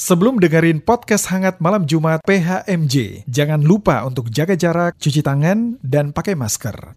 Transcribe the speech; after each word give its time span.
Sebelum 0.00 0.40
dengerin 0.40 0.80
podcast 0.80 1.28
hangat 1.28 1.60
malam 1.60 1.84
Jumat 1.84 2.24
PHMJ, 2.24 3.28
jangan 3.28 3.60
lupa 3.60 4.00
untuk 4.08 4.32
jaga 4.32 4.56
jarak, 4.56 4.96
cuci 4.96 5.20
tangan, 5.20 5.76
dan 5.84 6.16
pakai 6.16 6.32
masker. 6.32 6.96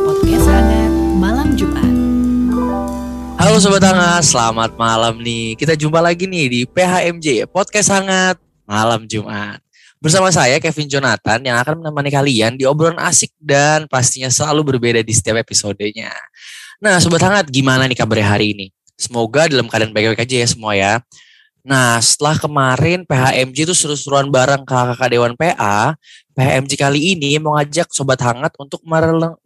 Podcast 0.00 0.46
hangat 0.48 0.92
malam 1.20 1.52
Jumat. 1.60 1.92
Halo 3.36 3.60
Sobat 3.60 3.84
Hangat, 3.84 4.32
selamat 4.32 4.80
malam 4.80 5.20
nih. 5.20 5.52
Kita 5.52 5.76
jumpa 5.76 6.00
lagi 6.00 6.24
nih 6.24 6.46
di 6.48 6.60
PHMJ, 6.64 7.44
Podcast 7.52 7.92
Hangat 7.92 8.40
Malam 8.64 9.04
Jumat. 9.04 9.60
Bersama 10.00 10.32
saya 10.32 10.56
Kevin 10.56 10.88
Jonathan 10.88 11.40
yang 11.44 11.60
akan 11.60 11.84
menemani 11.84 12.08
kalian 12.08 12.56
di 12.56 12.64
obrolan 12.64 12.96
asik 12.96 13.28
dan 13.36 13.84
pastinya 13.92 14.32
selalu 14.32 14.72
berbeda 14.72 15.04
di 15.04 15.12
setiap 15.12 15.36
episodenya. 15.36 16.16
Nah 16.84 17.00
Sobat 17.00 17.24
Hangat, 17.24 17.48
gimana 17.48 17.88
nih 17.88 17.96
kabarnya 17.96 18.28
hari 18.36 18.52
ini? 18.52 18.68
Semoga 19.00 19.48
dalam 19.48 19.72
keadaan 19.72 19.96
baik-baik 19.96 20.20
aja 20.20 20.36
ya 20.44 20.48
semua 20.52 20.76
ya. 20.76 21.00
Nah 21.64 21.96
setelah 21.96 22.36
kemarin 22.36 23.08
PHMJ 23.08 23.64
itu 23.64 23.72
seru-seruan 23.72 24.28
bareng 24.28 24.68
kakak 24.68 25.08
Dewan 25.08 25.32
PA, 25.32 25.96
PHMJ 26.36 26.76
kali 26.76 27.16
ini 27.16 27.40
mau 27.40 27.56
ngajak 27.56 27.88
Sobat 27.88 28.20
Hangat 28.20 28.52
untuk 28.60 28.84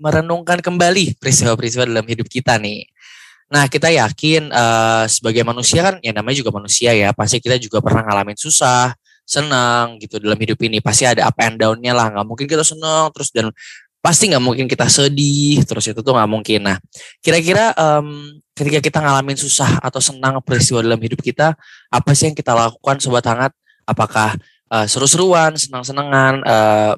merenungkan 0.03 0.59
kembali 0.59 1.15
peristiwa-peristiwa 1.23 1.87
dalam 1.87 2.03
hidup 2.11 2.27
kita 2.27 2.59
nih. 2.59 2.91
Nah, 3.55 3.71
kita 3.71 3.87
yakin 3.87 4.51
eh, 4.51 5.05
sebagai 5.07 5.47
manusia 5.47 5.81
kan 5.87 6.03
ya 6.03 6.11
namanya 6.11 6.43
juga 6.43 6.51
manusia 6.51 6.91
ya, 6.91 7.15
pasti 7.15 7.39
kita 7.39 7.55
juga 7.63 7.79
pernah 7.79 8.03
ngalamin 8.03 8.35
susah, 8.35 8.99
senang 9.23 10.03
gitu 10.03 10.19
dalam 10.19 10.37
hidup 10.43 10.59
ini. 10.67 10.83
Pasti 10.83 11.07
ada 11.07 11.31
up 11.31 11.39
and 11.39 11.55
down-nya 11.55 11.95
lah, 11.95 12.11
nggak 12.13 12.27
mungkin 12.27 12.51
kita 12.51 12.67
senang 12.67 13.15
terus 13.15 13.31
dan 13.31 13.55
pasti 13.99 14.31
nggak 14.31 14.45
mungkin 14.45 14.67
kita 14.71 14.87
sedih 14.87 15.67
terus 15.67 15.91
itu 15.91 16.01
tuh 16.01 16.13
nggak 16.15 16.31
mungkin. 16.31 16.61
Nah, 16.71 16.77
kira-kira 17.21 17.75
em, 17.75 18.39
ketika 18.55 18.79
kita 18.79 18.99
ngalamin 19.03 19.39
susah 19.39 19.83
atau 19.83 19.99
senang 19.99 20.39
peristiwa 20.43 20.83
dalam 20.83 20.99
hidup 20.99 21.19
kita, 21.23 21.55
apa 21.91 22.11
sih 22.15 22.31
yang 22.31 22.37
kita 22.39 22.55
lakukan 22.55 22.97
sobat 23.03 23.27
hangat? 23.27 23.53
Apakah 23.89 24.39
eh, 24.73 24.87
seru-seruan, 24.87 25.57
senang-senangan 25.59 26.35
eh, 26.47 26.93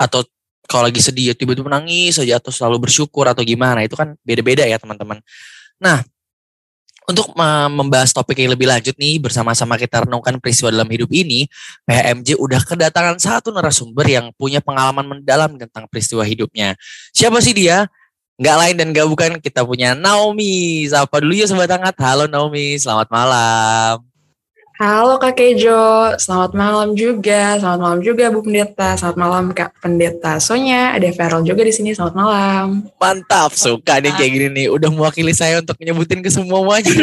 atau 0.00 0.24
kalau 0.66 0.88
lagi 0.88 1.04
sedih 1.04 1.32
ya 1.32 1.34
tiba-tiba 1.36 1.68
nangis 1.68 2.16
saja 2.16 2.40
atau 2.40 2.48
selalu 2.48 2.88
bersyukur 2.88 3.28
atau 3.28 3.44
gimana 3.44 3.84
itu 3.84 3.92
kan 3.92 4.16
beda-beda 4.24 4.64
ya 4.64 4.80
teman-teman. 4.80 5.20
Nah, 5.82 6.00
untuk 7.08 7.34
me- 7.34 7.72
membahas 7.72 8.14
topik 8.14 8.38
yang 8.38 8.54
lebih 8.54 8.70
lanjut 8.70 8.94
nih 8.94 9.18
bersama-sama 9.18 9.74
kita 9.74 10.06
renungkan 10.06 10.38
peristiwa 10.38 10.70
dalam 10.70 10.86
hidup 10.86 11.10
ini, 11.10 11.50
PHMJ 11.88 12.38
udah 12.38 12.60
kedatangan 12.62 13.16
satu 13.18 13.50
narasumber 13.50 14.06
yang 14.06 14.30
punya 14.38 14.62
pengalaman 14.62 15.18
mendalam 15.18 15.58
tentang 15.58 15.90
peristiwa 15.90 16.22
hidupnya. 16.22 16.78
Siapa 17.10 17.42
sih 17.42 17.56
dia? 17.56 17.90
Nggak 18.38 18.56
lain 18.58 18.74
dan 18.78 18.86
nggak 18.94 19.08
bukan 19.08 19.30
kita 19.38 19.62
punya 19.66 19.94
Naomi. 19.94 20.86
Sapa 20.88 21.22
dulu 21.22 21.34
ya 21.34 21.46
sobat 21.46 21.70
hangat. 21.70 21.94
Halo 21.98 22.26
Naomi, 22.30 22.78
selamat 22.78 23.08
malam. 23.10 24.11
Halo 24.82 25.14
Kak 25.14 25.38
Kejo, 25.38 26.10
selamat 26.18 26.58
malam 26.58 26.98
juga. 26.98 27.54
Selamat 27.54 27.80
malam 27.86 28.00
juga 28.02 28.34
Bu 28.34 28.42
Pendeta. 28.42 28.98
Selamat 28.98 29.14
malam 29.14 29.44
Kak 29.54 29.78
Pendeta 29.78 30.42
Sonya. 30.42 30.90
Ada 30.98 31.14
Feral 31.14 31.46
juga 31.46 31.62
di 31.62 31.70
sini. 31.70 31.94
Selamat 31.94 32.18
malam. 32.18 32.90
Mantap, 32.98 33.54
suka 33.54 34.02
nih 34.02 34.10
kayak 34.10 34.30
gini 34.34 34.46
nih. 34.50 34.66
Udah 34.74 34.90
mewakili 34.90 35.30
saya 35.38 35.62
untuk 35.62 35.78
nyebutin 35.78 36.18
ke 36.18 36.34
semuanya. 36.34 36.90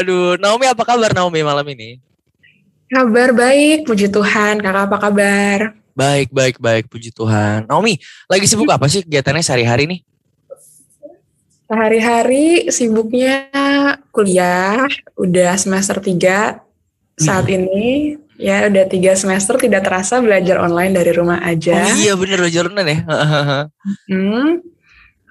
Aduh, 0.00 0.40
Naomi 0.40 0.64
apa 0.64 0.80
kabar 0.88 1.12
Naomi 1.12 1.44
malam 1.44 1.68
ini? 1.76 2.00
Kabar 2.88 3.36
baik, 3.36 3.84
puji 3.84 4.08
Tuhan. 4.08 4.64
Kakak 4.64 4.88
apa 4.88 4.96
kabar? 4.96 5.76
Baik, 5.92 6.32
baik, 6.32 6.56
baik. 6.56 6.88
Puji 6.88 7.12
Tuhan. 7.12 7.68
Naomi, 7.68 8.00
lagi 8.32 8.48
sibuk 8.48 8.72
apa 8.72 8.88
sih 8.88 9.04
kegiatannya 9.04 9.44
sehari-hari 9.44 9.92
nih? 9.92 10.00
Sehari-hari 11.68 12.72
sibuknya 12.72 13.52
kuliah, 14.08 14.88
udah 15.20 15.52
semester 15.60 16.00
3 16.00 16.64
saat 17.20 17.44
ini. 17.52 18.16
Ya 18.38 18.70
udah 18.70 18.86
tiga 18.86 19.18
semester 19.18 19.58
tidak 19.58 19.82
terasa 19.82 20.22
belajar 20.22 20.62
online 20.62 20.94
dari 20.94 21.10
rumah 21.10 21.42
aja. 21.42 21.90
Oh 21.90 21.98
iya 21.98 22.14
bener 22.14 22.38
belajar 22.38 22.70
online 22.70 22.88
ya. 22.88 23.00
Hmm. 24.08 24.62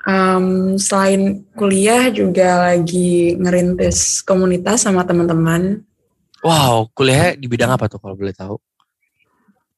Em, 0.08 0.46
selain 0.80 1.44
kuliah 1.56 2.08
juga 2.12 2.72
lagi 2.72 3.36
ngerintis 3.36 4.24
komunitas 4.24 4.86
sama 4.86 5.04
teman-teman. 5.04 5.84
wow, 6.46 6.86
kuliahnya 6.94 7.36
di 7.42 7.48
bidang 7.50 7.74
apa 7.74 7.90
tuh 7.90 8.00
kalau 8.00 8.16
boleh 8.16 8.32
tahu? 8.32 8.56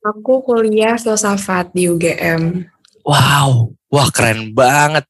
Aku 0.06 0.44
kuliah 0.46 1.00
filsafat 1.00 1.72
di 1.74 1.90
UGM. 1.90 2.68
Wow, 3.08 3.74
wah 3.90 4.10
keren 4.14 4.54
banget. 4.54 5.08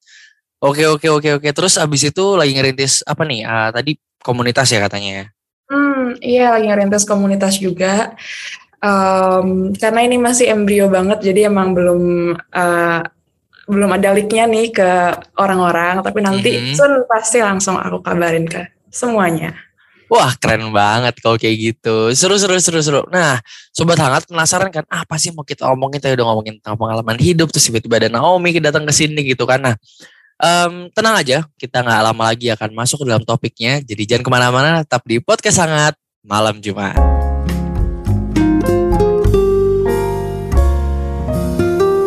Oke, 0.59 0.83
oke, 0.83 1.07
oke, 1.07 1.29
oke. 1.39 1.49
Terus 1.55 1.79
abis 1.79 2.11
itu 2.11 2.23
lagi 2.35 2.51
ngerintis 2.51 3.07
apa 3.07 3.23
nih? 3.23 3.47
Ah, 3.47 3.71
tadi 3.71 3.95
komunitas 4.19 4.67
ya 4.67 4.83
katanya 4.83 5.11
ya. 5.11 5.25
Hmm, 5.71 6.19
iya 6.19 6.45
lagi 6.51 6.67
ngerintis 6.67 7.07
komunitas 7.07 7.55
juga. 7.63 8.11
Em, 8.83 9.71
karena 9.79 9.99
ini 10.03 10.19
masih 10.19 10.51
embrio 10.51 10.91
banget, 10.91 11.23
jadi 11.23 11.47
emang 11.47 11.71
belum 11.71 12.01
eh, 12.35 12.99
belum 13.71 13.89
ada 13.95 14.11
leaknya 14.11 14.51
nih 14.51 14.67
ke 14.75 14.89
orang-orang. 15.39 16.03
Tapi 16.03 16.19
nanti 16.19 16.51
Mhm. 16.59 16.75
soon 16.75 16.93
pasti 17.07 17.39
langsung 17.39 17.79
aku 17.79 18.03
kabarin 18.03 18.43
ke 18.43 18.67
semuanya. 18.91 19.55
Wah 20.09 20.33
keren 20.41 20.73
banget 20.73 21.21
kalau 21.21 21.37
kayak 21.37 21.55
gitu. 21.55 22.09
Seru, 22.17 22.35
seru, 22.35 22.57
seru, 22.57 22.81
seru. 22.81 23.01
Nah, 23.13 23.37
Sobat 23.69 24.01
Hangat 24.01 24.25
penasaran 24.25 24.73
kan, 24.73 24.81
apa 24.89 25.15
sih 25.21 25.29
mau 25.29 25.45
kita 25.45 25.69
omongin? 25.69 26.01
Tadi 26.01 26.17
udah 26.17 26.25
ngomongin 26.33 26.57
tentang 26.57 26.81
pengalaman 26.81 27.15
hidup, 27.21 27.53
terus 27.53 27.69
tiba-tiba 27.69 28.01
ada 28.01 28.09
Naomi 28.09 28.57
datang 28.57 28.89
ke 28.89 28.91
sini 28.91 29.21
gitu 29.21 29.45
kan. 29.45 29.61
Nah, 29.61 29.77
em, 30.39 30.87
tenang 30.95 31.19
aja, 31.19 31.43
kita 31.59 31.83
nggak 31.83 31.99
lama 31.99 32.23
lagi 32.31 32.47
akan 32.47 32.71
masuk 32.71 33.03
ke 33.03 33.05
dalam 33.11 33.23
topiknya. 33.27 33.83
Jadi 33.83 34.03
jangan 34.07 34.23
ke 34.23 34.31
mana-mana, 34.31 34.71
tetap 34.87 35.03
di 35.03 35.19
Podcast 35.19 35.59
Hangat 35.59 35.99
Malam 36.23 36.63
Jumat. 36.63 36.95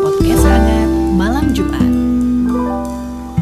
Podcast 0.01 0.45
hangat 0.49 0.89
malam 1.13 1.53
Jumat. 1.53 1.91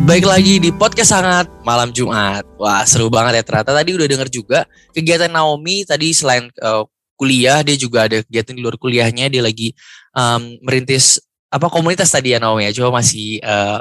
Baik 0.06 0.26
lagi 0.26 0.58
di 0.58 0.70
podcast 0.74 1.14
sangat 1.14 1.46
malam 1.62 1.94
Jumat. 1.94 2.42
Wah 2.58 2.82
seru 2.82 3.06
banget 3.06 3.38
ya 3.38 3.42
ternyata. 3.46 3.70
Tadi 3.70 3.94
udah 3.94 4.06
denger 4.10 4.28
juga 4.30 4.66
kegiatan 4.90 5.30
Naomi 5.30 5.86
tadi 5.86 6.10
selain 6.10 6.50
eh, 6.50 6.82
kuliah 7.14 7.62
dia 7.62 7.78
juga 7.78 8.10
ada 8.10 8.22
kegiatan 8.26 8.58
di 8.58 8.62
luar 8.62 8.74
kuliahnya. 8.74 9.30
Dia 9.30 9.42
lagi 9.42 9.70
em, 10.18 10.58
merintis 10.66 11.22
apa 11.50 11.70
komunitas 11.70 12.10
tadi 12.10 12.34
ya 12.34 12.42
Naomi 12.42 12.66
ya. 12.66 12.74
Coba 12.74 12.98
masih 13.02 13.38
eh, 13.38 13.78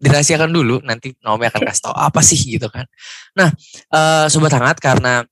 dirahasiakan 0.00 0.50
dulu. 0.52 0.80
Nanti 0.84 1.16
Naomi 1.24 1.48
akan 1.48 1.60
kasih 1.64 1.82
tahu 1.90 1.94
apa 1.96 2.20
sih 2.20 2.38
gitu 2.38 2.68
kan. 2.68 2.84
Nah 3.36 3.52
eh, 3.92 4.26
sobat 4.28 4.52
hangat 4.52 4.78
karena 4.80 5.24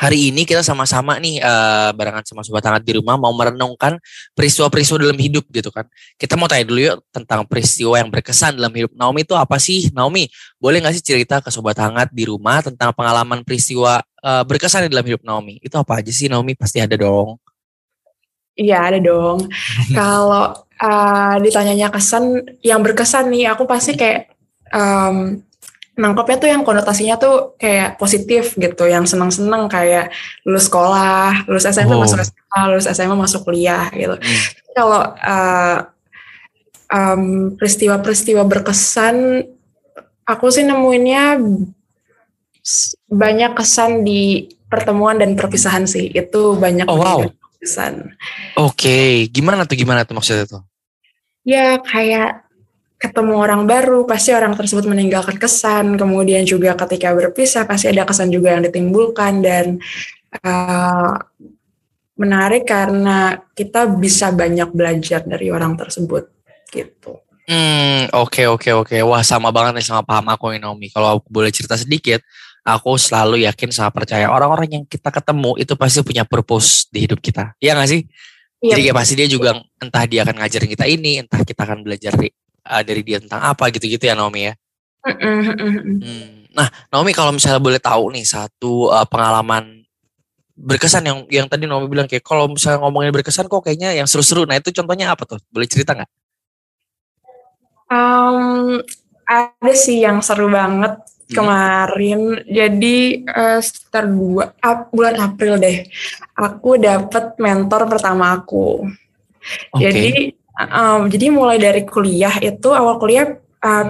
hari 0.00 0.32
ini 0.32 0.48
kita 0.48 0.64
sama-sama 0.64 1.20
nih 1.20 1.44
eh, 1.44 1.90
barengan 1.92 2.24
sama 2.24 2.40
sobat 2.40 2.64
hangat 2.64 2.80
di 2.88 2.96
rumah 2.96 3.20
mau 3.20 3.36
merenungkan 3.36 4.00
peristiwa-peristiwa 4.32 4.96
dalam 4.96 5.20
hidup 5.20 5.44
gitu 5.52 5.68
kan. 5.68 5.84
Kita 6.16 6.40
mau 6.40 6.48
tanya 6.48 6.64
dulu 6.64 6.80
yuk 6.80 6.96
tentang 7.12 7.44
peristiwa 7.44 8.00
yang 8.00 8.08
berkesan 8.08 8.56
dalam 8.56 8.72
hidup 8.72 8.96
Naomi 8.96 9.28
itu 9.28 9.36
apa 9.36 9.60
sih? 9.60 9.92
Naomi, 9.92 10.32
boleh 10.56 10.80
gak 10.80 10.96
sih 10.96 11.04
cerita 11.04 11.44
ke 11.44 11.52
Sobat 11.52 11.76
Hangat 11.76 12.08
di 12.16 12.24
rumah 12.24 12.64
tentang 12.64 12.96
pengalaman 12.96 13.44
peristiwa 13.44 14.00
eh, 14.24 14.42
berkesan 14.48 14.88
dalam 14.88 15.04
hidup 15.04 15.20
Naomi? 15.20 15.60
Itu 15.60 15.76
apa 15.76 16.00
aja 16.00 16.08
sih 16.08 16.32
Naomi? 16.32 16.56
Pasti 16.56 16.80
ada 16.80 16.96
dong. 16.96 17.36
Iya 18.56 18.78
ada 18.92 18.98
dong. 18.98 19.46
Kalau 19.98 20.54
uh, 20.58 21.34
ditanyanya 21.42 21.92
kesan, 21.92 22.56
yang 22.64 22.80
berkesan 22.82 23.30
nih, 23.30 23.52
aku 23.52 23.64
pasti 23.68 23.94
kayak 23.94 24.32
um, 24.74 25.40
nangkepnya 26.00 26.36
tuh 26.40 26.48
yang 26.48 26.62
konotasinya 26.64 27.20
tuh 27.20 27.54
kayak 27.60 28.00
positif 28.00 28.56
gitu, 28.56 28.84
yang 28.88 29.04
senang-senang 29.04 29.68
kayak 29.68 30.08
lulus 30.48 30.66
sekolah, 30.72 31.44
lulus 31.44 31.68
SMA 31.68 31.92
Oh. 31.92 32.00
masuk 32.00 32.24
SMA, 32.24 32.60
lulus 32.72 32.86
SMA 32.88 33.16
masuk 33.16 33.40
kuliah 33.44 33.92
gitu. 33.92 34.16
Hmm. 34.16 34.40
Kalau 34.72 35.02
uh, 35.12 35.76
um, 36.90 37.52
peristiwa-peristiwa 37.60 38.42
berkesan, 38.48 39.44
aku 40.24 40.46
sih 40.48 40.64
nemuinnya 40.64 41.36
banyak 43.10 43.52
kesan 43.56 44.06
di 44.06 44.46
pertemuan 44.70 45.18
dan 45.18 45.34
perpisahan 45.34 45.84
sih. 45.84 46.08
Itu 46.14 46.54
banyak 46.56 46.86
Oh, 46.86 46.96
wow. 46.96 47.20
Kesan. 47.60 48.16
Oke, 48.56 49.28
gimana 49.28 49.68
tuh 49.68 49.76
gimana 49.76 50.02
tuh 50.08 50.16
maksudnya 50.16 50.48
tuh? 50.48 50.62
Ya 51.44 51.76
kayak 51.78 52.48
ketemu 53.00 53.32
orang 53.40 53.64
baru, 53.64 54.04
pasti 54.04 54.32
orang 54.36 54.52
tersebut 54.56 54.84
meninggalkan 54.88 55.36
kesan. 55.40 55.96
Kemudian 55.96 56.44
juga 56.44 56.76
ketika 56.76 57.12
berpisah 57.12 57.64
pasti 57.64 57.92
ada 57.92 58.04
kesan 58.04 58.28
juga 58.28 58.56
yang 58.56 58.64
ditimbulkan 58.64 59.40
dan 59.40 59.80
uh, 60.44 61.16
menarik 62.20 62.68
karena 62.68 63.40
kita 63.56 63.88
bisa 63.96 64.28
banyak 64.28 64.68
belajar 64.76 65.24
dari 65.24 65.48
orang 65.48 65.72
tersebut 65.80 66.28
gitu. 66.68 67.24
Hmm, 67.48 68.06
oke 68.12 68.46
oke 68.46 68.70
oke. 68.84 68.96
Wah, 69.02 69.24
sama 69.24 69.48
banget 69.50 69.80
nih 69.80 69.86
sama 69.88 70.04
paham 70.04 70.28
aku 70.30 70.54
Naomi. 70.54 70.92
Kalau 70.92 71.18
aku 71.18 71.26
boleh 71.32 71.50
cerita 71.50 71.74
sedikit, 71.74 72.20
aku 72.64 72.96
selalu 73.00 73.46
yakin 73.48 73.70
sama 73.72 73.90
percaya 73.92 74.28
orang-orang 74.28 74.80
yang 74.80 74.84
kita 74.84 75.08
ketemu 75.08 75.56
itu 75.60 75.72
pasti 75.76 76.00
punya 76.04 76.24
purpose 76.28 76.86
di 76.92 77.08
hidup 77.08 77.20
kita. 77.20 77.56
Iya 77.58 77.76
gak 77.76 77.90
sih? 77.90 78.02
Iya, 78.60 78.76
Jadi 78.76 78.80
kayak 78.88 78.96
pasti 79.00 79.14
dia 79.16 79.28
juga 79.28 79.50
entah 79.80 80.04
dia 80.04 80.20
akan 80.20 80.36
ngajarin 80.36 80.68
kita 80.68 80.84
ini, 80.84 81.24
entah 81.24 81.40
kita 81.40 81.64
akan 81.64 81.80
belajar 81.80 82.12
di- 82.12 82.34
uh, 82.68 82.82
dari 82.84 83.00
dia 83.00 83.16
tentang 83.16 83.40
apa 83.40 83.72
gitu-gitu 83.72 84.04
ya 84.04 84.12
Naomi 84.12 84.52
ya. 84.52 84.54
Hmm. 85.00 86.44
Nah, 86.52 86.68
Naomi 86.92 87.16
kalau 87.16 87.32
misalnya 87.32 87.56
boleh 87.56 87.80
tahu 87.80 88.12
nih 88.12 88.26
satu 88.28 88.92
uh, 88.92 89.08
pengalaman 89.08 89.80
berkesan 90.60 91.08
yang 91.08 91.18
yang 91.32 91.46
tadi 91.48 91.64
Naomi 91.64 91.88
bilang 91.88 92.04
kayak 92.04 92.20
kalau 92.20 92.52
misalnya 92.52 92.84
ngomongin 92.84 93.16
berkesan 93.16 93.48
kok 93.48 93.64
kayaknya 93.64 93.96
yang 93.96 94.04
seru-seru. 94.04 94.44
Nah, 94.44 94.60
itu 94.60 94.68
contohnya 94.76 95.16
apa 95.16 95.24
tuh? 95.24 95.40
Boleh 95.48 95.64
cerita 95.64 95.96
nggak? 95.96 96.10
Um, 97.90 98.76
ada 99.24 99.72
sih 99.72 100.04
yang 100.04 100.20
seru 100.20 100.52
banget. 100.52 101.00
Kemarin. 101.30 102.42
Jadi 102.46 103.24
eh, 103.24 103.60
sekitar 103.62 104.10
dua 104.10 104.50
ap- 104.58 104.90
bulan 104.90 105.16
April 105.18 105.56
deh, 105.62 105.86
aku 106.34 106.76
dapet 106.76 107.38
mentor 107.38 107.86
pertama 107.86 108.34
aku. 108.34 108.84
Oke. 109.72 109.80
Jadi 109.80 110.34
um, 110.68 111.08
jadi 111.08 111.26
mulai 111.32 111.56
dari 111.56 111.82
kuliah 111.86 112.34
itu 112.42 112.68
awal 112.74 113.00
kuliah 113.00 113.38
uh, 113.64 113.86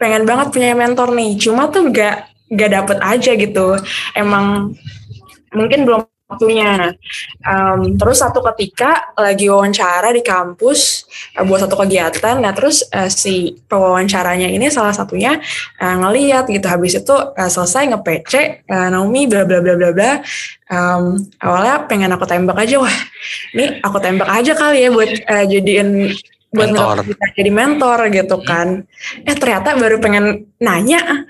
pengen 0.00 0.24
banget 0.24 0.54
punya 0.54 0.72
mentor 0.72 1.12
nih. 1.12 1.36
Cuma 1.36 1.68
tuh 1.68 1.90
gak 1.90 2.30
gak 2.54 2.70
dapet 2.72 2.98
aja 3.02 3.30
gitu. 3.34 3.76
Emang 4.14 4.72
mungkin 5.52 5.84
belum 5.84 6.13
waktunya. 6.24 6.96
Um, 7.44 8.00
terus 8.00 8.24
satu 8.24 8.40
ketika 8.52 9.12
lagi 9.14 9.46
wawancara 9.52 10.10
di 10.10 10.24
kampus 10.24 11.04
uh, 11.36 11.44
buat 11.44 11.64
satu 11.64 11.76
kegiatan. 11.76 12.40
Nah 12.40 12.52
terus 12.56 12.82
uh, 12.90 13.12
si 13.12 13.60
pewawancaranya 13.68 14.48
ini 14.48 14.72
salah 14.72 14.96
satunya 14.96 15.38
uh, 15.80 15.96
ngeliat 16.00 16.48
gitu. 16.48 16.64
Habis 16.64 17.04
itu 17.04 17.14
uh, 17.14 17.50
selesai 17.50 17.92
nge-PC 17.92 18.64
uh, 18.68 18.88
Naomi 18.88 19.28
bla 19.28 19.44
bla 19.44 19.60
bla 19.60 19.74
bla 19.76 19.90
bla. 19.92 20.12
Um, 20.72 21.20
awalnya 21.44 21.84
pengen 21.84 22.10
aku 22.16 22.24
tembak 22.24 22.56
aja 22.56 22.80
wah 22.80 22.96
ini 23.52 23.84
aku 23.84 24.00
tembak 24.00 24.26
aja 24.32 24.56
kali 24.56 24.88
ya 24.88 24.88
buat 24.88 25.12
uh, 25.28 25.44
jadiin 25.44 26.08
buat 26.54 26.70
Mentor. 26.70 27.02
bisa 27.02 27.26
jadi 27.34 27.50
mentor 27.50 27.98
gitu 28.14 28.36
kan. 28.46 28.86
Eh 29.26 29.36
ternyata 29.36 29.74
baru 29.74 29.98
pengen 29.98 30.48
nanya 30.62 31.26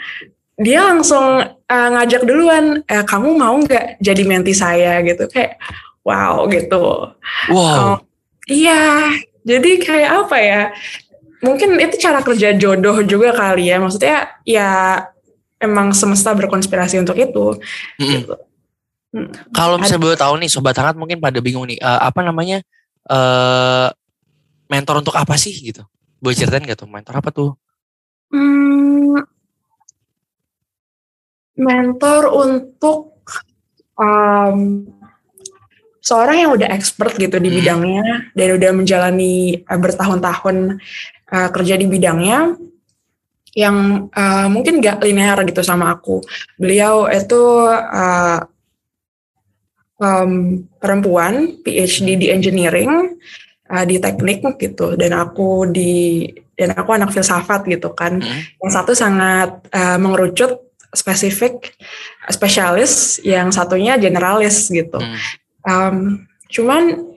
dia 0.54 0.86
langsung 0.86 1.42
uh, 1.44 1.88
ngajak 1.98 2.22
duluan 2.22 2.86
eh, 2.86 3.02
kamu 3.02 3.34
mau 3.34 3.58
nggak 3.58 3.98
jadi 3.98 4.22
menti 4.22 4.54
saya 4.54 5.02
gitu 5.02 5.26
kayak 5.26 5.58
wow 6.06 6.46
gitu. 6.46 7.10
Wow. 7.50 7.74
Oh, 7.74 7.96
iya, 8.46 9.10
jadi 9.42 9.70
kayak 9.82 10.10
apa 10.26 10.36
ya? 10.38 10.62
Mungkin 11.44 11.76
itu 11.76 12.00
cara 12.00 12.24
kerja 12.24 12.56
jodoh 12.56 13.02
juga 13.04 13.34
kali 13.34 13.68
ya. 13.68 13.76
Maksudnya 13.82 14.40
ya 14.46 15.02
emang 15.58 15.92
semesta 15.92 16.32
berkonspirasi 16.32 17.02
untuk 17.02 17.18
itu. 17.18 17.58
Gitu. 17.98 18.36
Hmm. 19.14 19.30
Kalau 19.54 19.78
misalnya 19.78 20.02
boleh 20.02 20.18
tahu 20.18 20.34
nih 20.42 20.50
sobat 20.50 20.74
hangat 20.74 20.98
mungkin 20.98 21.22
pada 21.22 21.38
bingung 21.38 21.66
nih 21.66 21.78
eh, 21.78 22.00
apa 22.02 22.20
namanya 22.22 22.62
eh 23.04 23.88
mentor 24.70 25.04
untuk 25.04 25.14
apa 25.18 25.34
sih 25.36 25.52
gitu? 25.52 25.84
Boleh 26.22 26.36
ceritain 26.38 26.64
gak 26.64 26.80
tuh 26.80 26.88
mentor 26.88 27.14
apa 27.20 27.28
tuh? 27.28 27.50
Hmm, 28.32 29.20
mentor 31.54 32.30
untuk 32.34 33.14
um, 33.94 34.88
seorang 36.04 36.36
yang 36.44 36.52
udah 36.52 36.68
expert 36.74 37.16
gitu 37.16 37.40
di 37.40 37.48
Hmm. 37.48 37.56
bidangnya 37.62 38.04
dan 38.36 38.48
udah 38.60 38.70
menjalani 38.76 39.64
uh, 39.64 39.80
bertahun-tahun 39.80 40.56
uh, 41.32 41.48
kerja 41.54 41.74
di 41.80 41.86
bidangnya 41.88 42.58
yang 43.54 44.10
uh, 44.10 44.50
mungkin 44.50 44.82
gak 44.82 45.00
linear 45.00 45.38
gitu 45.46 45.62
sama 45.62 45.94
aku. 45.94 46.20
Beliau 46.58 47.06
itu 47.06 47.40
uh, 47.70 48.42
um, 50.02 50.58
perempuan 50.82 51.62
PhD 51.62 52.18
di 52.18 52.26
engineering 52.34 53.14
uh, 53.70 53.84
di 53.86 54.02
teknik 54.02 54.58
gitu 54.58 54.98
dan 54.98 55.14
aku 55.14 55.70
di 55.70 56.26
dan 56.54 56.74
aku 56.74 56.90
anak 56.94 57.14
filsafat 57.14 57.66
gitu 57.70 57.94
kan. 57.94 58.18
Mm. 58.18 58.40
Yang 58.62 58.72
satu 58.74 58.92
sangat 58.94 59.70
uh, 59.70 59.98
mengerucut 60.02 60.63
spesifik 60.94 61.74
spesialis, 62.30 63.20
yang 63.20 63.50
satunya 63.50 63.98
generalis 64.00 64.70
gitu. 64.72 64.96
Hmm. 64.96 65.18
Um, 65.64 65.96
cuman 66.48 67.14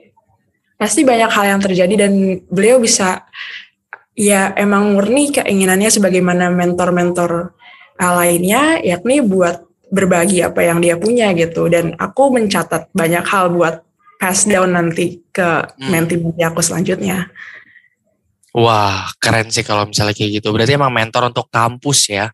pasti 0.78 1.02
banyak 1.02 1.30
hal 1.30 1.44
yang 1.56 1.60
terjadi 1.62 2.06
dan 2.06 2.12
beliau 2.50 2.78
bisa 2.78 3.26
ya 4.18 4.54
emang 4.54 4.94
murni 4.94 5.30
keinginannya 5.34 5.90
sebagaimana 5.90 6.50
mentor-mentor 6.50 7.54
uh, 7.98 8.12
lainnya 8.18 8.82
yakni 8.82 9.22
buat 9.22 9.62
berbagi 9.88 10.44
apa 10.44 10.60
yang 10.62 10.78
dia 10.84 10.98
punya 11.00 11.32
gitu 11.32 11.66
dan 11.66 11.96
aku 11.96 12.34
mencatat 12.34 12.92
banyak 12.92 13.24
hal 13.24 13.50
buat 13.54 13.82
pass 14.18 14.44
down 14.44 14.74
nanti 14.74 15.22
ke 15.30 15.64
Hmm. 15.78 15.90
menti-menti 15.94 16.42
aku 16.42 16.60
selanjutnya. 16.60 17.30
Wah, 18.58 19.06
keren 19.22 19.54
sih 19.54 19.62
kalau 19.62 19.86
misalnya 19.86 20.18
kayak 20.18 20.42
gitu. 20.42 20.50
Berarti 20.50 20.74
emang 20.74 20.90
mentor 20.90 21.30
untuk 21.30 21.46
kampus 21.46 22.10
ya. 22.10 22.26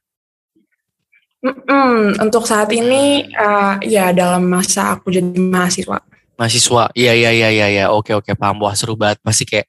Mm-mm, 1.45 2.25
untuk 2.25 2.49
saat 2.49 2.73
ini 2.73 3.29
uh, 3.37 3.77
ya 3.85 4.17
dalam 4.17 4.49
masa 4.49 4.97
aku 4.97 5.13
jadi 5.13 5.29
mahasiswa. 5.29 6.01
Mahasiswa. 6.41 6.89
Iya 6.97 7.13
iya 7.13 7.31
iya 7.37 7.49
iya 7.53 7.67
iya. 7.69 7.85
Oke 7.93 8.17
oke 8.17 8.33
paham. 8.33 8.65
Wah, 8.65 8.73
seru 8.73 8.97
banget. 8.97 9.21
Pasti 9.21 9.45
kayak 9.45 9.69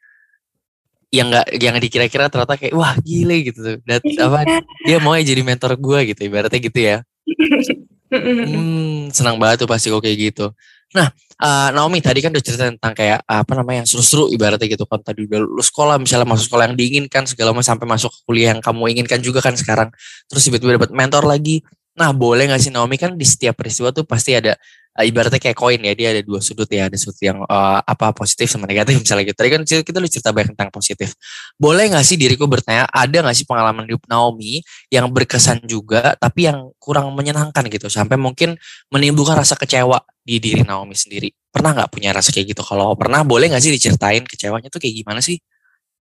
yang 1.12 1.28
nggak 1.28 1.48
yang 1.60 1.76
dikira-kira 1.76 2.32
ternyata 2.32 2.56
kayak 2.56 2.72
wah 2.72 2.96
gile 3.04 3.44
gitu 3.44 3.60
tuh. 3.60 3.78
Dan 3.84 4.00
apa 4.24 4.64
dia 4.88 4.98
mau 5.04 5.20
jadi 5.20 5.44
mentor 5.44 5.76
gue 5.76 6.16
gitu 6.16 6.22
ibaratnya 6.24 6.60
gitu 6.64 6.80
ya. 6.80 6.98
Hmm, 8.16 9.12
senang 9.12 9.36
banget 9.36 9.66
tuh 9.66 9.68
pasti 9.68 9.92
kok 9.92 10.00
kayak 10.00 10.32
gitu. 10.32 10.54
Nah, 10.96 11.12
eh, 11.42 11.70
Naomi 11.76 12.00
tadi 12.00 12.20
kan 12.24 12.32
udah 12.32 12.44
cerita 12.44 12.64
tentang 12.72 12.94
kayak 12.96 13.20
apa 13.28 13.52
namanya 13.58 13.84
yang 13.84 13.90
seru-seru 13.90 14.32
ibaratnya 14.32 14.68
gitu 14.72 14.86
kan 14.88 15.02
tadi 15.04 15.28
udah 15.28 15.40
lulus 15.44 15.68
sekolah 15.74 16.00
misalnya 16.00 16.28
masuk 16.28 16.48
sekolah 16.52 16.72
yang 16.72 16.78
diinginkan 16.80 17.24
segala 17.28 17.52
macam 17.52 17.76
sampai 17.76 17.88
masuk 17.88 18.12
kuliah 18.24 18.56
yang 18.56 18.62
kamu 18.64 18.96
inginkan 18.96 19.20
juga 19.20 19.40
kan 19.44 19.56
sekarang. 19.58 19.90
Terus 20.32 20.42
tiba-tiba 20.48 20.80
dapat 20.80 20.92
mentor 20.96 21.24
lagi. 21.28 21.64
Nah, 21.96 22.12
boleh 22.12 22.52
gak 22.52 22.60
sih 22.60 22.72
Naomi 22.76 23.00
kan 23.00 23.16
di 23.16 23.24
setiap 23.24 23.56
peristiwa 23.56 23.88
tuh 23.96 24.04
pasti 24.04 24.36
ada 24.36 24.60
ibaratnya 25.04 25.42
kayak 25.44 25.58
koin 25.60 25.82
ya, 25.84 25.92
dia 25.92 26.16
ada 26.16 26.22
dua 26.24 26.40
sudut 26.40 26.70
ya, 26.72 26.88
ada 26.88 26.96
sudut 26.96 27.20
yang 27.20 27.44
eh, 27.44 27.80
apa 27.84 28.16
positif 28.16 28.48
sama 28.48 28.64
negatif 28.70 28.96
misalnya 29.04 29.28
gitu. 29.28 29.38
Tadi 29.38 29.50
kan 29.52 29.62
kita 29.66 29.98
lu 30.00 30.08
cerita 30.08 30.32
banyak 30.32 30.56
tentang 30.56 30.72
positif. 30.72 31.18
Boleh 31.60 31.92
gak 31.92 32.06
sih 32.08 32.16
diriku 32.16 32.48
bertanya, 32.48 32.88
ada 32.88 33.18
gak 33.28 33.36
sih 33.36 33.44
pengalaman 33.44 33.84
hidup 33.90 34.08
Naomi 34.08 34.64
yang 34.88 35.12
berkesan 35.12 35.68
juga 35.68 36.16
tapi 36.16 36.48
yang 36.48 36.72
kurang 36.80 37.12
menyenangkan 37.12 37.68
gitu 37.68 37.92
sampai 37.92 38.16
mungkin 38.16 38.56
menimbulkan 38.94 39.36
rasa 39.36 39.60
kecewa 39.60 40.00
di 40.26 40.40
diri 40.40 40.64
Naomi 40.66 40.98
sendiri. 40.98 41.30
Pernah 41.54 41.72
nggak 41.78 41.90
punya 41.94 42.10
rasa 42.12 42.34
kayak 42.34 42.58
gitu? 42.58 42.62
Kalau 42.66 42.98
pernah, 42.98 43.22
boleh 43.22 43.48
nggak 43.52 43.62
sih 43.62 43.72
diceritain 43.72 44.26
kecewanya 44.26 44.68
tuh 44.74 44.82
kayak 44.82 45.06
gimana 45.06 45.22
sih? 45.22 45.38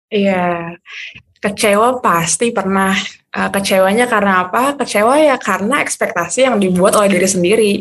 Iya, 0.08 0.76
kecewa 1.44 2.00
pasti 2.00 2.48
pernah. 2.48 2.96
Eh, 3.34 3.50
kecewanya 3.50 4.06
karena 4.08 4.46
apa? 4.46 4.78
Kecewa 4.78 5.18
ya 5.18 5.36
karena 5.36 5.82
ekspektasi 5.84 6.46
yang 6.48 6.56
dibuat 6.56 6.96
oleh 6.96 7.10
diri 7.12 7.28
sendiri 7.28 7.72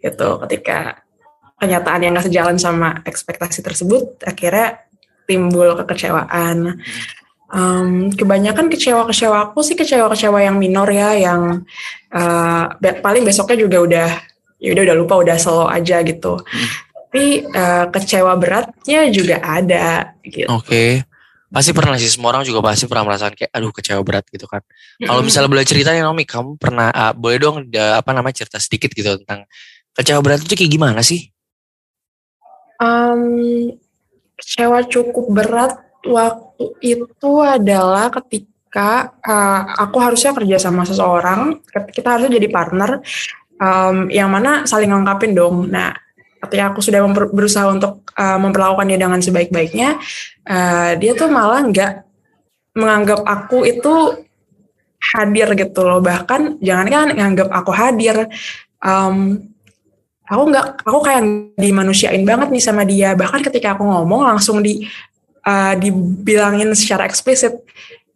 gitu. 0.00 0.38
Ketika 0.46 1.02
kenyataan 1.60 2.00
yang 2.00 2.16
gak 2.16 2.30
sejalan 2.30 2.56
sama 2.56 3.02
ekspektasi 3.04 3.60
tersebut, 3.60 4.22
akhirnya 4.24 4.86
timbul 5.28 5.76
kekecewaan. 5.82 6.78
Em, 7.50 8.14
kebanyakan 8.14 8.70
kecewa-kecewa 8.70 9.50
aku 9.50 9.66
sih 9.66 9.74
kecewa-kecewa 9.74 10.38
yang 10.46 10.54
minor 10.54 10.86
ya, 10.86 11.18
yang 11.18 11.66
be- 12.78 13.02
paling 13.02 13.26
besoknya 13.26 13.66
juga 13.66 13.78
udah 13.82 14.08
ya 14.62 14.70
udah 14.70 14.82
udah 14.86 14.96
lupa 14.96 15.14
udah 15.18 15.36
slow 15.42 15.66
aja 15.66 16.06
gitu. 16.06 16.38
Tapi 17.10 17.42
eh, 17.50 17.84
kecewa 17.90 18.38
beratnya 18.38 19.10
juga 19.10 19.42
ada 19.42 20.14
gitu. 20.22 20.46
Oke. 20.46 21.02
Pasti 21.50 21.74
pernah 21.74 21.98
sih, 21.98 22.06
semua 22.06 22.30
orang 22.30 22.46
juga 22.46 22.62
pasti 22.62 22.86
pernah 22.86 23.10
merasakan 23.10 23.34
kayak, 23.34 23.50
aduh 23.50 23.74
kecewa 23.74 24.02
berat 24.06 24.22
gitu 24.30 24.46
kan. 24.46 24.62
Kalau 25.02 25.18
misalnya 25.26 25.50
boleh 25.50 25.66
cerita 25.66 25.90
nih 25.90 26.06
Naomi, 26.06 26.22
kamu 26.22 26.54
pernah, 26.62 26.94
ah, 26.94 27.10
boleh 27.10 27.42
dong 27.42 27.66
da- 27.66 27.98
apa 27.98 28.14
namanya 28.14 28.46
cerita 28.46 28.62
sedikit 28.62 28.94
gitu 28.94 29.18
tentang 29.18 29.50
kecewa 29.90 30.22
berat 30.22 30.46
itu 30.46 30.54
kayak 30.54 30.70
gimana 30.70 31.02
sih? 31.02 31.26
Em, 32.78 33.22
kecewa 34.38 34.86
cukup 34.86 35.26
berat 35.34 35.74
waktu 36.06 36.64
itu 36.86 37.32
adalah 37.42 38.08
ketika 38.08 39.10
eh, 39.18 39.60
aku 39.82 39.98
harusnya 39.98 40.30
kerja 40.30 40.56
sama 40.62 40.86
seseorang, 40.86 41.58
kita 41.90 42.14
harusnya 42.14 42.38
jadi 42.38 42.46
partner, 42.46 43.02
em, 43.58 44.06
yang 44.14 44.30
mana 44.30 44.62
saling 44.70 44.88
lengkapin 44.88 45.34
dong. 45.34 45.66
Nah, 45.66 45.90
ketika 46.40 46.72
aku 46.72 46.80
sudah 46.80 47.04
memper- 47.04 47.32
berusaha 47.32 47.68
untuk 47.68 48.04
eh, 48.16 48.38
memperlakukan 48.40 48.88
dia 48.88 48.98
dengan 49.00 49.20
sebaik-baiknya, 49.20 50.00
eh, 50.48 50.92
dia 50.96 51.12
tuh 51.16 51.28
malah 51.28 51.60
nggak 51.64 51.92
menganggap 52.76 53.20
aku 53.26 53.66
itu 53.66 54.24
hadir 55.00 55.48
gitu 55.56 55.80
loh. 55.82 55.98
Bahkan 55.98 56.62
jangankan 56.62 57.16
nganggap 57.16 57.48
aku 57.50 57.72
hadir, 57.74 58.28
em, 58.84 59.42
aku 60.28 60.42
nggak 60.54 60.66
aku 60.86 60.98
kayak 61.02 61.22
dimanusiain 61.58 62.22
banget 62.22 62.48
nih 62.54 62.62
sama 62.62 62.86
dia. 62.86 63.16
Bahkan 63.18 63.40
ketika 63.42 63.74
aku 63.74 63.82
ngomong 63.88 64.22
langsung 64.28 64.62
di 64.62 64.86
uh, 65.42 65.74
dibilangin 65.74 66.70
secara 66.78 67.08
eksplisit 67.08 67.58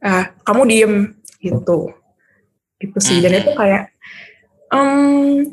uh, 0.05 0.31
kamu 0.47 0.63
diem 0.71 0.95
gitu. 1.43 1.91
Gitu 2.79 2.99
sih. 3.03 3.19
Dan 3.19 3.43
itu 3.43 3.51
kayak 3.59 3.91
em, 4.71 5.51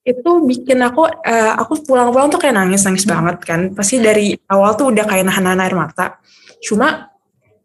itu 0.00 0.30
bikin 0.48 0.80
aku 0.80 1.04
uh, 1.04 1.52
aku 1.60 1.84
pulang-pulang 1.84 2.32
tuh 2.32 2.40
kayak 2.40 2.56
nangis 2.56 2.82
nangis 2.88 3.04
banget 3.04 3.36
kan. 3.44 3.60
Pasti 3.76 4.00
dari 4.00 4.32
awal 4.48 4.72
tuh 4.76 4.92
udah 4.92 5.04
kayak 5.04 5.28
nahan-nahan 5.28 5.60
air 5.60 5.76
mata. 5.76 6.16
Cuma 6.64 7.12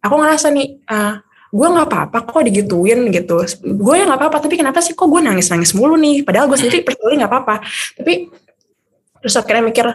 aku 0.03 0.15
ngerasa 0.19 0.51
nih 0.51 0.83
uh, 0.91 1.15
gue 1.55 1.67
nggak 1.71 1.87
apa-apa 1.87 2.17
kok 2.27 2.43
digituin 2.43 3.07
gitu. 3.15 3.39
Gue 3.63 4.03
ya 4.03 4.03
nggak 4.03 4.19
apa-apa 4.19 4.37
tapi 4.43 4.59
kenapa 4.59 4.83
sih 4.83 4.91
kok 4.91 5.07
gue 5.07 5.21
nangis 5.23 5.47
nangis 5.47 5.71
mulu 5.71 5.95
nih? 5.95 6.27
Padahal 6.27 6.51
gue 6.51 6.59
sendiri 6.59 6.83
personally 6.83 7.15
nggak 7.23 7.31
apa-apa. 7.31 7.55
Tapi 7.95 8.13
terus 9.23 9.35
akhirnya 9.39 9.63
mikir 9.63 9.85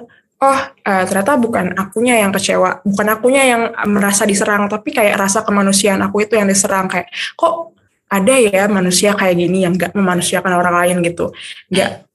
oh 0.41 0.61
uh, 0.65 1.05
ternyata 1.05 1.37
bukan 1.37 1.77
akunya 1.77 2.25
yang 2.25 2.33
kecewa. 2.33 2.81
Bukan 2.89 3.07
akunya 3.13 3.45
yang 3.45 3.63
merasa 3.85 4.25
diserang 4.25 4.65
tapi 4.73 4.97
kayak 4.97 5.21
rasa 5.21 5.45
kemanusiaan 5.45 6.01
aku 6.01 6.25
itu 6.25 6.41
yang 6.41 6.49
diserang. 6.49 6.89
Kayak 6.89 7.13
kok 7.37 7.77
ada 8.09 8.35
ya 8.41 8.65
manusia 8.67 9.13
kayak 9.13 9.37
gini 9.37 9.69
yang 9.69 9.77
nggak 9.77 9.93
memanusiakan 9.93 10.57
orang 10.57 10.75
lain 10.81 10.97
gitu. 11.05 11.29
Nggak 11.69 12.10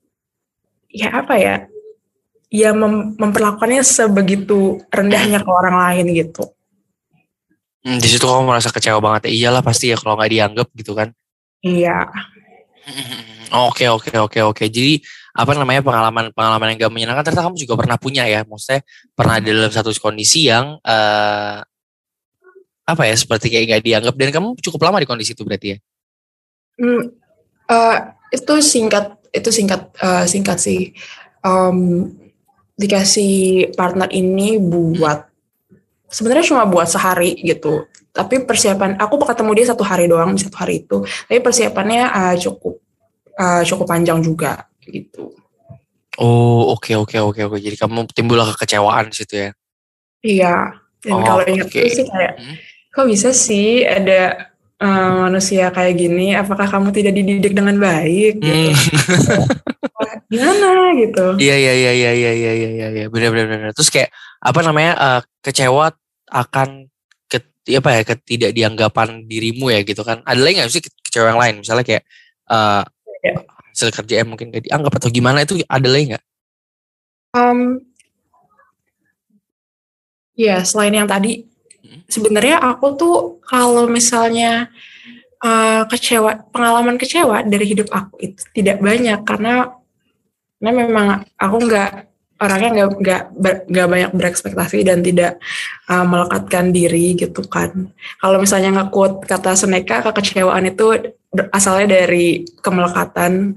ya 0.95 1.11
apa 1.11 1.35
ya 1.35 1.55
ya 2.47 2.71
mem 2.71 3.19
memperlakukannya 3.19 3.83
sebegitu 3.83 4.79
rendahnya 4.87 5.43
ke 5.43 5.51
orang 5.51 5.75
lain 5.75 6.07
gitu 6.15 6.55
Hmm, 7.85 8.01
di 8.01 8.09
situ 8.09 8.25
kamu 8.25 8.49
merasa 8.49 8.73
kecewa 8.73 8.97
banget 8.97 9.29
ya. 9.29 9.31
Iyalah 9.45 9.61
pasti 9.61 9.93
ya 9.93 9.97
kalau 10.01 10.17
nggak 10.17 10.31
dianggap 10.33 10.67
gitu 10.73 10.97
kan. 10.97 11.13
iya 11.61 12.09
Oke 13.53 13.85
oke 13.85 14.09
oke 14.17 14.39
oke. 14.41 14.65
Jadi 14.65 15.05
apa 15.37 15.53
namanya 15.53 15.85
pengalaman 15.85 16.33
pengalaman 16.33 16.73
yang 16.73 16.89
gak 16.89 16.93
menyenangkan 16.93 17.23
ternyata 17.29 17.45
kamu 17.45 17.57
juga 17.61 17.73
pernah 17.77 17.97
punya 18.01 18.25
ya. 18.25 18.41
Maksudnya 18.41 18.81
pernah 19.13 19.37
di 19.37 19.53
dalam 19.53 19.69
satu 19.69 19.93
kondisi 20.01 20.49
yang 20.49 20.81
eh 20.81 21.61
apa 22.85 23.01
ya 23.05 23.13
seperti 23.13 23.53
kayak 23.53 23.65
gak 23.69 23.83
dianggap 23.85 24.13
dan 24.17 24.29
kamu 24.33 24.49
cukup 24.65 24.81
lama 24.89 24.97
di 24.97 25.07
kondisi 25.09 25.37
itu 25.37 25.45
berarti 25.45 25.67
ya. 25.73 25.77
Hmm, 26.81 27.03
eh, 27.69 27.97
itu 28.33 28.53
singkat 28.65 29.24
itu 29.35 29.49
singkat 29.51 29.91
eh, 29.99 30.25
singkat 30.25 30.57
sih 30.57 30.95
Em, 31.45 32.09
dikasih 32.73 33.69
partner 33.77 34.09
ini 34.09 34.57
buat 34.57 35.29
sebenarnya 36.09 36.49
cuma 36.49 36.65
buat 36.65 36.89
sehari 36.89 37.37
gitu 37.45 37.85
tapi 38.09 38.41
persiapan 38.41 38.97
aku 38.97 39.21
ketemu 39.21 39.51
dia 39.53 39.65
satu 39.69 39.85
hari 39.85 40.09
doang 40.09 40.33
di 40.33 40.41
satu 40.41 40.57
hari 40.57 40.81
itu 40.81 41.05
tapi 41.29 41.39
persiapannya 41.45 42.03
eh, 42.09 42.35
cukup 42.41 42.81
eh, 43.37 43.61
cukup 43.67 43.85
panjang 43.85 44.23
juga 44.25 44.65
gitu 44.81 45.35
Oh 46.15 46.71
oke 46.71 46.95
oke 46.95 47.19
oke 47.19 47.41
oke. 47.43 47.57
Jadi 47.59 47.75
kamu 47.75 48.07
timbullah 48.15 48.47
kekecewaan 48.55 49.11
di 49.11 49.15
situ 49.19 49.35
ya. 49.35 49.49
iya 50.23 50.55
dan 51.03 51.11
Oh, 51.11 51.27
kalau 51.27 51.43
ingat 51.43 51.67
itu 51.69 51.91
sih 51.91 52.05
kayak 52.07 52.39
Hmm. 52.39 52.55
kok 52.95 53.05
bisa 53.11 53.29
sih 53.35 53.83
ada 53.83 54.47
eh, 54.75 55.11
manusia 55.21 55.71
kayak 55.71 55.95
gini 55.95 56.33
apakah 56.33 56.67
kamu 56.67 56.91
tidak 56.91 57.13
dididik 57.13 57.53
dengan 57.53 57.75
baik 57.77 58.39
gitu 58.39 58.51
Hmm. 58.51 59.43
gimana 60.27 60.91
gitu 60.97 61.25
Iya 61.37 61.55
iya 61.55 61.73
iya 61.73 61.91
iya 61.93 62.11
iya 62.11 62.31
iya 62.33 62.51
iya 62.51 62.69
iya 62.69 62.87
iya 62.91 63.05
benar 63.07 63.29
benar 63.31 63.47
benar. 63.47 63.71
Terus 63.71 63.89
kayak 63.89 64.09
apa 64.41 64.59
namanya 64.61 64.91
eh, 64.97 65.21
kecewa 65.41 65.93
akan 66.27 66.89
ke, 67.29 67.37
apa 67.77 67.89
ya 67.93 68.01
ketidakdianggapan 68.03 69.23
dirimu 69.23 69.69
ya 69.69 69.85
gitu 69.85 70.01
kan. 70.01 70.19
Ada 70.25 70.41
lagi 70.41 70.55
nggak 70.59 70.71
sih 70.71 70.81
ke- 70.83 70.91
kecewa 71.05 71.31
yang 71.31 71.39
lain 71.39 71.55
misalnya 71.63 71.85
kayak 71.85 72.03
eh 72.49 72.83
Ya. 73.25 73.33
hasil 73.73 73.89
kerjaan 73.89 74.29
mungkin 74.29 74.53
gak 74.53 74.69
dianggap 74.69 75.01
atau 75.01 75.09
gimana 75.09 75.41
itu 75.41 75.57
ada 75.65 75.87
lagi 75.89 76.13
nggak? 76.13 76.23
Um, 77.33 77.81
ya 80.37 80.61
selain 80.61 80.93
yang 80.93 81.09
tadi. 81.09 81.49
Sebenarnya 82.09 82.59
aku 82.61 82.85
tuh 82.95 83.15
kalau 83.45 83.87
misalnya 83.87 84.67
uh, 85.41 85.83
kecewa, 85.87 86.49
pengalaman 86.49 86.99
kecewa 86.99 87.43
dari 87.45 87.65
hidup 87.69 87.89
aku 87.91 88.15
itu 88.21 88.41
tidak 88.55 88.81
banyak 88.81 89.19
karena, 89.23 89.75
karena 90.59 90.71
memang 90.71 91.07
aku 91.39 91.57
nggak 91.65 91.91
orangnya 92.35 92.69
nggak 92.75 93.23
nggak 93.39 93.57
nggak 93.71 93.87
banyak 93.87 94.11
berekspektasi 94.11 94.83
dan 94.83 94.99
tidak 94.99 95.39
uh, 95.87 96.03
melekatkan 96.03 96.75
diri 96.75 97.15
gitu 97.15 97.41
kan. 97.47 97.91
Kalau 98.19 98.37
misalnya 98.43 98.83
nge-quote 98.83 99.23
kata 99.23 99.55
Seneca, 99.55 100.03
kekecewaan 100.03 100.67
itu 100.67 101.15
asalnya 101.55 102.03
dari 102.03 102.43
kemelekatan. 102.59 103.55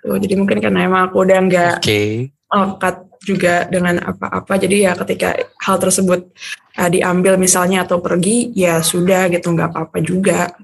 Tuh, 0.00 0.16
jadi 0.16 0.34
mungkin 0.38 0.62
karena 0.62 0.86
emang 0.86 1.10
aku 1.10 1.26
udah 1.26 1.38
nggak 1.44 1.76
Oke. 1.82 2.30
melekat 2.30 2.96
juga 3.20 3.68
dengan 3.68 4.00
apa-apa. 4.00 4.56
Jadi 4.56 4.88
ya 4.88 4.96
ketika 4.96 5.36
hal 5.60 5.76
tersebut 5.76 6.32
uh, 6.80 6.88
diambil 6.88 7.36
misalnya 7.36 7.84
atau 7.84 8.00
pergi, 8.00 8.56
ya 8.56 8.80
sudah 8.80 9.28
gitu 9.28 9.52
nggak 9.52 9.68
apa-apa 9.76 10.00
juga 10.00 10.56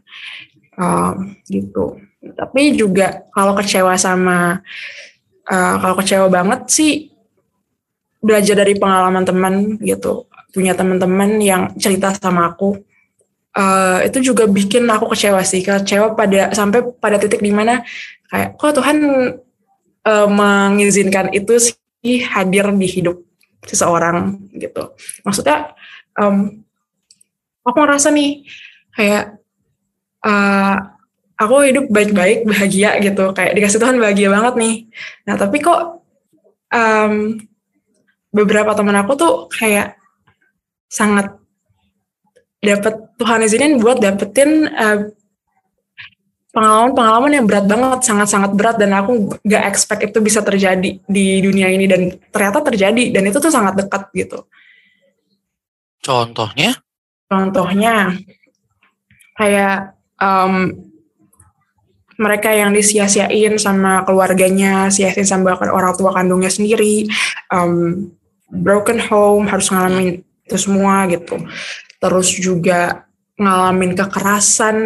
Um, 0.76 1.32
gitu. 1.48 1.96
Tapi 2.36 2.76
juga 2.76 3.24
kalau 3.32 3.56
kecewa 3.56 3.96
sama 3.96 4.60
uh, 5.48 5.74
kalau 5.80 5.96
kecewa 5.96 6.28
banget 6.28 6.68
sih 6.68 6.92
belajar 8.20 8.60
dari 8.60 8.76
pengalaman 8.76 9.24
teman 9.24 9.80
gitu. 9.80 10.28
Punya 10.52 10.76
teman-teman 10.76 11.40
yang 11.40 11.72
cerita 11.80 12.12
sama 12.12 12.52
aku. 12.52 12.76
uh, 13.56 13.98
itu 14.04 14.20
juga 14.20 14.44
bikin 14.44 14.84
aku 14.84 15.16
kecewa 15.16 15.40
sih, 15.42 15.64
kecewa 15.64 16.12
pada 16.12 16.52
sampai 16.52 16.84
pada 17.00 17.16
titik 17.16 17.40
di 17.40 17.50
mana 17.50 17.80
kayak 18.28 18.60
kok 18.60 18.76
Tuhan 18.76 18.98
uh, 20.04 20.28
mengizinkan 20.28 21.32
itu 21.32 21.56
sih 21.56 22.20
hadir 22.20 22.68
di 22.76 22.84
hidup 22.84 23.16
seseorang 23.64 24.36
gitu. 24.60 24.92
Maksudnya 25.24 25.72
um, 26.20 26.64
aku 27.66 27.76
ngerasa 27.82 28.08
nih 28.12 28.44
kayak 28.96 29.38
uh, 30.24 30.76
aku 31.36 31.54
hidup 31.68 31.86
baik-baik 31.92 32.48
bahagia 32.48 32.96
gitu 33.04 33.32
kayak 33.36 33.52
dikasih 33.56 33.78
Tuhan 33.80 34.00
bahagia 34.00 34.28
banget 34.32 34.54
nih. 34.56 34.74
Nah 35.28 35.34
tapi 35.36 35.60
kok 35.60 36.04
um, 36.72 37.36
beberapa 38.32 38.72
teman 38.72 38.96
aku 39.00 39.12
tuh 39.16 39.34
kayak 39.52 39.96
sangat 40.88 41.36
dapat 42.60 42.94
Tuhan 43.20 43.44
izinin 43.44 43.78
buat 43.78 44.00
dapetin 44.00 44.66
uh, 44.66 45.12
pengalaman-pengalaman 46.56 47.36
yang 47.36 47.44
berat 47.44 47.68
banget, 47.68 48.00
sangat-sangat 48.00 48.56
berat 48.56 48.80
dan 48.80 48.96
aku 48.96 49.36
gak 49.44 49.64
expect 49.68 50.08
itu 50.08 50.18
bisa 50.24 50.40
terjadi 50.40 51.04
di 51.04 51.26
dunia 51.44 51.68
ini 51.68 51.84
dan 51.84 52.16
ternyata 52.32 52.64
terjadi 52.64 53.12
dan 53.12 53.28
itu 53.28 53.36
tuh 53.36 53.52
sangat 53.52 53.76
dekat 53.76 54.08
gitu. 54.16 54.48
Contohnya? 56.06 56.70
Contohnya 57.26 58.14
kayak 59.34 59.98
um, 60.22 60.70
mereka 62.16 62.54
yang 62.54 62.70
disia-siain 62.70 63.58
sama 63.58 64.06
keluarganya, 64.06 64.88
sia-siain 64.88 65.26
sama 65.26 65.58
orang 65.58 65.92
tua 65.98 66.14
kandungnya 66.14 66.48
sendiri, 66.48 67.10
um, 67.50 68.06
broken 68.48 69.02
home 69.02 69.50
harus 69.50 69.68
ngalamin 69.68 70.22
itu 70.46 70.56
semua 70.56 71.10
gitu. 71.10 71.42
Terus 71.98 72.28
juga 72.38 73.04
ngalamin 73.36 73.92
kekerasan 73.98 74.76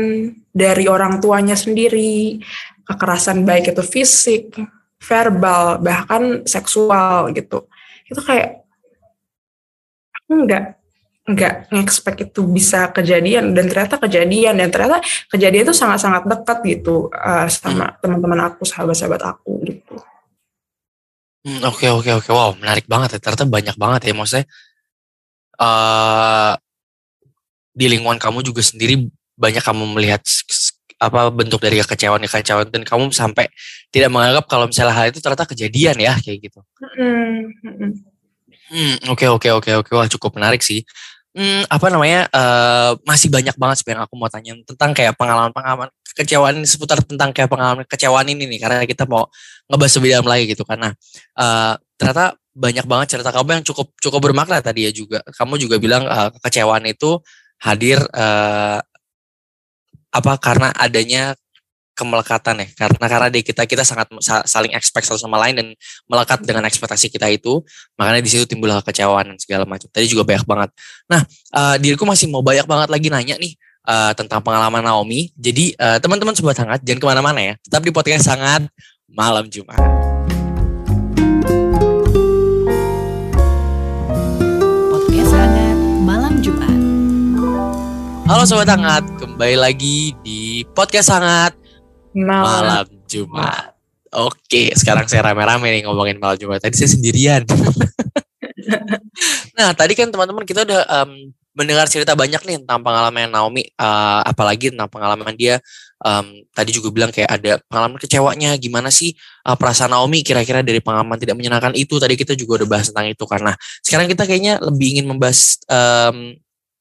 dari 0.51 0.91
orang 0.91 1.23
tuanya 1.23 1.55
sendiri, 1.55 2.41
kekerasan 2.89 3.47
baik 3.47 3.77
itu 3.77 3.85
fisik, 3.85 4.59
verbal, 4.99 5.79
bahkan 5.79 6.43
seksual 6.49 7.31
gitu. 7.37 7.71
Itu 8.11 8.19
kayak 8.25 8.67
aku 10.19 10.49
nggak 10.49 10.80
nggak 11.29 11.69
nge-expect 11.69 12.19
itu 12.33 12.41
bisa 12.49 12.89
kejadian 12.91 13.53
dan 13.53 13.69
ternyata 13.69 14.01
kejadian 14.01 14.57
dan 14.57 14.73
ternyata 14.73 15.05
kejadian 15.29 15.69
itu 15.69 15.75
sangat-sangat 15.77 16.25
dekat 16.25 16.59
gitu 16.65 17.13
uh, 17.13 17.47
sama 17.47 17.93
teman-teman 18.01 18.51
aku, 18.51 18.65
sahabat-sahabat 18.65 19.23
aku 19.37 19.61
gitu. 19.69 20.01
Hmm, 21.41 21.65
Oke 21.69 21.89
oke 21.89 22.11
oke. 22.21 22.29
Wow 22.33 22.57
menarik 22.61 22.85
banget 22.85 23.17
ya. 23.17 23.19
Ternyata 23.21 23.49
banyak 23.49 23.77
banget 23.81 24.01
ya 24.09 24.15
maksudnya. 24.17 24.47
eh 25.61 26.53
di 27.77 27.87
lingkungan 27.89 28.17
kamu 28.17 28.41
juga 28.45 28.65
sendiri 28.65 29.09
banyak 29.37 29.61
kamu 29.65 29.85
melihat 29.97 30.21
apa 31.01 31.33
bentuk 31.33 31.65
dari 31.65 31.81
kekecewaan 31.81 32.21
kekecewaan 32.29 32.69
dan 32.69 32.85
kamu 32.85 33.09
sampai 33.09 33.49
tidak 33.89 34.13
menganggap 34.13 34.45
kalau 34.53 34.69
misalnya 34.69 34.93
hal 34.93 35.09
itu 35.09 35.21
ternyata 35.25 35.49
kejadian 35.49 35.97
ya 35.97 36.13
kayak 36.21 36.45
gitu. 36.45 36.61
Mm, 37.01 37.57
mm, 37.65 37.93
mm. 38.71 38.77
Hmm, 38.77 38.95
oke 39.13 39.27
oke 39.27 39.49
oke 39.61 39.71
oke 39.85 39.91
wah 39.93 40.07
cukup 40.09 40.39
menarik 40.39 40.63
sih. 40.63 40.87
Hmm, 41.31 41.63
apa 41.71 41.87
namanya 41.95 42.27
eh 42.31 42.91
masih 43.07 43.31
banyak 43.31 43.55
banget 43.55 43.77
sebenarnya 43.83 44.07
aku 44.11 44.15
mau 44.19 44.27
tanya 44.27 44.59
tentang 44.67 44.91
kayak 44.91 45.15
pengalaman-pengalaman 45.15 45.89
kekecewaan 46.11 46.59
ini 46.59 46.67
seputar 46.67 46.99
tentang 47.07 47.31
kayak 47.31 47.47
pengalaman 47.47 47.87
kekecewaan 47.87 48.27
ini 48.27 48.51
nih 48.51 48.59
karena 48.59 48.83
kita 48.83 49.07
mau 49.07 49.31
ngebahas 49.71 49.95
lebih 50.03 50.11
dalam 50.19 50.27
lagi 50.27 50.45
gitu 50.51 50.63
karena 50.67 50.91
eh 51.39 51.75
ternyata 51.95 52.35
banyak 52.51 52.83
banget 52.91 53.07
cerita 53.15 53.31
kamu 53.31 53.63
yang 53.63 53.65
cukup 53.67 53.95
cukup 54.03 54.21
bermakna 54.27 54.59
tadi 54.59 54.91
ya 54.91 54.93
juga. 54.95 55.23
Kamu 55.23 55.55
juga 55.61 55.79
bilang 55.79 56.03
eh, 56.11 56.29
kekecewaan 56.39 56.83
itu 56.91 57.23
hadir 57.63 58.03
eh 58.11 58.81
apa 60.11 60.33
karena 60.43 60.75
adanya 60.75 61.39
kemelekatan 62.01 62.65
ya. 62.65 62.67
Karena 62.73 63.05
karena 63.05 63.29
di 63.29 63.45
kita 63.45 63.69
kita 63.69 63.85
sangat 63.85 64.09
sa- 64.25 64.47
saling 64.49 64.73
expect 64.73 65.05
satu 65.05 65.21
sama 65.21 65.37
lain 65.37 65.61
dan 65.61 65.67
melekat 66.09 66.41
dengan 66.41 66.65
ekspektasi 66.65 67.13
kita 67.13 67.29
itu 67.29 67.61
makanya 68.01 68.25
di 68.25 68.31
situ 68.33 68.49
timbul 68.49 68.73
kekecewaan 68.81 69.29
dan 69.29 69.37
segala 69.37 69.69
macam. 69.69 69.85
Tadi 69.93 70.09
juga 70.09 70.25
banyak 70.25 70.49
banget. 70.49 70.71
Nah 71.13 71.21
eh, 71.29 71.77
diriku 71.77 72.09
masih 72.09 72.33
mau 72.33 72.41
banyak 72.41 72.65
banget 72.65 72.89
lagi 72.89 73.13
nanya 73.13 73.37
nih 73.37 73.53
eh, 73.85 74.13
tentang 74.17 74.41
pengalaman 74.41 74.81
Naomi. 74.81 75.29
Jadi 75.37 75.77
eh, 75.77 75.99
teman-teman 76.01 76.33
sobat 76.33 76.57
hangat 76.57 76.81
jangan 76.81 77.01
ke 77.05 77.07
mana-mana 77.13 77.41
ya. 77.45 77.55
Tetap 77.61 77.85
di 77.85 77.93
podcast 77.93 78.25
sangat 78.25 78.65
malam 79.05 79.45
Jumat. 79.53 79.77
Podcast 84.89 85.33
hangat 85.37 85.79
malam 86.01 86.35
Jumat. 86.41 86.79
Halo 88.31 88.47
Sobat 88.47 88.71
Hangat, 88.71 89.03
kembali 89.19 89.59
lagi 89.59 90.15
di 90.23 90.63
podcast 90.71 91.11
Hangat 91.11 91.51
Malam 92.15 92.87
Jumat. 93.07 93.75
Oke, 94.11 94.75
sekarang 94.75 95.07
saya 95.07 95.31
rame-rame 95.31 95.71
nih 95.71 95.83
ngomongin 95.87 96.19
malam 96.19 96.35
Jumat. 96.35 96.59
Tadi 96.59 96.75
saya 96.75 96.91
sendirian. 96.91 97.47
nah, 99.59 99.71
tadi 99.71 99.95
kan 99.95 100.11
teman-teman 100.11 100.43
kita 100.43 100.67
udah 100.67 100.83
um, 100.91 101.31
mendengar 101.55 101.87
cerita 101.87 102.19
banyak 102.19 102.43
nih 102.43 102.57
tentang 102.59 102.83
pengalaman 102.83 103.31
Naomi, 103.31 103.71
uh, 103.79 104.27
apalagi 104.27 104.75
tentang 104.75 104.91
pengalaman 104.91 105.39
dia. 105.39 105.63
Um, 106.01 106.43
tadi 106.51 106.75
juga 106.75 106.91
bilang 106.91 107.13
kayak 107.15 107.31
ada 107.31 107.63
pengalaman 107.71 108.01
kecewanya, 108.03 108.59
gimana 108.59 108.91
sih 108.91 109.15
uh, 109.47 109.55
perasaan 109.55 109.95
Naomi 109.95 110.27
kira-kira 110.27 110.67
dari 110.67 110.83
pengalaman 110.83 111.15
tidak 111.15 111.39
menyenangkan 111.39 111.79
itu. 111.79 112.03
Tadi 112.03 112.19
kita 112.19 112.35
juga 112.35 112.65
udah 112.65 112.67
bahas 112.67 112.91
tentang 112.91 113.07
itu 113.07 113.25
karena 113.31 113.55
sekarang 113.87 114.11
kita 114.11 114.27
kayaknya 114.27 114.59
lebih 114.59 114.99
ingin 114.99 115.07
membahas 115.07 115.63
um, 115.71 116.35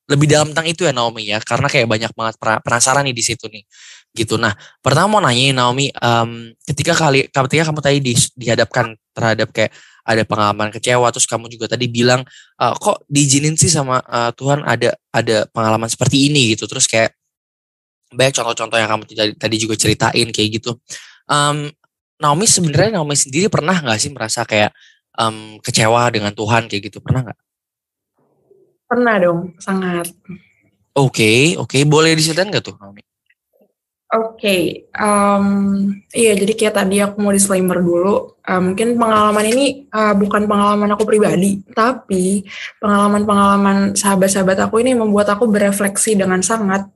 lebih 0.09 0.25
dalam 0.25 0.50
tentang 0.50 0.65
itu 0.65 0.81
ya 0.81 0.93
Naomi 0.95 1.29
ya, 1.29 1.38
karena 1.45 1.69
kayak 1.69 1.86
banyak 1.86 2.12
banget 2.17 2.36
penasaran 2.65 3.05
nih 3.05 3.13
di 3.13 3.21
situ 3.21 3.45
nih 3.45 3.62
gitu. 4.13 4.35
Nah, 4.41 4.53
pertama 4.81 5.19
mau 5.19 5.21
nanya 5.21 5.53
Naomi, 5.63 5.93
um, 6.01 6.49
ketika 6.65 6.97
kali 6.97 7.29
ketika 7.29 7.63
kamu 7.69 7.79
tadi 7.81 7.97
di, 8.01 8.13
dihadapkan 8.35 8.97
terhadap 9.13 9.53
kayak 9.53 9.71
ada 10.05 10.25
pengalaman 10.25 10.73
kecewa, 10.73 11.07
terus 11.13 11.29
kamu 11.29 11.45
juga 11.53 11.69
tadi 11.69 11.85
bilang 11.85 12.25
uh, 12.57 12.73
kok 12.73 13.05
diizinin 13.05 13.53
sih 13.53 13.69
sama 13.69 14.01
uh, 14.09 14.33
Tuhan 14.33 14.65
ada 14.65 14.97
ada 15.13 15.45
pengalaman 15.53 15.85
seperti 15.85 16.29
ini 16.31 16.57
gitu, 16.57 16.65
terus 16.65 16.89
kayak 16.89 17.13
banyak 18.09 18.33
contoh-contoh 18.33 18.77
yang 18.81 18.89
kamu 18.89 19.03
tadi 19.37 19.55
juga 19.61 19.77
ceritain 19.77 20.27
kayak 20.33 20.49
gitu. 20.57 20.81
Um, 21.29 21.69
Naomi 22.19 22.49
sebenarnya 22.49 22.97
Naomi 22.97 23.13
sendiri 23.13 23.47
pernah 23.47 23.77
nggak 23.77 23.99
sih 24.01 24.09
merasa 24.09 24.41
kayak 24.43 24.73
um, 25.13 25.61
kecewa 25.61 26.09
dengan 26.09 26.33
Tuhan 26.33 26.65
kayak 26.65 26.89
gitu, 26.89 26.99
pernah 26.99 27.29
nggak? 27.29 27.39
Pernah 28.89 29.15
dong, 29.21 29.39
sangat. 29.61 30.09
Oke, 30.97 31.21
okay, 31.21 31.41
oke, 31.53 31.69
okay. 31.69 31.81
boleh 31.85 32.17
diceritain 32.17 32.49
nggak 32.49 32.65
tuh 32.65 32.75
Naomi? 32.81 33.05
Oke, 34.09 34.41
okay, 34.41 34.61
um, 34.97 35.85
iya 36.09 36.33
jadi 36.33 36.57
kayak 36.57 36.81
tadi 36.81 36.97
aku 36.97 37.21
mau 37.21 37.29
disclaimer 37.29 37.77
dulu, 37.77 38.41
uh, 38.41 38.57
mungkin 38.57 38.97
pengalaman 38.97 39.45
ini 39.53 39.85
uh, 39.93 40.17
bukan 40.17 40.49
pengalaman 40.49 40.89
aku 40.97 41.05
pribadi, 41.05 41.61
tapi 41.77 42.41
pengalaman-pengalaman 42.81 43.93
sahabat-sahabat 43.93 44.65
aku 44.65 44.81
ini 44.81 44.97
membuat 44.97 45.29
aku 45.29 45.45
berefleksi 45.45 46.17
dengan 46.17 46.41
sangat 46.41 46.89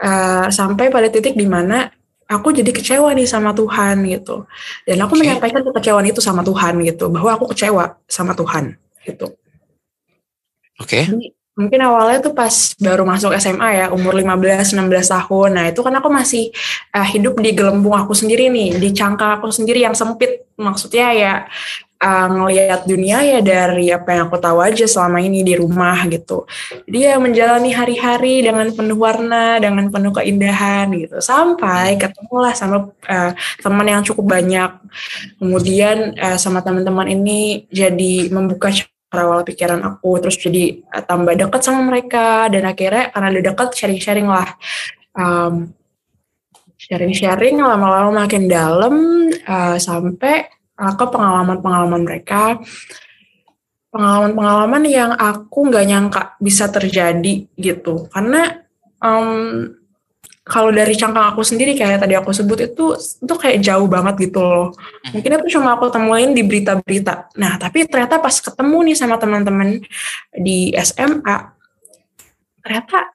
uh, 0.00 0.48
sampai 0.48 0.88
pada 0.88 1.12
titik 1.12 1.36
di 1.36 1.44
mana 1.44 1.92
aku 2.24 2.48
jadi 2.56 2.72
kecewa 2.72 3.12
nih 3.12 3.28
sama 3.28 3.52
Tuhan 3.52 4.00
gitu, 4.08 4.48
dan 4.88 5.04
aku 5.04 5.20
okay. 5.20 5.28
menyampaikan 5.28 5.60
kekecewaan 5.68 6.08
itu 6.08 6.24
sama 6.24 6.40
Tuhan 6.40 6.80
gitu, 6.80 7.12
bahwa 7.12 7.28
aku 7.36 7.52
kecewa 7.52 8.00
sama 8.08 8.32
Tuhan 8.32 8.72
gitu. 9.04 9.36
Oke. 10.80 11.04
Okay 11.04 11.36
mungkin 11.52 11.80
awalnya 11.84 12.24
tuh 12.24 12.32
pas 12.32 12.72
baru 12.80 13.04
masuk 13.04 13.36
SMA 13.36 13.68
ya 13.76 13.86
umur 13.92 14.16
15 14.16 14.72
16 14.72 15.14
tahun. 15.14 15.50
Nah, 15.52 15.64
itu 15.68 15.80
kan 15.84 15.92
aku 15.92 16.08
masih 16.08 16.48
uh, 16.96 17.04
hidup 17.04 17.36
di 17.44 17.52
gelembung 17.52 17.92
aku 17.92 18.16
sendiri 18.16 18.48
nih, 18.48 18.80
di 18.80 18.88
cangkang 18.96 19.40
aku 19.40 19.52
sendiri 19.52 19.84
yang 19.84 19.92
sempit. 19.92 20.48
Maksudnya 20.56 21.08
ya 21.12 21.32
uh, 22.02 22.28
ngelihat 22.28 22.84
dunia 22.84 23.22
ya 23.22 23.38
dari 23.40 23.92
apa 23.94 24.16
yang 24.16 24.26
aku 24.28 24.36
tahu 24.42 24.58
aja 24.58 24.84
selama 24.88 25.22
ini 25.22 25.46
di 25.46 25.54
rumah 25.54 26.02
gitu. 26.10 26.44
Jadi 26.88 26.98
ya 26.98 27.16
menjalani 27.22 27.70
hari-hari 27.70 28.42
dengan 28.42 28.72
penuh 28.74 28.98
warna, 28.98 29.62
dengan 29.62 29.86
penuh 29.88 30.12
keindahan 30.12 30.90
gitu. 30.96 31.22
Sampai 31.22 31.96
ketemulah 31.96 32.52
sama 32.56 32.90
uh, 33.06 33.32
teman 33.62 33.86
yang 33.86 34.02
cukup 34.02 34.40
banyak. 34.40 34.70
Kemudian 35.38 36.18
uh, 36.18 36.36
sama 36.36 36.60
teman-teman 36.60 37.06
ini 37.12 37.64
jadi 37.70 38.28
membuka 38.34 38.74
berawal 39.12 39.44
pikiran 39.44 39.84
aku 39.84 40.24
terus 40.24 40.40
jadi 40.40 40.80
uh, 40.88 41.04
tambah 41.04 41.36
dekat 41.36 41.60
sama 41.60 41.84
mereka. 41.84 42.48
Dan 42.48 42.64
akhirnya 42.64 43.12
karena 43.12 43.28
udah 43.28 43.44
dekat 43.52 43.68
sharing-sharing 43.76 44.28
lah. 44.32 44.48
Um, 45.12 45.76
sharing-sharing 46.80 47.60
lama-lama 47.60 48.24
makin 48.24 48.48
dalam 48.48 49.28
uh, 49.44 49.76
sampai 49.76 50.48
uh, 50.80 50.92
ke 50.96 51.04
pengalaman-pengalaman 51.04 52.02
mereka. 52.08 52.56
Pengalaman-pengalaman 53.92 54.82
yang 54.88 55.12
aku 55.12 55.68
nggak 55.68 55.84
nyangka 55.84 56.22
bisa 56.40 56.72
terjadi 56.72 57.44
gitu. 57.60 58.08
Karena 58.08 58.64
um, 59.04 59.76
kalau 60.42 60.74
dari 60.74 60.98
cangkang 60.98 61.32
aku 61.34 61.46
sendiri 61.46 61.78
kayak 61.78 62.02
tadi 62.02 62.18
aku 62.18 62.34
sebut 62.34 62.66
itu 62.66 62.98
itu 62.98 63.34
kayak 63.38 63.62
jauh 63.62 63.86
banget 63.86 64.26
gitu 64.26 64.42
loh. 64.42 64.74
Hmm. 64.74 65.18
Mungkin 65.18 65.30
itu 65.38 65.46
cuma 65.58 65.78
aku 65.78 65.86
temuin 65.94 66.34
di 66.34 66.42
berita-berita. 66.42 67.30
Nah, 67.38 67.62
tapi 67.62 67.86
ternyata 67.86 68.18
pas 68.18 68.34
ketemu 68.34 68.90
nih 68.90 68.96
sama 68.98 69.22
teman-teman 69.22 69.78
di 70.34 70.74
SMA, 70.82 71.36
ternyata 72.58 73.14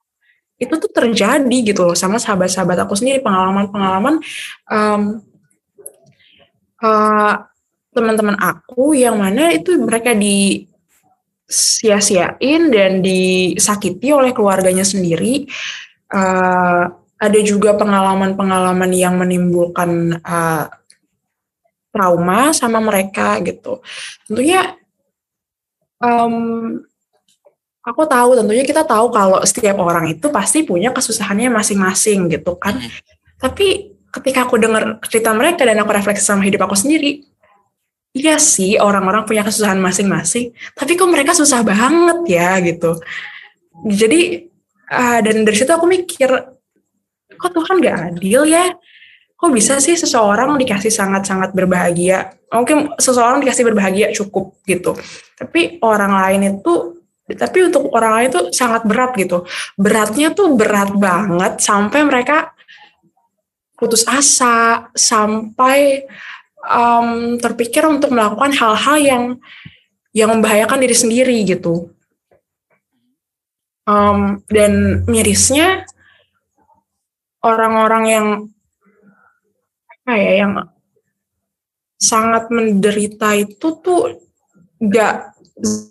itu 0.57 0.73
tuh 0.73 0.89
terjadi 0.89 1.57
gitu 1.61 1.85
loh 1.85 1.93
sama 1.93 2.17
sahabat-sahabat 2.17 2.81
aku 2.81 2.97
sendiri 2.97 3.21
pengalaman-pengalaman 3.21 4.17
um, 4.65 5.21
uh, 6.81 7.33
teman-teman 7.93 8.33
aku 8.41 8.97
yang 8.97 9.21
mana 9.21 9.53
itu 9.53 9.77
mereka 9.77 10.17
di 10.17 10.65
sia-siain 11.45 12.73
dan 12.73 13.05
disakiti 13.05 14.09
oleh 14.09 14.33
keluarganya 14.33 14.83
sendiri 14.83 15.45
uh, 16.09 16.89
ada 17.17 17.39
juga 17.41 17.73
pengalaman-pengalaman 17.73 18.93
yang 18.93 19.17
menimbulkan 19.17 20.21
uh, 20.21 20.69
trauma 21.89 22.53
sama 22.53 22.77
mereka 22.77 23.41
gitu. 23.41 23.81
Tentunya 24.29 24.77
um, 25.97 26.77
aku 27.81 28.05
tahu, 28.05 28.37
tentunya 28.37 28.61
kita 28.61 28.85
tahu 28.85 29.09
kalau 29.09 29.41
setiap 29.41 29.81
orang 29.81 30.13
itu 30.13 30.29
pasti 30.29 30.61
punya 30.61 30.93
kesusahannya 30.93 31.49
masing-masing 31.49 32.29
gitu 32.29 32.53
kan. 32.61 32.77
Hmm. 32.77 32.91
Tapi 33.41 33.97
ketika 34.13 34.45
aku 34.45 34.61
dengar 34.61 35.01
cerita 35.09 35.33
mereka 35.33 35.65
dan 35.65 35.81
aku 35.81 35.89
refleksi 35.93 36.21
sama 36.21 36.45
hidup 36.45 36.69
aku 36.69 36.77
sendiri, 36.77 37.25
iya 38.13 38.37
sih 38.37 38.77
orang-orang 38.77 39.25
punya 39.25 39.41
kesusahan 39.41 39.81
masing-masing, 39.81 40.53
tapi 40.77 40.93
kok 40.93 41.09
mereka 41.09 41.33
susah 41.33 41.65
banget 41.65 42.19
ya 42.29 42.61
gitu. 42.61 42.97
Jadi 43.89 44.49
uh, 44.89 45.19
dan 45.21 45.45
dari 45.45 45.57
situ 45.57 45.69
aku 45.69 45.85
mikir 45.85 46.56
kok 47.37 47.53
Tuhan 47.53 47.75
gak 47.79 47.97
adil 48.13 48.41
ya? 48.49 48.73
Kok 49.37 49.53
bisa 49.53 49.77
sih 49.77 49.93
seseorang 49.93 50.57
dikasih 50.57 50.89
sangat-sangat 50.89 51.53
berbahagia? 51.53 52.33
Mungkin 52.49 52.97
seseorang 52.97 53.45
dikasih 53.45 53.69
berbahagia 53.69 54.09
cukup 54.17 54.57
gitu. 54.65 54.97
Tapi 55.37 55.77
orang 55.85 56.13
lain 56.17 56.57
itu 56.57 56.97
tapi 57.27 57.59
untuk 57.67 57.91
orang 57.91 58.11
lain 58.17 58.27
itu 58.31 58.41
sangat 58.55 58.87
berat 58.87 59.11
gitu. 59.19 59.43
Beratnya 59.75 60.31
tuh 60.31 60.55
berat 60.55 60.95
banget 60.95 61.59
sampai 61.59 62.07
mereka 62.07 62.55
putus 63.77 64.07
asa, 64.09 64.89
sampai 64.95 66.07
um, 66.65 67.37
terpikir 67.37 67.85
untuk 67.85 68.09
melakukan 68.09 68.55
hal-hal 68.57 68.97
yang 68.97 69.23
yang 70.15 70.33
membahayakan 70.33 70.81
diri 70.81 70.95
sendiri 70.97 71.37
gitu. 71.45 71.91
Um, 73.87 74.43
dan 74.51 75.03
mirisnya 75.07 75.87
orang-orang 77.43 78.03
yang 78.07 78.27
apa 79.91 80.13
ya 80.15 80.31
yang 80.45 80.51
sangat 81.97 82.47
menderita 82.53 83.33
itu 83.33 83.67
tuh 83.81 84.21
gak 84.79 85.33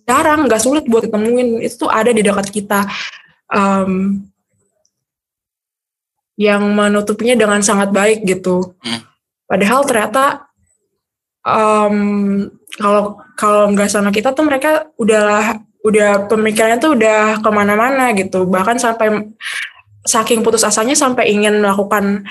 jarang 0.07 0.47
gak 0.47 0.63
sulit 0.63 0.87
buat 0.87 1.07
ditemuin. 1.07 1.63
Itu 1.67 1.87
tuh 1.87 1.91
ada 1.91 2.11
di 2.15 2.23
dekat 2.23 2.49
kita. 2.51 2.87
Um, 3.47 4.27
yang 6.37 6.63
menutupinya 6.77 7.33
dengan 7.33 7.65
sangat 7.65 7.91
baik 7.91 8.29
gitu. 8.29 8.77
Hmm. 8.85 9.03
padahal 9.47 9.87
ternyata 9.89 10.53
um, 11.47 11.97
kalau 12.77 13.23
kalau 13.39 13.73
nggak 13.73 13.89
sama 13.89 14.13
kita 14.13 14.35
tuh 14.37 14.45
mereka 14.45 14.91
udah 15.01 15.57
udah 15.87 16.27
pemikirannya 16.27 16.83
tuh 16.83 16.99
udah 16.99 17.41
ke 17.41 17.51
mana-mana 17.55 18.11
gitu. 18.13 18.45
Bahkan 18.45 18.77
sampai 18.83 19.33
saking 20.07 20.41
putus 20.41 20.65
asanya 20.65 20.95
sampai 20.95 21.35
ingin 21.35 21.61
melakukan 21.61 22.25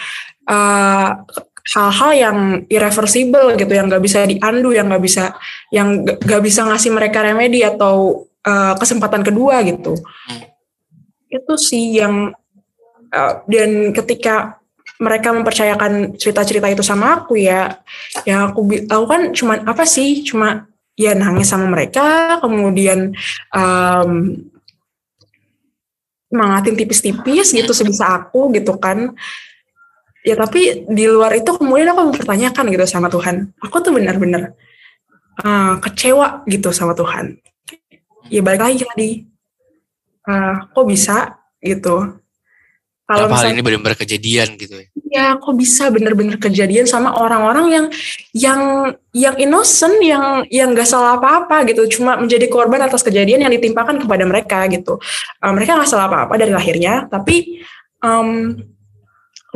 uh, 0.47 1.21
hal-hal 1.65 2.11
yang 2.13 2.37
irreversible 2.69 3.57
gitu 3.57 3.73
yang 3.73 3.89
nggak 3.89 4.03
bisa 4.03 4.23
diandu 4.23 4.69
yang 4.71 4.85
nggak 4.85 5.03
bisa 5.03 5.33
yang 5.73 6.05
nggak 6.05 6.41
bisa 6.45 6.61
ngasih 6.65 6.93
mereka 6.93 7.25
remedi 7.25 7.65
atau 7.65 8.25
uh, 8.45 8.73
kesempatan 8.77 9.25
kedua 9.25 9.65
gitu 9.65 9.97
hmm. 9.97 10.41
itu 11.33 11.53
sih 11.57 11.97
yang 11.97 12.31
uh, 13.09 13.33
dan 13.49 13.91
ketika 13.97 14.61
mereka 15.01 15.35
mempercayakan 15.35 16.15
cerita-cerita 16.15 16.71
itu 16.71 16.85
sama 16.85 17.19
aku 17.19 17.35
ya 17.35 17.81
ya 18.23 18.47
aku 18.47 18.69
aku 18.87 19.05
kan 19.09 19.21
cuma 19.35 19.59
apa 19.65 19.83
sih 19.83 20.23
cuma 20.23 20.69
ya 20.95 21.11
nangis 21.11 21.51
sama 21.51 21.67
mereka 21.67 22.39
kemudian 22.39 23.11
um, 23.51 24.39
semangatin 26.35 26.75
tipis-tipis 26.75 27.55
gitu 27.55 27.71
sebisa 27.71 28.11
aku 28.19 28.51
gitu 28.51 28.75
kan. 28.75 29.15
Ya 30.27 30.35
tapi 30.35 30.83
di 30.91 31.07
luar 31.07 31.31
itu 31.39 31.47
kemudian 31.55 31.95
aku 31.95 32.11
mempertanyakan 32.11 32.75
gitu 32.75 32.83
sama 32.83 33.07
Tuhan. 33.07 33.55
Aku 33.63 33.79
tuh 33.79 33.95
benar-benar 33.95 34.51
uh, 35.39 35.79
kecewa 35.79 36.43
gitu 36.51 36.75
sama 36.75 36.91
Tuhan. 36.91 37.39
Ya 38.27 38.43
balik 38.43 38.67
lagi 38.67 38.83
tadi 38.83 39.09
uh, 40.27 40.67
kok 40.75 40.85
bisa 40.85 41.39
gitu. 41.63 42.19
Kalau 43.05 43.29
hal 43.31 43.53
ini 43.53 43.61
benar-benar 43.61 43.95
kejadian 43.95 44.57
gitu 44.59 44.81
ya? 44.81 44.89
Ya 45.15 45.39
kok 45.39 45.55
bisa 45.55 45.87
bener-bener 45.87 46.35
kejadian 46.35 46.83
sama 46.83 47.15
orang-orang 47.15 47.65
yang 47.71 47.85
yang 48.35 48.61
yang 49.15 49.35
innocent 49.39 49.95
yang 50.03 50.43
yang 50.51 50.75
nggak 50.75 50.83
salah 50.83 51.15
apa-apa 51.15 51.63
gitu. 51.71 51.87
Cuma 51.99 52.19
menjadi 52.19 52.51
korban 52.51 52.83
atas 52.83 52.99
kejadian 52.99 53.47
yang 53.47 53.53
ditimpakan 53.55 54.03
kepada 54.03 54.27
mereka 54.27 54.67
gitu. 54.67 54.99
Uh, 55.39 55.53
mereka 55.55 55.79
nggak 55.79 55.87
salah 55.87 56.11
apa-apa 56.11 56.35
dari 56.35 56.51
lahirnya 56.51 57.07
tapi 57.07 57.63
um, 58.03 58.59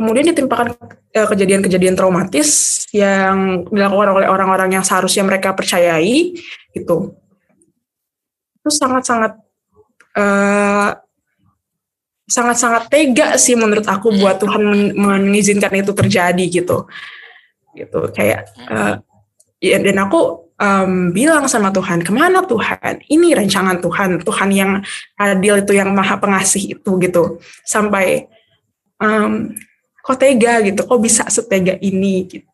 kemudian 0.00 0.32
ditimpakan 0.32 0.72
uh, 1.12 1.28
kejadian-kejadian 1.28 1.92
traumatis 1.92 2.82
yang 2.96 3.68
dilakukan 3.68 4.16
oleh 4.16 4.26
orang-orang 4.32 4.80
yang 4.80 4.84
seharusnya 4.84 5.28
mereka 5.28 5.52
percayai 5.52 6.40
gitu. 6.72 7.12
Itu 8.64 8.70
sangat-sangat 8.72 9.36
uh, 10.16 10.90
sangat-sangat 12.30 12.86
tega 12.86 13.34
sih 13.34 13.58
menurut 13.58 13.82
aku 13.84 14.14
buat 14.14 14.38
Tuhan 14.38 14.62
men- 14.62 14.94
mengizinkan 14.94 15.74
itu 15.74 15.90
terjadi 15.90 16.44
gitu. 16.46 16.86
Gitu 17.74 18.00
kayak 18.14 18.46
uh, 18.70 19.02
ya 19.58 19.82
dan 19.82 19.98
aku 20.06 20.50
um, 20.56 21.10
bilang 21.10 21.50
sama 21.50 21.74
Tuhan 21.74 22.06
ke 22.06 22.14
mana 22.14 22.46
Tuhan? 22.46 23.02
Ini 23.10 23.34
rancangan 23.34 23.82
Tuhan 23.82 24.22
Tuhan 24.22 24.48
yang 24.54 24.72
adil 25.18 25.66
itu 25.66 25.72
yang 25.74 25.90
maha 25.90 26.16
pengasih 26.22 26.78
itu 26.78 26.90
gitu. 27.02 27.42
Sampai 27.66 28.30
um, 29.02 29.50
kok 30.00 30.16
tega? 30.16 30.62
gitu 30.62 30.86
kok 30.86 31.00
bisa 31.02 31.26
setega 31.26 31.74
ini? 31.82 32.30
gitu. 32.30 32.50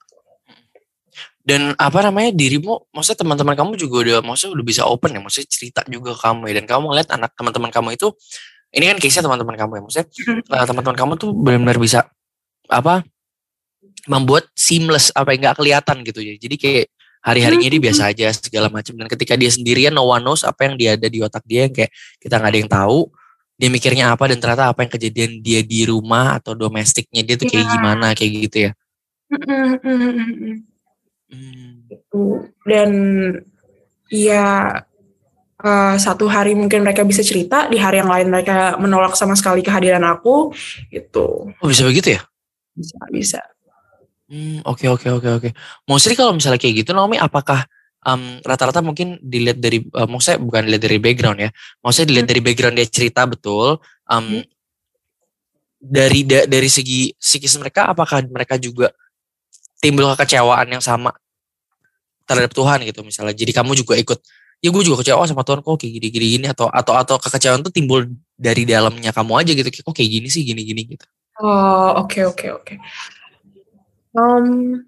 Dan 1.47 1.79
apa 1.79 2.03
namanya 2.03 2.35
dirimu, 2.35 2.91
maksudnya 2.91 3.23
teman-teman 3.23 3.55
kamu 3.55 3.79
juga 3.79 4.03
udah, 4.03 4.19
maksudnya 4.19 4.59
udah 4.59 4.67
bisa 4.67 4.83
open 4.83 5.15
ya, 5.15 5.23
maksudnya 5.23 5.47
cerita 5.47 5.81
juga 5.87 6.11
kamu 6.19 6.51
ya. 6.51 6.55
Dan 6.59 6.67
kamu 6.67 6.85
ngeliat 6.91 7.09
anak 7.15 7.39
teman-teman 7.39 7.71
kamu 7.71 7.95
itu, 7.95 8.11
ini 8.77 8.85
kan 8.93 8.97
case-nya 9.01 9.25
teman-teman 9.25 9.57
kamu 9.57 9.73
ya, 9.73 9.81
maksudnya 9.83 10.07
Hmm. 10.29 10.41
eh, 10.61 10.65
teman-teman 10.69 10.97
kamu 11.01 11.13
tuh 11.17 11.31
benar-benar 11.33 11.79
bisa 11.81 12.01
apa 12.69 13.01
membuat 14.07 14.47
seamless 14.55 15.11
apa 15.17 15.33
yang 15.35 15.49
nggak 15.49 15.57
kelihatan 15.59 15.97
gitu 16.05 16.21
ya. 16.21 16.35
Jadi 16.37 16.57
kayak 16.61 16.87
hari-harinya 17.27 17.67
dia 17.67 17.81
biasa 17.83 18.03
aja 18.13 18.27
segala 18.37 18.71
macam. 18.71 18.95
Dan 18.95 19.09
ketika 19.11 19.35
dia 19.35 19.51
sendirian, 19.51 19.91
no 19.91 20.07
one 20.07 20.23
knows 20.23 20.47
apa 20.47 20.69
yang 20.71 20.75
dia 20.79 20.95
ada 20.95 21.09
di 21.11 21.19
otak 21.19 21.43
dia 21.43 21.67
yang 21.67 21.75
kayak 21.75 21.91
kita 22.23 22.39
nggak 22.39 22.51
ada 22.55 22.59
yang 22.63 22.71
tahu. 22.71 22.99
Dia 23.57 23.69
mikirnya 23.73 24.13
apa 24.13 24.29
dan 24.29 24.39
ternyata 24.39 24.69
apa 24.71 24.85
yang 24.85 24.93
kejadian 24.93 25.33
dia 25.41 25.65
di 25.65 25.89
rumah 25.89 26.37
atau 26.39 26.53
domestiknya 26.53 27.25
dia 27.25 27.35
tuh 27.41 27.49
kayak 27.49 27.65
Iya. 27.67 27.73
gimana 27.73 28.07
kayak 28.15 28.33
gitu 28.47 28.59
ya. 28.69 28.73
Hmm. 31.27 31.83
gitu 31.91 32.23
dan 32.63 32.91
ya 34.07 34.47
eh, 35.59 35.97
satu 35.97 36.27
hari 36.27 36.53
mungkin 36.53 36.85
mereka 36.85 37.01
bisa 37.03 37.21
cerita 37.21 37.69
di 37.69 37.79
hari 37.79 38.03
yang 38.03 38.11
lain 38.11 38.29
mereka 38.29 38.77
menolak 38.77 39.17
sama 39.17 39.33
sekali 39.33 39.65
kehadiran 39.65 40.05
aku 40.05 40.53
gitu 40.91 41.53
Oh 41.57 41.69
bisa 41.69 41.85
begitu 41.85 42.17
ya? 42.17 42.23
bisa 42.73 42.97
bisa 43.09 43.41
Hmm, 44.27 44.59
oke 44.67 44.83
oke 44.91 45.07
oke 45.07 45.29
oke. 45.39 45.49
Mostly 45.87 46.19
kalau 46.19 46.35
misalnya 46.35 46.59
kayak 46.59 46.83
gitu 46.83 46.91
Naomi 46.91 47.15
apakah 47.15 47.63
em, 48.03 48.43
rata-rata 48.43 48.83
mungkin 48.83 49.23
dilihat 49.23 49.63
dari 49.63 49.87
eh, 49.87 50.09
maksudnya 50.11 50.43
bukan 50.43 50.67
dilihat 50.67 50.83
dari 50.83 50.99
background 50.99 51.39
ya. 51.47 51.51
Maksudnya 51.79 52.07
dilihat 52.11 52.27
Hmm. 52.27 52.33
dari 52.35 52.41
background 52.43 52.75
dia 52.75 52.89
cerita 52.91 53.23
betul 53.23 53.79
em, 54.11 54.43
Hmm. 54.43 54.43
dari 55.79 56.27
da- 56.27 56.43
dari 56.51 56.67
segi 56.67 57.15
psikis 57.15 57.55
mereka 57.55 57.87
apakah 57.87 58.27
mereka 58.27 58.59
juga 58.59 58.91
timbul 59.79 60.11
kekecewaan 60.19 60.75
yang 60.75 60.83
sama 60.83 61.15
terhadap 62.27 62.51
Tuhan 62.51 62.83
gitu 62.83 63.07
misalnya. 63.07 63.31
Jadi 63.31 63.55
kamu 63.55 63.79
juga 63.79 63.95
ikut 63.95 64.19
ya 64.61 64.69
gue 64.73 64.83
juga 64.83 65.05
kecewa 65.05 65.25
sama 65.29 65.45
Tuhan 65.45 65.61
kok 65.61 65.77
kayak 65.77 65.93
gini 66.01 66.07
gini 66.11 66.27
gini 66.41 66.47
atau 66.49 66.67
atau 66.73 66.97
atau 66.97 67.17
kekecewaan 67.21 67.61
tuh 67.63 67.71
timbul 67.71 68.09
dari 68.35 68.65
dalamnya 68.65 69.13
kamu 69.13 69.33
aja 69.45 69.53
gitu 69.53 69.69
kok 69.69 69.95
kayak 69.95 70.11
gini 70.11 70.29
sih 70.33 70.43
gini 70.43 70.63
gini 70.65 70.83
gitu. 70.97 71.07
oh 71.41 72.03
oke 72.03 72.21
oke 72.33 72.47
oke 72.57 72.75
Em, 74.17 74.81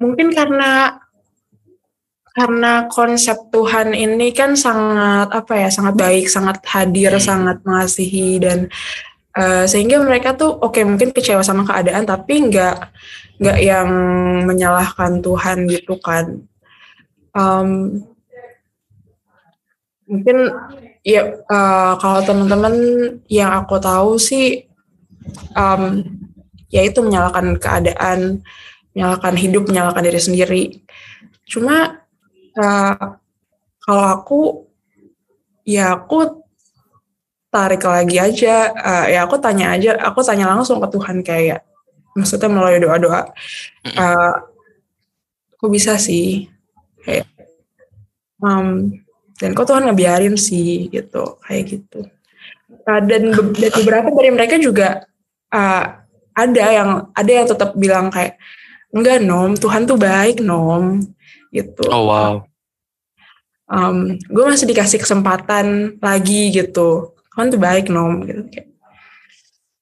mungkin 0.00 0.32
karena 0.32 0.96
karena 2.32 2.88
konsep 2.88 3.36
Tuhan 3.52 3.92
ini 3.92 4.32
kan 4.32 4.56
sangat 4.56 5.28
apa 5.28 5.52
ya 5.60 5.68
sangat 5.68 5.94
baik 5.98 6.24
sangat 6.30 6.62
hadir 6.64 7.12
Hmm. 7.18 7.20
sangat 7.20 7.58
mengasihi 7.66 8.40
dan 8.40 8.72
eh, 9.36 9.64
sehingga 9.70 10.02
mereka 10.02 10.34
tuh 10.34 10.50
oke 10.58 10.80
mungkin 10.82 11.10
kecewa 11.14 11.42
sama 11.46 11.62
keadaan 11.68 12.04
tapi 12.06 12.50
nggak 12.50 12.76
nggak 13.40 13.58
yang 13.62 13.88
menyalahkan 14.48 15.22
Tuhan 15.22 15.58
gitu 15.70 15.96
kan. 16.02 16.44
Em, 17.34 17.70
mungkin 20.10 20.38
ya 21.06 21.22
eh, 21.38 21.92
kalau 22.02 22.20
teman-teman 22.26 22.74
yang 23.30 23.50
aku 23.54 23.78
tahu 23.78 24.18
sih 24.18 24.66
em, 25.54 25.82
ya 26.70 26.82
itu 26.86 26.98
menyalahkan 27.02 27.58
keadaan 27.58 28.42
menyalahkan 28.94 29.34
hidup 29.38 29.62
menyalahkan 29.70 30.02
diri 30.06 30.20
sendiri. 30.20 30.62
Cuma 31.46 32.02
eh, 32.58 32.94
kalau 33.80 34.06
aku 34.06 34.40
ya 35.64 35.94
aku 35.98 36.39
tarik 37.50 37.82
lagi 37.82 38.16
aja. 38.16 38.70
Eh, 38.72 39.06
ya 39.18 39.26
aku 39.26 39.36
tanya 39.42 39.74
aja 39.74 39.98
aku 39.98 40.22
tanya 40.22 40.48
langsung 40.54 40.78
ke 40.78 40.88
Tuhan 40.88 41.20
kayak 41.26 41.66
maksudnya 42.14 42.48
melalui 42.48 42.80
doa-doa. 42.80 43.30
Mm-mm. 43.84 43.98
eh, 43.98 44.34
kok 45.58 45.70
bisa 45.70 45.98
sih? 45.98 46.46
Kayak 47.02 47.26
em, 48.40 48.98
dan 49.36 49.50
kok 49.52 49.66
Tuhan 49.66 49.90
ngebiarin 49.90 50.38
sih? 50.38 50.88
Gitu 50.88 51.22
kayak 51.42 51.64
gitu. 51.68 52.00
Eh, 52.70 53.00
dan, 53.04 53.22
be- 53.34 53.54
dan 53.58 53.72
beberapa 53.82 54.08
dari 54.14 54.30
mereka 54.30 54.54
juga 54.56 55.04
eh, 55.50 55.84
ada 56.30 56.64
yang 56.70 56.90
ada 57.12 57.30
yang 57.34 57.46
tetap 57.50 57.74
bilang 57.74 58.08
kayak 58.08 58.38
enggak 58.94 59.20
nom 59.20 59.58
Tuhan 59.58 59.84
tuh 59.90 59.98
baik 59.98 60.38
nom. 60.40 61.02
Gitu. 61.50 61.82
Oh 61.90 62.06
wow. 62.06 62.34
gue 64.10 64.44
masih 64.50 64.66
dikasih 64.66 64.98
kesempatan 64.98 65.94
lagi 66.02 66.50
gitu 66.50 67.14
Tuhan 67.40 67.48
tuh 67.48 67.56
baik 67.56 67.88
nom 67.88 68.20
gitu 68.28 68.44
kayak 68.52 68.68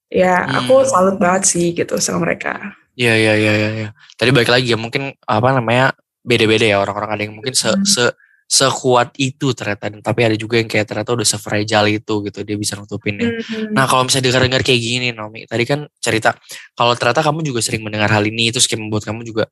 ya 0.08 0.46
aku 0.46 0.78
Hmm. 0.78 0.86
salut 0.86 1.16
banget 1.18 1.42
sih 1.50 1.74
gitu 1.74 1.98
sama 1.98 2.30
mereka 2.30 2.78
Iya 2.94 3.14
iya 3.14 3.34
iya 3.38 3.52
iya. 3.54 3.70
Ya. 3.78 3.88
Tadi 4.18 4.30
balik 4.34 4.50
lagi 4.50 4.70
ya 4.70 4.78
mungkin 4.78 5.14
apa 5.22 5.54
namanya 5.54 5.94
beda-beda 6.22 6.66
ya 6.66 6.82
orang-orang 6.82 7.10
ada 7.14 7.22
yang 7.26 7.34
mungkin 7.38 7.54
se, 7.54 7.70
Hmm. 7.70 7.82
se 7.82 8.10
sekuat 8.48 9.14
itu 9.20 9.54
ternyata 9.54 9.86
tapi 10.02 10.24
ada 10.26 10.34
juga 10.34 10.58
yang 10.58 10.66
kayak 10.66 10.86
ternyata 10.88 11.14
udah 11.14 11.22
sefragile 11.22 11.94
itu 11.94 12.14
gitu 12.26 12.38
dia 12.42 12.54
bisa 12.58 12.74
nutupinnya. 12.74 13.38
Hmm. 13.42 13.70
Nah 13.74 13.86
kalau 13.86 14.02
misalnya 14.06 14.30
dengar-dengar 14.30 14.62
kayak 14.66 14.80
gini 14.82 15.08
Naomi 15.14 15.46
tadi 15.46 15.62
kan 15.66 15.86
cerita 15.98 16.34
kalau 16.74 16.94
ternyata 16.98 17.22
kamu 17.22 17.42
juga 17.46 17.60
sering 17.62 17.82
mendengar 17.86 18.10
hal 18.10 18.22
ini 18.26 18.50
terus 18.50 18.66
kayak 18.66 18.82
membuat 18.82 19.02
kamu 19.06 19.22
juga 19.22 19.44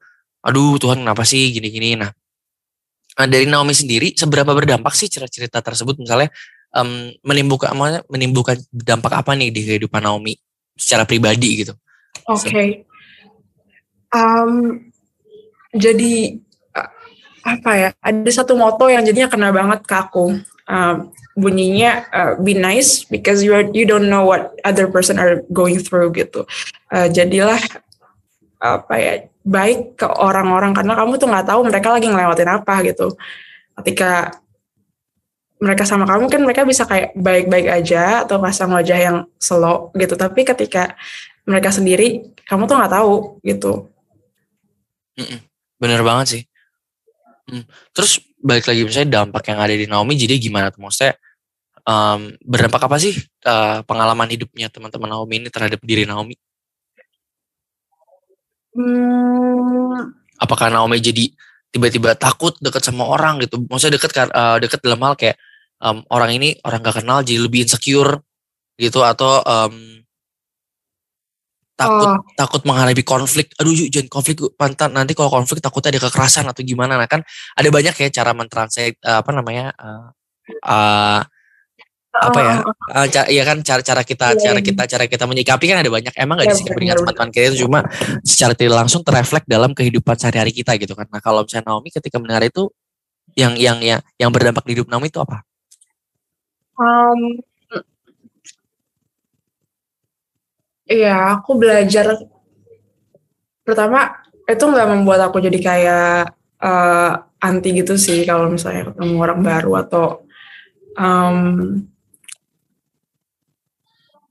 aduh 0.42 0.78
Tuhan 0.78 1.02
kenapa 1.02 1.22
sih 1.26 1.50
gini-gini 1.50 1.98
nah 1.98 2.10
Nah, 3.16 3.24
dari 3.24 3.48
Naomi 3.48 3.72
sendiri 3.72 4.12
seberapa 4.12 4.52
berdampak 4.52 4.92
sih 4.92 5.08
cerita-cerita 5.08 5.64
tersebut 5.64 5.96
misalnya 5.96 6.28
em, 6.76 7.16
menimbulkan 7.24 7.72
menimbulkan 8.12 8.60
dampak 8.70 9.16
apa 9.16 9.32
nih 9.32 9.48
di 9.48 9.64
kehidupan 9.64 10.04
Naomi 10.04 10.36
secara 10.76 11.08
pribadi 11.08 11.64
gitu. 11.64 11.72
Oke. 12.28 12.84
Um, 14.12 14.84
jadi 15.72 16.36
uh, 16.76 16.90
apa 17.44 17.70
ya? 17.74 17.88
Ada 18.04 18.44
satu 18.44 18.54
moto 18.54 18.92
yang 18.92 19.02
jadinya 19.02 19.32
kena 19.32 19.48
banget 19.50 19.88
ke 19.88 19.94
aku. 19.96 20.36
Um, 20.66 21.14
bunyinya 21.36 22.08
uh, 22.10 22.32
be 22.40 22.56
nice 22.56 23.04
because 23.06 23.44
you 23.44 23.52
are, 23.52 23.68
you 23.70 23.84
don't 23.84 24.08
know 24.08 24.24
what 24.24 24.56
other 24.64 24.88
person 24.88 25.20
are 25.20 25.44
going 25.52 25.78
through 25.78 26.10
gitu. 26.16 26.42
Uh, 26.90 27.06
jadilah 27.12 27.60
apa 28.56 28.94
ya 28.96 29.14
baik 29.44 30.00
ke 30.00 30.08
orang-orang 30.08 30.72
karena 30.74 30.96
kamu 30.96 31.20
tuh 31.20 31.28
nggak 31.28 31.46
tahu 31.46 31.60
mereka 31.68 31.88
lagi 31.92 32.08
ngelewatin 32.08 32.50
apa 32.50 32.74
gitu. 32.88 33.14
Ketika 33.78 34.32
mereka 35.56 35.88
sama 35.88 36.04
kamu 36.04 36.28
kan 36.28 36.40
mereka 36.44 36.62
bisa 36.68 36.84
kayak 36.84 37.16
baik-baik 37.16 37.68
aja 37.68 38.28
atau 38.28 38.36
pasang 38.36 38.72
wajah 38.76 38.98
yang 38.98 39.16
slow 39.40 39.92
gitu. 39.96 40.14
Tapi 40.14 40.44
ketika 40.44 40.96
mereka 41.48 41.72
sendiri 41.72 42.34
kamu 42.44 42.68
tuh 42.68 42.76
nggak 42.76 42.92
tahu 42.92 43.14
gitu. 43.40 43.88
Mm-mm. 45.16 45.40
Bener 45.80 46.00
banget 46.04 46.26
sih. 46.28 46.42
Hmm. 47.46 47.64
Terus 47.94 48.20
balik 48.42 48.68
lagi 48.68 48.82
misalnya 48.84 49.22
dampak 49.22 49.48
yang 49.48 49.58
ada 49.62 49.74
di 49.74 49.86
Naomi 49.88 50.18
jadi 50.18 50.36
gimana 50.36 50.68
tuh 50.74 50.82
maksudnya 50.82 51.14
em, 51.86 52.34
berdampak 52.42 52.82
apa 52.84 52.96
sih 52.98 53.14
eh, 53.22 53.78
pengalaman 53.86 54.28
hidupnya 54.28 54.68
teman-teman 54.68 55.08
Naomi 55.08 55.46
ini 55.46 55.48
terhadap 55.48 55.80
diri 55.86 56.04
Naomi? 56.04 56.34
Hmm, 58.76 60.12
Apakah 60.36 60.68
Naomi 60.68 61.00
jadi 61.00 61.32
tiba-tiba 61.72 62.12
takut 62.18 62.52
deket 62.60 62.84
sama 62.84 63.08
orang 63.08 63.40
gitu? 63.40 63.62
Maksudnya 63.64 63.96
deket 63.96 64.12
kan 64.12 64.28
eh, 64.28 64.56
deket 64.60 64.84
dalam 64.84 65.00
hal 65.00 65.14
kayak 65.16 65.38
em, 65.82 65.96
orang 66.08 66.30
ini 66.36 66.56
orang 66.64 66.80
gak 66.84 67.02
kenal 67.04 67.20
jadi 67.20 67.40
lebih 67.42 67.64
insecure 67.68 68.20
gitu 68.76 69.00
atau 69.04 69.40
em, 69.44 70.04
takut 71.76 72.08
Oh. 72.08 72.16
takut 72.40 72.62
menghadapi 72.64 73.04
konflik. 73.04 73.52
Aduh 73.60 73.72
yuk 73.76 73.92
jangan 73.92 74.08
konflik 74.08 74.40
pantan 74.56 74.96
nanti 74.96 75.12
kalau 75.12 75.28
konflik 75.28 75.60
takutnya 75.60 75.92
ada 75.92 76.08
kekerasan 76.08 76.48
atau 76.48 76.64
gimana. 76.64 76.96
Nah 76.96 77.04
kan 77.04 77.20
ada 77.52 77.68
banyak 77.68 77.92
ya 77.92 78.08
cara 78.08 78.32
mentranslate 78.32 78.96
eh, 78.96 79.18
apa 79.20 79.30
namanya 79.36 79.76
eh, 79.76 80.04
eh, 80.64 81.20
apa 82.16 82.40
ya? 82.40 82.54
Uh, 82.96 83.06
ca- 83.12 83.28
ya 83.28 83.44
kan 83.44 83.60
cara 83.60 83.84
cara 83.84 84.00
kita 84.00 84.32
Iya, 84.32 84.40
cara 84.40 84.58
iya. 84.60 84.64
kita 84.64 84.82
cara 84.88 85.04
kita 85.04 85.24
menyikapi 85.28 85.64
kan 85.68 85.84
ada 85.84 85.92
banyak. 85.92 86.16
Emang 86.16 86.40
nggak 86.40 86.48
Iya, 86.48 86.54
disikapi 86.56 86.80
dengan 86.80 86.96
teman-teman 86.96 87.28
kita 87.28 87.44
itu 87.52 87.58
cuma 87.68 87.84
secara 88.24 88.52
tidak 88.56 88.76
langsung 88.80 89.04
terreflek 89.04 89.44
dalam 89.44 89.76
kehidupan 89.76 90.16
sehari-hari 90.16 90.56
kita 90.56 90.80
gitu 90.80 90.96
kan. 90.96 91.04
Nah, 91.12 91.20
kalau 91.20 91.44
misalnya 91.44 91.76
Naomi 91.76 91.92
ketika 91.92 92.16
mendengar 92.16 92.48
itu 92.48 92.72
yang 93.36 93.52
yang 93.60 93.84
yang 93.84 94.00
yang 94.16 94.32
berdampak 94.32 94.64
di 94.64 94.80
hidup 94.80 94.88
Naomi 94.88 95.12
itu 95.12 95.20
apa? 95.20 95.44
Um, 96.78 97.40
Iya, 100.86 101.34
aku 101.34 101.58
belajar. 101.58 102.06
Pertama 103.66 104.22
itu 104.46 104.62
nggak 104.62 104.88
membuat 104.94 105.20
aku 105.26 105.42
jadi 105.42 105.58
kayak 105.58 106.30
eh, 106.62 107.10
anti 107.42 107.68
gitu 107.74 107.98
sih 107.98 108.22
kalau 108.22 108.46
misalnya 108.54 108.94
ketemu 108.94 109.14
orang 109.18 109.40
baru 109.42 109.72
atau 109.82 110.04
em, 110.94 111.38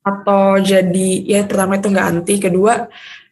atau 0.05 0.61
jadi 0.61 1.09
ya 1.25 1.39
pertama 1.49 1.75
itu 1.81 1.87
nggak 1.91 2.07
anti, 2.13 2.33
kedua 2.39 2.87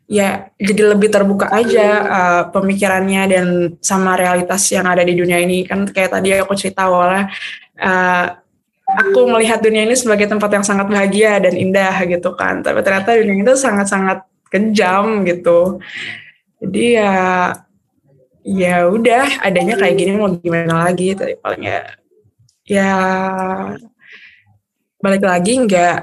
ya 0.09 0.51
jadi 0.59 0.81
lebih 0.93 1.09
terbuka 1.15 1.47
aja 1.47 1.87
eh, 2.17 2.43
pemikirannya 2.51 3.21
dan 3.31 3.47
sama 3.79 4.19
realitas 4.19 4.67
yang 4.75 4.83
ada 4.91 5.03
di 5.07 5.15
dunia 5.15 5.39
ini. 5.39 5.63
Kan 5.63 5.87
kayak 5.87 6.11
tadi 6.19 6.35
aku 6.35 6.53
cerita 6.59 6.91
awalnya 6.91 7.31
eh, 7.79 8.25
aku 8.99 9.25
melihat 9.29 9.59
dunia 9.59 9.85
ini 9.87 9.97
sebagai 9.97 10.29
tempat 10.29 10.49
yang 10.53 10.65
sangat 10.65 10.87
bahagia 10.89 11.41
dan 11.41 11.53
indah 11.57 12.05
gitu 12.05 12.33
kan. 12.37 12.61
Tapi 12.61 12.79
ternyata 12.85 13.17
dunia 13.17 13.41
itu 13.41 13.55
sangat-sangat 13.57 14.25
kejam 14.49 15.25
gitu. 15.25 15.81
Jadi 16.61 16.97
ya 17.01 17.13
ya 18.43 18.91
udah 18.91 19.39
adanya 19.39 19.79
kayak 19.79 19.95
gini 19.95 20.11
mau 20.19 20.27
gimana 20.35 20.91
lagi 20.91 21.15
tapi 21.15 21.39
paling 21.39 21.63
ya 21.63 21.81
ya 22.67 22.91
balik 24.99 25.23
lagi 25.23 25.63
nggak 25.63 25.97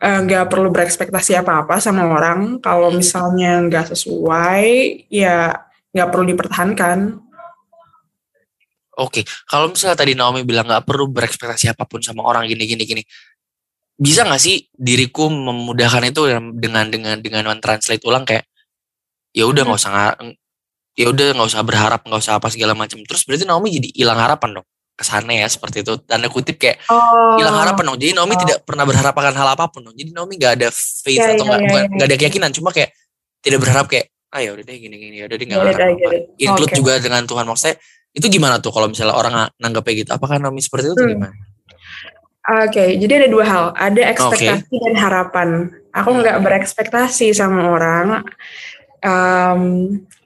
eh, 0.00 0.18
nggak 0.24 0.48
perlu 0.48 0.72
berekspektasi 0.72 1.36
apa-apa 1.36 1.76
sama 1.80 2.08
orang 2.08 2.60
kalau 2.64 2.88
misalnya 2.88 3.60
nggak 3.68 3.92
sesuai 3.92 4.64
ya 5.12 5.52
nggak 5.92 6.08
perlu 6.08 6.24
dipertahankan 6.32 6.98
Oke, 8.96 9.28
kalau 9.44 9.68
misalnya 9.68 9.92
tadi 9.92 10.16
Naomi 10.16 10.40
bilang 10.42 10.64
nggak 10.64 10.88
perlu 10.88 11.12
berekspektasi 11.12 11.68
apa 11.76 11.84
pun 11.84 12.00
sama 12.00 12.24
orang 12.24 12.48
gini 12.48 12.64
gini 12.64 12.82
gini, 12.88 13.02
bisa 13.96 14.24
nggak 14.24 14.40
sih 14.40 14.64
diriku 14.72 15.28
memudahkan 15.28 16.00
itu 16.08 16.24
dengan 16.56 16.88
dengan 16.88 17.20
dengan 17.20 17.44
translate 17.60 18.00
ulang 18.08 18.24
kayak 18.24 18.48
ya 19.36 19.44
udah 19.44 19.68
nggak 19.68 19.76
usah 19.80 19.92
nga- 19.92 20.18
ya 20.96 21.12
udah 21.12 21.36
nggak 21.36 21.48
usah 21.52 21.60
berharap 21.60 22.00
nggak 22.08 22.20
usah 22.24 22.40
apa 22.40 22.48
segala 22.48 22.72
macam. 22.72 23.04
Terus 23.04 23.28
berarti 23.28 23.44
Naomi 23.44 23.68
jadi 23.76 23.88
hilang 23.92 24.16
harapan 24.16 24.60
dong 24.60 24.66
kesannya 24.96 25.44
ya 25.44 25.48
seperti 25.52 25.84
itu 25.84 25.92
tanda 26.08 26.24
kutip 26.32 26.56
kayak 26.56 26.80
oh 26.88 27.36
hilang 27.36 27.52
harapan 27.52 27.84
dong. 27.92 28.00
Jadi 28.00 28.16
Naomi 28.16 28.32
Oh. 28.32 28.40
tidak 28.40 28.64
pernah 28.64 28.88
berharap 28.88 29.12
akan 29.12 29.34
hal 29.36 29.48
apa 29.52 29.68
pun 29.68 29.84
dong. 29.84 29.92
Jadi 29.92 30.08
Naomi 30.16 30.40
nggak 30.40 30.52
ada 30.56 30.68
faith 30.72 31.20
Iya, 31.20 31.36
atau 31.36 31.44
iya, 31.44 31.48
nggak 31.52 31.60
bukan 31.68 31.82
iya. 31.84 31.92
nggak 32.00 32.08
ada 32.08 32.16
keyakinan, 32.16 32.50
cuma 32.56 32.72
kayak 32.72 32.90
tidak 33.44 33.60
berharap 33.60 33.86
kayak 33.92 34.08
ah 34.32 34.40
ya 34.40 34.50
udah 34.56 34.64
deh 34.64 34.76
gini 34.76 34.96
gini 34.96 35.16
ya 35.20 35.24
udah 35.28 35.36
deh 35.36 35.46
nggak 35.46 35.60
akan 35.60 35.68
I 35.68 35.76
apa. 35.76 36.08
it. 36.16 36.22
Include 36.40 36.72
Oke. 36.72 36.78
juga 36.80 36.92
dengan 36.96 37.22
Tuhan 37.28 37.44
maksudnya 37.44 37.76
itu 38.16 38.26
gimana 38.32 38.56
tuh 38.58 38.72
kalau 38.72 38.88
misalnya 38.88 39.12
orang 39.12 39.34
nanggapnya 39.60 39.92
gitu? 40.00 40.10
Apakah 40.16 40.40
Naomi 40.40 40.64
seperti 40.64 40.88
itu 40.88 41.02
Hmm. 41.04 41.12
gimana? 41.12 41.36
Oke, 42.46 42.94
jadi 42.96 43.26
ada 43.26 43.28
dua 43.28 43.44
hal. 43.44 43.64
Ada 43.74 44.02
ekspektasi 44.14 44.70
dan 44.70 44.94
harapan. 44.96 45.48
Aku 45.90 46.14
nggak 46.14 46.38
berekspektasi 46.46 47.34
sama 47.34 47.74
orang, 47.74 48.22
em, 49.02 49.62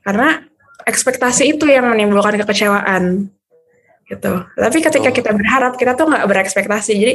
karena 0.04 0.44
ekspektasi 0.84 1.56
itu 1.56 1.64
yang 1.64 1.88
menimbulkan 1.88 2.36
kekecewaan, 2.44 3.32
gitu. 4.04 4.32
Tapi 4.52 4.78
ketika 4.84 5.08
Oh. 5.08 5.16
kita 5.16 5.30
berharap, 5.32 5.80
kita 5.80 5.96
tuh 5.96 6.12
nggak 6.12 6.28
berekspektasi. 6.28 6.92
Jadi 6.92 7.14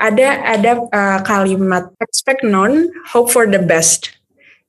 ada 0.00 0.28
ada 0.56 0.70
eh, 0.88 1.18
kalimat 1.20 1.92
expect 2.00 2.40
none, 2.40 2.88
hope 3.12 3.28
for 3.28 3.44
the 3.44 3.60
best. 3.60 4.15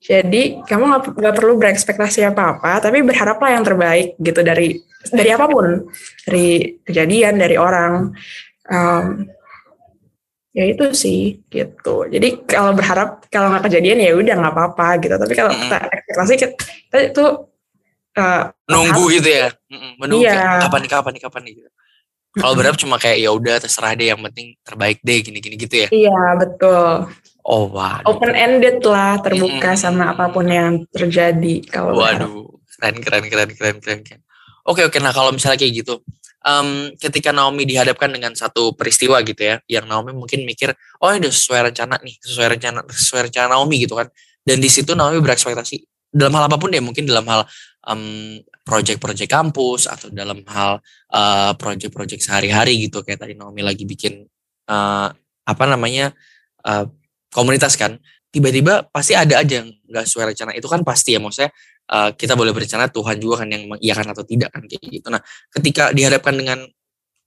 Jadi 0.07 0.63
kamu 0.63 0.83
nggak 1.19 1.35
perlu 1.35 1.59
berekspektasi 1.59 2.23
apa-apa, 2.31 2.79
tapi 2.79 3.03
berharaplah 3.03 3.51
yang 3.51 3.67
terbaik 3.67 4.15
gitu 4.17 4.39
dari 4.39 4.79
dari 5.11 5.29
apa 5.35 5.45
pun, 5.51 5.83
dari 6.23 6.79
kejadian, 6.87 7.35
dari 7.35 7.59
orang. 7.59 8.15
Em, 8.67 9.27
ya 10.51 10.65
itu 10.65 10.89
sih 10.89 11.37
gitu 11.53 12.09
jadi 12.09 12.33
kalau 12.49 12.73
berharap 12.73 13.29
kalau 13.29 13.53
nggak 13.53 13.69
kejadian 13.69 14.01
ya 14.01 14.11
udah 14.17 14.35
nggak 14.41 14.53
apa-apa 14.57 14.87
gitu 15.05 15.13
tapi 15.13 15.33
kalau 15.37 15.53
Mm-mm. 15.53 15.69
kita 15.69 15.77
ekspektasi 15.85 16.33
kita, 16.33 16.53
kita 16.57 16.97
itu 17.13 17.25
eh, 18.17 18.43
Nunggu 18.65 19.03
gitu 19.13 19.29
ya. 19.29 19.47
Menunggu 20.01 20.25
Iya. 20.25 20.65
kapan 20.65 20.79
nih 20.81 20.89
kapan 20.89 21.11
nih 21.13 21.21
kapan 21.29 21.41
nih 21.45 21.53
gitu. 21.61 21.69
Kalau 22.37 22.53
berharap 22.57 22.77
cuma 22.77 22.95
kayak 22.97 23.17
ya 23.21 23.29
udah 23.33 23.55
terserah 23.61 23.93
deh 23.93 24.09
yang 24.09 24.21
penting 24.21 24.57
terbaik 24.65 24.97
deh 25.05 25.17
gini-gini 25.21 25.55
gitu 25.61 25.75
ya. 25.85 25.87
iya 25.93 26.17
betul 26.41 27.05
Oh 27.47 27.71
waduh. 27.71 28.11
open 28.11 28.35
ended 28.35 28.83
lah 28.83 29.23
terbuka 29.23 29.71
Mm-mm. 29.71 29.79
sama 29.79 30.11
apa 30.11 30.27
pun 30.35 30.51
yang 30.51 30.83
terjadi 30.91 31.63
kalau. 31.71 31.95
Waduh, 31.95 32.59
keren 32.75 32.99
keren 32.99 33.23
keren 33.31 33.49
keren 33.55 33.77
keren. 33.79 33.99
keren. 34.03 34.21
Oke 34.67 34.83
oke, 34.83 34.99
nah 34.99 35.15
kalau 35.15 35.31
misalnya 35.31 35.55
kayak 35.55 35.79
gitu, 35.79 36.03
em, 36.43 36.91
ketika 36.99 37.31
Naomi 37.31 37.63
dihadapkan 37.63 38.11
dengan 38.11 38.35
satu 38.35 38.75
peristiwa 38.75 39.23
gitu 39.23 39.39
ya, 39.39 39.63
yang 39.71 39.87
Naomi 39.87 40.11
mungkin 40.11 40.43
mikir, 40.43 40.75
oh 40.99 41.07
ini 41.15 41.31
sesuai 41.31 41.71
rencana 41.71 41.95
nih, 42.03 42.19
sesuai 42.19 42.59
rencana 42.59 42.83
sesuai 42.83 43.31
rencana 43.31 43.55
Naomi 43.55 43.79
gitu 43.87 43.95
kan, 43.95 44.11
dan 44.43 44.59
di 44.59 44.67
situ 44.67 44.91
Naomi 44.91 45.23
berekspektasi 45.23 45.87
dalam 46.11 46.35
hal 46.35 46.51
apa 46.51 46.59
pun 46.59 46.67
deh, 46.67 46.83
mungkin 46.83 47.07
dalam 47.07 47.23
hal 47.31 47.47
em, 47.87 48.43
project-project 48.67 49.31
kampus 49.31 49.87
atau 49.87 50.11
dalam 50.11 50.43
hal 50.51 50.83
eh, 51.15 51.51
project-project 51.55 52.19
sehari-hari 52.19 52.91
gitu, 52.91 53.07
kayak 53.07 53.23
tadi 53.23 53.39
Naomi 53.39 53.63
lagi 53.63 53.87
bikin 53.87 54.27
eh, 54.67 55.07
apa 55.47 55.63
namanya 55.63 56.11
eh, 56.67 56.83
komunitas 57.33 57.75
kan, 57.75 57.99
tiba-tiba 58.31 58.87
pasti 58.91 59.15
ada 59.15 59.41
aja 59.41 59.63
yang 59.63 59.69
nggak 59.87 60.03
sesuai 60.05 60.35
rencana 60.35 60.51
itu 60.55 60.67
kan 60.67 60.81
pasti 60.83 61.15
ya 61.15 61.19
maksudnya 61.23 61.51
uh, 61.91 62.11
kita 62.13 62.35
boleh 62.35 62.51
berencana 62.51 62.91
Tuhan 62.91 63.17
juga 63.17 63.43
kan 63.43 63.49
yang 63.49 63.67
mengiyakan 63.71 64.05
atau 64.11 64.23
tidak 64.27 64.51
kan 64.51 64.63
kayak 64.67 64.83
gitu. 64.83 65.07
Nah, 65.07 65.21
ketika 65.51 65.91
dihadapkan 65.95 66.35
dengan 66.35 66.59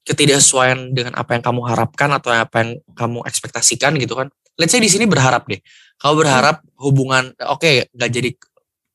ketidaksesuaian 0.05 0.97
dengan 0.97 1.13
apa 1.17 1.37
yang 1.37 1.45
kamu 1.45 1.61
harapkan 1.69 2.09
atau 2.17 2.33
apa 2.33 2.57
yang 2.65 2.71
kamu 2.97 3.21
ekspektasikan 3.29 3.95
gitu 4.01 4.17
kan. 4.17 4.33
Let's 4.57 4.73
say 4.73 4.81
di 4.81 4.89
sini 4.89 5.05
berharap 5.05 5.45
deh. 5.49 5.61
Kamu 6.01 6.15
berharap 6.25 6.65
hubungan 6.81 7.33
oke 7.37 7.93
nggak 7.93 8.11
jadi 8.11 8.31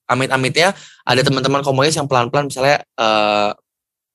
amit-amit 0.06 0.54
ya 0.54 0.70
ada 1.06 1.22
teman-teman 1.26 1.66
komunitas 1.66 1.98
yang 1.98 2.10
pelan-pelan 2.10 2.50
misalnya 2.50 2.82
eh, 2.82 3.52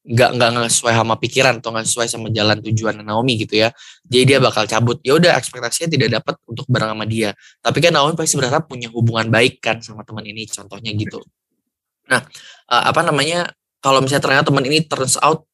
nggak 0.00 0.30
nggak 0.32 0.48
nggak 0.56 0.70
sesuai 0.72 0.94
sama 0.96 1.14
pikiran 1.20 1.54
atau 1.60 1.70
nggak 1.76 1.86
sesuai 1.86 2.06
sama 2.08 2.28
jalan 2.32 2.56
tujuan 2.64 3.04
Naomi 3.04 3.36
gitu 3.44 3.60
ya. 3.60 3.68
Jadi 4.08 4.24
dia 4.24 4.38
bakal 4.40 4.64
cabut. 4.64 4.96
Ya 5.04 5.12
udah 5.16 5.36
ekspektasinya 5.36 5.88
tidak 5.92 6.08
dapat 6.20 6.34
untuk 6.48 6.64
bareng 6.72 6.96
sama 6.96 7.04
dia. 7.04 7.36
Tapi 7.60 7.78
kan 7.84 7.92
Naomi 7.92 8.16
pasti 8.16 8.40
berharap 8.40 8.64
punya 8.64 8.88
hubungan 8.88 9.28
baik 9.28 9.60
kan 9.60 9.84
sama 9.84 10.00
teman 10.08 10.24
ini 10.24 10.48
contohnya 10.48 10.92
gitu. 10.96 11.20
Nah, 12.08 12.20
eh, 12.72 12.84
apa 12.90 13.00
namanya? 13.04 13.52
Kalau 13.80 14.04
misalnya 14.04 14.24
ternyata 14.24 14.52
teman 14.52 14.64
ini 14.68 14.84
turns 14.84 15.16
out 15.20 15.48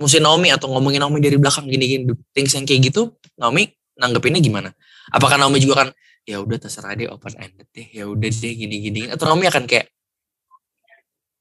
musim 0.00 0.20
Naomi 0.24 0.52
atau 0.52 0.68
ngomongin 0.72 1.00
Naomi 1.00 1.20
dari 1.20 1.36
belakang 1.40 1.68
gini-gini 1.68 2.08
things 2.36 2.52
yang 2.56 2.64
kayak 2.68 2.92
gitu, 2.92 3.16
Naomi 3.40 3.68
nanggepinnya 3.96 4.40
gimana? 4.44 4.72
Apakah 5.12 5.40
Naomi 5.40 5.60
juga 5.60 5.84
kan 5.84 5.88
ya 6.24 6.40
udah 6.40 6.58
terserah 6.60 6.92
deh 6.96 7.08
open 7.08 7.32
ended 7.36 7.68
deh, 7.72 7.88
ya 7.92 8.04
udah 8.08 8.28
deh 8.28 8.52
gini-gini 8.56 9.08
atau 9.08 9.24
Naomi 9.28 9.48
akan 9.48 9.64
kayak 9.64 9.88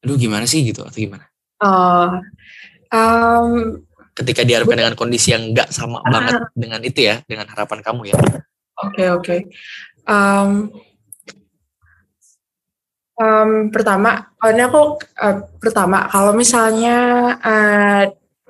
aduh 0.06 0.16
gimana 0.20 0.46
sih 0.48 0.64
gitu 0.64 0.86
atau 0.86 0.96
gimana? 0.96 1.26
Oh, 1.64 2.20
em, 2.92 3.80
Ketika 4.16 4.48
dihadapkan 4.48 4.80
dengan 4.80 4.96
kondisi 4.96 5.36
yang 5.36 5.52
enggak 5.52 5.76
sama 5.76 6.00
banget 6.08 6.40
dengan 6.56 6.80
itu 6.84 7.04
ya, 7.04 7.20
dengan 7.28 7.52
harapan 7.52 7.84
kamu 7.84 8.16
ya. 8.16 8.18
Oke 8.80 9.04
oke. 9.12 9.36
Em, 10.08 10.72
em, 13.20 13.50
pertama, 13.72 14.32
oh, 14.40 14.50
ini 14.52 14.64
aku 14.64 14.82
eh, 15.00 15.38
pertama 15.60 16.08
kalau 16.08 16.32
misalnya 16.32 16.96
eh, 17.44 18.04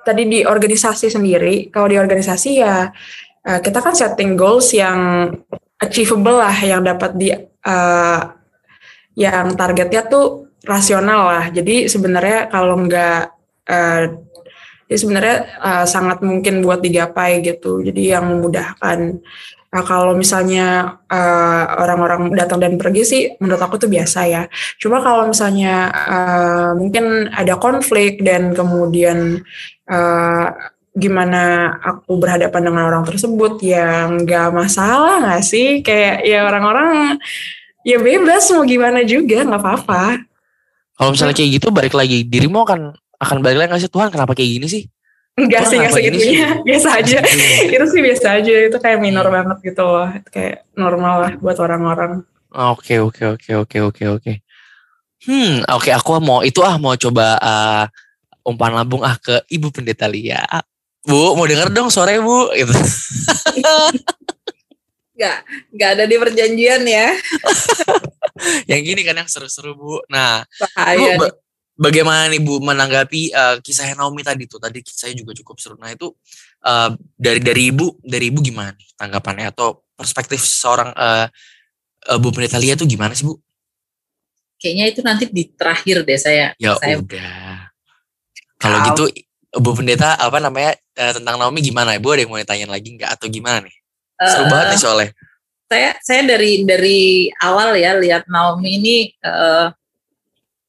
tadi 0.06 0.24
di 0.30 0.40
organisasi 0.46 1.10
sendiri, 1.10 1.74
kalau 1.74 1.90
di 1.90 1.98
organisasi 1.98 2.50
ya 2.62 2.94
eh, 3.42 3.60
kita 3.62 3.82
kan 3.82 3.98
setting 3.98 4.38
goals 4.38 4.70
yang 4.74 5.30
achievable 5.82 6.38
lah, 6.42 6.54
yang 6.62 6.86
dapat 6.86 7.12
di 7.18 7.34
eh, 7.34 8.22
yang 9.18 9.56
targetnya 9.58 10.06
tuh 10.06 10.46
rasional 10.66 11.22
lah. 11.30 11.46
Jadi 11.54 11.88
sebenarnya 11.88 12.50
kalau 12.50 12.76
nggak 12.86 13.22
eh, 13.70 14.04
jadi 14.86 14.98
sebenarnya 15.02 15.38
eh, 15.62 15.86
sangat 15.90 16.22
mungkin 16.22 16.62
buat 16.66 16.82
digapai 16.82 17.42
gitu. 17.46 17.82
Jadi 17.86 18.14
yang 18.14 18.26
memudahkan. 18.30 19.00
Nah, 19.76 19.84
kalau 19.84 20.16
misalnya 20.16 20.98
eh, 21.12 21.64
orang-orang 21.84 22.32
datang 22.38 22.64
dan 22.64 22.80
pergi 22.80 23.04
sih, 23.04 23.24
menurut 23.42 23.60
aku 23.60 23.76
tuh 23.82 23.90
biasa 23.92 24.20
ya. 24.30 24.44
Cuma 24.80 25.04
kalau 25.04 25.28
misalnya 25.28 25.90
eh, 25.92 26.70
mungkin 26.80 27.28
ada 27.34 27.58
konflik 27.60 28.22
dan 28.24 28.56
kemudian 28.56 29.42
eh, 29.90 30.48
gimana 30.96 31.76
aku 31.84 32.16
berhadapan 32.16 32.72
dengan 32.72 32.88
orang 32.88 33.04
tersebut, 33.04 33.60
ya 33.60 34.08
nggak 34.08 34.48
masalah 34.56 35.20
nggak 35.28 35.44
sih? 35.44 35.84
Kayak 35.84 36.24
ya 36.24 36.40
orang-orang 36.48 37.20
ya 37.84 37.98
bebas 38.00 38.48
mau 38.56 38.64
gimana 38.64 39.04
juga 39.04 39.44
nggak 39.44 39.62
apa-apa. 39.62 40.04
Kalau 40.96 41.10
misalnya 41.12 41.36
kayak 41.36 41.50
gitu 41.60 41.68
balik 41.70 41.92
lagi 41.92 42.24
dirimu 42.24 42.64
akan 42.64 42.96
akan 43.20 43.38
balik 43.44 43.58
lagi 43.60 43.70
ngasih 43.76 43.92
Tuhan 43.92 44.10
kenapa 44.12 44.32
kayak 44.32 44.52
gini 44.60 44.68
sih? 44.68 44.84
Enggak 45.36 45.68
sih, 45.68 45.76
enggak 45.76 45.92
apa 45.92 46.00
gini 46.00 46.18
segitunya. 46.20 46.48
Biasa 46.68 46.88
aja. 46.96 47.18
Astaga. 47.20 47.76
itu 47.76 47.86
sih 47.92 48.02
biasa 48.02 48.26
aja. 48.40 48.54
Itu 48.72 48.78
kayak 48.80 49.00
minor 49.04 49.28
Hmm. 49.28 49.36
banget 49.36 49.58
gitu 49.68 49.84
loh. 49.84 50.08
Kayak 50.32 50.64
normal 50.80 51.16
lah 51.20 51.32
buat 51.36 51.58
orang-orang. 51.60 52.24
Oke 52.56 53.04
oke 53.04 53.36
oke 53.36 53.52
oke 53.68 53.78
oke 53.84 54.04
oke. 54.16 54.34
Hmm 55.28 55.60
oke 55.68 55.92
aku 55.92 56.24
mau 56.24 56.40
itu 56.40 56.64
ah 56.64 56.80
mau 56.80 56.96
coba 56.96 57.36
uh, 57.36 57.84
umpan 58.48 58.72
lambung 58.72 59.04
ah 59.04 59.20
ke 59.20 59.44
Ibu 59.52 59.76
Pendeta 59.76 60.08
Lia. 60.08 60.40
Bu 61.04 61.36
mau 61.36 61.44
denger 61.44 61.68
dong 61.70 61.92
sore 61.92 62.16
Bu 62.24 62.56
gitu. 62.56 62.72
Nggak, 65.16 65.38
nggak 65.72 65.90
ada 65.96 66.04
di 66.04 66.16
perjanjian 66.20 66.84
ya. 66.84 67.16
yang 68.72 68.82
gini 68.84 69.02
kan 69.02 69.16
yang 69.16 69.30
seru-seru 69.30 69.76
Bu. 69.76 70.04
Nah 70.12 70.44
Bu, 70.96 71.06
ba- 71.20 71.36
bagaimana 71.76 72.28
nih 72.28 72.42
Bu 72.44 72.60
menanggapi 72.60 73.32
uh, 73.32 73.56
kisah 73.64 73.96
Naomi 73.96 74.24
tadi 74.24 74.46
tuh? 74.48 74.60
Tadi 74.60 74.84
saya 74.88 75.16
juga 75.16 75.32
cukup 75.36 75.56
seru. 75.60 75.76
Nah 75.80 75.92
itu 75.92 76.12
uh, 76.64 76.92
dari 77.16 77.40
dari 77.40 77.72
Ibu 77.72 78.04
dari 78.04 78.28
Ibu 78.32 78.40
gimana 78.44 78.76
nih 78.76 78.90
tanggapannya 78.96 79.52
atau 79.56 79.84
perspektif 79.96 80.44
seorang 80.44 80.92
uh, 80.92 81.28
uh, 82.12 82.18
Bu 82.20 82.32
Pendeta 82.36 82.60
Lia 82.60 82.76
tuh 82.76 82.88
gimana 82.88 83.16
sih 83.16 83.24
Bu? 83.24 83.40
Kayaknya 84.56 84.86
itu 84.88 85.02
nanti 85.04 85.24
di 85.28 85.44
terakhir 85.52 86.08
deh 86.08 86.20
saya. 86.20 86.56
Ya 86.56 86.76
saya 86.80 87.00
udah. 87.00 87.72
Kalau 88.56 88.78
gitu 88.92 89.04
Bu 89.56 89.72
Pendeta 89.76 90.16
apa 90.20 90.40
namanya 90.40 90.76
eh, 90.96 91.12
tentang 91.16 91.40
Naomi 91.40 91.64
gimana? 91.64 91.96
Bu 92.00 92.12
ada 92.16 92.24
yang 92.24 92.32
mau 92.32 92.40
ditanyain 92.40 92.72
lagi 92.72 92.96
nggak 92.96 93.20
atau 93.20 93.28
gimana 93.32 93.64
nih? 93.64 93.76
Seru 94.16 94.48
Eh, 94.48 94.50
banget 94.52 94.68
nih 94.76 94.80
soalnya. 94.80 95.10
Saya 95.66 95.90
saya 96.02 96.22
dari 96.26 96.62
dari 96.62 97.30
awal 97.42 97.74
ya 97.78 97.98
lihat 97.98 98.30
Naomi 98.30 98.78
ini 98.80 98.98
eh, 99.18 99.68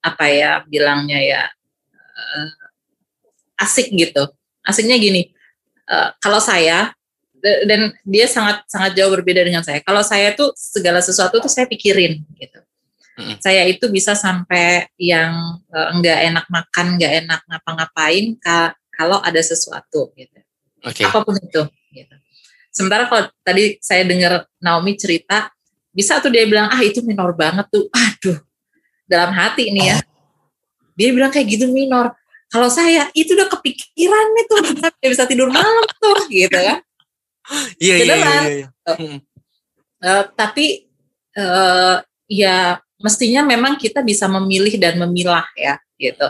apa 0.01 0.25
ya 0.31 0.65
bilangnya 0.65 1.21
ya 1.21 1.43
eh, 2.17 2.49
asik 3.61 3.93
gitu 3.93 4.25
asiknya 4.65 4.97
gini 4.97 5.29
eh, 5.89 6.09
kalau 6.21 6.41
saya 6.41 6.93
dan 7.43 7.95
dia 8.03 8.27
sangat 8.27 8.65
sangat 8.67 8.97
jauh 8.99 9.13
berbeda 9.13 9.45
dengan 9.45 9.63
saya 9.63 9.79
kalau 9.85 10.03
saya 10.03 10.35
tuh 10.35 10.51
segala 10.57 10.99
sesuatu 11.05 11.39
tuh 11.39 11.53
saya 11.53 11.69
pikirin 11.69 12.25
gitu 12.41 12.61
Mm-mm. 13.17 13.37
saya 13.41 13.65
itu 13.69 13.89
bisa 13.89 14.17
sampai 14.17 14.89
yang 14.97 15.61
eh, 15.73 15.91
nggak 16.01 16.19
enak 16.33 16.47
makan 16.49 16.87
nggak 16.97 17.13
enak 17.25 17.41
ngapa-ngapain 17.49 18.37
ka- 18.41 18.75
kalau 18.97 19.21
ada 19.21 19.41
sesuatu 19.45 20.11
gitu 20.17 20.41
Oke. 20.85 21.05
apa 21.05 21.19
pun 21.21 21.37
itu 21.37 21.63
gitu. 21.93 22.17
Sementara 22.77 23.09
kalau 23.09 23.25
tadi 23.41 23.81
saya 23.81 24.05
dengar 24.05 24.45
Naomi 24.61 25.01
cerita, 25.01 25.49
bisa 25.97 26.21
tuh 26.21 26.29
dia 26.29 26.45
bilang 26.45 26.69
ah 26.69 26.85
itu 26.85 27.01
minor 27.01 27.33
banget 27.33 27.65
tuh. 27.73 27.89
Aduh. 27.89 28.37
Dalam 29.09 29.33
hati 29.33 29.73
ini 29.73 29.89
ya. 29.89 29.97
Dia 30.93 31.09
bilang 31.17 31.33
kayak 31.33 31.57
gitu 31.57 31.73
minor. 31.73 32.13
Kalau 32.53 32.69
saya 32.69 33.09
itu 33.17 33.33
udah 33.33 33.49
kepikiran 33.49 34.27
nih 34.37 34.45
tuh, 34.45 34.61
dia 35.01 35.09
bisa 35.09 35.25
tidur 35.25 35.49
malam 35.49 35.89
tuh 35.97 36.29
gitu 36.29 36.53
kan. 36.53 36.85
Iya 37.81 37.97
iya 37.97 38.05
iya. 38.05 38.17
Iya, 38.45 38.53
iya. 38.53 38.69
Mm. 39.01 39.19
Eh, 39.97 40.25
tapi 40.37 40.67
eh, 41.33 41.97
ya 42.29 42.77
mestinya 43.01 43.41
memang 43.49 43.81
kita 43.81 44.05
bisa 44.05 44.29
memilih 44.29 44.77
dan 44.77 45.01
memilah 45.01 45.49
ya 45.57 45.81
gitu. 45.97 46.29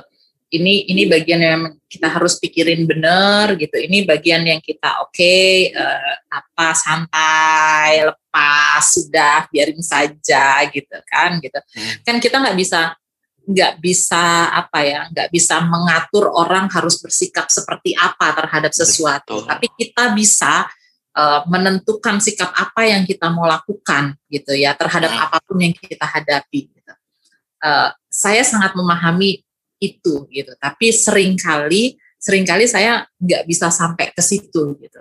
Ini 0.57 0.91
ini 0.91 1.03
bagian 1.07 1.41
yang 1.41 1.63
kita 1.87 2.09
harus 2.11 2.41
pikirin 2.41 2.85
bener 2.89 3.55
gitu. 3.57 3.77
Ini 3.79 4.05
bagian 4.09 4.43
yang 4.45 4.61
kita 4.61 5.07
oke 5.07 5.37
eh, 5.71 6.15
apa 6.29 6.69
santai 6.75 8.05
lepas 8.05 8.83
sudah 8.83 9.47
biarin 9.49 9.81
saja 9.81 10.65
gitu 10.69 10.97
kan 11.09 11.39
gitu. 11.39 11.57
Hmm. 11.57 11.95
Kan 12.03 12.17
kita 12.19 12.43
nggak 12.43 12.59
bisa 12.59 12.97
nggak 13.47 13.79
bisa 13.79 14.51
apa 14.51 14.79
ya 14.83 15.01
nggak 15.07 15.31
bisa 15.31 15.63
mengatur 15.63 16.35
orang 16.35 16.67
harus 16.67 16.99
bersikap 16.99 17.47
seperti 17.47 17.95
apa 17.95 18.35
terhadap 18.35 18.75
sesuatu. 18.75 19.41
Betul. 19.41 19.49
Tapi 19.49 19.67
kita 19.79 20.05
bisa 20.13 20.67
eh, 21.17 21.41
menentukan 21.47 22.19
sikap 22.19 22.51
apa 22.53 22.85
yang 22.91 23.07
kita 23.07 23.31
mau 23.31 23.47
lakukan 23.47 24.19
gitu 24.29 24.53
ya 24.59 24.75
terhadap 24.75 25.15
Hmm. 25.15 25.25
apa 25.31 25.39
pun 25.47 25.63
yang 25.63 25.73
kita 25.73 26.05
hadapi. 26.05 26.61
Gitu. 26.75 26.93
Eh, 27.63 27.91
saya 28.11 28.43
sangat 28.45 28.73
memahami 28.77 29.46
itu 29.79 30.29
gitu, 30.33 30.53
tapi 30.57 30.93
sering 30.93 31.37
kali 31.37 31.97
sering 32.27 32.43
kali 32.43 32.65
saya 32.67 33.07
nggak 33.23 33.47
bisa 33.47 33.71
sampai 33.71 34.11
ke 34.11 34.23
situ 34.25 34.75
gitu. 34.81 35.01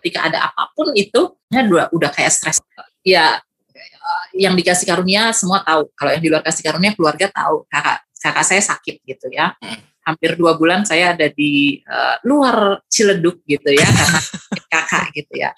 Ketika 0.00 0.26
ada 0.26 0.50
apa 0.50 0.72
pun 0.74 0.90
itu, 0.98 1.38
ya 1.46 1.62
udah 1.62 1.86
udah 1.94 2.10
kayak 2.10 2.32
stres. 2.32 2.58
Ya 3.06 3.38
eh, 3.76 4.24
yang 4.34 4.58
dikasih 4.58 4.82
karunia 4.88 5.30
semua 5.30 5.62
tahu. 5.62 5.86
Kalau 5.94 6.10
yang 6.10 6.22
di 6.22 6.30
luar 6.32 6.42
kasih 6.42 6.66
karunia 6.66 6.90
keluarga 6.98 7.30
tahu. 7.30 7.68
Kakak 7.70 8.02
kakak 8.18 8.44
saya 8.46 8.62
sakit 8.64 8.96
gitu 9.06 9.30
ya. 9.30 9.54
Hampir 10.06 10.38
dua 10.38 10.54
bulan 10.58 10.82
saya 10.82 11.14
ada 11.14 11.30
di 11.30 11.78
eh, 11.78 12.16
luar 12.26 12.82
Ciledug 12.90 13.46
gitu 13.46 13.70
ya 13.70 13.86
karena 13.86 14.20
kakak 14.74 15.06
gitu 15.14 15.34
ya. 15.38 15.50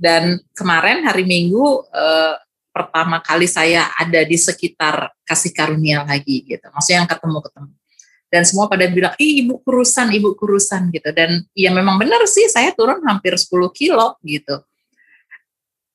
Dan 0.00 0.40
kemarin 0.56 1.04
hari 1.04 1.28
Minggu 1.28 1.84
eh, 1.92 2.34
pertama 2.72 3.20
kali 3.20 3.48
saya 3.48 3.92
ada 3.96 4.24
di 4.24 4.36
sekitar 4.40 5.12
kasih 5.24 5.52
karunia 5.52 6.04
lagi 6.04 6.48
gitu. 6.48 6.64
Maksudnya 6.72 7.04
yang 7.04 7.10
ketemu-ketemu. 7.12 7.72
Dan 8.26 8.42
semua 8.42 8.66
pada 8.66 8.90
bilang, 8.90 9.14
ih 9.22 9.46
ibu 9.46 9.62
kurusan, 9.62 10.10
ibu 10.10 10.34
kurusan 10.34 10.90
gitu. 10.90 11.14
Dan 11.14 11.46
ya 11.54 11.70
memang 11.70 11.96
benar 11.96 12.26
sih 12.26 12.50
saya 12.50 12.74
turun 12.74 12.98
hampir 13.06 13.38
10 13.38 13.70
kilo 13.70 14.18
gitu. 14.26 14.60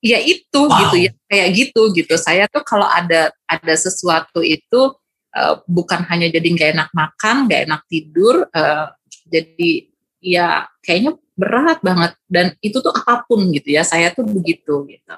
Ya 0.02 0.18
itu 0.18 0.62
Wow. 0.66 0.80
gitu 0.88 0.96
ya, 1.06 1.12
kayak 1.30 1.50
gitu 1.54 1.82
gitu. 1.94 2.14
Saya 2.18 2.50
tuh 2.50 2.66
kalau 2.66 2.90
ada 2.90 3.30
ada 3.46 3.74
sesuatu 3.78 4.42
itu 4.42 4.96
eh, 5.32 5.56
bukan 5.64 6.04
hanya 6.12 6.28
jadi 6.28 6.44
nggak 6.44 6.70
enak 6.76 6.90
makan, 6.92 7.36
nggak 7.48 7.62
enak 7.70 7.82
tidur, 7.88 8.48
eh, 8.52 8.88
jadi 9.32 9.72
ya 10.20 10.68
kayaknya 10.84 11.16
berat 11.38 11.80
banget. 11.86 12.12
Dan 12.28 12.56
itu 12.60 12.82
tuh 12.84 12.92
apa 12.92 13.24
pun 13.30 13.48
gitu 13.54 13.76
ya, 13.76 13.84
saya 13.88 14.12
tuh 14.12 14.26
begitu 14.28 14.88
gitu. 14.90 15.16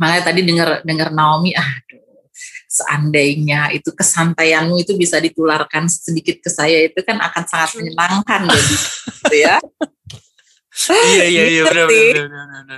Makanya 0.00 0.22
tadi 0.32 0.40
dengar 0.46 0.68
dengar 0.86 1.08
Naomi, 1.12 1.52
aduh, 1.52 2.11
seandainya 2.72 3.68
itu 3.76 3.92
kesantaianmu 3.92 4.80
itu 4.80 4.96
bisa 4.96 5.20
ditularkan 5.20 5.84
sedikit 5.92 6.40
ke 6.40 6.48
saya 6.48 6.88
itu 6.88 6.96
kan 7.04 7.20
akan 7.20 7.44
sangat 7.44 7.70
menyenangkan 7.76 8.40
jadi 8.48 8.74
gitu 9.12 9.36
ya. 9.36 9.56
Iya 10.88 11.24
iya 11.28 11.44
iya 11.52 11.62
Gitu 11.62 11.68
benar 11.68 11.86
benar 11.86 12.24
benar. 12.24 12.76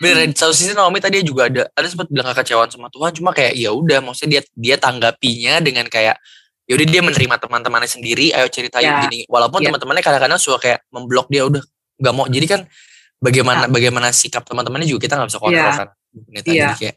benar. 0.00 0.24
Eh, 0.24 0.32
satu 0.32 0.54
sisi 0.56 0.72
Naomi 0.72 0.96
tadi 1.02 1.20
juga 1.20 1.50
ada 1.52 1.68
ada 1.68 1.86
sempat 1.90 2.08
bilang 2.08 2.24
kekecewaan 2.32 2.70
sama 2.72 2.88
Tuhan, 2.88 3.12
cuma 3.12 3.36
kayak 3.36 3.52
ya 3.52 3.68
udah, 3.74 4.00
maksudnya 4.00 4.40
dia 4.40 4.42
dia 4.56 4.76
tanggapinya 4.80 5.60
dengan 5.60 5.84
kayak 5.90 6.16
ya 6.64 6.72
udah 6.78 6.86
dia 6.88 7.02
menerima 7.04 7.34
teman-temannya 7.36 7.90
sendiri, 7.90 8.32
ayo 8.32 8.48
ceritain 8.48 8.86
Ya. 8.86 9.02
gini. 9.04 9.26
Walaupun 9.28 9.60
Ya. 9.60 9.68
teman-temannya 9.68 10.00
kadang-kadang 10.00 10.40
suka 10.40 10.56
kayak 10.62 10.80
memblok 10.88 11.28
dia 11.28 11.44
udah 11.44 11.60
nggak 12.00 12.14
mau. 12.16 12.24
Jadi 12.30 12.46
kan 12.46 12.60
bagaimana 13.18 13.66
bagaimana 13.68 14.08
sikap 14.14 14.46
teman-temannya 14.46 14.86
juga 14.88 15.04
kita 15.04 15.14
nggak 15.20 15.28
bisa 15.34 15.40
kontrol 15.42 15.66
Ya. 15.68 15.76
kan. 15.76 15.88
Iya. 16.30 16.40
Jadi 16.40 16.74
kayak 16.80 16.96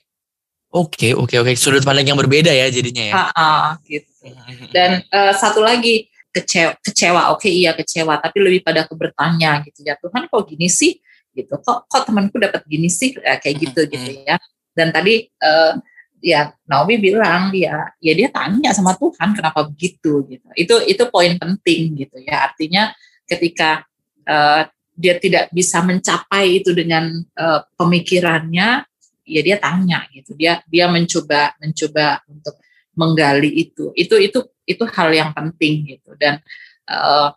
oke 0.72 1.10
oke 1.16 1.36
oke 1.38 1.52
sudut 1.54 1.84
pandang 1.84 2.08
yang 2.08 2.20
berbeda 2.20 2.50
ya 2.50 2.72
jadinya 2.72 3.04
ya. 3.12 3.14
ah, 3.36 3.68
gitu. 3.86 4.08
Dan 4.76 5.04
eh, 5.04 5.34
satu 5.36 5.60
lagi 5.62 6.08
kecewa, 6.32 6.80
kecewa 6.80 7.22
oke 7.36 7.52
iya 7.52 7.76
kecewa, 7.76 8.16
tapi 8.24 8.40
lebih 8.40 8.64
pada 8.64 8.88
ke 8.88 8.94
bertanya 8.96 9.60
gitu 9.68 9.84
ya 9.84 10.00
Tuhan 10.00 10.32
kok 10.32 10.48
gini 10.48 10.72
sih 10.72 10.96
gitu, 11.32 11.60
kok 11.60 11.88
kok 11.92 12.04
temanku 12.08 12.40
dapat 12.40 12.64
gini 12.68 12.88
sih 12.88 13.16
Eh, 13.20 13.38
kayak 13.40 13.56
gitu 13.60 13.82
Mhm. 13.84 13.92
gitu 13.92 14.10
ya. 14.24 14.36
Dan 14.72 14.96
tadi 14.96 15.28
eh, 15.28 15.74
ya 16.22 16.54
Naomi 16.70 17.02
bilang 17.02 17.50
ya 17.52 17.92
ya 18.00 18.14
dia 18.14 18.30
tanya 18.32 18.72
sama 18.72 18.96
Tuhan 18.96 19.36
kenapa 19.36 19.68
begitu 19.68 20.24
gitu. 20.30 20.48
Itu 20.56 20.76
itu 20.88 21.04
poin 21.12 21.36
penting 21.36 22.00
gitu 22.00 22.16
ya. 22.24 22.48
Artinya 22.52 22.96
ketika 23.28 23.84
eh, 24.24 24.62
dia 24.96 25.18
tidak 25.18 25.50
bisa 25.52 25.82
mencapai 25.82 26.62
itu 26.62 26.72
dengan 26.78 27.10
eh, 27.20 27.60
pemikirannya, 27.76 28.86
ya 29.32 29.42
dia 29.42 29.58
tanya 29.58 30.04
gitu. 30.12 30.36
Dia 30.36 30.60
dia 30.68 30.92
mencoba 30.92 31.56
mencoba 31.64 32.20
untuk 32.28 32.56
menggali 32.96 33.52
itu. 33.56 33.96
Itu 33.96 34.20
itu 34.20 34.40
itu 34.68 34.84
hal 34.84 35.10
yang 35.16 35.32
penting 35.32 35.96
gitu 35.96 36.14
dan 36.20 36.44
eh, 36.88 37.30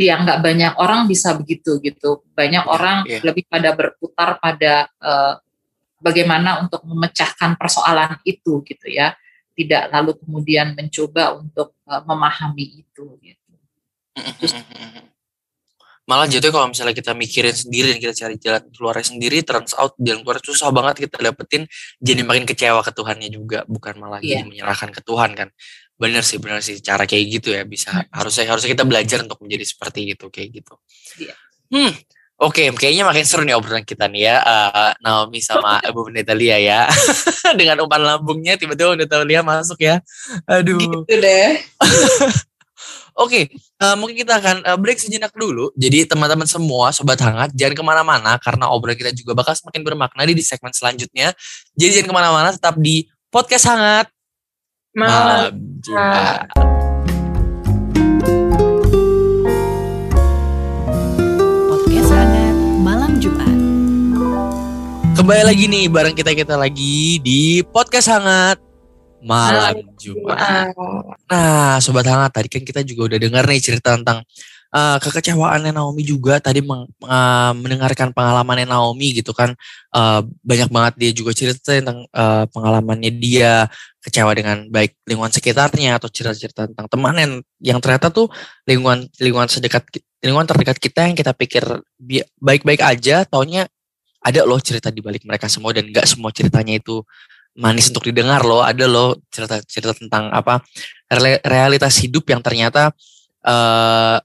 ya 0.00 0.16
nggak 0.16 0.40
banyak 0.40 0.72
orang 0.80 1.04
bisa 1.04 1.36
begitu 1.36 1.76
gitu. 1.84 2.24
Banyak 2.32 2.64
Iya, 2.64 2.72
orang 2.72 2.96
iya. 3.04 3.20
lebih 3.20 3.44
pada 3.46 3.76
berputar 3.76 4.40
pada 4.40 4.88
eh, 4.88 5.34
bagaimana 6.00 6.64
untuk 6.64 6.80
memecahkan 6.88 7.60
persoalan 7.60 8.16
itu 8.24 8.64
gitu 8.64 8.88
ya. 8.88 9.12
Tidak 9.52 9.92
lalu 9.92 10.16
kemudian 10.16 10.72
mencoba 10.72 11.36
untuk 11.36 11.76
eh, 11.84 12.02
memahami 12.08 12.80
itu 12.80 13.04
gitu. 13.20 13.52
Malah 16.10 16.26
jatuhnya 16.26 16.50
kalau 16.50 16.66
misalnya 16.74 16.90
kita 16.98 17.14
mikirin 17.14 17.54
sendiri 17.54 17.94
dan 17.94 17.98
kita 18.02 18.14
cari 18.18 18.34
jalan 18.42 18.62
keluarnya 18.74 19.06
sendiri, 19.14 19.46
turns 19.46 19.78
out 19.78 19.94
jalan 19.94 20.26
keluar 20.26 20.42
susah 20.42 20.74
banget 20.74 21.06
kita 21.06 21.22
dapetin, 21.22 21.70
jadi 22.02 22.26
makin 22.26 22.42
kecewa 22.50 22.82
ke 22.82 22.90
Tuhannya 22.90 23.30
juga, 23.30 23.62
bukan 23.70 23.94
malah 23.94 24.18
jadi 24.18 24.42
Iya. 24.42 24.50
menyerahkan 24.50 24.90
ke 24.90 25.06
Tuhan 25.06 25.38
kan. 25.38 25.48
Bener 25.94 26.26
sih, 26.26 26.42
bener 26.42 26.58
sih 26.66 26.82
cara 26.82 27.06
kayak 27.06 27.24
gitu 27.38 27.54
ya 27.54 27.62
bisa 27.62 27.94
Hmm. 27.94 28.10
harusnya 28.10 28.50
harusnya 28.50 28.74
kita 28.74 28.82
belajar 28.82 29.22
untuk 29.22 29.38
menjadi 29.38 29.62
seperti 29.70 30.18
itu 30.18 30.26
kayak 30.26 30.48
gitu. 30.58 30.74
Iya. 31.22 31.34
Hmm. 31.70 31.92
Oke, 32.40 32.72
kayaknya 32.72 33.04
makin 33.04 33.22
seru 33.28 33.44
nih 33.44 33.52
obrolan 33.52 33.84
kita 33.84 34.08
nih 34.08 34.32
ya, 34.32 34.36
eh, 34.40 34.92
Naomi 35.04 35.38
sama 35.38 35.76
Ibu 35.92 36.08
Pendeta 36.08 36.32
Lia 36.34 36.56
ya. 36.56 36.80
Dengan 37.60 37.84
umpan 37.84 38.00
lambungnya 38.02 38.56
tiba-tiba 38.58 38.96
Pendeta 38.96 39.20
Lia 39.22 39.44
masuk 39.44 39.76
ya. 39.78 40.00
Aduh. 40.48 40.80
Gitu 40.80 41.14
deh. 41.20 41.60
Oke, 43.18 43.50
uh, 43.82 43.96
mungkin 43.98 44.22
kita 44.22 44.38
akan 44.38 44.56
uh, 44.66 44.78
break 44.78 45.02
sejenak 45.02 45.34
dulu. 45.34 45.74
Jadi 45.74 46.06
teman-teman 46.06 46.46
semua, 46.46 46.94
sobat 46.94 47.18
hangat, 47.18 47.50
jangan 47.56 47.74
ke 47.74 47.84
mana-mana 47.84 48.38
karena 48.38 48.70
obrolan 48.70 48.94
kita 48.94 49.10
juga 49.10 49.34
bakal 49.34 49.56
semakin 49.58 49.82
bermakna 49.82 50.22
di 50.28 50.44
segmen 50.44 50.70
selanjutnya. 50.70 51.34
Jadi 51.74 52.00
jangan 52.00 52.08
ke 52.08 52.14
mana-mana, 52.14 52.48
tetap 52.54 52.78
di 52.78 53.10
podcast 53.30 53.66
hangat 53.66 54.06
Malam. 54.90 55.54
Jumat. 55.86 56.50
Podcast 61.70 62.10
hangat 62.10 62.56
malam 62.82 63.22
Jumat. 63.22 63.54
Kembali 65.14 65.42
lagi 65.46 65.64
nih 65.70 65.86
bareng 65.86 66.18
kita 66.18 66.34
kita 66.34 66.58
lagi 66.58 67.22
di 67.22 67.62
podcast 67.70 68.10
hangat 68.10 68.69
malam 69.22 69.84
Jumat. 70.00 70.72
Nah, 71.28 71.76
sobat 71.78 72.06
hangat 72.08 72.32
tadi 72.32 72.48
kan 72.48 72.62
kita 72.64 72.80
juga 72.84 73.14
udah 73.14 73.18
dengar 73.20 73.44
nih 73.46 73.60
cerita 73.60 73.96
tentang 73.96 74.24
uh, 74.74 74.96
kekecewaannya 75.02 75.74
Naomi 75.74 76.02
juga. 76.06 76.38
Tadi 76.38 76.62
meng, 76.64 76.88
uh, 77.04 77.52
mendengarkan 77.54 78.14
pengalamannya 78.14 78.66
Naomi 78.66 79.14
gitu 79.20 79.34
kan. 79.36 79.54
Uh, 79.92 80.24
banyak 80.42 80.70
banget 80.70 80.94
dia 80.96 81.10
juga 81.14 81.30
cerita 81.34 81.74
tentang 81.74 82.06
uh, 82.14 82.44
pengalamannya 82.50 83.10
dia 83.18 83.66
kecewa 84.00 84.32
dengan 84.32 84.64
baik 84.72 84.96
lingkungan 85.04 85.32
sekitarnya 85.32 86.00
atau 86.00 86.08
cerita-cerita 86.08 86.72
tentang 86.72 86.88
teman 86.88 87.14
yang 87.20 87.32
yang 87.60 87.78
ternyata 87.84 88.08
tuh 88.08 88.32
lingkungan 88.64 89.04
lingkungan 89.20 89.50
sedekat 89.50 89.84
lingkungan 90.24 90.48
terdekat 90.48 90.80
kita 90.80 91.04
yang 91.04 91.16
kita 91.16 91.32
pikir 91.36 91.64
baik-baik 92.40 92.80
aja. 92.80 93.28
Taunya 93.28 93.68
ada 94.20 94.40
loh 94.44 94.60
cerita 94.60 94.92
di 94.92 95.00
balik 95.00 95.24
mereka 95.24 95.48
semua 95.48 95.72
dan 95.72 95.88
gak 95.88 96.04
semua 96.04 96.28
ceritanya 96.28 96.76
itu 96.76 97.00
manis 97.58 97.90
untuk 97.90 98.06
didengar 98.06 98.46
loh 98.46 98.62
ada 98.62 98.86
loh 98.86 99.18
cerita-cerita 99.28 99.96
tentang 99.98 100.30
apa 100.30 100.62
realitas 101.44 101.98
hidup 101.98 102.30
yang 102.30 102.38
ternyata 102.38 102.94
uh, 103.44 104.18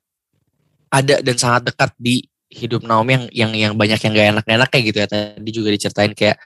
ada 0.93 1.15
dan 1.19 1.35
sangat 1.35 1.73
dekat 1.73 1.91
di 1.97 2.23
hidup 2.55 2.87
Naomi 2.87 3.17
yang 3.17 3.25
yang 3.33 3.51
yang 3.53 3.73
banyak 3.75 3.99
yang 3.99 4.11
gak 4.15 4.29
enak-enak 4.39 4.69
kayak 4.71 4.85
gitu 4.93 4.97
ya. 5.03 5.07
Tadi 5.09 5.49
juga 5.51 5.69
diceritain 5.75 6.13
kayak 6.15 6.37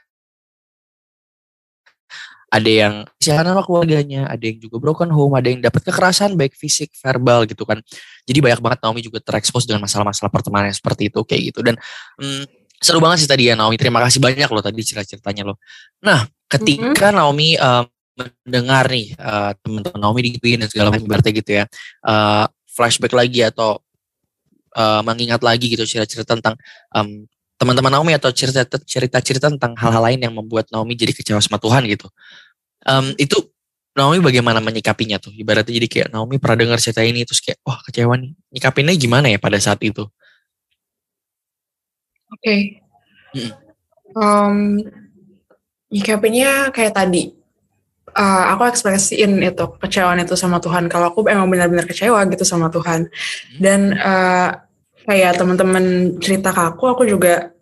ada 2.50 2.66
yang 2.66 2.94
siaran 3.22 3.54
sama 3.54 3.62
keluarganya, 3.62 4.26
ada 4.26 4.42
yang 4.42 4.58
juga 4.58 4.82
broken 4.82 5.06
home, 5.14 5.38
ada 5.38 5.46
yang 5.46 5.62
dapat 5.62 5.86
kekerasan 5.86 6.34
baik 6.34 6.58
fisik, 6.58 6.90
verbal 6.98 7.46
gitu 7.46 7.62
kan. 7.62 7.78
Jadi 8.26 8.38
banyak 8.42 8.58
banget 8.58 8.78
Naomi 8.82 9.06
juga 9.06 9.22
terekspos 9.22 9.70
dengan 9.70 9.86
masalah-masalah 9.86 10.34
pertemanan 10.34 10.74
seperti 10.74 11.14
itu 11.14 11.22
kayak 11.22 11.54
gitu. 11.54 11.62
Dan 11.62 11.78
hmm, 12.18 12.59
seru 12.80 12.98
banget 12.98 13.24
sih 13.24 13.28
tadi 13.28 13.52
ya 13.52 13.54
Naomi. 13.54 13.76
Terima 13.76 14.00
kasih 14.00 14.18
banyak 14.18 14.48
loh 14.48 14.64
tadi 14.64 14.80
cerita-ceritanya 14.80 15.52
loh. 15.52 15.60
Nah, 16.00 16.24
ketika 16.48 17.12
mm 17.12 17.12
-hmm. 17.12 17.16
Naomi 17.20 17.48
uh, 17.60 17.84
mendengar 18.16 18.84
nih 18.88 19.14
uh, 19.16 19.52
teman-teman 19.60 20.00
Naomi 20.00 20.20
digituin 20.24 20.58
dan 20.60 20.68
segala 20.72 20.88
macam 20.92 21.06
berarti 21.06 21.30
gitu 21.36 21.60
ya. 21.60 21.64
Uh, 22.00 22.48
flashback 22.70 23.12
lagi 23.12 23.44
atau 23.44 23.80
uh, 24.76 25.00
mengingat 25.04 25.44
lagi 25.44 25.68
gitu 25.68 25.84
cerita-cerita 25.84 26.38
tentang 26.38 26.54
um, 26.96 27.28
teman-teman 27.60 27.92
Naomi 27.92 28.16
atau 28.16 28.32
cerita-cerita 28.32 29.52
tentang 29.52 29.76
hal-hal 29.76 30.00
lain 30.00 30.20
yang 30.24 30.32
membuat 30.32 30.72
Naomi 30.72 30.96
jadi 30.96 31.12
kecewa 31.12 31.44
sama 31.44 31.60
Tuhan 31.60 31.84
gitu. 31.84 32.08
Um, 32.88 33.12
itu 33.20 33.36
Naomi 33.92 34.22
bagaimana 34.24 34.64
menyikapinya 34.64 35.20
tuh? 35.20 35.34
Ibaratnya 35.36 35.76
jadi 35.76 35.88
kayak 35.90 36.08
Naomi 36.14 36.40
pernah 36.40 36.64
dengar 36.64 36.78
cerita 36.80 37.04
ini 37.04 37.26
terus 37.28 37.44
kayak 37.44 37.60
wah 37.66 37.76
kecewa 37.84 38.16
nih. 38.16 38.32
Nyikapinnya 38.56 38.94
gimana 38.96 39.26
ya 39.28 39.36
pada 39.36 39.60
saat 39.60 39.82
itu? 39.84 40.08
Oke. 42.30 42.42
Okay. 42.42 42.60
Hmm. 43.34 43.50
Um, 44.14 44.56
nyikapinnya 45.90 46.70
kayak 46.70 46.94
tadi. 46.94 47.34
Uh, 48.10 48.50
aku 48.50 48.66
ekspresiin 48.66 49.38
itu 49.38 49.64
kecewaan 49.78 50.18
itu 50.18 50.34
sama 50.34 50.58
Tuhan. 50.58 50.90
Kalau 50.90 51.14
aku 51.14 51.30
emang 51.30 51.46
benar-benar 51.46 51.86
kecewa 51.86 52.26
gitu 52.26 52.42
sama 52.42 52.66
Tuhan. 52.66 53.06
Dan 53.54 53.94
uh, 53.94 54.50
kayak 55.06 55.38
teman-teman 55.38 56.18
cerita 56.18 56.50
ke 56.50 56.62
aku, 56.74 56.90
aku 56.90 57.02
juga 57.06 57.54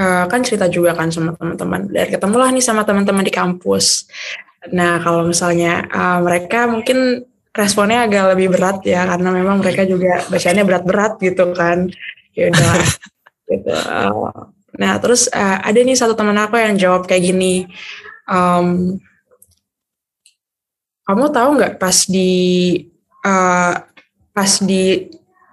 uh, 0.00 0.24
kan 0.24 0.40
cerita 0.40 0.72
juga 0.72 0.96
kan 0.96 1.12
sama 1.12 1.36
teman-teman. 1.36 1.84
Dan 1.92 2.06
ketemulah 2.08 2.48
nih 2.48 2.64
sama 2.64 2.88
teman-teman 2.88 3.24
di 3.24 3.32
kampus. 3.32 4.08
Nah 4.72 5.04
kalau 5.04 5.28
misalnya 5.28 5.84
uh, 5.92 6.24
mereka 6.24 6.64
mungkin 6.64 7.28
responnya 7.52 8.06
agak 8.08 8.36
lebih 8.36 8.54
berat 8.54 8.80
ya 8.86 9.04
karena 9.04 9.34
memang 9.34 9.58
mereka 9.60 9.82
juga 9.84 10.24
bacanya 10.32 10.64
berat-berat 10.64 11.12
gitu 11.20 11.52
kan. 11.52 11.92
Ya 12.32 12.48
udah 12.48 12.72
gitu. 13.48 13.72
Nah 14.78 14.92
terus 15.00 15.26
uh, 15.32 15.58
ada 15.64 15.78
nih 15.80 15.96
satu 15.96 16.12
teman 16.12 16.36
aku 16.36 16.60
yang 16.60 16.76
jawab 16.76 17.08
kayak 17.08 17.32
gini. 17.32 17.66
Um, 18.28 19.00
kamu 21.08 21.32
tahu 21.32 21.48
nggak 21.56 21.80
pas 21.80 22.04
di 22.04 22.32
uh, 23.24 23.80
pas 24.36 24.52
di 24.60 25.08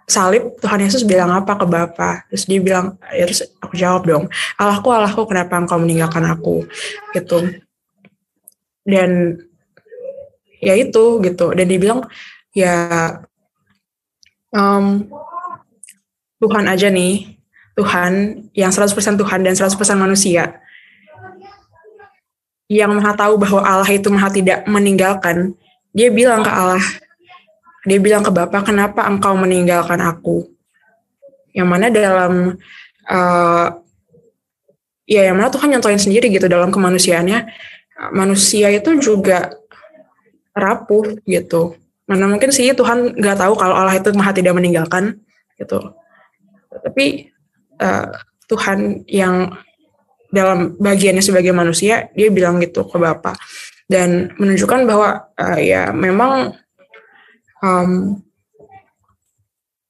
salib 0.05 0.53
Tuhan 0.61 0.85
Yesus 0.85 1.01
bilang 1.01 1.33
apa 1.33 1.57
ke 1.57 1.65
Bapa 1.65 2.21
terus 2.29 2.45
dia 2.45 2.61
bilang 2.61 2.99
ya 3.09 3.25
terus 3.25 3.41
aku 3.57 3.73
jawab 3.73 4.05
dong 4.05 4.25
Allahku 4.61 4.93
Allahku 4.93 5.25
kenapa 5.25 5.57
engkau 5.57 5.81
meninggalkan 5.81 6.21
aku 6.29 6.69
gitu 7.17 7.49
dan 8.85 9.41
ya 10.61 10.77
itu 10.77 11.17
gitu 11.25 11.57
dan 11.57 11.65
dia 11.65 11.79
bilang 11.81 12.05
ya 12.53 12.75
um, 14.53 15.09
Tuhan 16.37 16.65
aja 16.69 16.93
nih 16.93 17.34
Tuhan 17.75 18.43
yang 18.55 18.71
100% 18.71 19.19
Tuhan 19.19 19.39
dan 19.43 19.53
100% 19.53 19.75
manusia 19.99 20.59
yang 22.65 22.89
maha 22.97 23.13
tahu 23.13 23.37
bahwa 23.37 23.61
Allah 23.61 23.89
itu 23.91 24.09
maha 24.09 24.31
tidak 24.33 24.65
meninggalkan 24.65 25.53
dia 25.93 26.09
bilang 26.09 26.41
ke 26.41 26.49
Allah 26.49 26.81
dia 27.85 28.01
bilang 28.01 28.25
ke 28.25 28.33
Bapak, 28.33 28.65
kenapa 28.65 29.05
engkau 29.05 29.37
meninggalkan 29.37 30.01
aku? 30.01 30.49
Yang 31.53 31.67
mana 31.69 31.87
dalam, 31.93 32.57
uh, 33.05 33.67
ya 35.05 35.21
yang 35.29 35.37
mana 35.37 35.53
Tuhan 35.53 35.77
nyontoin 35.77 36.01
sendiri 36.01 36.33
gitu 36.33 36.49
dalam 36.49 36.73
kemanusiaannya, 36.73 37.45
manusia 38.11 38.73
itu 38.73 38.97
juga 38.97 39.53
rapuh 40.57 41.21
gitu. 41.29 41.77
Mana 42.09 42.25
mungkin 42.25 42.49
sih 42.49 42.73
Tuhan 42.73 43.13
nggak 43.21 43.37
tahu 43.37 43.53
kalau 43.53 43.77
Allah 43.77 43.95
itu 44.01 44.09
maha 44.17 44.33
tidak 44.33 44.57
meninggalkan 44.57 45.21
gitu. 45.61 45.93
Tapi 46.73 47.31
uh, 47.81 48.07
Tuhan 48.45 49.03
yang 49.09 49.55
dalam 50.29 50.75
bagiannya 50.77 51.23
sebagai 51.23 51.55
manusia, 51.55 52.11
dia 52.13 52.27
bilang 52.29 52.59
gitu 52.59 52.83
ke 52.85 52.97
Bapak 52.99 53.39
dan 53.85 54.33
menunjukkan 54.41 54.81
bahwa 54.89 55.29
uh, 55.37 55.59
ya 55.61 55.93
memang 55.93 56.57
um, 57.61 58.17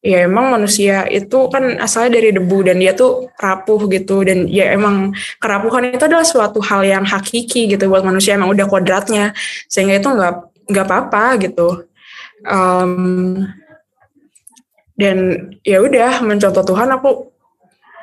ya 0.04 0.28
emang 0.28 0.52
manusia 0.52 1.08
itu 1.08 1.50
kan 1.50 1.80
asalnya 1.80 2.22
dari 2.22 2.36
debu 2.36 2.68
dan 2.68 2.78
dia 2.78 2.92
tuh 2.94 3.32
rapuh 3.40 3.88
gitu. 3.90 4.22
Dan 4.28 4.52
ya 4.52 4.76
emang 4.76 5.16
kerapuhan 5.40 5.96
itu 5.96 6.04
adalah 6.06 6.28
suatu 6.28 6.60
hal 6.62 6.84
yang 6.84 7.04
hakiki 7.08 7.72
gitu 7.72 7.88
buat 7.88 8.04
manusia 8.04 8.36
emang 8.36 8.52
udah 8.52 8.68
kodratnya. 8.68 9.32
Sehingga 9.72 9.98
itu 9.98 10.08
nggak 10.12 10.34
nggak 10.70 10.86
apa-apa 10.86 11.24
gitu. 11.42 11.88
Um, 12.46 13.48
dan 14.96 15.50
ya 15.66 15.84
udah 15.84 16.24
mencontoh 16.24 16.64
Tuhan 16.64 16.88
aku 16.94 17.35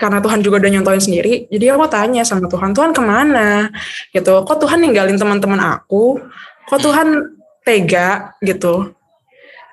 karena 0.01 0.19
Tuhan 0.23 0.41
juga 0.41 0.63
udah 0.63 0.71
nyontohin 0.73 1.03
sendiri 1.03 1.47
jadi 1.53 1.77
aku 1.77 1.87
tanya 1.89 2.23
sama 2.25 2.49
Tuhan 2.49 2.73
Tuhan 2.73 2.91
ke 2.97 3.03
mana? 3.03 3.69
Gitu. 4.11 4.33
Kok 4.33 4.59
Tuhan 4.65 4.79
ninggalin 4.81 5.21
teman-teman 5.21 5.61
aku? 5.61 6.19
Kok 6.69 6.81
Tuhan 6.81 7.09
tega? 7.63 8.33
Gitu. 8.41 8.93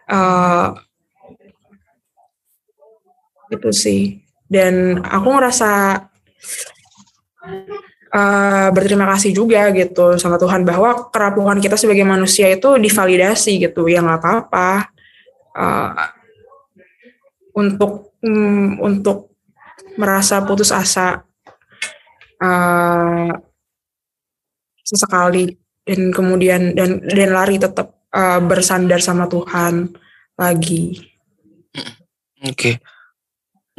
Uh, 0.09 0.76
gitu 3.49 3.70
sih. 3.74 4.22
Dan 4.49 5.01
aku 5.05 5.28
ngerasa 5.38 6.03
uh, 8.13 8.67
berterima 8.74 9.05
kasih 9.13 9.32
juga 9.34 9.70
gitu 9.74 10.17
sama 10.17 10.41
Tuhan 10.41 10.65
bahwa 10.65 11.09
kerapuhan 11.13 11.61
kita 11.61 11.78
sebagai 11.78 12.05
manusia 12.05 12.49
itu 12.49 12.78
divalidasi 12.78 13.61
gitu 13.61 13.86
ya 13.86 14.01
nggak 14.01 14.20
apa-apa. 14.22 14.72
Uh, 15.53 15.93
untuk 17.57 18.13
um, 18.24 18.80
untuk 18.80 19.29
merasa 19.98 20.44
putus 20.46 20.70
asa 20.70 21.24
uh, 22.44 23.32
sesekali 24.84 25.54
dan 25.86 26.14
kemudian 26.14 26.74
dan 26.78 27.02
dan 27.02 27.30
lari 27.34 27.58
tetap 27.58 28.06
uh, 28.14 28.42
bersandar 28.42 29.02
sama 29.02 29.26
Tuhan 29.26 29.90
lagi. 30.38 30.98
Oke. 32.46 32.54
Okay. 32.54 32.76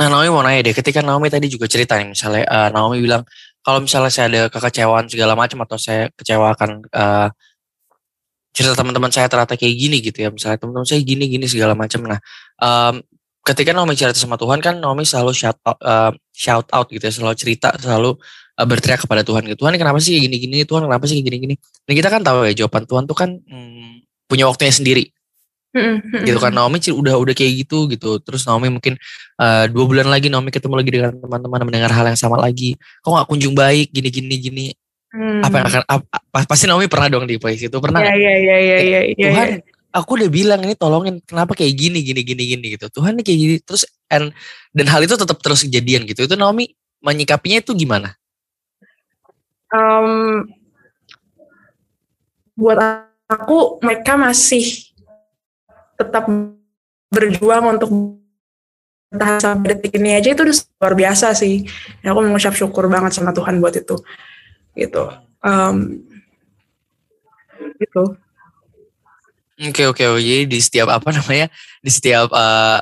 Nah 0.00 0.08
Naomi 0.08 0.32
mau 0.32 0.40
nanya 0.40 0.64
deh, 0.64 0.72
ketika 0.72 1.04
Naomi 1.04 1.28
tadi 1.28 1.52
juga 1.52 1.68
cerita 1.68 2.00
nih, 2.00 2.16
misalnya 2.16 2.48
uh, 2.48 2.68
Naomi 2.72 3.04
bilang 3.04 3.20
kalau 3.60 3.84
misalnya 3.84 4.08
saya 4.08 4.26
ada 4.32 4.42
kekecewaan 4.48 5.12
segala 5.12 5.36
macam 5.36 5.60
atau 5.68 5.76
saya 5.76 6.08
kecewakan 6.16 6.88
uh, 6.88 7.28
cerita 8.56 8.72
teman-teman 8.72 9.12
saya 9.12 9.28
ternyata 9.28 9.60
kayak 9.60 9.76
gini 9.76 10.00
gitu 10.00 10.24
ya, 10.24 10.32
misalnya 10.32 10.56
teman-teman 10.56 10.88
saya 10.88 11.04
gini 11.04 11.28
gini 11.28 11.44
segala 11.44 11.76
macam. 11.76 12.00
Nah, 12.08 12.18
um, 12.64 13.04
ketika 13.40 13.70
Naomi 13.72 13.96
cerita 13.96 14.16
sama 14.16 14.36
Tuhan 14.36 14.60
kan 14.60 14.78
Naomi 14.78 15.02
selalu 15.02 15.32
shout 15.32 15.56
out, 15.62 15.78
uh, 15.80 16.12
shout 16.30 16.66
out 16.70 16.86
gitu 16.88 17.00
ya, 17.02 17.12
selalu 17.12 17.34
cerita, 17.34 17.72
selalu 17.76 18.14
uh, 18.56 18.66
berteriak 18.68 19.02
kepada 19.02 19.24
Tuhan 19.24 19.44
gitu. 19.48 19.64
Tuhan 19.64 19.74
kenapa 19.76 19.98
sih 19.98 20.16
gini-gini? 20.18 20.62
Tuhan 20.64 20.84
kenapa 20.84 21.04
sih 21.04 21.18
gini-gini? 21.20 21.56
Dan 21.88 21.92
kita 21.94 22.08
kan 22.08 22.20
tahu 22.20 22.44
ya 22.46 22.52
jawaban 22.54 22.84
Tuhan 22.84 23.04
tuh 23.04 23.16
kan 23.16 23.30
hmm, 23.36 24.04
punya 24.26 24.44
waktunya 24.46 24.72
sendiri. 24.72 25.04
Mm-mm. 25.70 26.26
gitu 26.26 26.42
kan 26.42 26.50
Naomi 26.50 26.82
ci- 26.82 26.90
udah 26.90 27.14
udah 27.14 27.30
kayak 27.30 27.62
gitu 27.62 27.86
gitu 27.86 28.18
terus 28.18 28.42
Naomi 28.42 28.74
mungkin 28.74 28.98
eh, 29.38 29.64
dua 29.70 29.86
bulan 29.86 30.10
lagi 30.10 30.26
Naomi 30.26 30.50
ketemu 30.50 30.74
lagi 30.74 30.90
dengan 30.90 31.14
teman-teman 31.14 31.62
mendengar 31.62 31.94
hal 31.94 32.10
yang 32.10 32.18
sama 32.18 32.42
lagi 32.42 32.74
kok 32.74 33.06
nggak 33.06 33.28
kunjung 33.30 33.54
baik 33.54 33.94
gini 33.94 34.10
gini 34.10 34.34
gini 34.42 34.66
Hmm. 35.10 35.42
apa 35.42 35.54
yang 35.58 35.66
akan 35.70 35.82
ap- 35.90 36.06
ap- 36.10 36.46
pasti 36.46 36.66
Naomi 36.66 36.86
pernah 36.86 37.06
dong 37.10 37.26
di 37.26 37.34
posisi 37.34 37.66
itu 37.66 37.78
pernah 37.78 37.98
Ya 37.98 38.14
ya 38.14 38.30
ya 38.34 38.56
ya 38.58 38.76
ya 38.78 39.00
ya. 39.10 39.26
Tuhan 39.30 39.46
ya. 39.46 39.58
Aku 39.90 40.10
udah 40.18 40.30
bilang 40.30 40.60
ini 40.62 40.74
tolongin 40.78 41.18
kenapa 41.22 41.54
kayak 41.54 41.74
gini 41.74 42.02
gini 42.02 42.22
gini 42.22 42.42
gini 42.56 42.66
gitu 42.78 42.86
Tuhan 42.90 43.18
ini 43.18 43.22
kayak 43.26 43.38
gini 43.38 43.56
terus 43.62 43.86
and, 44.10 44.30
dan 44.70 44.86
hal 44.86 45.02
itu 45.02 45.14
tetap 45.18 45.38
terus 45.42 45.66
kejadian 45.66 46.06
gitu 46.06 46.26
itu 46.26 46.34
Naomi 46.38 46.70
menyikapinya 47.02 47.62
itu 47.62 47.74
gimana 47.74 48.14
Em, 49.70 50.50
buat 52.58 52.78
aku 53.30 53.78
mereka 53.86 54.18
masih 54.18 54.90
tetap 55.94 56.26
berjuang 57.10 57.78
untuk 57.78 58.18
bertahan 59.10 59.38
sampai 59.38 59.78
detik 59.78 59.94
ini 59.98 60.18
aja 60.18 60.34
itu 60.34 60.42
luar 60.42 60.94
biasa 60.98 61.38
sih. 61.38 61.62
Dan 62.02 62.14
aku 62.14 62.20
mengucap 62.26 62.54
syukur 62.58 62.90
banget 62.90 63.14
sama 63.14 63.30
Tuhan 63.30 63.62
buat 63.62 63.74
itu. 63.78 63.94
Gitu. 64.74 65.02
Em, 65.46 66.02
gitu. 67.78 68.18
Oke 69.60 69.84
oke 69.84 70.02
oke. 70.08 70.20
Jadi 70.24 70.48
di 70.48 70.58
setiap 70.60 70.88
apa 70.88 71.12
namanya 71.12 71.52
di 71.84 71.90
setiap 71.92 72.32
eh, 72.32 72.80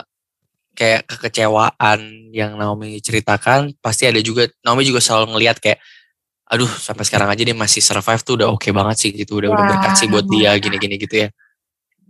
kayak 0.78 1.10
kekecewaan 1.10 2.30
yang 2.30 2.54
Naomi 2.54 3.02
ceritakan 3.02 3.74
pasti 3.82 4.06
ada 4.06 4.22
juga 4.22 4.46
Naomi 4.62 4.86
juga 4.86 5.02
selalu 5.02 5.34
ngelihat 5.34 5.58
kayak 5.58 5.82
aduh 6.48 6.70
sampai 6.70 7.02
sekarang 7.04 7.28
aja 7.28 7.42
dia 7.42 7.52
masih 7.52 7.82
survive 7.82 8.22
tuh 8.24 8.40
udah 8.40 8.48
oke 8.54 8.70
banget 8.70 8.96
sih 8.96 9.10
gitu 9.12 9.42
udah 9.42 9.50
udah 9.52 9.64
Wah. 9.66 9.70
berkat 9.74 9.92
sih 9.98 10.06
buat 10.08 10.24
dia 10.30 10.54
gini 10.62 10.76
gini 10.78 10.94
gitu 11.02 11.26
ya. 11.26 11.28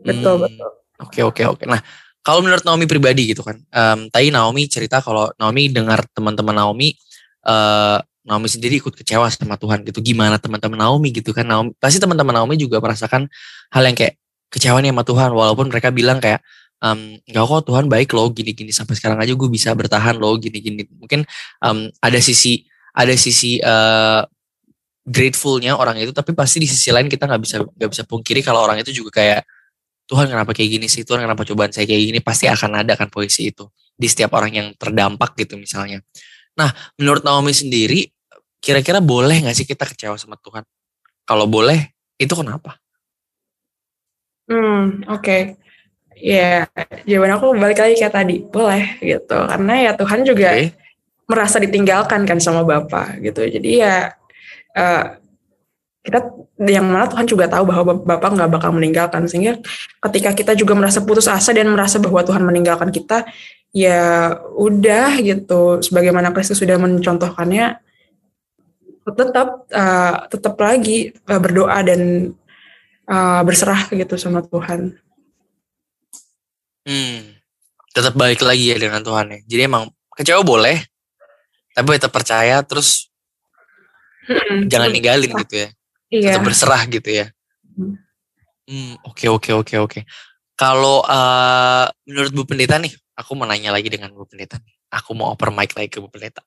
Betul 0.05 0.35
Hmm, 0.37 0.45
betul. 0.47 0.71
Oke 1.01 1.21
oke 1.25 1.43
oke. 1.49 1.64
Nah 1.64 1.81
kalau 2.21 2.45
menurut 2.45 2.61
Naomi 2.69 2.85
pribadi 2.85 3.33
gitu 3.33 3.41
kan, 3.41 3.57
em, 3.57 4.12
tadi 4.12 4.29
Naomi 4.29 4.69
cerita 4.69 5.01
kalau 5.01 5.33
Naomi 5.41 5.73
dengar 5.73 6.05
teman-teman 6.12 6.53
Naomi, 6.53 6.93
eh 7.49 7.99
Naomi 8.29 8.49
sendiri 8.53 8.77
ikut 8.77 8.93
kecewa 8.93 9.33
sama 9.33 9.57
Tuhan 9.57 9.81
gitu. 9.89 10.05
Gimana 10.05 10.37
teman-teman 10.37 10.77
Naomi 10.77 11.09
gitu 11.16 11.33
kan? 11.33 11.49
Naomi, 11.49 11.73
pasti 11.81 11.97
teman-teman 11.97 12.37
Naomi 12.37 12.61
juga 12.61 12.77
merasakan 12.85 13.25
hal 13.73 13.83
yang 13.89 13.97
kayak 13.97 14.21
kecewa 14.53 14.80
nih 14.80 14.92
sama 14.92 15.05
Tuhan, 15.05 15.30
walaupun 15.32 15.68
mereka 15.72 15.92
bilang 15.92 16.18
kayak 16.20 16.40
em, 16.84 17.20
enggak 17.28 17.44
kok 17.49 17.62
Tuhan 17.68 17.84
baik 17.90 18.11
loh 18.16 18.28
gini-gini 18.32 18.70
sampai 18.72 18.94
sekarang 18.99 19.18
aja 19.20 19.32
gue 19.34 19.49
bisa 19.51 19.72
bertahan 19.76 20.16
loh 20.16 20.36
gini-gini. 20.40 20.88
Mungkin 20.99 21.24
em, 21.64 21.78
ada 22.01 22.18
sisi 22.22 22.64
ada 22.96 23.14
sisi 23.14 23.61
eh, 23.62 24.22
gratefulnya 25.09 25.76
orang 25.78 25.96
itu, 26.03 26.12
tapi 26.12 26.36
pasti 26.36 26.61
di 26.61 26.68
sisi 26.68 26.92
lain 26.92 27.09
kita 27.09 27.24
nggak 27.24 27.42
bisa 27.42 27.57
nggak 27.64 27.90
bisa 27.90 28.03
pungkiri 28.05 28.40
kalau 28.44 28.61
orang 28.64 28.80
itu 28.84 28.92
juga 28.92 29.22
kayak 29.22 29.40
Tuhan 30.09 30.24
kenapa 30.32 30.57
kayak 30.57 30.70
gini 30.80 30.86
sih? 30.88 31.05
Tuhan 31.05 31.20
kenapa 31.20 31.44
cobaan 31.44 31.68
saya 31.68 31.84
kayak 31.84 32.03
gini? 32.12 32.18
Pasti 32.24 32.49
akan 32.49 32.80
ada 32.80 32.96
kan 32.96 33.12
posisi 33.12 33.53
itu 33.53 33.68
di 33.92 34.09
setiap 34.09 34.32
orang 34.40 34.53
yang 34.57 34.68
terdampak 34.80 35.36
gitu 35.36 35.61
misalnya. 35.61 36.01
Nah, 36.57 36.72
menurut 36.96 37.20
Naomi 37.22 37.53
sendiri, 37.53 38.09
kira-kira 38.57 39.05
boleh 39.05 39.44
nggak 39.44 39.53
sih 39.53 39.68
kita 39.68 39.84
kecewa 39.84 40.16
sama 40.16 40.40
Tuhan? 40.40 40.64
Kalau 41.28 41.44
boleh, 41.44 41.92
itu 42.16 42.32
kenapa? 42.32 42.80
Hmm, 44.49 45.05
oke. 45.07 45.38
Ya, 46.18 46.66
jawaban 47.07 47.38
aku 47.38 47.55
balik 47.55 47.78
lagi 47.78 47.94
kayak 47.94 48.14
tadi, 48.16 48.42
boleh 48.42 48.99
gitu. 48.99 49.38
Karena 49.38 49.72
ya 49.86 49.90
Tuhan 49.94 50.26
juga 50.26 50.51
Oke. 50.57 50.74
merasa 51.30 51.62
ditinggalkan 51.62 52.26
kan 52.26 52.42
sama 52.42 52.66
Bapak 52.66 53.22
gitu. 53.22 53.46
Jadi 53.46 53.78
ya 53.78 54.11
eh, 54.74 55.05
kita 56.03 56.18
yang 56.66 56.88
mana 56.88 57.07
Tuhan 57.07 57.28
juga 57.28 57.46
tahu 57.46 57.68
bahwa 57.68 57.94
Bap- 57.94 58.05
Bapak 58.09 58.30
nggak 58.34 58.51
bakal 58.51 58.70
meninggalkan 58.74 59.28
sehingga 59.28 59.61
ketika 60.09 60.32
kita 60.32 60.53
juga 60.57 60.72
merasa 60.74 61.05
putus 61.05 61.28
asa 61.28 61.53
dan 61.53 61.68
merasa 61.70 62.01
bahwa 62.01 62.24
Tuhan 62.24 62.42
meninggalkan 62.42 62.88
kita 62.88 63.28
ya 63.76 64.32
udah 64.57 65.20
gitu 65.20 65.84
sebagaimana 65.84 66.32
Kristus 66.32 66.59
sudah 66.59 66.80
mencontohkannya 66.80 67.78
tetap 69.05 69.49
eh, 69.70 70.14
tetap 70.32 70.55
lagi 70.59 71.12
eh, 71.12 71.40
berdoa 71.40 71.78
dan 71.84 72.32
eh, 73.09 73.41
berserah 73.43 73.89
gitu 73.91 74.15
sama 74.21 74.45
Tuhan. 74.45 74.95
Hmm, 76.89 77.37
tetap 77.93 78.17
balik 78.17 78.41
lagi 78.41 78.73
ya 78.73 78.77
dengan 78.81 79.05
Tuhan 79.05 79.27
ya. 79.29 79.39
Jadi 79.45 79.63
emang 79.69 79.93
kecewa 80.17 80.41
boleh, 80.41 80.81
tapi 81.77 81.97
tetap 81.97 82.13
percaya 82.13 82.65
terus 82.65 83.13
jangan 84.69 84.93
ninggalin 84.93 85.33
gitu 85.45 85.55
ya. 85.67 85.69
Iya. 86.09 86.31
Tetap 86.33 86.43
berserah 86.49 86.83
gitu 86.89 87.11
ya. 87.13 87.27
Hmm. 87.77 87.97
Hmm, 88.69 88.93
oke 89.05 89.25
oke 89.33 89.51
oke 89.65 89.75
oke. 89.81 90.01
Kalau 90.59 91.07
eh, 91.07 91.87
menurut 92.05 92.33
Bu 92.35 92.43
Pendeta 92.45 92.77
nih, 92.77 92.93
aku 93.17 93.33
mau 93.39 93.47
nanya 93.49 93.73
lagi 93.73 93.89
dengan 93.89 94.13
Bu 94.13 94.29
Pendeta. 94.29 94.61
nih. 94.61 94.75
Aku 94.93 95.13
mau 95.13 95.33
oper 95.33 95.53
mic 95.53 95.73
lagi 95.77 95.89
ke 95.89 96.01
Bu 96.01 96.09
Pendeta. 96.13 96.41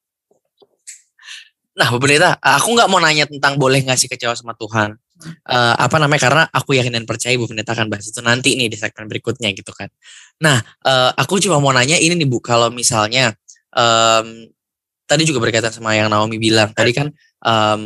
Nah, 1.78 1.88
Bu 1.90 1.98
Pendeta, 1.98 2.36
aku 2.44 2.76
nggak 2.76 2.90
mau 2.92 3.00
nanya 3.00 3.26
tentang 3.26 3.56
boleh 3.56 3.82
nggak 3.82 3.98
sih 3.98 4.12
kecewa 4.12 4.36
sama 4.36 4.54
Tuhan. 4.54 5.00
Eh, 5.26 5.76
apa 5.78 5.96
namanya? 6.02 6.22
Karena 6.28 6.44
aku 6.50 6.78
yakin 6.78 6.94
dan 6.98 7.06
percaya 7.10 7.34
Bu 7.38 7.46
Pendeta 7.50 7.74
akan 7.78 7.88
bahas 7.92 8.06
itu 8.10 8.20
nanti 8.24 8.58
nih 8.58 8.68
di 8.72 8.78
segmen 8.80 9.06
berikutnya 9.10 9.50
gitu 9.54 9.72
kan. 9.76 9.90
Nah, 10.42 10.58
eh, 10.86 11.12
aku 11.18 11.38
cuma 11.44 11.58
mau 11.62 11.72
nanya 11.74 11.98
ini 12.00 12.18
nih 12.18 12.28
Bu, 12.30 12.42
kalau 12.42 12.70
misalnya 12.74 13.34
em, 13.76 14.50
tadi 15.10 15.24
juga 15.28 15.40
berkaitan 15.44 15.72
sama 15.74 15.94
yang 15.98 16.08
Naomi 16.12 16.38
bilang 16.42 16.72
tadi 16.76 16.92
kan 16.96 17.08
em, 17.46 17.82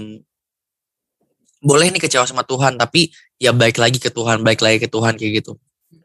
boleh 1.64 1.88
nih 1.94 2.02
kecewa 2.04 2.26
sama 2.30 2.44
Tuhan, 2.46 2.78
tapi 2.78 3.10
ya 3.42 3.52
baik 3.56 3.78
lagi 3.82 3.98
ke 3.98 4.10
Tuhan, 4.14 4.42
baik 4.46 4.62
lagi 4.62 4.78
ke 4.86 4.90
Tuhan 4.92 5.18
kayak 5.18 5.44
gitu. 5.44 5.58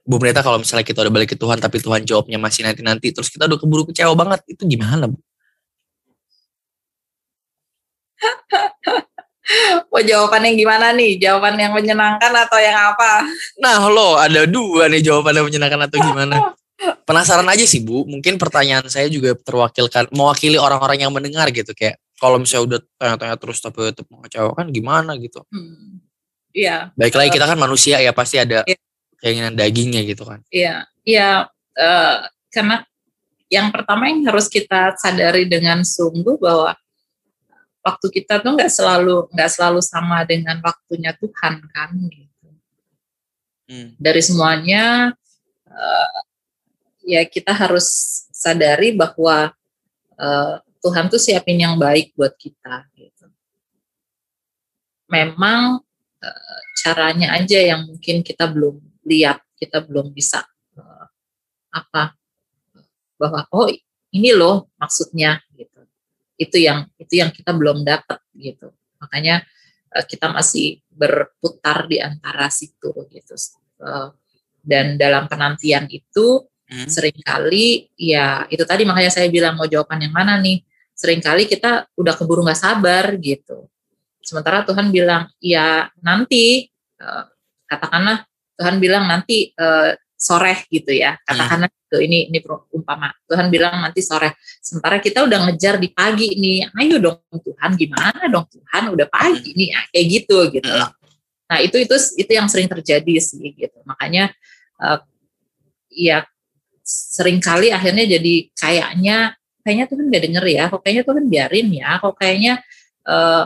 Bu 0.08 0.16
Pendeta 0.18 0.42
kalau 0.42 0.58
misalnya 0.58 0.82
kita 0.86 1.04
udah 1.06 1.12
balik 1.12 1.36
ke 1.36 1.38
Tuhan 1.38 1.58
tapi 1.62 1.78
Tuhan 1.78 2.02
jawabnya 2.08 2.38
masih 2.40 2.66
nanti-nanti 2.66 3.14
terus 3.14 3.28
kita 3.30 3.46
udah 3.46 3.58
keburu 3.60 3.84
kecewa 3.90 4.12
banget 4.18 4.40
itu 4.50 4.62
gimana 4.66 5.06
Bu? 5.06 5.18
Mau 9.90 10.02
jawaban 10.02 10.42
yang 10.46 10.56
gimana 10.56 10.94
nih? 10.94 11.18
Jawaban 11.18 11.58
yang 11.58 11.72
menyenangkan 11.74 12.32
atau 12.32 12.58
yang 12.60 12.76
apa? 12.76 13.26
Nah 13.58 13.90
lo 13.90 14.16
ada 14.16 14.46
dua 14.46 14.86
nih 14.86 15.02
jawabannya 15.02 15.42
menyenangkan 15.46 15.80
atau 15.90 15.98
gimana? 15.98 16.36
Penasaran 17.08 17.44
aja 17.44 17.66
sih 17.68 17.84
Bu, 17.84 18.08
mungkin 18.08 18.40
pertanyaan 18.40 18.88
saya 18.88 19.10
juga 19.12 19.36
terwakilkan, 19.36 20.08
mewakili 20.16 20.56
orang-orang 20.56 21.04
yang 21.04 21.12
mendengar 21.12 21.44
gitu 21.52 21.76
kayak 21.76 22.00
kalau 22.16 22.40
misalnya 22.40 22.64
udah 22.64 22.80
tanya-tanya 22.96 23.36
terus 23.36 23.58
tapi 23.60 23.92
tetap 23.92 24.08
mengecewakan 24.08 24.66
gimana 24.72 25.12
gitu. 25.20 25.44
Hmm. 25.52 26.00
Iya, 26.50 26.90
Baik 26.98 27.14
lagi 27.14 27.30
kita 27.30 27.46
kan 27.46 27.58
manusia 27.60 28.02
ya 28.02 28.10
pasti 28.10 28.40
ada 28.40 28.66
Iya. 28.66 28.74
keinginan 29.22 29.54
dagingnya 29.54 30.02
gitu 30.02 30.26
kan. 30.26 30.42
iya, 30.50 30.82
iya. 31.06 31.46
eh, 31.78 32.16
karena 32.50 32.82
yang 33.46 33.70
pertama 33.70 34.10
yang 34.10 34.26
harus 34.26 34.50
kita 34.50 34.94
sadari 34.98 35.46
dengan 35.46 35.82
sungguh 35.86 36.38
bahwa 36.42 36.74
waktu 37.80 38.06
kita 38.12 38.44
tuh 38.44 38.56
nggak 38.56 38.72
selalu 38.72 39.28
nggak 39.32 39.50
selalu 39.50 39.80
sama 39.80 40.24
dengan 40.28 40.60
waktunya 40.60 41.12
Tuhan 41.16 41.64
kan. 41.72 41.90
Gitu. 41.96 42.48
Hmm. 43.70 43.88
Dari 43.96 44.22
semuanya, 44.24 45.14
eh, 45.68 46.18
ya 47.16 47.22
kita 47.24 47.52
harus 47.56 47.88
sadari 48.30 48.92
bahwa 48.94 49.52
eh, 50.20 50.56
Tuhan 50.80 51.12
tuh 51.12 51.20
siapin 51.20 51.60
yang 51.60 51.76
baik 51.76 52.12
buat 52.16 52.36
kita. 52.36 52.88
Gitu. 52.96 53.26
Memang 55.08 55.80
eh, 56.20 56.60
caranya 56.84 57.36
aja 57.36 57.58
yang 57.60 57.88
mungkin 57.88 58.20
kita 58.20 58.48
belum 58.48 58.80
lihat, 59.08 59.40
kita 59.56 59.80
belum 59.84 60.12
bisa 60.12 60.44
eh, 60.76 61.06
apa 61.72 62.16
bahwa 63.20 63.44
oh 63.52 63.68
ini 64.10 64.30
loh 64.32 64.72
maksudnya. 64.80 65.40
Itu 66.40 66.56
yang 66.56 66.88
itu 66.96 67.20
yang 67.20 67.28
kita 67.28 67.52
belum 67.52 67.84
dapat 67.84 68.24
gitu. 68.32 68.72
Makanya 68.96 69.44
eh, 69.92 70.04
kita 70.08 70.32
masih 70.32 70.80
berputar 70.88 71.84
di 71.84 72.00
antara 72.00 72.48
situ 72.48 72.96
gitu. 73.12 73.34
Eh, 73.84 74.08
dan 74.64 74.96
dalam 74.96 75.28
penantian 75.28 75.84
itu 75.92 76.48
Hmm. 76.70 76.86
sering 76.86 77.18
kali 77.26 77.90
ya 77.98 78.46
itu 78.46 78.62
tadi 78.62 78.86
makanya 78.86 79.10
saya 79.10 79.26
bilang 79.26 79.58
mau 79.58 79.66
jawaban 79.66 80.06
yang 80.06 80.14
mana 80.14 80.38
nih 80.38 80.62
sering 80.94 81.18
kali 81.18 81.50
kita 81.50 81.90
udah 81.98 82.14
keburu 82.14 82.46
nggak 82.46 82.62
sabar 82.62 83.18
gitu 83.18 83.66
sementara 84.22 84.62
Tuhan 84.62 84.94
bilang 84.94 85.26
ya 85.42 85.90
nanti 85.98 86.70
eh, 87.02 87.24
katakanlah 87.66 88.22
Tuhan 88.54 88.78
bilang 88.78 89.10
nanti 89.10 89.50
sore 90.20 90.68
gitu 90.68 90.92
ya. 90.92 91.16
Katakanlah 91.24 91.72
gitu, 91.72 91.96
ini 92.04 92.28
ini 92.28 92.38
umpama 92.76 93.08
Tuhan 93.24 93.48
bilang 93.48 93.80
nanti 93.80 94.04
sore 94.04 94.36
sementara 94.60 95.00
kita 95.00 95.24
udah 95.24 95.48
ngejar 95.48 95.80
di 95.80 95.88
pagi 95.88 96.36
nih 96.36 96.68
ayo 96.76 97.00
dong 97.00 97.24
Tuhan 97.40 97.72
gimana 97.80 98.28
dong 98.28 98.44
Tuhan? 98.52 98.92
Udah 98.92 99.08
pagi 99.08 99.56
nih 99.56 99.72
ah, 99.72 99.84
kayak 99.88 100.06
gitu 100.12 100.36
gitu. 100.52 100.68
Loh 100.68 100.92
nah 101.50 101.58
itu 101.58 101.82
itu 101.82 101.96
itu 102.14 102.30
yang 102.30 102.46
sering 102.46 102.70
terjadi 102.70 103.18
sih 103.18 103.42
gitu. 103.58 103.78
Makanya 103.82 104.30
eh, 104.78 104.98
ya 105.90 106.22
sering 106.86 107.42
kali 107.42 107.74
akhirnya 107.74 108.06
jadi 108.06 108.34
kayaknya 108.54 109.34
kayaknya 109.66 109.86
Tuhan 109.90 110.04
nggak 110.06 110.24
denger 110.30 110.44
ya, 110.46 110.64
kok 110.70 110.80
kayaknya 110.86 111.04
Tuhan 111.04 111.24
biarin 111.26 111.68
ya, 111.74 111.90
kok 111.98 112.14
kayaknya 112.14 112.52
eh, 113.02 113.44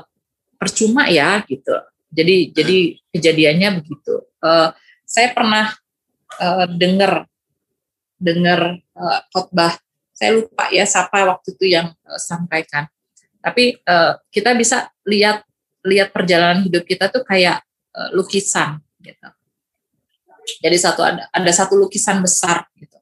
percuma 0.61 1.09
ya 1.09 1.41
gitu. 1.49 1.72
Jadi 2.14 2.37
jadi 2.53 2.77
kejadiannya 3.16 3.68
begitu. 3.81 4.14
Eh, 4.45 4.68
saya 5.09 5.29
pernah 5.33 5.72
uh, 6.41 6.66
dengar 6.70 7.28
dengar 8.18 8.80
uh, 8.97 9.20
khotbah 9.35 9.76
saya 10.14 10.39
lupa 10.39 10.70
ya 10.70 10.87
siapa 10.87 11.26
waktu 11.26 11.59
itu 11.59 11.74
yang 11.74 11.91
uh, 12.07 12.20
sampaikan 12.20 12.87
tapi 13.43 13.76
uh, 13.85 14.16
kita 14.30 14.55
bisa 14.57 14.89
lihat 15.05 15.45
lihat 15.85 16.14
perjalanan 16.14 16.64
hidup 16.64 16.87
kita 16.89 17.12
tuh 17.12 17.26
kayak 17.26 17.61
uh, 17.93 18.09
lukisan 18.16 18.80
gitu 19.03 19.28
jadi 20.64 20.76
satu 20.78 21.05
ada 21.05 21.28
ada 21.28 21.53
satu 21.53 21.76
lukisan 21.76 22.24
besar 22.24 22.64
gitu 22.78 22.97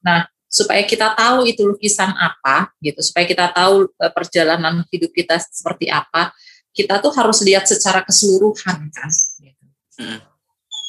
nah 0.00 0.24
supaya 0.46 0.86
kita 0.86 1.12
tahu 1.12 1.44
itu 1.44 1.66
lukisan 1.66 2.14
apa 2.16 2.72
gitu 2.80 3.02
supaya 3.02 3.26
kita 3.26 3.52
tahu 3.52 3.90
uh, 4.00 4.12
perjalanan 4.14 4.86
hidup 4.88 5.12
kita 5.12 5.36
seperti 5.42 5.90
apa 5.90 6.32
kita 6.76 7.00
tuh 7.00 7.12
harus 7.16 7.40
lihat 7.40 7.64
secara 7.64 8.04
keseluruhan 8.04 8.92
kan 8.92 9.10
gitu. 9.40 9.64
Hmm. 9.96 10.20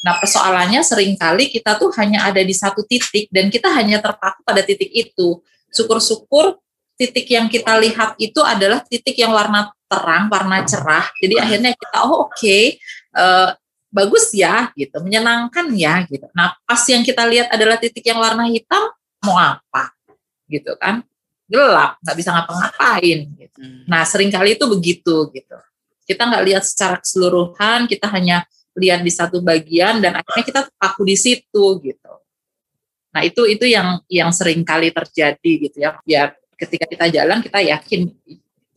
Nah 0.02 0.18
persoalannya 0.22 0.80
sering 0.86 1.18
kali 1.18 1.50
kita 1.50 1.74
tuh 1.74 1.90
hanya 1.98 2.30
ada 2.30 2.42
di 2.42 2.54
satu 2.54 2.86
titik 2.86 3.26
dan 3.34 3.50
kita 3.50 3.66
hanya 3.74 3.98
terpaku 3.98 4.46
pada 4.46 4.62
titik 4.62 4.90
itu. 4.94 5.42
Syukur-syukur 5.74 6.58
titik 6.98 7.26
yang 7.30 7.46
kita 7.50 7.78
lihat 7.78 8.14
itu 8.18 8.42
adalah 8.42 8.82
titik 8.86 9.14
yang 9.18 9.34
warna 9.34 9.70
terang, 9.90 10.30
warna 10.30 10.62
cerah. 10.66 11.06
Jadi 11.18 11.34
akhirnya 11.38 11.70
kita 11.74 11.98
oh 12.06 12.28
oke 12.28 12.34
okay, 12.34 12.78
uh, 13.14 13.22
eh, 13.22 13.48
bagus 13.88 14.30
ya 14.36 14.70
gitu, 14.76 15.02
menyenangkan 15.02 15.72
ya 15.74 16.06
gitu. 16.06 16.26
Nah 16.34 16.54
pas 16.62 16.82
yang 16.86 17.02
kita 17.02 17.24
lihat 17.26 17.48
adalah 17.50 17.80
titik 17.80 18.04
yang 18.06 18.20
warna 18.22 18.46
hitam, 18.46 18.92
mau 19.24 19.38
apa 19.38 19.94
gitu 20.46 20.78
kan? 20.78 21.02
Gelap, 21.48 21.96
nggak 22.04 22.16
bisa 22.18 22.30
ngapa-ngapain. 22.36 23.18
Gitu. 23.34 23.58
Hmm. 23.58 23.82
Nah 23.88 24.04
sering 24.04 24.28
kali 24.28 24.54
itu 24.54 24.64
begitu 24.68 25.32
gitu. 25.32 25.58
Kita 26.04 26.28
nggak 26.28 26.44
lihat 26.44 26.62
secara 26.64 27.00
keseluruhan, 27.00 27.88
kita 27.88 28.08
hanya 28.12 28.44
lihat 28.76 29.00
di 29.00 29.12
satu 29.12 29.40
bagian 29.40 30.02
dan 30.02 30.20
akhirnya 30.20 30.44
kita 30.44 30.60
terpaku 30.68 31.02
di 31.06 31.16
situ 31.16 31.64
gitu. 31.80 32.12
Nah 33.12 33.22
itu 33.24 33.42
itu 33.48 33.64
yang 33.64 33.98
yang 34.06 34.30
sering 34.30 34.62
kali 34.62 34.92
terjadi 34.92 35.52
gitu 35.68 35.76
ya. 35.80 35.96
Ya 36.04 36.22
ketika 36.58 36.84
kita 36.86 37.06
jalan 37.08 37.40
kita 37.40 37.62
yakin 37.62 38.12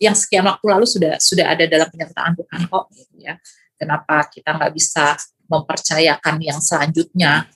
yang 0.02 0.18
sekian 0.18 0.46
waktu 0.48 0.66
lalu 0.66 0.86
sudah 0.90 1.22
sudah 1.22 1.54
ada 1.54 1.66
dalam 1.70 1.86
penyertaan 1.90 2.34
Tuhan 2.34 2.62
kok 2.66 2.86
gitu 2.96 3.16
ya. 3.22 3.38
Kenapa 3.78 4.26
kita 4.30 4.58
nggak 4.58 4.74
bisa 4.74 5.18
mempercayakan 5.50 6.36
yang 6.42 6.60
selanjutnya? 6.62 7.50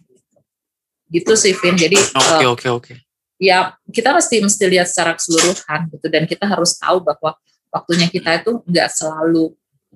Gitu 1.10 1.34
sih 1.38 1.54
Vin. 1.54 1.78
Jadi 1.78 1.98
oke 1.98 2.18
okay, 2.18 2.46
uh, 2.46 2.54
oke 2.54 2.62
okay, 2.62 2.70
oke. 2.70 2.86
Okay. 2.86 2.98
Ya 3.36 3.74
kita 3.90 4.14
mesti 4.16 4.42
mesti 4.42 4.64
lihat 4.70 4.88
secara 4.90 5.18
keseluruhan 5.18 5.92
gitu 5.92 6.08
dan 6.08 6.24
kita 6.26 6.46
harus 6.48 6.78
tahu 6.78 7.04
bahwa 7.04 7.36
waktunya 7.74 8.08
kita 8.08 8.42
itu 8.42 8.64
nggak 8.64 8.90
selalu 8.94 9.54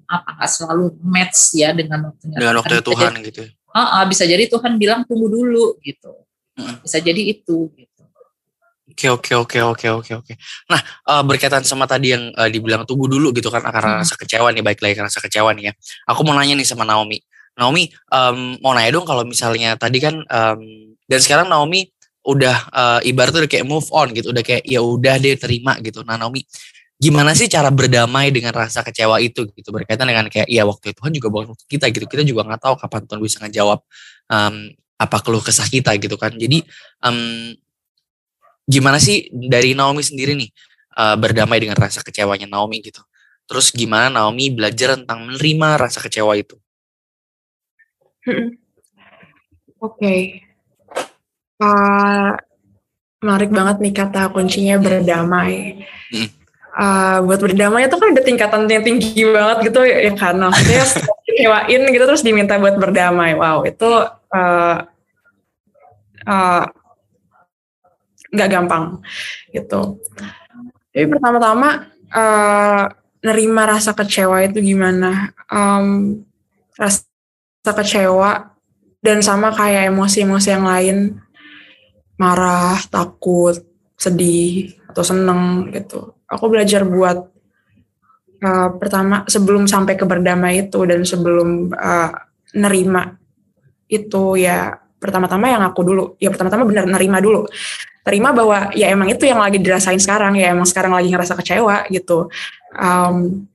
apa 0.09 0.29
nggak 0.41 0.49
selalu 0.49 0.85
match 1.05 1.53
ya 1.53 1.69
dengan 1.69 2.09
waktunya 2.09 2.37
dengan 2.41 2.55
waktu 2.65 2.81
Tuhan 2.81 3.11
jadi, 3.21 3.27
gitu 3.29 3.41
uh, 3.45 3.79
uh, 3.79 4.03
bisa 4.09 4.23
jadi 4.25 4.43
Tuhan 4.49 4.81
bilang 4.81 5.05
tunggu 5.05 5.29
dulu 5.29 5.77
gitu 5.85 6.25
hmm. 6.57 6.81
bisa 6.81 6.97
jadi 6.97 7.21
itu 7.21 7.69
gitu 7.77 7.99
Oke 8.99 9.07
oke 9.07 9.31
oke 9.31 9.59
oke 9.63 9.87
oke 9.95 10.11
oke. 10.11 10.33
Nah 10.67 10.81
uh, 11.07 11.23
berkaitan 11.23 11.63
sama 11.63 11.87
tadi 11.87 12.11
yang 12.11 12.35
uh, 12.35 12.51
dibilang 12.51 12.83
tunggu 12.83 13.07
dulu 13.07 13.31
gitu 13.31 13.47
kan 13.47 13.63
karena 13.63 13.95
hmm. 13.95 13.99
rasa 14.03 14.19
kecewa 14.19 14.51
nih 14.51 14.59
baik 14.59 14.83
lagi 14.83 14.99
karena 14.99 15.07
rasa 15.07 15.23
kecewa 15.23 15.55
nih 15.55 15.71
ya. 15.71 15.73
Aku 16.11 16.27
mau 16.27 16.35
nanya 16.35 16.59
nih 16.59 16.67
sama 16.67 16.83
Naomi. 16.83 17.23
Naomi 17.55 17.87
um, 18.11 18.59
mau 18.59 18.75
nanya 18.75 18.99
dong 18.99 19.07
kalau 19.07 19.23
misalnya 19.23 19.79
tadi 19.79 20.03
kan 20.03 20.19
um, 20.19 20.61
dan 21.07 21.19
sekarang 21.23 21.47
Naomi 21.47 21.87
udah 22.27 22.57
uh, 22.75 22.99
ibaratnya 23.07 23.47
udah 23.47 23.51
kayak 23.55 23.63
move 23.63 23.87
on 23.95 24.11
gitu, 24.11 24.35
udah 24.35 24.43
kayak 24.43 24.67
ya 24.67 24.83
udah 24.83 25.15
deh 25.15 25.39
terima 25.39 25.79
gitu. 25.79 26.03
Nah 26.03 26.19
Naomi 26.19 26.43
gimana 26.99 27.31
sih 27.31 27.47
cara 27.47 27.71
berdamai 27.71 28.27
dengan 28.27 28.51
rasa 28.51 28.83
kecewa 28.83 29.23
itu 29.23 29.47
gitu? 29.55 29.71
Berkaitan 29.71 30.03
dengan 30.03 30.27
kayak 30.27 30.51
ya 30.51 30.67
waktu 30.67 30.91
Tuhan 30.91 31.11
juga 31.15 31.27
bukan 31.31 31.55
waktu 31.55 31.65
kita 31.71 31.87
gitu. 31.95 32.05
Kita 32.05 32.23
juga 32.27 32.43
nggak 32.43 32.59
tahu 32.59 32.75
kapan 32.75 33.01
Tuhan 33.07 33.19
bisa 33.23 33.37
ngejawab 33.47 33.79
um, 34.27 34.55
apa 34.99 35.17
keluh 35.23 35.39
kesah 35.39 35.65
kita 35.71 35.95
gitu 35.95 36.19
kan. 36.19 36.35
Jadi 36.35 36.59
um, 37.07 37.55
gimana 38.67 38.99
sih 38.99 39.31
dari 39.31 39.71
Naomi 39.71 40.03
sendiri 40.03 40.35
nih 40.35 40.51
uh, 40.99 41.15
berdamai 41.15 41.63
dengan 41.63 41.79
rasa 41.79 42.03
kecewanya 42.03 42.51
Naomi 42.51 42.83
gitu? 42.83 42.99
Terus 43.47 43.71
gimana 43.71 44.11
Naomi 44.11 44.51
belajar 44.51 44.99
tentang 44.99 45.23
menerima 45.23 45.79
rasa 45.79 46.03
kecewa 46.03 46.35
itu? 46.35 46.59
Oke. 49.79 50.03
Okay. 50.03 50.21
uh, 51.63 52.35
menarik 53.23 53.51
banget 53.55 53.79
nih 53.79 53.93
kata 53.95 54.35
kuncinya 54.35 54.75
berdamai. 54.75 55.87
Hmm 56.11 56.38
uh, 56.79 57.17
buat 57.27 57.39
berdamai 57.43 57.91
itu 57.91 57.95
kan 57.99 58.15
udah 58.15 58.23
tingkatannya 58.23 58.79
tinggi 58.79 59.21
banget 59.27 59.57
gitu 59.69 59.79
ya 59.83 60.13
kan? 60.15 60.39
Maksudnya 60.39 60.83
kecewain 61.27 61.81
gitu 61.91 62.03
terus 62.07 62.23
diminta 62.23 62.55
buat 62.55 62.79
berdamai. 62.79 63.35
Wow 63.35 63.67
itu 63.67 63.89
uh, 64.31 64.75
uh, 66.23 66.63
nggak 68.31 68.49
gampang 68.49 69.03
gitu. 69.51 69.99
Jadi 70.95 71.05
pertama-tama 71.05 71.91
uh, 72.15 72.83
nerima 73.19 73.67
rasa 73.67 73.91
kecewa 73.91 74.41
itu 74.47 74.63
gimana? 74.63 75.35
Um, 75.51 76.23
rasa 76.79 77.03
kecewa 77.63 78.55
dan 79.03 79.19
sama 79.19 79.51
kayak 79.51 79.91
emosi-emosi 79.91 80.47
yang 80.49 80.65
lain. 80.65 80.97
Marah 82.19 82.75
takut 82.91 83.63
sedih 83.95 84.75
atau 84.91 85.03
seneng 85.07 85.71
gitu 85.71 86.18
aku 86.29 86.45
belajar 86.47 86.85
buat 86.85 87.17
uh, 88.45 88.69
pertama 88.77 89.25
sebelum 89.25 89.65
sampai 89.65 89.97
ke 89.97 90.05
berdamai 90.05 90.69
itu 90.69 90.79
dan 90.85 91.01
sebelum 91.03 91.73
uh, 91.73 92.11
nerima 92.55 93.17
itu 93.89 94.37
ya 94.37 94.77
pertama-tama 95.01 95.49
yang 95.49 95.63
aku 95.65 95.81
dulu. 95.81 96.05
Ya 96.21 96.29
pertama-tama 96.29 96.69
benar 96.69 96.85
nerima 96.85 97.17
dulu. 97.17 97.49
Terima 98.05 98.31
bahwa 98.31 98.69
ya 98.77 98.89
emang 98.93 99.09
itu 99.11 99.25
yang 99.25 99.41
lagi 99.41 99.57
dirasain 99.57 99.99
sekarang 99.99 100.37
ya 100.37 100.53
emang 100.53 100.65
sekarang 100.69 100.93
lagi 100.93 101.09
ngerasa 101.09 101.33
kecewa 101.35 101.89
gitu. 101.89 102.29
Um, 102.77 103.49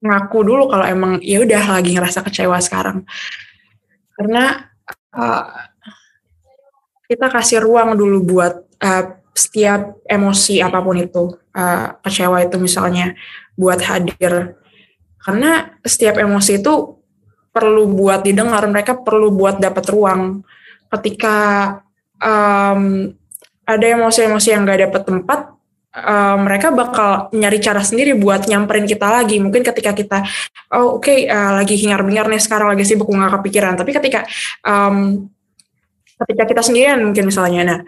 ngaku 0.00 0.38
dulu 0.46 0.70
kalau 0.70 0.86
emang 0.86 1.18
ya 1.24 1.42
udah 1.42 1.80
lagi 1.80 1.90
ngerasa 1.96 2.22
kecewa 2.22 2.56
sekarang. 2.62 3.02
Karena 4.16 4.70
uh, 5.12 5.44
kita 7.06 7.26
kasih 7.30 7.62
ruang 7.62 7.94
dulu 7.94 8.22
buat 8.26 8.54
uh, 8.82 9.04
setiap 9.36 10.00
emosi 10.08 10.64
apa 10.64 10.80
pun 10.80 10.96
itu 10.96 11.36
uh, 11.52 12.00
kecewa 12.00 12.40
itu 12.40 12.56
misalnya 12.56 13.12
buat 13.52 13.84
hadir. 13.84 14.56
Karena 15.20 15.76
setiap 15.84 16.16
emosi 16.16 16.64
itu 16.64 16.96
perlu 17.52 17.84
buat 17.92 18.24
didengar 18.24 18.64
mereka 18.64 18.96
perlu 18.96 19.28
buat 19.28 19.60
dapat 19.60 19.84
ruang. 19.92 20.40
Ketika 20.88 21.36
um, 22.16 23.12
ada 23.66 23.86
emosi-emosi 23.86 24.48
yang 24.54 24.64
gak 24.64 24.88
dapat 24.88 25.02
tempat 25.04 25.40
uh, 25.96 26.36
mereka 26.36 26.68
bakal 26.70 27.32
nyari 27.32 27.58
cara 27.58 27.80
sendiri 27.80 28.12
buat 28.16 28.44
nyamperin 28.44 28.84
kita 28.84 29.08
lagi. 29.08 29.40
Mungkin 29.40 29.64
ketika 29.64 29.92
kita 29.96 30.18
oh 30.76 31.00
oke 31.00 31.08
okay, 31.08 31.26
uh, 31.26 31.56
lagi 31.56 31.74
hingar-bingar 31.80 32.28
nih 32.28 32.40
sekarang 32.40 32.76
lagi 32.76 32.84
sibuk 32.84 33.08
nggak 33.08 33.40
kepikiran. 33.40 33.74
Tapi 33.80 33.90
ketika 33.96 34.20
um, 34.62 35.26
ketika 36.24 36.44
kita 36.48 36.62
sendirian 36.64 37.00
mungkin 37.04 37.28
misalnya. 37.28 37.60
Nah 37.64 37.78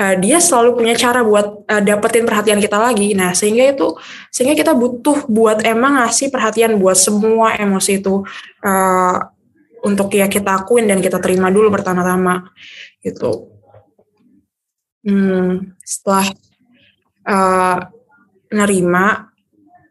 uh, 0.00 0.14
dia 0.16 0.40
selalu 0.40 0.80
punya 0.80 0.94
cara 0.96 1.20
buat 1.20 1.68
uh, 1.68 1.82
dapetin 1.84 2.24
perhatian 2.24 2.60
kita 2.60 2.80
lagi. 2.80 3.12
Nah 3.12 3.36
sehingga 3.36 3.68
itu 3.68 3.92
sehingga 4.32 4.56
kita 4.56 4.72
butuh 4.72 5.28
buat 5.28 5.60
emang 5.64 6.00
ngasih 6.00 6.32
perhatian 6.32 6.80
buat 6.80 6.96
semua 6.96 7.56
emosi 7.60 8.00
itu 8.00 8.24
uh, 8.64 9.16
untuk 9.84 10.08
ya 10.16 10.26
kita 10.32 10.64
akuin 10.64 10.88
dan 10.88 11.04
kita 11.04 11.20
terima 11.20 11.52
dulu 11.52 11.68
pertama-tama 11.68 12.48
gitu. 13.04 13.52
Hmm, 15.04 15.76
setelah 15.84 16.32
uh, 17.28 17.78
nerima 18.48 19.28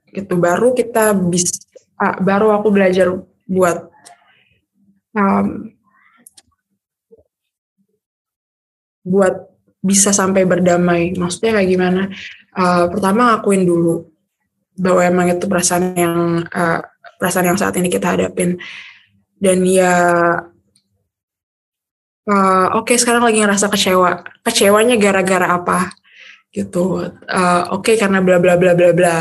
itu 0.09 0.33
baru 0.33 0.73
kita 0.73 1.13
bisa 1.13 1.61
uh, 2.01 2.17
baru 2.17 2.57
aku 2.57 2.73
belajar 2.73 3.13
buat 3.45 3.93
um, 5.13 5.69
buat 9.03 9.51
bisa 9.83 10.15
sampai 10.15 10.47
berdamai. 10.47 11.11
Maksudnya 11.19 11.59
kayak 11.59 11.69
gimana? 11.69 12.01
Uh, 12.55 12.87
pertama 12.87 13.35
ngakuin 13.35 13.67
dulu 13.67 14.07
bahwa 14.79 15.01
emang 15.03 15.27
itu 15.35 15.45
perasaan 15.45 15.93
yang 15.93 16.17
uh, 16.49 16.79
perasaan 17.19 17.51
yang 17.51 17.59
saat 17.59 17.75
ini 17.75 17.91
kita 17.91 18.15
hadapin. 18.15 18.57
Dan 19.35 19.67
ya 19.67 19.93
uh, 22.31 22.67
oke 22.79 22.87
okay, 22.87 22.97
sekarang 22.97 23.27
lagi 23.27 23.43
ngerasa 23.43 23.67
kecewa. 23.67 24.23
Kecewanya 24.47 24.95
gara-gara 24.95 25.51
apa? 25.51 25.91
Gitu. 26.55 27.11
Uh, 27.27 27.63
oke 27.75 27.83
okay, 27.83 27.95
karena 27.99 28.23
bla 28.23 28.39
bla 28.39 28.55
bla 28.55 28.71
bla 28.71 28.95
bla. 28.95 29.17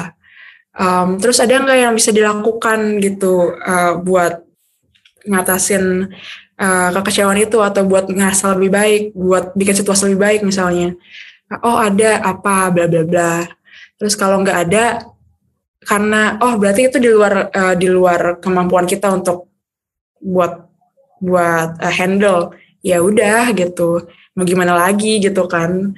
Um, 0.72 1.20
terus 1.20 1.36
ada 1.36 1.60
nggak 1.60 1.78
yang 1.84 1.92
bisa 1.92 2.14
dilakukan 2.14 2.96
gitu 3.02 3.52
uh, 3.60 4.00
buat 4.00 4.40
ngatasin 5.26 6.10
uh, 6.58 6.88
kekecewaan 6.94 7.38
itu 7.42 7.58
atau 7.62 7.82
buat 7.86 8.10
ngerasa 8.10 8.54
lebih 8.58 8.70
baik, 8.72 9.02
buat 9.14 9.44
bikin 9.54 9.76
situasi 9.78 10.10
lebih 10.10 10.20
baik 10.20 10.40
misalnya. 10.46 10.94
Oh 11.60 11.76
ada 11.76 12.22
apa 12.24 12.72
bla 12.72 12.86
bla 12.88 13.02
bla. 13.04 13.34
Terus 14.00 14.16
kalau 14.16 14.40
nggak 14.40 14.58
ada 14.68 14.84
karena 15.82 16.38
oh 16.40 16.56
berarti 16.56 16.88
itu 16.88 16.96
di 17.02 17.10
luar 17.10 17.50
uh, 17.50 17.74
di 17.74 17.90
luar 17.90 18.38
kemampuan 18.38 18.86
kita 18.86 19.10
untuk 19.12 19.50
buat 20.22 20.70
buat 21.20 21.78
uh, 21.78 21.92
handle. 21.92 22.56
Ya 22.82 22.98
udah 22.98 23.52
gitu. 23.54 24.06
Mau 24.34 24.44
gimana 24.48 24.74
lagi 24.74 25.20
gitu 25.22 25.44
kan. 25.46 25.94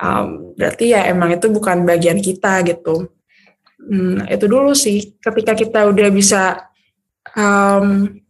Um, 0.00 0.54
berarti 0.54 0.94
ya 0.94 1.10
emang 1.10 1.34
itu 1.34 1.48
bukan 1.50 1.82
bagian 1.82 2.20
kita 2.22 2.62
gitu. 2.64 3.10
Hmm, 3.80 4.28
itu 4.28 4.44
dulu 4.44 4.76
sih. 4.76 5.16
Ketika 5.18 5.56
kita 5.56 5.88
udah 5.88 6.08
bisa 6.12 6.70
um, 7.34 8.20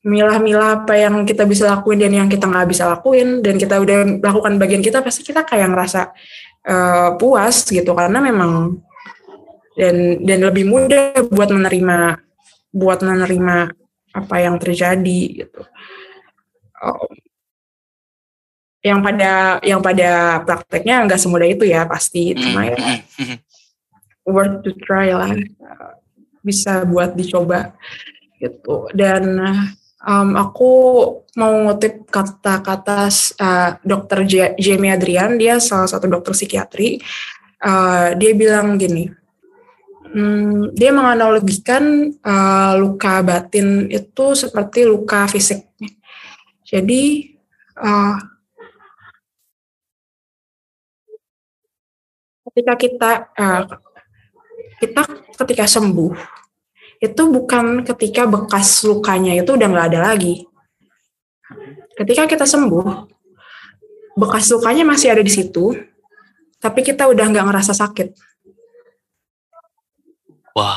milah-milah 0.00 0.84
apa 0.84 0.96
yang 0.96 1.28
kita 1.28 1.44
bisa 1.44 1.68
lakuin 1.68 2.00
dan 2.00 2.12
yang 2.12 2.28
kita 2.28 2.48
nggak 2.48 2.68
bisa 2.68 2.88
lakuin. 2.88 3.44
Dan 3.44 3.60
kita 3.60 3.76
udah 3.80 4.20
melakukan 4.20 4.56
bagian 4.56 4.82
kita 4.84 5.04
pasti 5.04 5.24
kita 5.26 5.44
kayak 5.44 5.68
ngerasa 5.72 6.12
uh, 6.68 7.08
puas 7.20 7.68
gitu. 7.68 7.92
Karena 7.92 8.18
memang 8.20 8.80
dan 9.76 10.20
dan 10.24 10.38
lebih 10.44 10.68
mudah 10.68 11.24
buat 11.28 11.48
menerima 11.52 12.20
buat 12.70 13.00
menerima 13.02 13.56
apa 14.10 14.36
yang 14.42 14.56
terjadi 14.58 15.20
gitu. 15.46 15.62
Um, 16.80 17.12
yang 18.80 19.04
pada 19.04 19.60
yang 19.60 19.84
pada 19.84 20.40
prakteknya 20.48 21.04
nggak 21.04 21.20
semudah 21.20 21.48
itu 21.48 21.64
ya 21.68 21.84
pasti. 21.84 22.32
Cuma 22.32 22.64
ya 22.64 22.76
worth 24.24 24.64
to 24.64 24.72
try 24.80 25.12
lah 25.12 25.36
bisa 26.40 26.88
buat 26.88 27.12
dicoba 27.12 27.76
gitu. 28.40 28.88
Dan 28.96 29.36
um, 30.04 30.36
aku 30.36 30.72
mau 31.36 31.52
ngutip 31.68 32.08
kata-kata 32.10 33.08
uh, 33.40 33.70
dokter 33.84 34.24
Jamie 34.58 34.92
Adrian 34.92 35.40
dia 35.40 35.60
salah 35.62 35.88
satu 35.88 36.08
dokter 36.08 36.32
psikiatri. 36.36 37.00
Uh, 37.60 38.16
dia 38.16 38.32
bilang 38.32 38.80
gini 38.80 39.12
hmm, 40.14 40.74
dia 40.74 40.90
menganalogikan 40.90 42.14
uh, 42.22 42.72
luka 42.78 43.22
batin 43.22 43.86
itu 43.90 44.26
seperti 44.34 44.86
luka 44.86 45.26
fisik. 45.30 45.70
Jadi 46.66 47.34
uh, 47.78 48.16
ketika 52.50 52.74
kita 52.78 53.10
uh, 53.34 53.62
kita 54.78 55.02
ketika 55.38 55.64
sembuh 55.66 56.39
itu 57.00 57.22
bukan 57.32 57.80
ketika 57.88 58.28
bekas 58.28 58.84
lukanya 58.84 59.32
itu 59.40 59.56
udah 59.56 59.68
nggak 59.72 59.88
ada 59.96 60.00
lagi. 60.12 60.44
Ketika 61.96 62.28
kita 62.28 62.44
sembuh, 62.44 63.08
bekas 64.20 64.52
lukanya 64.52 64.84
masih 64.84 65.16
ada 65.16 65.24
di 65.24 65.32
situ, 65.32 65.72
tapi 66.60 66.84
kita 66.84 67.08
udah 67.08 67.24
nggak 67.24 67.46
ngerasa 67.48 67.72
sakit. 67.72 68.08
Wah, 70.52 70.76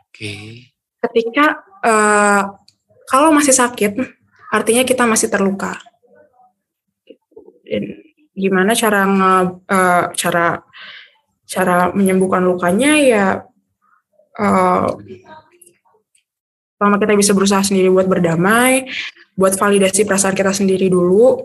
oke. 0.00 0.16
Okay. 0.16 0.72
Ketika 1.00 1.60
uh, 1.84 2.42
kalau 3.04 3.28
masih 3.36 3.52
sakit, 3.52 4.00
artinya 4.48 4.80
kita 4.88 5.04
masih 5.04 5.28
terluka. 5.28 5.76
Dan 7.68 8.00
gimana 8.32 8.72
cara 8.72 9.04
uh, 9.04 10.04
cara 10.16 10.64
cara 11.44 11.92
menyembuhkan 11.92 12.46
lukanya 12.46 12.92
ya 12.96 13.26
uh, 14.40 14.88
pertama 16.80 16.96
kita 16.96 17.12
bisa 17.12 17.36
berusaha 17.36 17.60
sendiri 17.60 17.92
buat 17.92 18.08
berdamai, 18.08 18.88
buat 19.36 19.52
validasi 19.52 20.08
perasaan 20.08 20.32
kita 20.32 20.56
sendiri 20.56 20.88
dulu, 20.88 21.36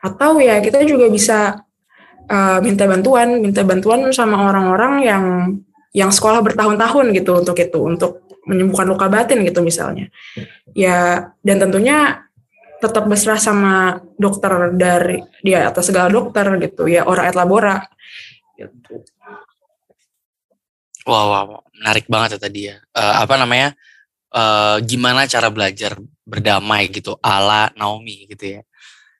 atau 0.00 0.40
ya 0.40 0.64
kita 0.64 0.80
juga 0.88 1.12
bisa 1.12 1.60
uh, 2.24 2.58
minta 2.64 2.88
bantuan, 2.88 3.36
minta 3.36 3.60
bantuan 3.68 4.08
sama 4.16 4.48
orang-orang 4.48 5.04
yang 5.04 5.24
yang 5.92 6.08
sekolah 6.08 6.40
bertahun-tahun 6.40 7.12
gitu 7.12 7.36
untuk 7.36 7.60
itu, 7.60 7.78
untuk 7.84 8.24
menyembuhkan 8.48 8.88
luka 8.88 9.12
batin 9.12 9.44
gitu 9.44 9.60
misalnya. 9.60 10.08
Ya 10.72 11.36
dan 11.44 11.68
tentunya 11.68 12.24
tetap 12.80 13.04
berserah 13.04 13.36
sama 13.36 14.00
dokter 14.16 14.72
dari 14.72 15.20
dia 15.44 15.68
atas 15.68 15.92
segala 15.92 16.08
dokter 16.08 16.48
gitu 16.64 16.88
ya, 16.88 17.04
orang 17.04 17.28
et 17.28 17.36
labora 17.36 17.76
gitu. 18.56 19.04
Wow, 21.04 21.28
wow, 21.28 21.44
wow, 21.44 21.60
menarik 21.76 22.08
banget 22.08 22.36
ya 22.36 22.38
tadi 22.40 22.60
ya. 22.72 22.80
Uh, 22.96 23.20
apa 23.20 23.36
namanya? 23.36 23.76
Uh, 24.28 24.76
gimana 24.84 25.24
cara 25.24 25.48
belajar 25.48 25.96
berdamai 26.28 26.92
gitu 26.92 27.16
ala 27.24 27.72
Naomi 27.72 28.28
gitu 28.28 28.58
ya. 28.58 28.62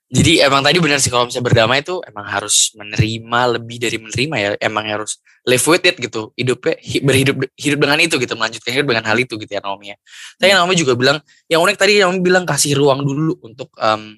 Jadi 0.09 0.41
emang 0.41 0.65
tadi 0.65 0.81
benar 0.81 1.05
sih 1.05 1.13
kalau 1.13 1.29
misalnya 1.29 1.53
berdamai 1.53 1.85
itu 1.85 2.01
emang 2.01 2.25
harus 2.25 2.73
menerima 2.77 3.41
lebih 3.61 3.77
dari 3.77 3.97
menerima 4.01 4.37
ya. 4.41 4.49
Emang 4.57 4.89
harus 4.89 5.21
live 5.45 5.65
with 5.69 5.85
it 5.85 5.97
gitu. 6.01 6.33
Hidupnya 6.33 6.81
berhidup 7.05 7.37
hidup 7.57 7.79
dengan 7.81 7.99
itu 8.01 8.17
gitu, 8.17 8.33
melanjutkan 8.37 8.73
hidup 8.73 8.89
dengan 8.89 9.05
hal 9.05 9.17
itu 9.21 9.37
gitu 9.37 9.53
ya 9.53 9.61
Naomi 9.61 9.93
ya. 9.93 9.97
Tapi 10.41 10.53
Naomi 10.57 10.75
juga 10.81 10.97
bilang 10.97 11.21
yang 11.49 11.61
unik 11.61 11.77
tadi 11.77 12.01
Naomi 12.01 12.21
bilang 12.25 12.45
kasih 12.49 12.73
ruang 12.77 13.05
dulu 13.05 13.37
untuk 13.45 13.69
um, 13.77 14.17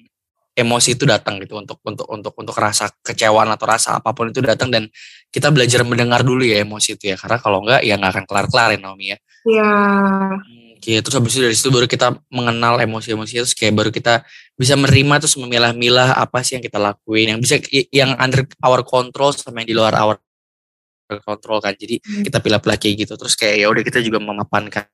emosi 0.55 0.99
itu 0.99 1.03
datang 1.07 1.39
gitu 1.43 1.59
untuk 1.59 1.79
untuk 1.83 2.07
untuk 2.11 2.33
untuk 2.35 2.55
rasa 2.55 2.91
kecewaan 3.03 3.51
atau 3.55 3.67
rasa 3.67 3.99
apa 3.99 4.11
pun 4.11 4.31
itu 4.31 4.43
datang 4.43 4.67
dan 4.67 4.87
kita 5.31 5.47
belajar 5.51 5.83
mendengar 5.87 6.23
dulu 6.23 6.43
ya 6.43 6.63
emosi 6.63 6.99
itu 6.99 7.11
ya 7.11 7.15
karena 7.15 7.39
kalau 7.39 7.63
enggak 7.63 7.83
ya 7.87 7.95
nggak 7.95 8.11
akan 8.15 8.25
kelar 8.27 8.45
kelar 8.51 8.69
ya 8.75 8.79
Naomi 8.79 9.05
ya. 9.11 9.17
Iya. 9.43 9.71
Oke, 10.81 10.97
terus 10.97 11.13
habis 11.13 11.37
itu 11.37 11.45
dari 11.45 11.53
situ 11.53 11.69
baru 11.69 11.85
kita 11.85 12.17
mengenal 12.33 12.81
emosi-emosi 12.81 13.37
itu 13.37 13.53
kayak 13.53 13.77
baru 13.77 13.93
kita 13.93 14.25
bisa 14.57 14.73
menerima 14.73 15.21
terus 15.21 15.37
memilah-milah 15.37 16.17
apa 16.17 16.41
sih 16.41 16.57
yang 16.57 16.65
kita 16.65 16.81
lakuin 16.81 17.37
yang 17.37 17.39
bisa 17.39 17.61
yang 17.93 18.17
under 18.17 18.49
our 18.65 18.81
control 18.81 19.29
sama 19.29 19.61
yang 19.61 19.69
di 19.69 19.75
luar 19.77 19.93
our 19.93 20.17
control 21.21 21.61
kan. 21.61 21.77
Jadi 21.77 22.01
hmm. 22.01 22.25
kita 22.25 22.41
pilih-pilih 22.41 22.77
kayak 22.81 22.95
gitu 22.97 23.13
terus 23.13 23.37
kayak 23.37 23.61
ya 23.61 23.69
udah 23.69 23.83
kita 23.85 24.01
juga 24.01 24.17
memapankan 24.17 24.89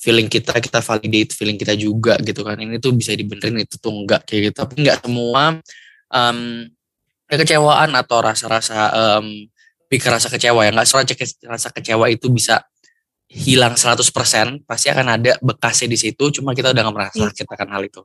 feeling 0.00 0.32
kita 0.32 0.56
kita 0.58 0.80
validate 0.80 1.30
feeling 1.36 1.58
kita 1.60 1.74
juga 1.76 2.16
gitu 2.24 2.42
kan 2.42 2.56
ini 2.56 2.80
tuh 2.80 2.96
bisa 2.96 3.12
dibenerin 3.14 3.62
itu 3.62 3.78
tuh 3.78 3.92
enggak 3.92 4.24
kayak 4.26 4.50
gitu 4.50 4.56
tapi 4.64 4.82
enggak 4.82 4.98
semua 5.04 5.60
um, 6.08 6.38
kekecewaan 7.30 7.90
atau 7.94 8.18
rasa-rasa 8.24 8.90
um, 8.90 9.46
pikir 9.86 10.08
rasa 10.08 10.32
kecewa 10.32 10.64
ya 10.64 10.70
nggak 10.72 10.88
soal 10.88 11.04
rasa 11.46 11.68
kecewa 11.68 12.08
itu 12.08 12.32
bisa 12.32 12.64
hilang 13.32 13.74
100% 13.74 14.68
pasti 14.68 14.86
akan 14.92 15.06
ada 15.16 15.32
bekasnya 15.40 15.88
di 15.88 15.98
situ 15.98 16.24
cuma 16.40 16.52
kita 16.52 16.76
udah 16.76 16.82
nggak 16.84 16.96
merasa 16.96 17.16
iya. 17.16 17.32
sakit 17.32 17.46
akan 17.48 17.68
hal 17.72 17.82
itu 17.88 18.00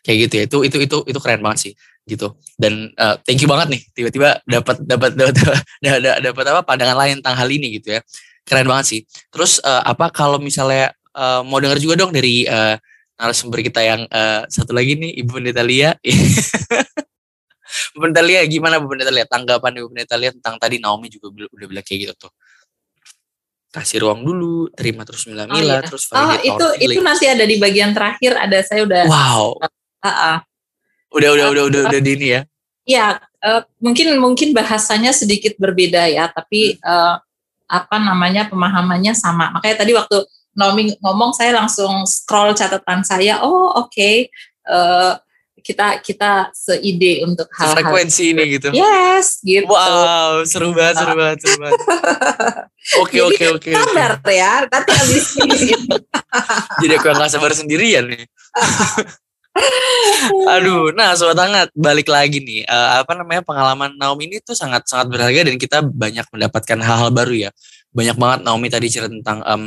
kayak 0.00 0.16
gitu 0.24 0.34
ya 0.34 0.44
itu 0.48 0.58
itu 0.64 0.76
itu 0.88 0.96
itu 1.12 1.18
keren 1.20 1.44
banget 1.44 1.58
sih 1.68 1.72
gitu 2.08 2.32
dan 2.56 2.88
uh, 2.96 3.20
thank 3.28 3.36
you 3.44 3.48
banget 3.48 3.76
nih 3.76 3.82
tiba-tiba 3.92 4.40
dapat 4.48 4.80
dapat 4.88 5.10
dapat 5.12 5.34
dapat 6.24 6.44
apa 6.48 6.60
pandangan 6.64 6.96
lain 6.96 7.14
tentang 7.20 7.36
hal 7.36 7.48
ini 7.52 7.76
gitu 7.76 7.94
ya 7.96 8.00
keren 8.48 8.64
banget 8.64 8.86
sih 8.88 9.00
terus 9.28 9.60
uh, 9.60 9.84
apa 9.84 10.08
kalau 10.08 10.40
misalnya 10.40 10.96
uh, 11.12 11.44
mau 11.44 11.60
dengar 11.60 11.76
juga 11.76 12.00
dong 12.00 12.16
dari 12.16 12.48
uh, 12.48 12.80
narasumber 13.20 13.60
kita 13.60 13.84
yang 13.84 14.00
uh, 14.08 14.48
satu 14.48 14.72
lagi 14.72 14.96
nih 14.96 15.20
Ibu 15.20 15.30
Pendeta 15.36 15.60
Lia. 15.60 15.92
Bu 17.94 18.02
Pendeta 18.02 18.24
Lia 18.24 18.40
gimana 18.48 18.80
Bu 18.80 18.88
Pendeta 18.88 19.12
Lia 19.12 19.28
tanggapan 19.28 19.76
Ibu 19.76 19.92
Pendeta 19.92 20.16
Lia 20.16 20.32
tentang 20.32 20.56
tadi 20.56 20.80
Naomi 20.80 21.12
juga 21.12 21.28
udah 21.52 21.66
bilang 21.68 21.84
kayak 21.84 22.08
gitu 22.08 22.14
tuh. 22.26 22.32
Kasih 23.70 24.02
ruang 24.02 24.26
dulu, 24.26 24.66
terima 24.74 25.06
terus 25.06 25.30
mila 25.30 25.46
mila, 25.46 25.54
oh, 25.54 25.62
iya. 25.62 25.78
terus 25.86 26.10
Oh 26.10 26.34
itu 26.42 26.66
itu 26.82 26.98
nanti 26.98 27.30
ada 27.30 27.46
di 27.46 27.54
bagian 27.62 27.94
terakhir 27.94 28.34
ada 28.34 28.58
saya 28.66 28.82
udah. 28.82 29.06
Wow. 29.06 29.62
Uh, 29.62 30.08
uh. 30.10 30.36
Udah 31.14 31.30
udah 31.38 31.46
uh, 31.46 31.52
udah 31.54 31.64
udah 31.70 31.80
udah 31.86 32.00
di 32.02 32.10
ini 32.18 32.26
ya. 32.34 32.40
Iya, 32.82 33.06
uh, 33.46 33.62
mungkin 33.78 34.18
mungkin 34.18 34.50
bahasanya 34.50 35.14
sedikit 35.14 35.54
berbeda 35.54 36.10
ya, 36.10 36.26
tapi 36.34 36.82
uh, 36.82 37.14
apa 37.70 37.96
namanya 38.02 38.50
pemahamannya 38.50 39.14
sama. 39.14 39.54
Makanya 39.54 39.86
tadi 39.86 39.94
waktu 39.94 40.18
Naomi 40.54 40.98
ngomong 40.98 41.30
saya 41.30 41.54
langsung 41.54 42.02
scroll 42.04 42.52
catatan 42.58 43.06
saya 43.06 43.38
oh 43.46 43.70
oke 43.78 43.94
okay, 43.94 44.26
uh, 44.66 45.14
eh, 45.14 45.62
kita 45.62 46.02
kita 46.02 46.50
seide 46.50 47.22
untuk 47.22 47.46
hal, 47.54 47.70
-hal 47.70 47.76
frekuensi 47.78 48.34
ini 48.34 48.42
gitu 48.58 48.68
yes 48.74 49.38
gitu 49.46 49.70
wow 49.70 50.42
seru 50.42 50.74
banget 50.74 50.98
seru 50.98 51.14
banget 51.14 51.38
seru 51.44 51.56
banget 51.62 51.80
oke 53.00 53.18
oke 53.30 53.44
oke 53.60 53.70
sabar 53.70 54.12
ya 54.28 54.66
nanti 54.66 54.92
habis 54.92 55.26
ini. 55.38 55.58
Jadi 56.82 56.92
aku 56.96 57.06
nggak 57.12 57.30
sabar 57.30 57.52
sendirian 57.52 58.08
nih. 58.08 58.24
Aduh, 60.54 60.94
nah 60.94 61.12
sobat 61.18 61.36
hangat 61.42 61.68
balik 61.74 62.06
lagi 62.06 62.38
nih, 62.38 62.62
uh, 62.70 63.02
apa 63.02 63.18
namanya 63.18 63.42
pengalaman 63.42 63.98
Naomi 63.98 64.30
ini 64.30 64.38
tuh 64.38 64.54
sangat 64.54 64.86
sangat 64.86 65.10
berharga 65.10 65.50
dan 65.50 65.58
kita 65.58 65.82
banyak 65.82 66.22
mendapatkan 66.30 66.78
hal-hal 66.78 67.10
baru 67.10 67.34
ya. 67.48 67.50
Banyak 67.90 68.16
banget 68.16 68.40
Naomi 68.46 68.70
tadi 68.70 68.86
cerita 68.86 69.10
tentang 69.10 69.42
um, 69.42 69.64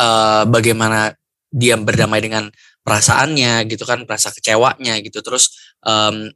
uh, 0.00 0.42
bagaimana 0.50 1.14
dia 1.54 1.78
berdamai 1.78 2.18
dengan 2.18 2.50
perasaannya 2.82 3.62
gitu 3.70 3.86
kan 3.86 4.02
perasa 4.04 4.34
kecewanya 4.34 4.98
gitu. 5.06 5.22
Terus 5.22 5.54
um, 5.86 6.26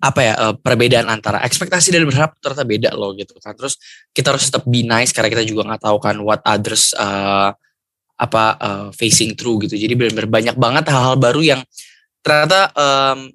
apa 0.00 0.20
ya 0.24 0.34
uh, 0.40 0.54
perbedaan 0.56 1.12
antara 1.12 1.44
ekspektasi 1.44 1.92
dan 1.92 2.08
berharap 2.08 2.32
ternyata 2.40 2.64
beda 2.64 2.90
loh 2.96 3.12
gitu 3.12 3.36
kan. 3.36 3.52
Terus 3.52 3.76
kita 4.16 4.32
harus 4.32 4.48
tetap 4.48 4.64
be 4.64 4.80
nice 4.80 5.12
karena 5.12 5.28
kita 5.28 5.44
juga 5.44 5.68
nggak 5.68 5.82
tahu 5.84 5.96
kan 6.00 6.16
what 6.24 6.40
others 6.48 6.96
uh, 6.96 7.52
apa 8.16 8.44
uh, 8.60 8.88
facing 8.96 9.36
through 9.36 9.60
gitu. 9.68 9.76
Jadi 9.76 9.92
benar-benar 9.96 10.28
banyak 10.28 10.56
banget 10.56 10.84
hal-hal 10.88 11.16
baru 11.20 11.40
yang 11.44 11.60
ternyata 12.24 12.72
um, 12.76 13.28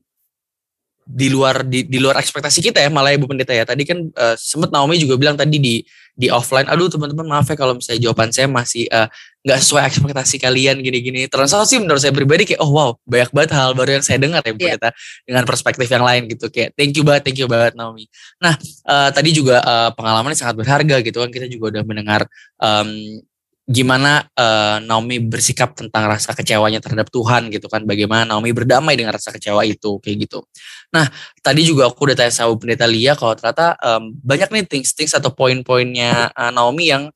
di 1.06 1.30
luar 1.30 1.62
di, 1.62 1.86
di 1.86 2.02
luar 2.02 2.18
ekspektasi 2.18 2.66
kita 2.66 2.82
ya 2.82 2.90
malah 2.90 3.14
ibu 3.14 3.30
pendeta 3.30 3.54
ya. 3.54 3.66
Tadi 3.66 3.86
kan 3.86 4.02
uh, 4.02 4.34
sempat 4.34 4.74
Naomi 4.74 4.98
juga 4.98 5.22
bilang 5.22 5.38
tadi 5.38 5.62
di 5.62 5.86
di 6.16 6.32
offline. 6.32 6.66
Aduh 6.72 6.88
teman-teman 6.88 7.28
maaf 7.28 7.52
ya 7.52 7.60
kalau 7.60 7.76
misalnya 7.76 8.08
jawaban 8.08 8.32
saya 8.32 8.48
masih 8.48 8.88
eh, 8.88 9.08
nggak 9.46 9.60
uh, 9.60 9.62
sesuai 9.62 9.84
ekspektasi 9.84 10.36
kalian 10.40 10.80
gini-gini. 10.80 11.28
Terasa 11.28 11.62
sih 11.68 11.78
menurut 11.78 12.00
saya 12.00 12.16
pribadi 12.16 12.48
kayak 12.48 12.64
oh 12.64 12.72
wow 12.72 12.92
banyak 13.04 13.30
banget 13.36 13.52
hal 13.54 13.76
baru 13.76 14.00
yang 14.00 14.06
saya 14.08 14.18
dengar 14.18 14.42
ya 14.42 14.56
yeah. 14.56 14.80
kita 14.80 14.90
dengan 15.28 15.44
perspektif 15.44 15.88
yang 15.92 16.04
lain 16.08 16.32
gitu. 16.32 16.48
Kayak 16.48 16.72
thank 16.80 16.96
you 16.96 17.04
banget 17.04 17.22
thank 17.28 17.38
you 17.38 17.48
banget 17.52 17.76
Naomi. 17.76 18.08
Nah 18.40 18.56
uh, 18.88 19.10
tadi 19.12 19.36
juga 19.36 19.60
uh, 19.62 19.90
pengalamannya 19.92 20.40
sangat 20.40 20.56
berharga 20.56 21.04
gitu 21.04 21.20
kan. 21.20 21.30
Kita 21.30 21.46
juga 21.52 21.78
udah 21.78 21.84
mendengar 21.84 22.22
um, 22.64 23.20
gimana 23.66 24.22
uh, 24.38 24.78
Naomi 24.78 25.18
bersikap 25.18 25.74
tentang 25.74 26.06
rasa 26.06 26.38
kecewanya 26.38 26.78
terhadap 26.78 27.10
Tuhan 27.10 27.50
gitu 27.50 27.66
kan. 27.66 27.82
Bagaimana 27.82 28.22
Naomi 28.22 28.54
berdamai 28.54 28.94
dengan 28.94 29.18
rasa 29.18 29.34
kecewa 29.34 29.66
itu 29.66 29.98
kayak 30.06 30.30
gitu. 30.30 30.46
Nah 30.94 31.10
tadi 31.42 31.66
juga 31.66 31.90
aku 31.90 32.06
udah 32.06 32.18
tanya 32.18 32.34
sama 32.34 32.54
pendeta 32.62 32.86
Lia 32.86 33.18
kalau 33.18 33.34
ternyata 33.34 33.74
um, 33.82 34.14
banyak 34.22 34.50
nih 34.54 34.64
things 34.70 34.94
things 34.94 35.18
atau 35.18 35.34
poin-poinnya 35.34 36.30
uh, 36.38 36.54
Naomi 36.54 36.94
yang 36.94 37.10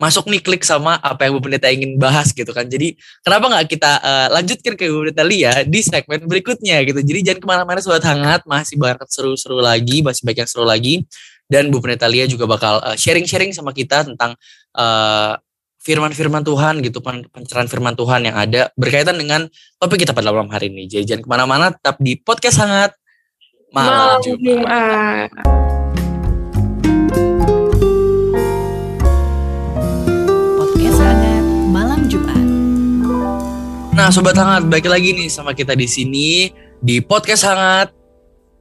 masuk 0.00 0.26
nih 0.26 0.42
klik 0.42 0.66
sama 0.66 0.98
apa 0.98 1.30
yang 1.30 1.38
Bu 1.38 1.46
Pendeta 1.46 1.70
ingin 1.70 1.94
bahas 1.94 2.34
gitu 2.34 2.50
kan. 2.50 2.66
Jadi 2.66 2.98
kenapa 3.22 3.46
nggak 3.52 3.66
kita 3.70 3.92
uh, 4.02 4.28
lanjutkan 4.34 4.74
ke 4.74 4.90
Bu 4.90 5.06
Pendeta 5.06 5.22
Lia 5.22 5.52
di 5.62 5.78
segmen 5.84 6.26
berikutnya 6.26 6.82
gitu. 6.88 6.98
Jadi 7.04 7.20
jangan 7.22 7.38
ke 7.38 7.46
mana-mana 7.46 7.78
sobat 7.78 8.02
hangat. 8.02 8.42
Masih 8.48 8.80
banyak 8.80 8.98
seru-seru 9.06 9.62
lagi 9.62 10.02
masih 10.02 10.26
banyak 10.26 10.42
yang 10.42 10.50
seru 10.50 10.64
lagi. 10.66 11.04
Dan 11.46 11.70
Bu 11.70 11.78
Pendeta 11.78 12.08
Lia 12.10 12.26
juga 12.26 12.48
bakal 12.50 12.80
sharing-sharing 12.98 13.52
uh, 13.52 13.56
sama 13.62 13.70
kita 13.70 14.08
tentang 14.08 14.34
uh, 14.74 15.38
firman-firman 15.82 16.46
Tuhan 16.46 16.78
gitu, 16.78 17.02
pencerahan 17.02 17.66
firman 17.66 17.98
Tuhan 17.98 18.22
yang 18.30 18.38
ada 18.38 18.70
berkaitan 18.78 19.18
dengan 19.18 19.50
topik 19.82 20.06
kita 20.06 20.14
pada 20.14 20.30
malam 20.30 20.46
hari 20.46 20.70
ini. 20.70 20.86
Jadi 20.86 21.02
jangan 21.10 21.22
ke 21.26 21.28
mana-mana, 21.28 21.74
tetap 21.74 21.98
di 21.98 22.14
podcast 22.14 22.62
sangat 22.62 22.94
malam, 23.74 24.22
Jumat. 24.22 25.26
Podcast 30.54 30.98
hangat 31.02 31.46
malam 31.66 32.00
Jumat. 32.06 32.46
Nah, 33.90 34.08
sobat 34.14 34.38
hangat, 34.38 34.70
balik 34.70 34.86
lagi 34.86 35.18
nih 35.18 35.26
sama 35.26 35.50
kita 35.50 35.74
di 35.74 35.90
sini 35.90 36.54
di 36.78 37.02
podcast 37.02 37.42
hangat 37.42 37.90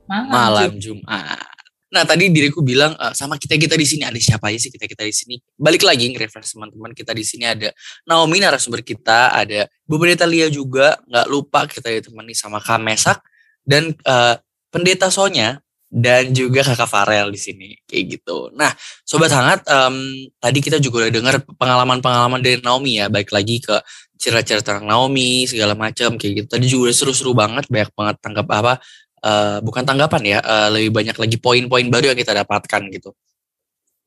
malam, 0.10 0.34
malam 0.34 0.72
Jumat. 0.82 1.51
Nah 1.92 2.08
tadi 2.08 2.32
diriku 2.32 2.64
bilang 2.64 2.96
uh, 2.96 3.12
sama 3.12 3.36
kita 3.36 3.60
kita 3.60 3.76
di 3.76 3.84
sini 3.84 4.08
ada 4.08 4.16
siapa 4.16 4.48
aja 4.48 4.60
sih 4.64 4.72
kita 4.72 4.88
kita 4.88 5.04
di 5.04 5.12
sini. 5.12 5.36
Balik 5.60 5.84
lagi 5.84 6.08
nge-reference 6.08 6.56
teman-teman 6.56 6.96
kita 6.96 7.12
di 7.12 7.24
sini 7.28 7.44
ada 7.44 7.70
Naomi 8.08 8.40
narasumber 8.40 8.80
kita, 8.80 9.36
ada 9.36 9.68
Bu 9.84 10.00
Pendeta 10.00 10.24
Lia 10.24 10.48
juga, 10.48 10.96
nggak 11.04 11.28
lupa 11.28 11.68
kita 11.68 11.92
ditemani 11.92 12.32
sama 12.32 12.64
Kak 12.64 12.80
Mesak 12.80 13.20
dan 13.68 13.92
uh, 14.08 14.40
Pendeta 14.72 15.12
Sonya 15.12 15.60
dan 15.92 16.32
juga 16.32 16.64
Kakak 16.64 16.88
Farel 16.88 17.28
di 17.28 17.36
sini 17.36 17.76
kayak 17.84 18.04
gitu. 18.16 18.48
Nah, 18.56 18.72
sobat 19.04 19.28
hangat, 19.36 19.68
um, 19.68 20.00
tadi 20.40 20.64
kita 20.64 20.80
juga 20.80 21.04
udah 21.04 21.12
dengar 21.12 21.36
pengalaman-pengalaman 21.60 22.40
dari 22.40 22.64
Naomi 22.64 23.04
ya, 23.04 23.12
baik 23.12 23.36
lagi 23.36 23.60
ke 23.60 23.76
cerita-cerita 24.16 24.72
tentang 24.72 24.88
Naomi 24.88 25.44
segala 25.52 25.76
macam 25.76 26.16
kayak 26.16 26.34
gitu. 26.40 26.48
Tadi 26.48 26.66
juga 26.72 26.96
seru-seru 26.96 27.36
banget, 27.36 27.68
banyak 27.68 27.92
banget 27.92 28.16
tangkap 28.24 28.48
apa 28.48 28.80
uh, 29.24 29.58
bukan 29.64 29.86
tanggapan 29.86 30.38
ya, 30.38 30.40
uh, 30.42 30.70
lebih 30.74 30.92
banyak 30.94 31.18
lagi 31.18 31.38
poin-poin 31.38 31.86
baru 31.90 32.14
yang 32.14 32.20
kita 32.20 32.34
dapatkan 32.36 32.82
gitu 32.94 33.14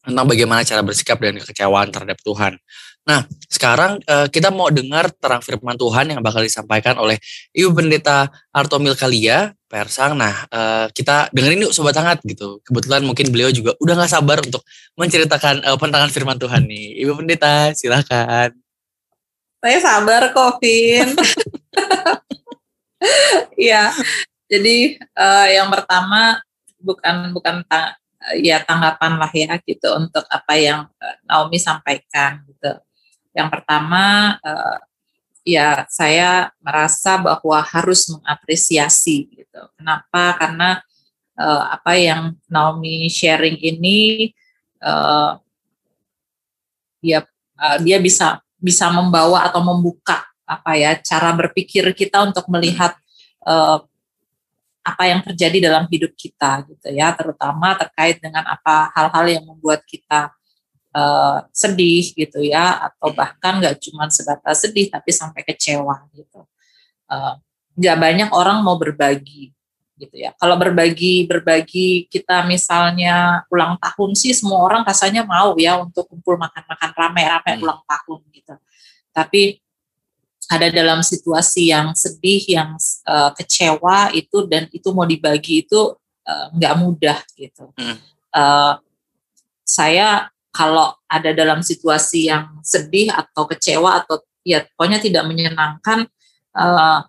tentang 0.05 0.29
bagaimana 0.29 0.61
cara 0.63 0.85
bersikap 0.85 1.17
dan 1.17 1.41
kekecewaan 1.41 1.89
terhadap 1.89 2.21
Tuhan. 2.21 2.61
Nah, 3.05 3.25
sekarang 3.49 4.01
uh, 4.05 4.29
kita 4.29 4.49
mau 4.53 4.69
dengar 4.69 5.13
terang 5.17 5.41
firman 5.41 5.77
Tuhan 5.77 6.13
yang 6.13 6.21
bakal 6.25 6.45
disampaikan 6.45 6.97
oleh 6.97 7.21
Ibu 7.53 7.73
Pendeta 7.73 8.29
Artomil 8.53 8.97
Kalia, 8.97 9.53
Persang. 9.69 10.17
Nah, 10.17 10.49
uh, 10.49 10.87
kita 10.93 11.29
dengerin 11.33 11.69
yuk 11.69 11.73
Sobat 11.73 11.97
Hangat 11.97 12.21
gitu. 12.25 12.61
Kebetulan 12.65 13.05
mungkin 13.05 13.29
beliau 13.29 13.53
juga 13.53 13.77
udah 13.81 14.05
gak 14.05 14.13
sabar 14.13 14.41
untuk 14.41 14.65
menceritakan 14.97 15.65
uh, 15.69 15.77
penerangan 15.77 16.13
firman 16.13 16.37
Tuhan 16.41 16.65
nih. 16.65 17.01
Ibu 17.05 17.13
Pendeta, 17.21 17.73
silahkan. 17.77 18.53
Saya 19.65 19.79
sabar 19.81 20.33
kok, 20.33 20.61
Vin. 20.61 21.09
Iya, 23.55 23.93
jadi 24.55 25.03
uh, 25.19 25.47
yang 25.51 25.69
pertama 25.75 26.39
bukan 26.79 27.35
bukan 27.35 27.67
ta 27.67 27.99
ya 28.39 28.63
tanggapan 28.63 29.21
lah 29.21 29.33
ya 29.35 29.59
gitu 29.67 29.89
untuk 29.99 30.25
apa 30.31 30.55
yang 30.57 30.87
uh, 31.03 31.17
Naomi 31.27 31.59
sampaikan 31.59 32.47
gitu. 32.49 32.73
Yang 33.35 33.49
pertama 33.51 34.37
uh, 34.41 34.79
ya 35.45 35.85
saya 35.91 36.55
merasa 36.63 37.21
bahwa 37.21 37.59
harus 37.61 38.09
mengapresiasi 38.09 39.45
gitu. 39.45 39.61
Kenapa? 39.77 40.39
Karena 40.41 40.81
uh, 41.37 41.63
apa 41.75 41.99
yang 41.99 42.39
Naomi 42.49 43.11
sharing 43.13 43.61
ini 43.61 44.33
uh, 44.81 45.37
ya 47.05 47.27
uh, 47.61 47.79
dia 47.83 48.01
bisa 48.01 48.41
bisa 48.57 48.89
membawa 48.89 49.45
atau 49.45 49.61
membuka 49.61 50.25
apa 50.49 50.77
ya 50.77 50.97
cara 51.01 51.33
berpikir 51.37 51.85
kita 51.93 52.25
untuk 52.25 52.49
melihat 52.49 52.97
uh, 53.45 53.85
apa 54.85 55.09
yang 55.09 55.25
terjadi 55.25 55.73
dalam 55.73 55.89
hidup 55.89 56.13
kita 56.13 56.61
gitu 56.69 56.93
ya 56.93 57.17
terutama 57.17 57.73
terkait 57.73 58.21
dengan 58.21 58.45
apa 58.45 58.93
hal-hal 58.93 59.41
yang 59.41 59.45
membuat 59.49 59.81
kita 59.89 60.29
uh, 60.95 61.39
sedih 61.51 62.15
gitu 62.15 62.39
ya 62.41 62.93
atau 62.93 63.11
bahkan 63.11 63.59
nggak 63.59 63.83
cuma 63.83 64.07
sebatas 64.09 64.63
sedih 64.63 64.89
tapi 64.89 65.11
sampai 65.11 65.43
kecewa 65.43 66.07
gitu. 66.15 66.47
Uh, 67.11 67.35
nggak 67.75 67.97
banyak 67.99 68.31
orang 68.31 68.63
mau 68.63 68.79
berbagi 68.79 69.51
gitu 69.99 70.15
ya. 70.15 70.37
Kalau 70.39 70.55
berbagi 70.59 71.27
berbagi 71.27 72.07
kita 72.07 72.47
misalnya 72.47 73.43
ulang 73.51 73.79
tahun 73.79 74.15
sih 74.15 74.35
semua 74.35 74.63
orang 74.63 74.87
rasanya 74.87 75.27
mau 75.27 75.55
ya 75.59 75.79
untuk 75.83 76.07
kumpul 76.07 76.39
makan-makan 76.39 76.91
rame-rame 76.95 77.51
hmm. 77.59 77.63
ulang 77.63 77.83
tahun 77.89 78.21
gitu. 78.31 78.55
Tapi 79.15 79.64
ada 80.51 80.69
dalam 80.69 81.01
situasi 81.01 81.73
yang 81.73 81.97
sedih, 81.97 82.43
yang 82.49 82.77
uh, 83.09 83.31
kecewa 83.33 84.13
itu 84.13 84.45
dan 84.49 84.69
itu 84.71 84.89
mau 84.93 85.09
dibagi 85.09 85.65
itu 85.65 85.97
uh, 86.29 86.47
nggak 86.53 86.75
mudah 86.81 87.19
gitu. 87.37 87.73
Hmm. 87.77 87.97
Uh, 88.35 88.75
saya 89.65 90.29
kalau 90.55 90.95
ada 91.09 91.33
dalam 91.33 91.65
situasi 91.65 92.31
yang 92.31 92.61
sedih 92.61 93.11
atau 93.11 93.49
kecewa 93.49 94.05
atau 94.05 94.23
ya 94.45 94.63
pokoknya 94.77 95.01
tidak 95.01 95.25
menyenangkan, 95.25 96.07
uh, 96.55 97.01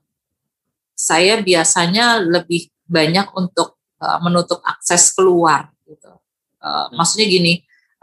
saya 0.96 1.44
biasanya 1.44 2.24
lebih 2.24 2.72
banyak 2.88 3.28
untuk 3.36 3.76
uh, 4.00 4.20
menutup 4.24 4.64
akses 4.64 5.12
keluar 5.12 5.70
gitu. 5.84 6.12
Uh, 6.64 6.88
hmm. 6.88 6.98
Maksudnya 6.98 7.28
gini. 7.28 7.54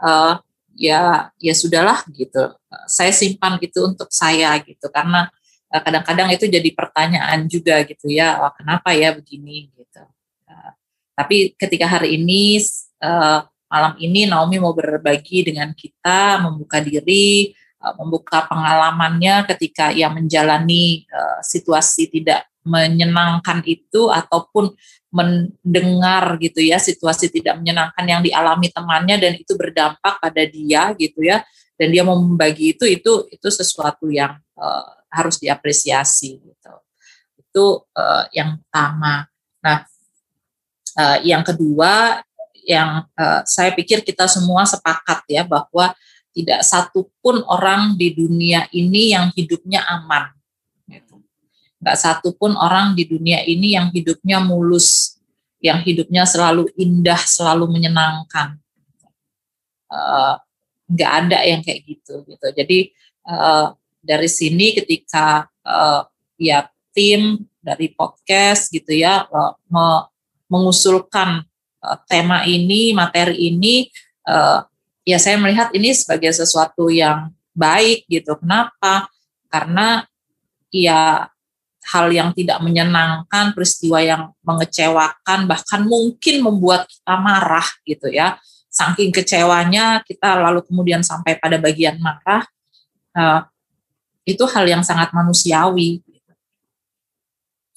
Uh, 0.03 0.35
ya 0.73 1.29
ya 1.37 1.53
sudahlah 1.53 2.01
gitu 2.13 2.53
saya 2.89 3.11
simpan 3.13 3.57
gitu 3.61 3.85
untuk 3.87 4.09
saya 4.09 4.55
gitu. 4.61 4.89
Karena 4.89 5.29
eh, 5.71 5.81
kadang-kadang 5.81 6.29
itu 6.33 6.45
jadi 6.49 6.69
pertanyaan 6.73 7.45
juga 7.47 7.81
gitu 7.85 8.09
ya 8.09 8.41
oh, 8.43 8.53
kenapa 8.53 8.93
ya 8.93 9.13
begini? 9.13 9.69
gitu. 9.73 10.03
Uh, 10.49 10.71
tapi 11.13 11.53
ketika 11.57 11.85
hari 11.87 12.17
ini 12.17 12.59
uh, 13.01 13.45
malam 13.69 13.93
ini 13.97 14.29
Naomi 14.29 14.61
mau 14.61 14.73
berbagi 14.73 15.49
dengan 15.49 15.73
kita 15.73 16.41
membuka 16.45 16.77
diri 16.77 17.57
membuka 17.99 18.47
pengalamannya 18.47 19.43
ketika 19.43 19.91
ia 19.91 20.07
menjalani 20.07 21.03
situasi 21.43 22.07
tidak 22.07 22.47
menyenangkan 22.63 23.59
itu 23.67 24.07
ataupun 24.07 24.71
mendengar 25.13 26.41
gitu 26.41 26.63
ya 26.63 26.81
situasi 26.81 27.29
tidak 27.29 27.61
menyenangkan 27.61 28.01
yang 28.07 28.21
dialami 28.25 28.73
temannya 28.73 29.21
dan 29.21 29.33
itu 29.37 29.53
berdampak 29.53 30.17
pada 30.17 30.43
dia 30.49 30.89
gitu 30.97 31.21
ya 31.21 31.45
dan 31.79 31.87
dia 31.89 32.03
mau 32.05 32.17
membagi 32.17 32.77
itu 32.77 32.85
itu 32.85 33.27
itu 33.29 33.47
sesuatu 33.49 34.09
yang 34.09 34.37
uh, 34.57 34.87
harus 35.09 35.37
diapresiasi 35.41 36.41
gitu. 36.41 36.73
Itu 37.37 37.65
uh, 37.93 38.25
yang 38.33 38.61
pertama. 38.61 39.25
Nah 39.61 39.77
uh, 40.97 41.17
yang 41.25 41.41
kedua 41.41 42.21
yang 42.63 43.05
uh, 43.19 43.41
saya 43.43 43.75
pikir 43.75 44.01
kita 44.05 44.29
semua 44.29 44.63
sepakat 44.63 45.27
ya 45.27 45.43
bahwa 45.43 45.91
tidak 46.33 46.65
satupun 46.65 47.45
orang 47.45 47.93
di 47.93 48.15
dunia 48.15 48.65
ini 48.73 49.13
yang 49.13 49.29
hidupnya 49.35 49.85
aman 49.85 50.33
Gak 51.83 51.99
satu 51.99 52.31
pun 52.31 52.55
orang 52.55 52.95
di 52.95 53.03
dunia 53.03 53.43
ini 53.43 53.75
yang 53.75 53.91
hidupnya 53.91 54.39
mulus, 54.39 55.19
yang 55.59 55.83
hidupnya 55.83 56.23
selalu 56.23 56.71
indah, 56.79 57.19
selalu 57.19 57.67
menyenangkan. 57.67 58.55
Uh, 59.91 60.39
nggak 60.93 61.11
ada 61.25 61.39
yang 61.41 61.65
kayak 61.65 61.81
gitu 61.89 62.21
gitu. 62.29 62.47
Jadi 62.53 62.93
uh, 63.25 63.73
dari 63.97 64.29
sini 64.29 64.77
ketika 64.77 65.49
uh, 65.65 66.05
ya 66.37 66.69
tim 66.93 67.49
dari 67.57 67.89
podcast 67.89 68.69
gitu 68.69 68.93
ya 68.93 69.25
uh, 69.25 69.57
me 69.73 70.13
mengusulkan 70.53 71.41
uh, 71.81 71.97
tema 72.05 72.45
ini, 72.45 72.93
materi 72.93 73.49
ini, 73.49 73.89
uh, 74.29 74.61
ya 75.01 75.17
saya 75.17 75.41
melihat 75.41 75.73
ini 75.73 75.89
sebagai 75.97 76.29
sesuatu 76.29 76.93
yang 76.93 77.33
baik 77.57 78.05
gitu. 78.05 78.37
Kenapa? 78.37 79.09
Karena 79.49 80.05
ya 80.69 81.25
hal 81.89 82.05
yang 82.13 82.31
tidak 82.37 82.61
menyenangkan, 82.61 83.51
peristiwa 83.51 83.99
yang 83.99 84.29
mengecewakan, 84.45 85.49
bahkan 85.49 85.81
mungkin 85.83 86.45
membuat 86.45 86.85
kita 86.85 87.15
marah 87.17 87.67
gitu 87.83 88.13
ya. 88.13 88.37
Saking 88.73 89.13
kecewanya 89.13 90.01
kita 90.01 90.33
lalu 90.41 90.65
kemudian 90.65 91.05
sampai 91.05 91.37
pada 91.37 91.61
bagian 91.61 92.01
marah 92.01 92.41
uh, 93.13 93.45
itu 94.25 94.41
hal 94.49 94.65
yang 94.65 94.81
sangat 94.81 95.13
manusiawi. 95.13 96.01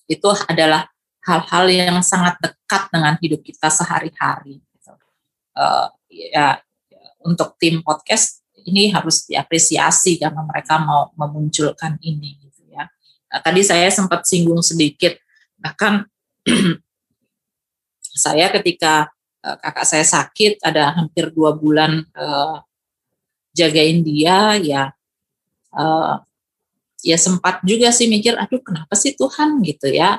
Itu 0.09 0.31
adalah 0.49 0.89
hal-hal 1.27 1.65
yang 1.69 1.99
sangat 2.01 2.39
dekat 2.41 2.89
dengan 2.89 3.15
hidup 3.21 3.43
kita 3.45 3.69
sehari-hari. 3.69 4.63
Uh, 5.57 5.89
ya 6.13 6.61
untuk 7.25 7.57
tim 7.57 7.81
podcast 7.81 8.45
ini 8.69 8.93
harus 8.93 9.25
diapresiasi 9.25 10.21
karena 10.21 10.45
mereka 10.45 10.79
mau 10.79 11.11
memunculkan 11.19 11.99
ini 12.05 12.39
gitu 12.45 12.69
ya. 12.71 12.87
Nah, 13.33 13.41
tadi 13.43 13.67
saya 13.67 13.91
sempat 13.91 14.25
singgung 14.29 14.63
sedikit 14.63 15.19
bahkan 15.59 16.07
saya 18.25 18.53
ketika 18.55 19.16
uh, 19.47 19.57
kakak 19.63 19.87
saya 19.87 20.03
sakit 20.03 20.59
ada 20.67 20.91
hampir 20.99 21.31
dua 21.31 21.55
bulan 21.55 22.03
uh, 22.19 22.59
jagain 23.55 24.03
dia 24.03 24.59
ya 24.59 24.83
uh, 25.71 26.27
ya 27.07 27.15
sempat 27.15 27.63
juga 27.63 27.95
sih 27.95 28.11
mikir 28.11 28.35
aduh 28.35 28.59
kenapa 28.59 28.99
sih 28.99 29.15
Tuhan? 29.15 29.63
gitu 29.63 29.87
ya. 29.95 30.19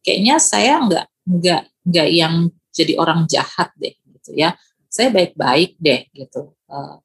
Kayaknya 0.00 0.36
saya 0.40 0.80
nggak 0.80 1.06
nggak 1.28 1.62
nggak 1.92 2.08
yang 2.08 2.34
jadi 2.72 2.96
orang 2.96 3.28
jahat 3.28 3.68
deh 3.76 3.92
gitu 4.16 4.32
ya. 4.32 4.56
Saya 4.88 5.12
baik-baik 5.12 5.76
deh 5.76 6.08
gitu. 6.16 6.56
Uh, 6.70 7.02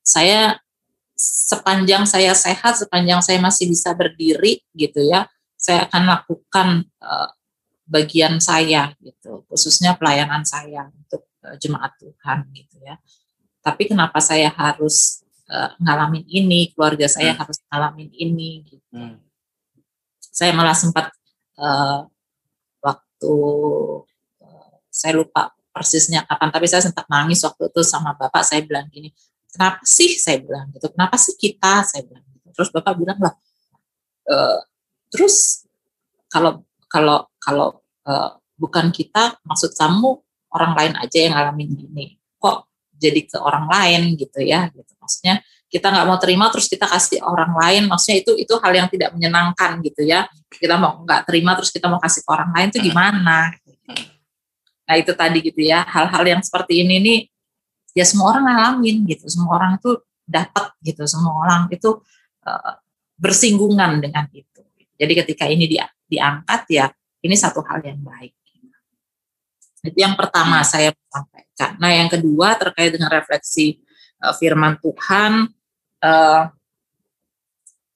saya 0.00 0.56
sepanjang 1.20 2.08
saya 2.08 2.32
sehat 2.32 2.80
sepanjang 2.80 3.20
saya 3.20 3.36
masih 3.36 3.68
bisa 3.68 3.92
berdiri 3.92 4.64
gitu 4.72 5.04
ya 5.04 5.28
saya 5.52 5.84
akan 5.84 6.02
lakukan 6.08 6.68
uh, 7.04 7.28
bagian 7.90 8.38
saya 8.38 8.94
gitu, 9.02 9.42
khususnya 9.50 9.98
pelayanan 9.98 10.46
saya 10.46 10.86
untuk 10.94 11.26
uh, 11.42 11.58
jemaat 11.58 11.98
Tuhan 11.98 12.46
gitu 12.54 12.78
ya. 12.86 12.94
Tapi 13.60 13.90
kenapa 13.90 14.22
saya 14.22 14.46
harus 14.54 15.26
uh, 15.50 15.74
ngalamin 15.82 16.22
ini, 16.30 16.70
keluarga 16.70 17.10
saya 17.10 17.34
hmm. 17.34 17.40
harus 17.42 17.58
ngalamin 17.66 18.08
ini 18.14 18.62
gitu. 18.62 18.94
Hmm. 18.94 19.18
Saya 20.22 20.54
malah 20.54 20.72
sempat 20.78 21.10
uh, 21.58 22.06
waktu 22.78 23.34
uh, 24.38 24.74
saya 24.86 25.18
lupa 25.18 25.50
persisnya 25.74 26.22
kapan, 26.30 26.48
tapi 26.54 26.66
saya 26.70 26.86
sempat 26.86 27.10
nangis 27.10 27.42
waktu 27.42 27.74
itu 27.74 27.82
sama 27.82 28.14
bapak. 28.14 28.46
Saya 28.46 28.62
bilang 28.62 28.86
gini, 28.86 29.10
kenapa 29.50 29.82
sih 29.82 30.14
saya 30.14 30.38
bilang 30.38 30.70
gitu, 30.70 30.86
kenapa 30.94 31.18
sih 31.18 31.34
kita 31.34 31.82
saya 31.82 32.06
bilang 32.06 32.22
gitu. 32.38 32.54
Terus 32.54 32.70
bapak 32.70 32.94
bilang 32.94 33.18
lah, 33.18 33.34
uh, 34.30 34.62
terus 35.10 35.66
kalau 36.30 36.62
kalau 36.86 37.26
kalau 37.42 37.79
uh, 38.10 38.34
bukan 38.58 38.90
kita 38.90 39.38
maksud 39.46 39.72
kamu 39.78 40.18
orang 40.50 40.72
lain 40.74 40.94
aja 40.98 41.18
yang 41.22 41.32
ngalamin 41.38 41.70
gini. 41.78 42.06
Kok 42.42 42.66
jadi 42.98 43.20
ke 43.24 43.38
orang 43.38 43.70
lain 43.70 44.18
gitu 44.18 44.42
ya 44.42 44.68
gitu. 44.74 44.92
Maksudnya 44.98 45.40
kita 45.70 45.86
nggak 45.86 46.06
mau 46.10 46.18
terima 46.18 46.50
terus 46.50 46.66
kita 46.66 46.90
kasih 46.90 47.22
orang 47.22 47.54
lain. 47.54 47.86
Maksudnya 47.86 48.18
itu 48.26 48.32
itu 48.36 48.54
hal 48.58 48.72
yang 48.74 48.88
tidak 48.90 49.14
menyenangkan 49.14 49.78
gitu 49.86 50.02
ya. 50.02 50.26
Kita 50.50 50.74
mau 50.76 51.00
nggak 51.06 51.30
terima 51.30 51.54
terus 51.54 51.70
kita 51.70 51.86
mau 51.86 52.02
kasih 52.02 52.26
ke 52.26 52.30
orang 52.30 52.50
lain 52.50 52.68
itu 52.74 52.78
gimana? 52.82 53.54
Nah 54.84 54.94
itu 54.98 55.12
tadi 55.14 55.38
gitu 55.38 55.60
ya 55.62 55.86
hal-hal 55.86 56.26
yang 56.26 56.42
seperti 56.42 56.82
ini 56.82 56.98
nih 56.98 57.18
ya 57.94 58.02
semua 58.02 58.34
orang 58.34 58.50
ngalamin 58.50 59.06
gitu. 59.06 59.30
Semua 59.30 59.56
orang 59.56 59.78
itu 59.78 59.94
dapat 60.26 60.74
gitu 60.82 61.02
semua 61.10 61.34
orang 61.42 61.66
itu 61.70 62.02
uh, 62.46 62.74
bersinggungan 63.18 64.02
dengan 64.02 64.26
itu. 64.34 64.62
Jadi 65.00 65.12
ketika 65.16 65.48
ini 65.48 65.64
di, 65.64 65.80
diangkat 66.10 66.62
ya 66.68 66.86
ini 67.20 67.36
satu 67.36 67.60
hal 67.64 67.84
yang 67.84 68.00
baik. 68.00 68.32
Itu 69.80 69.96
yang 69.96 70.16
pertama 70.16 70.60
hmm. 70.60 70.68
saya 70.68 70.90
sampaikan. 71.08 71.70
Nah, 71.80 71.90
yang 71.92 72.08
kedua 72.12 72.56
terkait 72.56 72.92
dengan 72.92 73.08
refleksi 73.12 73.80
uh, 74.20 74.36
firman 74.36 74.76
Tuhan, 74.80 75.48
uh, 76.04 76.42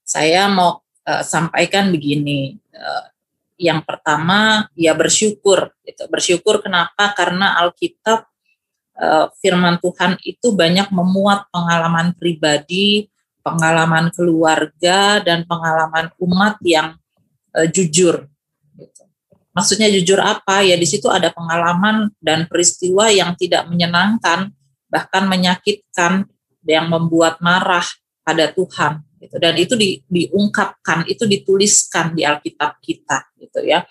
saya 0.04 0.48
mau 0.48 0.80
uh, 1.04 1.24
sampaikan 1.24 1.92
begini. 1.92 2.56
Uh, 2.72 3.04
yang 3.60 3.84
pertama, 3.86 4.66
ya 4.74 4.96
bersyukur. 4.96 5.72
Gitu. 5.84 6.04
Bersyukur 6.10 6.64
kenapa? 6.64 7.14
Karena 7.14 7.54
Alkitab 7.62 8.26
uh, 8.98 9.30
firman 9.38 9.78
Tuhan 9.78 10.18
itu 10.24 10.52
banyak 10.52 10.90
memuat 10.90 11.48
pengalaman 11.52 12.16
pribadi, 12.16 13.08
pengalaman 13.44 14.10
keluarga, 14.10 15.22
dan 15.22 15.46
pengalaman 15.46 16.10
umat 16.18 16.58
yang 16.64 16.96
uh, 17.54 17.68
jujur 17.68 18.26
Maksudnya 19.54 19.86
jujur 19.86 20.18
apa? 20.18 20.66
Ya 20.66 20.74
di 20.74 20.84
situ 20.84 21.06
ada 21.06 21.30
pengalaman 21.30 22.10
dan 22.18 22.50
peristiwa 22.50 23.06
yang 23.06 23.38
tidak 23.38 23.70
menyenangkan, 23.70 24.50
bahkan 24.90 25.24
menyakitkan, 25.30 26.26
yang 26.64 26.88
membuat 26.90 27.38
marah 27.44 27.84
pada 28.24 28.50
Tuhan. 28.50 29.04
Gitu. 29.20 29.36
Dan 29.38 29.54
itu 29.56 29.74
di, 29.78 30.00
diungkapkan, 30.04 31.06
itu 31.06 31.24
dituliskan 31.24 32.12
di 32.16 32.26
Alkitab 32.26 32.80
kita, 32.80 33.30
gitu 33.38 33.62
ya. 33.64 33.84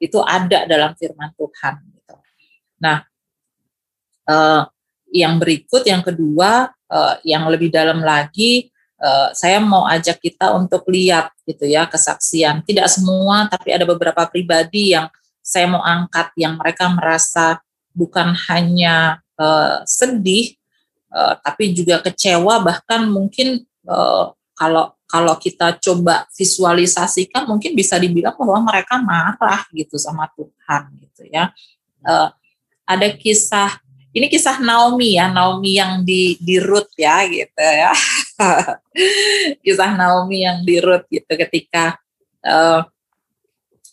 Itu 0.00 0.24
ada 0.24 0.64
dalam 0.64 0.96
Firman 0.96 1.32
Tuhan. 1.36 1.74
Gitu. 1.90 2.14
Nah, 2.80 3.04
eh, 4.30 4.62
yang 5.10 5.36
berikut, 5.42 5.82
yang 5.84 6.00
kedua, 6.06 6.70
eh, 6.70 7.14
yang 7.28 7.50
lebih 7.50 7.68
dalam 7.68 8.00
lagi, 8.00 8.70
Eh, 9.00 9.28
saya 9.32 9.64
mau 9.64 9.88
ajak 9.88 10.20
kita 10.20 10.52
untuk 10.52 10.84
lihat 10.92 11.32
gitu 11.48 11.64
ya 11.64 11.88
kesaksian. 11.88 12.60
Tidak 12.60 12.84
semua, 12.84 13.48
tapi 13.48 13.72
ada 13.72 13.88
beberapa 13.88 14.28
pribadi 14.28 14.92
yang 14.92 15.08
saya 15.40 15.64
mau 15.72 15.80
angkat 15.80 16.36
yang 16.36 16.60
mereka 16.60 16.84
merasa 16.92 17.64
bukan 17.96 18.36
hanya 18.52 19.24
uh, 19.40 19.80
sedih, 19.88 20.52
uh, 21.16 21.32
tapi 21.40 21.72
juga 21.72 22.04
kecewa. 22.04 22.60
Bahkan 22.60 23.08
mungkin 23.08 23.64
uh, 23.88 24.36
kalau 24.52 24.92
kalau 25.08 25.34
kita 25.40 25.80
coba 25.80 26.28
visualisasikan, 26.36 27.48
mungkin 27.48 27.72
bisa 27.72 27.96
dibilang 27.96 28.36
bahwa 28.36 28.68
mereka 28.68 29.00
marah 29.00 29.64
gitu 29.72 29.96
sama 29.96 30.28
Tuhan 30.36 30.92
gitu 31.00 31.24
ya. 31.32 31.48
Uh, 32.04 32.28
ada 32.84 33.08
kisah 33.16 33.80
ini 34.12 34.26
kisah 34.26 34.60
Naomi 34.60 35.16
ya, 35.16 35.32
Naomi 35.32 35.78
yang 35.78 36.04
di 36.04 36.36
di 36.36 36.60
Ruth 36.60 36.92
ya 37.00 37.24
gitu 37.30 37.64
ya. 37.64 37.96
kisah 39.64 39.92
Naomi 39.96 40.44
yang 40.44 40.64
di 40.64 40.80
Ruth 40.80 41.06
gitu 41.12 41.28
ketika 41.28 42.00
uh, 42.44 42.84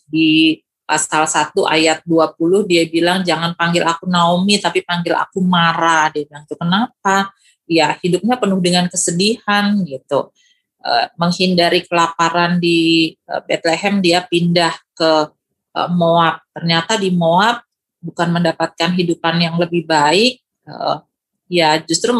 di 0.08 0.60
pasal 0.88 1.28
1 1.28 1.52
ayat 1.68 1.98
20 2.08 2.64
dia 2.64 2.88
bilang 2.88 3.20
jangan 3.20 3.52
panggil 3.52 3.84
aku 3.84 4.08
Naomi 4.08 4.56
tapi 4.56 4.80
panggil 4.80 5.12
aku 5.12 5.44
Mara. 5.44 6.08
Dia 6.08 6.24
bilang 6.24 6.48
itu 6.48 6.56
kenapa? 6.56 7.28
Ya 7.68 7.92
hidupnya 8.00 8.40
penuh 8.40 8.56
dengan 8.64 8.88
kesedihan 8.88 9.76
gitu. 9.84 10.32
Uh, 10.78 11.10
menghindari 11.20 11.84
kelaparan 11.84 12.56
di 12.56 13.12
uh, 13.28 13.44
Bethlehem 13.44 14.00
dia 14.00 14.24
pindah 14.24 14.72
ke 14.96 15.28
uh, 15.76 15.90
Moab. 15.92 16.40
Ternyata 16.56 16.96
di 16.96 17.12
Moab 17.12 17.60
bukan 18.00 18.30
mendapatkan 18.30 18.94
hidupan 18.94 19.42
yang 19.42 19.58
lebih 19.60 19.84
baik, 19.84 20.40
uh, 20.70 21.02
ya 21.48 21.80
justru 21.82 22.12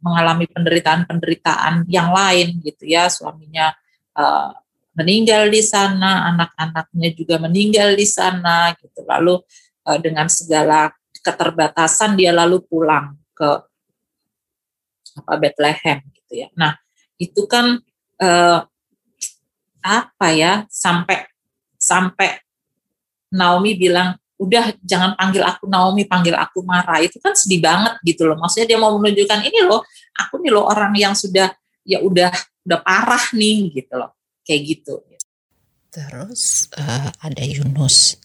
mengalami 0.00 0.46
penderitaan-penderitaan 0.46 1.90
yang 1.90 2.14
lain 2.14 2.62
gitu 2.62 2.86
ya, 2.86 3.10
suaminya 3.10 3.74
uh, 4.14 4.54
meninggal 4.96 5.52
di 5.52 5.60
sana, 5.60 6.32
anak-anaknya 6.32 7.12
juga 7.12 7.36
meninggal 7.42 7.98
di 7.98 8.06
sana 8.08 8.72
gitu. 8.78 9.04
Lalu 9.04 9.42
uh, 9.84 9.98
dengan 10.00 10.30
segala 10.30 10.94
keterbatasan 11.20 12.14
dia 12.16 12.30
lalu 12.30 12.62
pulang 12.64 13.18
ke 13.34 13.50
apa 15.16 15.34
Bethlehem 15.36 16.00
gitu 16.14 16.46
ya. 16.46 16.48
Nah, 16.54 16.78
itu 17.18 17.44
kan 17.50 17.82
uh, 18.22 18.60
apa 19.86 20.28
ya 20.34 20.66
sampai 20.66 21.26
sampai 21.78 22.42
Naomi 23.30 23.78
bilang 23.78 24.18
udah 24.36 24.76
jangan 24.84 25.16
panggil 25.16 25.42
aku 25.42 25.64
Naomi, 25.68 26.04
panggil 26.04 26.36
aku 26.36 26.60
Mara. 26.60 27.00
Itu 27.00 27.16
kan 27.20 27.32
sedih 27.32 27.60
banget 27.64 27.96
gitu 28.04 28.28
loh. 28.28 28.36
Maksudnya 28.36 28.66
dia 28.68 28.78
mau 28.78 28.92
menunjukkan 28.96 29.40
ini 29.44 29.64
loh, 29.64 29.82
aku 30.16 30.40
nih 30.44 30.52
loh 30.52 30.68
orang 30.68 30.92
yang 30.96 31.16
sudah 31.16 31.52
ya 31.86 32.00
udah 32.04 32.28
udah 32.68 32.78
parah 32.84 33.24
nih 33.32 33.72
gitu 33.72 33.96
loh. 33.96 34.12
Kayak 34.44 34.60
gitu. 34.76 34.94
Terus 35.88 36.68
uh, 36.76 37.08
ada 37.24 37.40
Yunus. 37.40 38.20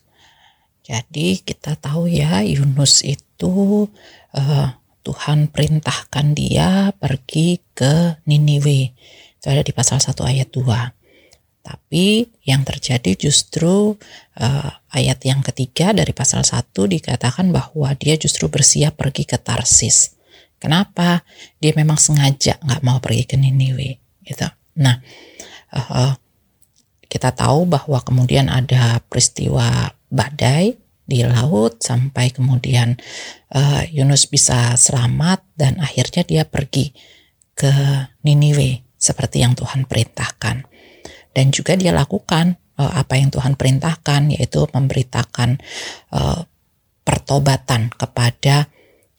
Jadi 0.84 1.40
kita 1.40 1.80
tahu 1.80 2.12
ya 2.12 2.44
Yunus 2.44 3.08
itu 3.08 3.88
uh, 4.36 4.68
Tuhan 5.02 5.48
perintahkan 5.48 6.36
dia 6.36 6.92
pergi 6.92 7.64
ke 7.72 8.20
Niniwe. 8.28 8.92
Itu 9.40 9.48
ada 9.48 9.64
di 9.64 9.72
pasal 9.74 10.04
1 10.04 10.14
ayat 10.28 10.52
2. 10.52 11.01
Tapi 11.62 12.26
yang 12.42 12.66
terjadi 12.66 13.14
justru 13.14 13.94
uh, 14.42 14.70
ayat 14.90 15.22
yang 15.22 15.46
ketiga 15.46 15.94
dari 15.94 16.10
pasal 16.10 16.42
1 16.42 16.74
dikatakan 16.74 17.54
bahwa 17.54 17.94
dia 17.96 18.18
justru 18.18 18.50
bersiap 18.50 18.98
pergi 18.98 19.30
ke 19.30 19.38
Tarsis. 19.38 20.18
Kenapa? 20.58 21.22
Dia 21.62 21.74
memang 21.78 22.02
sengaja 22.02 22.58
nggak 22.62 22.82
mau 22.82 22.98
pergi 22.98 23.24
ke 23.30 23.36
Niniwe. 23.38 23.98
Gitu. 24.26 24.48
Nah, 24.82 24.98
uh, 25.74 26.14
kita 27.06 27.34
tahu 27.34 27.70
bahwa 27.70 28.00
kemudian 28.02 28.50
ada 28.50 29.04
peristiwa 29.06 29.92
badai 30.10 30.80
di 31.06 31.28
laut 31.28 31.84
sampai 31.84 32.32
kemudian 32.32 32.96
uh, 33.52 33.84
Yunus 33.92 34.32
bisa 34.32 34.80
selamat 34.80 35.44
dan 35.60 35.82
akhirnya 35.84 36.24
dia 36.24 36.44
pergi 36.48 36.96
ke 37.52 37.74
Niniwe 38.24 38.96
seperti 38.96 39.44
yang 39.44 39.58
Tuhan 39.58 39.90
perintahkan. 39.90 40.71
Dan 41.32 41.50
juga 41.56 41.80
dia 41.80 41.96
lakukan 41.96 42.60
uh, 42.76 42.92
apa 42.98 43.20
yang 43.20 43.32
Tuhan 43.32 43.56
perintahkan 43.56 44.36
yaitu 44.36 44.66
memberitakan 44.68 45.60
uh, 46.12 46.44
pertobatan 47.02 47.92
kepada 47.94 48.70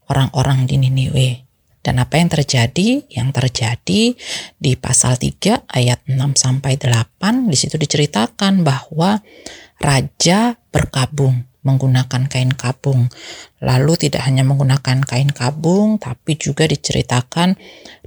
orang-orang 0.09 0.69
di 0.69 0.77
Niniwe. 0.81 1.31
Dan 1.83 1.99
apa 1.99 2.15
yang 2.15 2.31
terjadi? 2.31 3.03
Yang 3.11 3.29
terjadi 3.43 4.03
di 4.55 4.73
pasal 4.79 5.19
3 5.19 5.67
ayat 5.67 5.99
6 6.07 6.15
sampai 6.39 6.79
8 6.79 7.51
di 7.51 7.57
situ 7.59 7.75
diceritakan 7.75 8.63
bahwa 8.63 9.19
raja 9.83 10.55
berkabung 10.71 11.52
menggunakan 11.63 12.27
kain 12.27 12.53
kabung. 12.55 13.11
Lalu 13.63 14.09
tidak 14.09 14.27
hanya 14.27 14.43
menggunakan 14.43 15.03
kain 15.07 15.31
kabung, 15.31 15.99
tapi 16.03 16.35
juga 16.39 16.67
diceritakan 16.67 17.55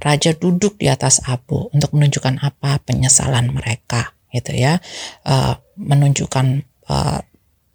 raja 0.00 0.36
duduk 0.36 0.76
di 0.76 0.92
atas 0.92 1.24
abu 1.24 1.72
untuk 1.72 1.96
menunjukkan 1.96 2.40
apa 2.44 2.80
penyesalan 2.84 3.52
mereka, 3.52 4.12
gitu 4.32 4.52
ya, 4.52 4.76
uh, 5.24 5.56
menunjukkan 5.80 6.46
uh, 6.92 7.20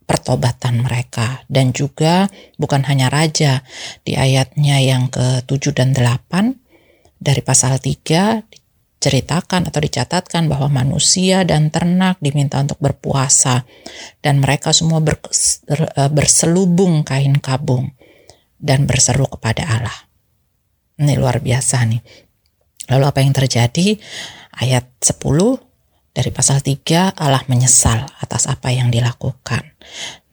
pertobatan 0.06 0.84
mereka 0.84 1.48
dan 1.48 1.72
juga 1.72 2.28
bukan 2.60 2.84
hanya 2.84 3.08
raja 3.08 3.64
di 4.04 4.20
ayatnya 4.20 4.84
yang 4.84 5.08
ke-7 5.08 5.72
dan 5.72 5.96
8 5.96 6.60
dari 7.16 7.40
pasal 7.40 7.80
3 7.80 8.44
diceritakan 9.02 9.74
atau 9.74 9.82
dicatatkan 9.82 10.46
bahwa 10.46 10.70
manusia 10.86 11.42
dan 11.42 11.74
ternak 11.74 12.22
diminta 12.22 12.62
untuk 12.62 12.78
berpuasa 12.78 13.66
dan 14.22 14.38
mereka 14.38 14.70
semua 14.78 15.02
eh, 15.02 16.10
berselubung 16.14 17.02
kain 17.02 17.42
kabung 17.42 17.98
dan 18.62 18.86
berseru 18.86 19.26
kepada 19.26 19.66
Allah. 19.66 19.98
Ini 21.02 21.18
luar 21.18 21.42
biasa 21.42 21.82
nih. 21.90 22.02
Lalu 22.94 23.04
apa 23.10 23.20
yang 23.26 23.34
terjadi? 23.34 23.98
Ayat 24.62 24.86
10 25.02 25.18
dari 26.14 26.30
pasal 26.30 26.62
3 26.62 27.18
Allah 27.18 27.42
menyesal 27.50 28.06
atas 28.22 28.46
apa 28.46 28.70
yang 28.70 28.94
dilakukan. 28.94 29.66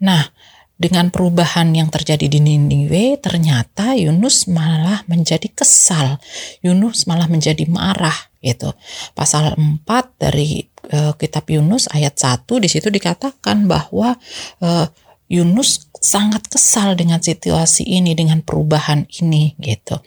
Nah, 0.05 0.29
dengan 0.77 1.09
perubahan 1.09 1.73
yang 1.73 1.89
terjadi 1.89 2.29
di 2.29 2.45
Niniwe, 2.45 3.17
ternyata 3.17 3.97
Yunus 3.97 4.45
malah 4.45 5.09
menjadi 5.09 5.49
kesal. 5.49 6.21
Yunus 6.61 7.09
malah 7.09 7.33
menjadi 7.33 7.65
marah 7.65 8.28
gitu. 8.39 8.71
Pasal 9.15 9.55
4 9.59 9.85
dari 10.19 10.67
uh, 10.95 11.15
kitab 11.19 11.47
Yunus 11.51 11.91
ayat 11.91 12.19
1 12.19 12.47
di 12.63 12.69
situ 12.71 12.89
dikatakan 12.89 13.67
bahwa 13.67 14.15
uh, 14.63 14.87
Yunus 15.29 15.93
sangat 16.01 16.49
kesal 16.49 16.97
dengan 16.97 17.21
situasi 17.21 17.85
ini, 17.85 18.17
dengan 18.17 18.41
perubahan 18.41 19.05
ini 19.21 19.53
gitu. 19.61 20.01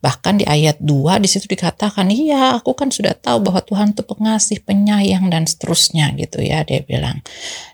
Bahkan 0.00 0.38
di 0.38 0.46
ayat 0.46 0.78
2 0.78 1.18
di 1.18 1.28
situ 1.28 1.50
dikatakan, 1.50 2.06
"Iya, 2.08 2.62
aku 2.62 2.78
kan 2.78 2.94
sudah 2.94 3.16
tahu 3.16 3.42
bahwa 3.50 3.58
Tuhan 3.64 3.90
itu 3.90 4.06
pengasih, 4.06 4.62
penyayang 4.62 5.28
dan 5.28 5.50
seterusnya." 5.50 6.14
gitu 6.14 6.40
ya 6.40 6.62
dia 6.62 6.86
bilang. 6.86 7.26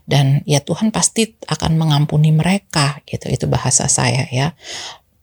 Dan 0.08 0.40
ya 0.48 0.64
Tuhan 0.64 0.94
pasti 0.94 1.36
akan 1.44 1.76
mengampuni 1.76 2.32
mereka 2.32 3.04
gitu. 3.04 3.28
Itu 3.28 3.46
bahasa 3.52 3.84
saya 3.86 4.24
ya. 4.32 4.56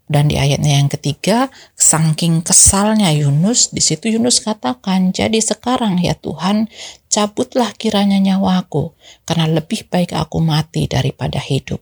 Dan 0.10 0.26
di 0.26 0.42
ayatnya 0.42 0.82
yang 0.82 0.90
ketiga, 0.90 1.54
saking 1.78 2.42
kesalnya 2.42 3.14
Yunus, 3.14 3.70
di 3.70 3.78
situ 3.78 4.10
Yunus 4.10 4.42
katakan, 4.42 5.14
"Jadi 5.14 5.38
sekarang 5.38 6.02
ya 6.02 6.18
Tuhan, 6.18 6.66
cabutlah 7.14 7.78
kiranya 7.78 8.18
nyawaku, 8.18 8.98
karena 9.30 9.46
lebih 9.46 9.86
baik 9.86 10.18
aku 10.18 10.42
mati 10.42 10.90
daripada 10.90 11.38
hidup." 11.38 11.78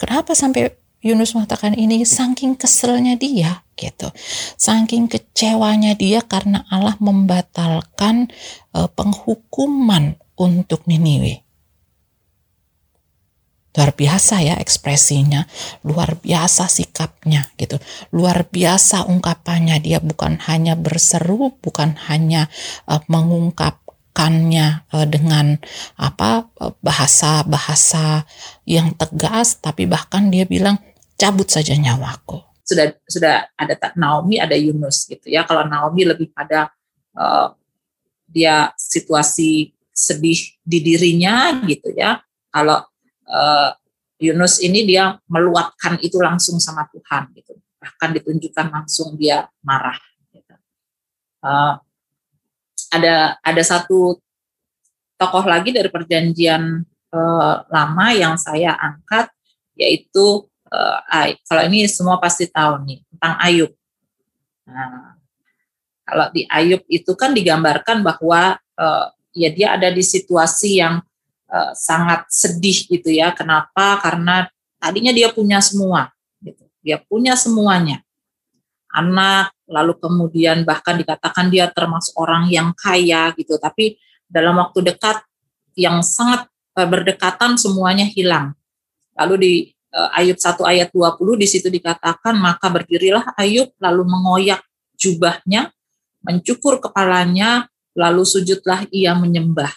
Kenapa 0.00 0.32
sampai 0.32 0.72
Yunus 1.04 1.36
mengatakan 1.36 1.76
ini 1.76 2.04
saking 2.04 2.56
keselnya 2.56 3.16
dia 3.16 3.64
gitu. 3.76 4.12
Saking 4.60 5.08
kecewanya 5.08 5.96
dia 5.96 6.20
karena 6.20 6.68
Allah 6.68 6.96
membatalkan 7.00 8.28
uh, 8.76 8.88
penghukuman 8.92 10.20
untuk 10.36 10.84
Niniwe. 10.84 11.40
Luar 13.70 13.94
biasa 13.94 14.42
ya 14.42 14.58
ekspresinya, 14.58 15.46
luar 15.86 16.18
biasa 16.18 16.66
sikapnya 16.66 17.54
gitu. 17.54 17.78
Luar 18.10 18.50
biasa 18.50 19.06
ungkapannya 19.06 19.78
dia 19.78 20.02
bukan 20.02 20.42
hanya 20.50 20.74
berseru, 20.74 21.54
bukan 21.62 21.94
hanya 22.10 22.50
uh, 22.90 22.98
mengungkapkannya 23.06 24.90
uh, 24.90 25.06
dengan 25.06 25.54
apa 25.94 26.50
bahasa-bahasa 26.82 28.26
yang 28.66 28.90
tegas 28.98 29.62
tapi 29.62 29.86
bahkan 29.86 30.34
dia 30.34 30.50
bilang 30.50 30.82
cabut 31.14 31.46
saja 31.46 31.78
nyawaku. 31.78 32.42
Sudah 32.66 32.90
sudah 33.06 33.54
ada 33.54 33.78
Naomi, 33.94 34.42
ada 34.42 34.58
Yunus 34.58 35.06
gitu 35.06 35.30
ya. 35.30 35.46
Kalau 35.46 35.62
Naomi 35.62 36.10
lebih 36.10 36.34
pada 36.34 36.74
uh, 37.14 37.54
dia 38.26 38.74
situasi 38.74 39.70
sedih 39.94 40.58
di 40.66 40.82
dirinya 40.82 41.62
gitu 41.70 41.94
ya. 41.94 42.18
Kalau 42.50 42.89
uh, 43.30 43.70
Yunus 44.20 44.60
ini 44.60 44.84
dia 44.84 45.16
meluapkan 45.30 45.96
itu 46.04 46.20
langsung 46.20 46.60
sama 46.60 46.84
Tuhan 46.92 47.32
gitu. 47.32 47.56
Bahkan 47.80 48.10
ditunjukkan 48.20 48.66
langsung 48.68 49.16
dia 49.16 49.48
marah. 49.64 49.96
Gitu. 50.28 50.54
Uh, 51.40 51.80
ada 52.92 53.38
ada 53.40 53.62
satu 53.64 54.20
tokoh 55.16 55.44
lagi 55.46 55.72
dari 55.72 55.88
perjanjian 55.88 56.84
uh, 57.14 57.54
lama 57.70 58.06
yang 58.12 58.34
saya 58.36 58.76
angkat 58.76 59.30
yaitu 59.78 60.44
uh, 60.68 60.98
kalau 61.48 61.62
ini 61.64 61.88
semua 61.88 62.20
pasti 62.20 62.44
tahu 62.50 62.84
nih 62.84 63.00
tentang 63.14 63.34
Ayub. 63.40 63.72
Nah, 64.68 65.16
kalau 66.04 66.26
di 66.34 66.44
Ayub 66.50 66.82
itu 66.90 67.12
kan 67.16 67.32
digambarkan 67.32 68.04
bahwa 68.04 68.58
uh, 68.76 69.06
ya 69.32 69.48
dia 69.48 69.78
ada 69.78 69.88
di 69.88 70.02
situasi 70.02 70.82
yang 70.82 71.00
uh, 71.50 71.74
sangat 71.74 72.30
sedih 72.30 72.86
gitu 72.86 73.10
ya. 73.10 73.34
Kenapa? 73.34 73.98
Karena 73.98 74.46
tadinya 74.78 75.10
dia 75.10 75.28
punya 75.34 75.58
semua, 75.58 76.08
gitu. 76.40 76.64
Dia 76.80 77.02
punya 77.02 77.34
semuanya. 77.34 78.00
Anak, 78.90 79.54
lalu 79.70 79.94
kemudian 79.98 80.66
bahkan 80.66 80.98
dikatakan 80.98 81.50
dia 81.50 81.70
termasuk 81.70 82.14
orang 82.18 82.50
yang 82.50 82.74
kaya 82.74 83.30
gitu. 83.34 83.58
Tapi 83.58 83.98
dalam 84.26 84.58
waktu 84.58 84.94
dekat 84.94 85.22
yang 85.78 86.02
sangat 86.02 86.46
berdekatan 86.74 87.58
semuanya 87.58 88.06
hilang. 88.06 88.54
Lalu 89.14 89.34
di 89.36 89.54
Eh, 89.90 90.22
Ayub 90.22 90.38
1 90.38 90.62
ayat 90.62 90.94
20 90.94 91.34
di 91.34 91.50
situ 91.50 91.66
dikatakan 91.66 92.38
maka 92.38 92.70
berdirilah 92.70 93.34
Ayub 93.34 93.74
lalu 93.82 94.06
mengoyak 94.06 94.62
jubahnya, 94.94 95.74
mencukur 96.22 96.78
kepalanya, 96.78 97.66
lalu 97.98 98.22
sujudlah 98.22 98.86
ia 98.94 99.18
menyembah. 99.18 99.74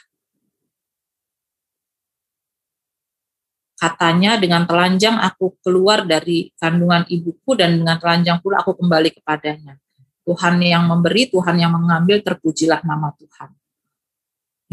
Katanya 3.83 4.39
dengan 4.39 4.63
telanjang 4.63 5.19
aku 5.19 5.59
keluar 5.59 6.07
dari 6.07 6.47
kandungan 6.55 7.03
ibuku 7.11 7.59
dan 7.59 7.83
dengan 7.83 7.99
telanjang 7.99 8.39
pula 8.39 8.63
aku 8.63 8.79
kembali 8.79 9.11
kepadanya. 9.19 9.75
Tuhan 10.23 10.55
yang 10.63 10.87
memberi, 10.87 11.27
Tuhan 11.27 11.59
yang 11.59 11.75
mengambil, 11.75 12.23
terpujilah 12.23 12.79
nama 12.87 13.11
Tuhan 13.19 13.51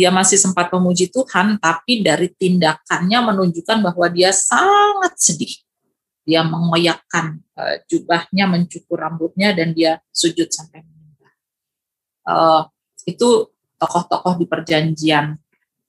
dia 0.00 0.08
masih 0.08 0.40
sempat 0.40 0.72
memuji 0.72 1.12
Tuhan, 1.12 1.60
tapi 1.60 2.00
dari 2.00 2.32
tindakannya 2.32 3.20
menunjukkan 3.20 3.84
bahwa 3.84 4.08
dia 4.08 4.32
sangat 4.32 5.12
sedih. 5.20 5.52
Dia 6.24 6.40
mengoyakkan 6.40 7.36
uh, 7.52 7.76
jubahnya, 7.84 8.48
mencukur 8.48 8.96
rambutnya, 8.96 9.52
dan 9.52 9.76
dia 9.76 10.00
sujud 10.08 10.48
sampai 10.48 10.80
menyembah. 10.80 11.32
Uh, 12.24 12.62
itu 13.04 13.52
tokoh-tokoh 13.76 14.40
di 14.40 14.48
perjanjian 14.48 15.36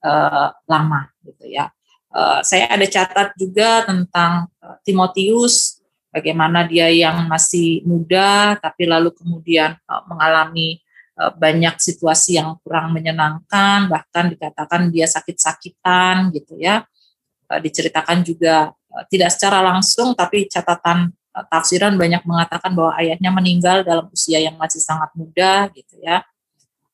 uh, 0.04 0.48
lama, 0.68 1.08
gitu 1.24 1.48
ya. 1.48 1.72
Uh, 2.12 2.44
saya 2.44 2.68
ada 2.68 2.84
catat 2.84 3.32
juga 3.40 3.88
tentang 3.88 4.46
uh, 4.60 4.76
Timotius, 4.84 5.80
bagaimana 6.12 6.68
dia 6.68 6.92
yang 6.92 7.24
masih 7.24 7.80
muda, 7.88 8.60
tapi 8.60 8.84
lalu 8.84 9.16
kemudian 9.16 9.80
uh, 9.88 10.04
mengalami 10.04 10.82
Eh, 11.12 11.32
banyak 11.36 11.76
situasi 11.76 12.40
yang 12.40 12.56
kurang 12.64 12.96
menyenangkan, 12.96 13.84
bahkan 13.84 14.32
dikatakan 14.32 14.88
dia 14.88 15.04
sakit-sakitan 15.04 16.32
gitu 16.32 16.56
ya. 16.56 16.88
Eh, 17.52 17.60
diceritakan 17.60 18.24
juga 18.24 18.72
eh, 18.72 19.04
tidak 19.12 19.28
secara 19.36 19.60
langsung, 19.60 20.16
tapi 20.16 20.48
catatan 20.48 21.12
tafsiran 21.52 21.96
banyak 21.96 22.24
mengatakan 22.28 22.76
bahwa 22.76 22.92
ayahnya 23.00 23.32
meninggal 23.32 23.80
dalam 23.84 24.08
usia 24.12 24.36
yang 24.36 24.56
masih 24.60 24.84
sangat 24.84 25.08
muda 25.16 25.72
gitu 25.72 25.96
ya. 26.04 26.20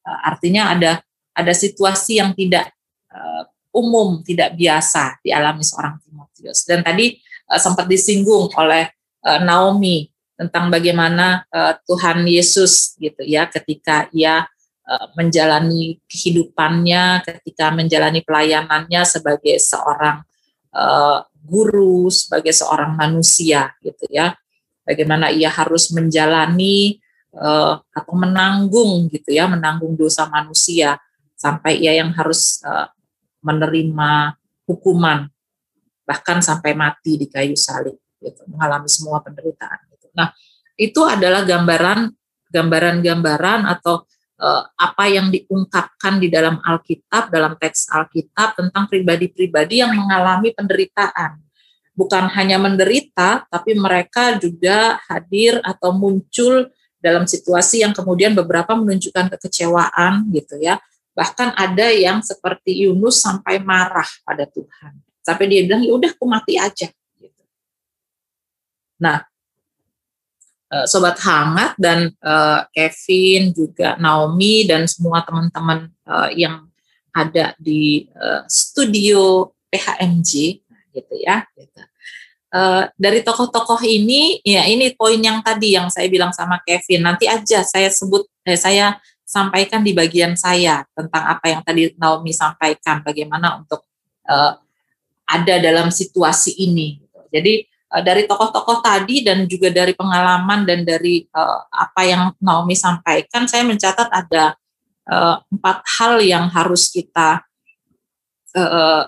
Artinya 0.07 0.71
ada 0.71 1.03
ada 1.35 1.51
situasi 1.51 2.23
yang 2.23 2.31
tidak 2.39 2.71
umum, 3.75 4.21
tidak 4.25 4.57
biasa 4.57 5.21
dialami 5.21 5.63
seorang 5.63 6.01
Timotius. 6.03 6.65
Dan 6.65 6.81
tadi 6.83 7.19
sempat 7.49 7.89
disinggung 7.89 8.53
oleh 8.57 8.89
Naomi 9.25 10.09
tentang 10.39 10.71
bagaimana 10.71 11.43
uh, 11.51 11.75
Tuhan 11.83 12.23
Yesus 12.23 12.95
gitu 13.03 13.27
ya 13.27 13.51
ketika 13.51 14.07
ia 14.15 14.47
uh, 14.87 15.07
menjalani 15.19 15.99
kehidupannya, 16.07 17.27
ketika 17.27 17.75
menjalani 17.75 18.23
pelayanannya 18.23 19.03
sebagai 19.03 19.59
seorang 19.59 20.23
uh, 20.71 21.27
guru, 21.43 22.07
sebagai 22.07 22.55
seorang 22.55 22.95
manusia 22.95 23.75
gitu 23.83 24.07
ya. 24.07 24.39
Bagaimana 24.87 25.29
ia 25.35 25.51
harus 25.51 25.91
menjalani 25.91 27.03
uh, 27.35 27.83
atau 27.91 28.15
menanggung 28.15 29.11
gitu 29.11 29.35
ya, 29.35 29.51
menanggung 29.51 29.99
dosa 29.99 30.31
manusia 30.31 31.03
sampai 31.35 31.83
ia 31.83 31.99
yang 31.99 32.15
harus 32.15 32.63
uh, 32.63 32.87
menerima 33.43 34.35
hukuman 34.69 35.29
bahkan 36.09 36.41
sampai 36.41 36.73
mati 36.73 37.21
di 37.21 37.29
kayu 37.29 37.53
salib 37.53 38.01
gitu, 38.17 38.41
mengalami 38.49 38.89
semua 38.89 39.21
penderitaan 39.21 39.79
gitu. 39.93 40.09
Nah, 40.17 40.33
itu 40.81 41.05
adalah 41.05 41.45
gambaran 41.45 42.09
gambaran-gambaran 42.49 43.69
atau 43.69 44.09
uh, 44.41 44.63
apa 44.73 45.05
yang 45.13 45.29
diungkapkan 45.29 46.17
di 46.17 46.33
dalam 46.33 46.57
Alkitab, 46.65 47.29
dalam 47.29 47.61
teks 47.61 47.93
Alkitab 47.93 48.57
tentang 48.57 48.89
pribadi-pribadi 48.89 49.85
yang 49.85 49.93
mengalami 49.93 50.57
penderitaan. 50.57 51.45
Bukan 51.93 52.31
hanya 52.39 52.63
menderita, 52.63 53.45
tapi 53.51 53.75
mereka 53.75 54.39
juga 54.39 55.03
hadir 55.11 55.59
atau 55.67 55.91
muncul 55.91 56.71
dalam 57.03 57.27
situasi 57.27 57.83
yang 57.83 57.91
kemudian 57.91 58.33
beberapa 58.39 58.75
menunjukkan 58.79 59.35
kekecewaan 59.35 60.31
gitu 60.31 60.57
ya. 60.63 60.79
Bahkan 61.19 61.59
ada 61.59 61.91
yang 61.91 62.23
seperti 62.23 62.87
Yunus 62.87 63.19
sampai 63.19 63.59
marah 63.59 64.07
pada 64.23 64.47
Tuhan. 64.47 65.03
Sampai 65.27 65.51
dia 65.51 65.67
bilang, 65.67 65.83
ya 65.83 65.91
udah 65.99 66.15
aku 66.15 66.25
mati 66.31 66.55
aja. 66.55 66.87
Gitu. 67.19 67.43
Nah, 69.03 69.27
Eh, 70.69 70.85
sobat 70.85 71.17
hangat 71.25 71.73
dan 71.81 72.13
uh, 72.21 72.61
Kevin 72.77 73.57
juga 73.57 73.97
Naomi 73.97 74.69
dan 74.69 74.85
semua 74.85 75.25
teman-teman 75.25 75.89
uh, 76.05 76.29
yang 76.29 76.69
ada 77.09 77.57
di 77.57 78.05
studio 78.53 79.49
PHMG 79.73 80.61
gitu 80.93 81.15
ya 81.25 81.49
gitu. 81.57 81.81
Uh, 82.53 82.85
dari 83.01 83.25
tokoh-tokoh 83.25 83.81
ini 83.81 84.45
ya 84.45 84.69
ini 84.69 84.93
poin 84.93 85.17
yang 85.17 85.41
tadi 85.41 85.73
yang 85.73 85.89
saya 85.89 86.05
bilang 86.13 86.37
sama 86.37 86.61
Kevin 86.61 87.01
nanti 87.01 87.25
aja 87.25 87.65
saya 87.65 87.89
sebut 87.89 88.29
eh, 88.45 88.61
saya 88.61 89.01
sampaikan 89.29 89.85
di 89.85 89.93
bagian 89.93 90.33
saya 90.41 90.89
tentang 90.97 91.21
apa 91.29 91.53
yang 91.53 91.61
tadi 91.61 91.93
Naomi 92.01 92.33
sampaikan 92.33 93.05
bagaimana 93.05 93.61
untuk 93.61 93.85
uh, 94.25 94.57
ada 95.29 95.55
dalam 95.61 95.93
situasi 95.93 96.57
ini. 96.65 97.05
Jadi 97.29 97.61
uh, 97.93 98.01
dari 98.01 98.25
tokoh-tokoh 98.25 98.81
tadi 98.81 99.21
dan 99.21 99.45
juga 99.45 99.69
dari 99.69 99.93
pengalaman 99.93 100.65
dan 100.65 100.81
dari 100.81 101.29
uh, 101.29 101.61
apa 101.69 102.09
yang 102.09 102.23
Naomi 102.41 102.73
sampaikan, 102.73 103.45
saya 103.45 103.69
mencatat 103.69 104.09
ada 104.09 104.57
uh, 105.13 105.45
empat 105.53 105.85
hal 106.01 106.25
yang 106.25 106.49
harus 106.49 106.89
kita 106.89 107.45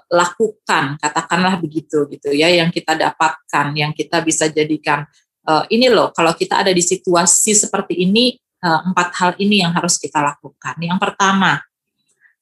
lakukan, 0.07 0.95
katakanlah 1.03 1.59
begitu 1.59 2.07
gitu 2.07 2.31
ya, 2.31 2.47
yang 2.55 2.71
kita 2.71 2.95
dapatkan, 2.95 3.75
yang 3.75 3.91
kita 3.91 4.23
bisa 4.23 4.47
jadikan. 4.47 5.03
Uh, 5.43 5.67
ini 5.75 5.91
loh, 5.91 6.15
kalau 6.15 6.31
kita 6.39 6.63
ada 6.63 6.71
di 6.71 6.79
situasi 6.79 7.59
seperti 7.59 7.99
ini, 7.99 8.39
empat 8.61 9.09
hal 9.17 9.31
ini 9.41 9.65
yang 9.65 9.73
harus 9.73 9.97
kita 9.97 10.21
lakukan. 10.21 10.77
Yang 10.81 11.01
pertama, 11.01 11.65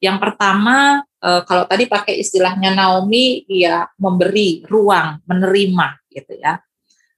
yang 0.02 0.18
pertama 0.18 1.06
kalau 1.18 1.66
tadi 1.66 1.86
pakai 1.86 2.18
istilahnya 2.18 2.74
Naomi, 2.74 3.46
ya 3.46 3.86
memberi 3.98 4.66
ruang, 4.66 5.22
menerima 5.26 5.88
gitu 6.10 6.34
ya. 6.38 6.58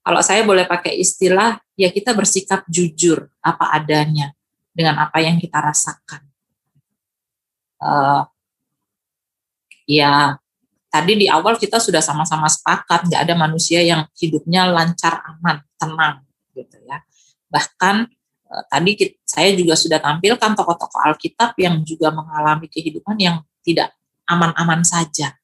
Kalau 0.00 0.20
saya 0.24 0.44
boleh 0.44 0.64
pakai 0.64 0.96
istilah, 0.96 1.60
ya 1.76 1.88
kita 1.92 2.12
bersikap 2.16 2.64
jujur 2.68 3.28
apa 3.40 3.72
adanya 3.72 4.32
dengan 4.72 5.00
apa 5.04 5.20
yang 5.20 5.36
kita 5.36 5.60
rasakan. 5.60 6.24
Uh, 7.80 8.24
ya 9.90 10.38
tadi 10.86 11.18
di 11.18 11.26
awal 11.26 11.58
kita 11.58 11.82
sudah 11.82 11.98
sama-sama 11.98 12.46
sepakat 12.46 13.10
nggak 13.10 13.22
ada 13.26 13.34
manusia 13.34 13.82
yang 13.82 14.06
hidupnya 14.14 14.70
lancar 14.70 15.18
aman 15.26 15.64
tenang 15.74 16.22
gitu 16.54 16.78
ya 16.86 17.02
bahkan 17.50 18.06
tadi 18.66 18.98
kita, 18.98 19.14
saya 19.22 19.54
juga 19.54 19.78
sudah 19.78 20.02
tampilkan 20.02 20.58
tokoh-tokoh 20.58 21.00
Alkitab 21.06 21.54
yang 21.58 21.80
juga 21.86 22.10
mengalami 22.10 22.66
kehidupan 22.66 23.16
yang 23.18 23.42
tidak 23.62 23.94
aman-aman 24.26 24.82
saja 24.82 25.40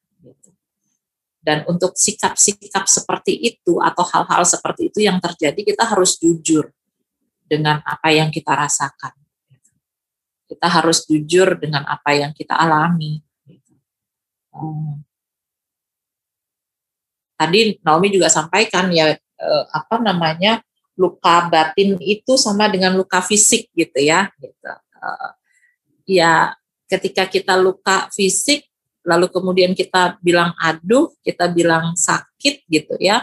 dan 1.46 1.62
untuk 1.70 1.94
sikap-sikap 1.94 2.90
seperti 2.90 3.38
itu 3.38 3.78
atau 3.78 4.02
hal-hal 4.02 4.42
seperti 4.42 4.90
itu 4.90 5.06
yang 5.06 5.22
terjadi, 5.22 5.62
kita 5.62 5.86
harus 5.86 6.18
jujur 6.18 6.74
dengan 7.46 7.78
apa 7.86 8.10
yang 8.10 8.34
kita 8.34 8.50
rasakan. 8.50 9.14
Kita 10.50 10.66
harus 10.66 11.06
jujur 11.06 11.54
dengan 11.54 11.86
apa 11.86 12.18
yang 12.18 12.34
kita 12.34 12.58
alami. 12.58 13.22
Hmm. 14.50 15.06
Tadi 17.38 17.78
Naomi 17.78 18.10
juga 18.10 18.26
sampaikan 18.26 18.90
ya 18.90 19.14
eh, 19.14 19.64
apa 19.70 20.02
namanya 20.02 20.65
luka 20.96 21.46
batin 21.52 22.00
itu 22.00 22.34
sama 22.40 22.66
dengan 22.72 22.96
luka 22.96 23.20
fisik 23.20 23.68
gitu 23.76 24.00
ya. 24.00 24.32
Gitu. 24.40 24.72
Eh, 24.96 25.30
ya 26.18 26.56
ketika 26.88 27.28
kita 27.28 27.54
luka 27.54 28.08
fisik 28.10 28.66
lalu 29.06 29.30
kemudian 29.30 29.70
kita 29.70 30.18
bilang 30.18 30.50
aduh, 30.58 31.14
kita 31.22 31.46
bilang 31.52 31.94
sakit 31.94 32.66
gitu 32.66 32.98
ya. 32.98 33.22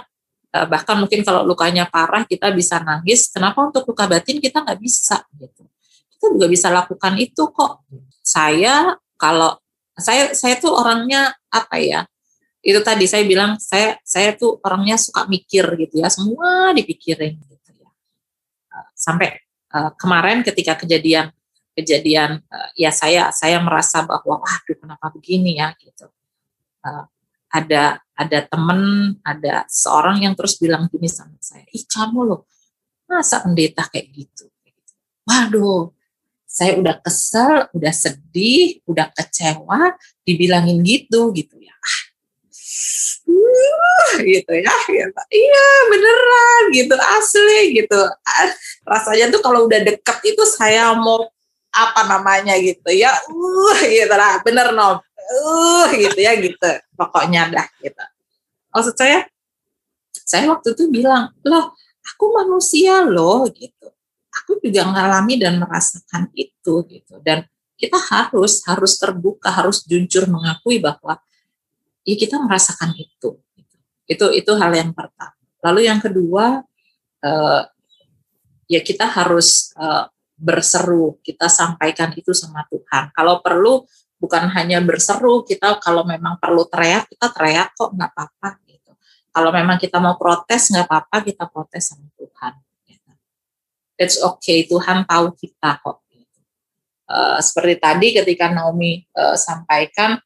Eh, 0.53 0.67
bahkan 0.69 0.95
mungkin 1.01 1.25
kalau 1.25 1.43
lukanya 1.43 1.89
parah 1.89 2.23
kita 2.23 2.53
bisa 2.53 2.79
nangis. 2.79 3.27
Kenapa 3.27 3.59
untuk 3.67 3.83
luka 3.89 4.07
batin 4.07 4.39
kita 4.39 4.63
nggak 4.63 4.79
bisa 4.79 5.25
gitu? 5.35 5.67
Kita 6.13 6.25
juga 6.31 6.47
bisa 6.47 6.71
lakukan 6.71 7.19
itu 7.19 7.43
kok. 7.51 7.83
Saya 8.23 8.95
kalau 9.19 9.59
saya 9.97 10.31
saya 10.37 10.55
tuh 10.61 10.71
orangnya 10.71 11.35
apa 11.51 11.81
ya? 11.81 12.05
Itu 12.63 12.79
tadi 12.79 13.03
saya 13.11 13.27
bilang 13.27 13.59
saya 13.59 13.99
saya 14.07 14.31
tuh 14.39 14.55
orangnya 14.63 14.95
suka 14.95 15.27
mikir 15.27 15.67
gitu 15.75 15.99
ya, 15.99 16.07
semua 16.07 16.71
dipikirin 16.71 17.35
sampai 19.03 19.35
uh, 19.75 19.91
kemarin 19.99 20.39
ketika 20.47 20.79
kejadian 20.79 21.35
kejadian 21.75 22.39
uh, 22.47 22.69
ya 22.79 22.95
saya 22.95 23.35
saya 23.35 23.59
merasa 23.59 24.07
bahwa 24.07 24.39
waduh 24.39 24.77
kenapa 24.79 25.11
begini 25.11 25.59
ya? 25.59 25.75
Gitu. 25.75 26.07
Uh, 26.79 27.03
ada 27.51 27.99
ada 28.15 28.39
temen 28.47 29.13
ada 29.27 29.67
seorang 29.67 30.23
yang 30.23 30.33
terus 30.33 30.55
bilang 30.55 30.87
gini 30.87 31.11
sama 31.11 31.35
saya 31.43 31.67
ih 31.69 31.83
kamu 31.85 32.19
loh 32.23 32.41
masa 33.11 33.43
pendeta 33.43 33.83
kayak 33.91 34.07
gitu? 34.15 34.47
Waduh 35.27 35.91
saya 36.53 36.77
udah 36.77 37.01
kesel 37.01 37.65
udah 37.73 37.93
sedih 37.93 38.77
udah 38.85 39.09
kecewa 39.09 39.97
dibilangin 40.21 40.85
gitu 40.85 41.33
gitu 41.33 41.57
gitu 44.33 44.51
ya. 44.53 44.73
Gitu. 44.87 45.21
iya 45.33 45.65
beneran 45.89 46.63
gitu 46.73 46.95
asli 46.95 47.59
gitu. 47.77 47.99
Rasanya 48.85 49.33
tuh 49.33 49.41
kalau 49.41 49.65
udah 49.65 49.79
deket 49.81 50.17
itu 50.25 50.43
saya 50.45 50.93
mau 50.97 51.29
apa 51.73 52.01
namanya 52.05 52.57
gitu 52.61 52.89
ya. 52.93 53.13
Uh 53.29 53.77
gitu 53.85 54.13
lah 54.13 54.41
bener 54.45 54.73
no 54.75 55.01
uh 55.01 55.87
gitu 55.93 56.19
ya 56.19 56.37
gitu. 56.37 56.71
Pokoknya 56.93 57.49
dah 57.49 57.67
gitu. 57.81 58.03
Maksud 58.73 58.95
saya 58.97 59.25
saya 60.13 60.49
waktu 60.49 60.73
itu 60.73 60.89
bilang 60.89 61.33
loh 61.45 61.73
aku 62.03 62.25
manusia 62.33 63.05
loh 63.05 63.47
gitu. 63.49 63.89
Aku 64.33 64.57
juga 64.57 64.89
mengalami 64.89 65.37
dan 65.37 65.61
merasakan 65.61 66.33
itu 66.33 66.81
gitu. 66.89 67.21
Dan 67.21 67.45
kita 67.77 67.99
harus 67.99 68.63
harus 68.65 68.97
terbuka 68.97 69.51
harus 69.51 69.85
jujur 69.85 70.25
mengakui 70.25 70.79
bahwa 70.79 71.21
ya 72.03 72.15
kita 72.19 72.39
merasakan 72.39 72.95
itu 72.95 73.39
gitu. 73.39 73.77
itu 74.07 74.25
itu 74.43 74.51
hal 74.59 74.71
yang 74.75 74.91
pertama 74.91 75.35
lalu 75.63 75.87
yang 75.87 75.99
kedua 76.03 76.63
uh, 77.23 77.61
ya 78.67 78.79
kita 78.83 79.07
harus 79.07 79.71
uh, 79.79 80.07
berseru, 80.43 81.21
kita 81.21 81.47
sampaikan 81.47 82.11
itu 82.17 82.33
sama 82.33 82.65
Tuhan. 82.67 83.13
Kalau 83.13 83.39
perlu 83.39 83.85
bukan 84.17 84.49
hanya 84.51 84.83
berseru, 84.83 85.47
kita 85.47 85.79
kalau 85.79 86.03
memang 86.03 86.35
perlu 86.41 86.65
teriak, 86.67 87.07
kita 87.07 87.31
teriak 87.31 87.71
kok 87.77 87.95
nggak 87.95 88.11
apa-apa 88.11 88.59
gitu. 88.67 88.91
Kalau 89.31 89.49
memang 89.55 89.77
kita 89.79 90.03
mau 90.03 90.19
protes 90.19 90.73
nggak 90.73 90.85
apa-apa, 90.89 91.17
kita 91.23 91.47
protes 91.47 91.95
sama 91.95 92.07
Tuhan. 92.19 92.53
Gitu. 92.87 93.11
It's 93.95 94.17
okay, 94.19 94.67
Tuhan 94.67 95.07
tahu 95.07 95.31
kita 95.37 95.79
kok. 95.79 96.03
Uh, 97.03 97.37
seperti 97.43 97.75
tadi 97.83 98.07
ketika 98.15 98.47
Naomi 98.47 99.03
uh, 99.13 99.35
sampaikan, 99.35 100.17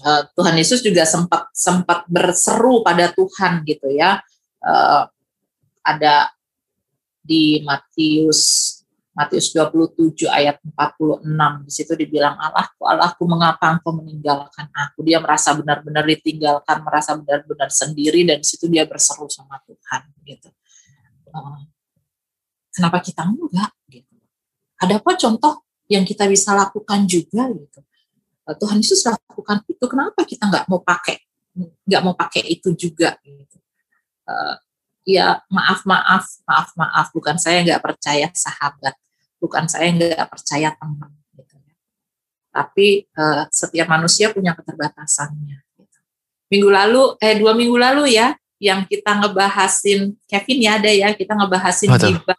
uh, 0.00 0.22
Tuhan 0.32 0.56
Yesus 0.56 0.80
juga 0.80 1.04
sempat 1.04 1.52
sempat 1.52 2.08
berseru 2.08 2.80
pada 2.80 3.12
Tuhan 3.12 3.60
gitu 3.68 3.92
ya. 3.92 4.16
Uh, 4.62 5.04
ada 5.82 6.30
di 7.20 7.60
Matius 7.66 8.72
Matius 9.12 9.52
27 9.52 10.24
ayat 10.24 10.56
46 10.64 11.68
di 11.68 11.72
situ 11.74 11.92
dibilang 11.92 12.32
Allahku 12.40 12.88
Allahku 12.88 13.22
mengapa 13.28 13.76
engkau 13.76 13.92
meninggalkan 13.92 14.72
aku? 14.72 15.04
Dia 15.04 15.20
merasa 15.20 15.52
benar-benar 15.52 16.08
ditinggalkan 16.08 16.80
merasa 16.80 17.12
benar-benar 17.20 17.68
sendiri 17.68 18.24
dan 18.24 18.40
di 18.40 18.46
situ 18.48 18.72
dia 18.72 18.88
berseru 18.88 19.28
sama 19.28 19.60
Tuhan 19.68 20.02
gitu. 20.24 20.48
Uh, 21.28 21.68
kenapa 22.72 23.04
kita 23.04 23.28
enggak? 23.28 23.76
gitu. 23.92 24.16
Ada 24.80 24.96
apa 24.96 25.12
contoh 25.20 25.68
yang 25.92 26.08
kita 26.08 26.24
bisa 26.24 26.56
lakukan 26.56 27.04
juga 27.04 27.52
gitu 27.52 27.84
Tuhan 28.50 28.82
Yesus 28.82 29.06
lakukan 29.06 29.62
itu 29.70 29.84
kenapa 29.86 30.26
kita 30.26 30.50
nggak 30.50 30.66
mau 30.66 30.82
pakai 30.82 31.22
nggak 31.86 32.02
mau 32.02 32.14
pakai 32.16 32.42
itu 32.48 32.74
juga 32.74 33.14
gitu. 33.22 33.58
Uh, 34.26 34.56
ya 35.06 35.42
maaf 35.50 35.82
maaf 35.82 36.24
maaf 36.46 36.70
maaf 36.78 37.06
bukan 37.10 37.36
saya 37.38 37.62
nggak 37.66 37.82
percaya 37.82 38.30
sahabat 38.34 38.94
bukan 39.42 39.66
saya 39.66 39.90
nggak 39.90 40.30
percaya 40.30 40.70
teman 40.78 41.10
gitu 41.34 41.58
ya. 41.58 41.74
tapi 42.54 43.10
uh, 43.18 43.50
setiap 43.50 43.90
manusia 43.90 44.30
punya 44.30 44.54
keterbatasannya 44.54 45.58
gitu. 45.58 45.98
minggu 46.54 46.70
lalu 46.70 47.02
eh 47.18 47.34
dua 47.34 47.52
minggu 47.58 47.74
lalu 47.74 48.14
ya 48.14 48.38
yang 48.62 48.86
kita 48.86 49.18
ngebahasin 49.18 50.14
Kevin 50.30 50.58
ya 50.62 50.78
ada 50.78 50.90
ya 50.90 51.10
kita 51.18 51.34
ngebahasin 51.34 51.90
gibah 51.90 52.38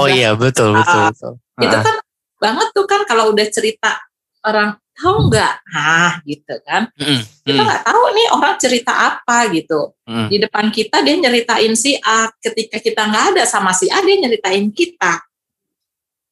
oh 0.00 0.08
iya 0.08 0.32
betul 0.32 0.72
betul, 0.72 1.00
uh, 1.04 1.12
betul. 1.12 1.32
itu 1.60 1.76
kan 1.76 1.96
banget 2.40 2.68
tuh 2.72 2.86
kan 2.88 3.00
kalau 3.04 3.36
udah 3.36 3.46
cerita 3.52 4.00
orang 4.48 4.80
tahu 4.96 5.28
nggak? 5.28 5.54
Ah 5.76 6.18
gitu 6.24 6.54
kan. 6.64 6.88
Mm, 6.96 7.22
kita 7.44 7.60
nggak 7.60 7.82
tahu 7.84 8.02
nih 8.16 8.26
orang 8.32 8.54
cerita 8.56 8.92
apa 8.92 9.36
gitu. 9.52 9.92
Mm. 10.08 10.28
di 10.30 10.36
depan 10.40 10.66
kita 10.72 11.02
dia 11.04 11.16
nyeritain 11.20 11.74
si 11.76 11.98
A 12.00 12.30
ketika 12.40 12.80
kita 12.80 13.04
nggak 13.04 13.24
ada 13.36 13.42
sama 13.44 13.76
si 13.76 13.86
A 13.92 14.00
dia 14.00 14.16
nyeritain 14.16 14.72
kita. 14.72 15.20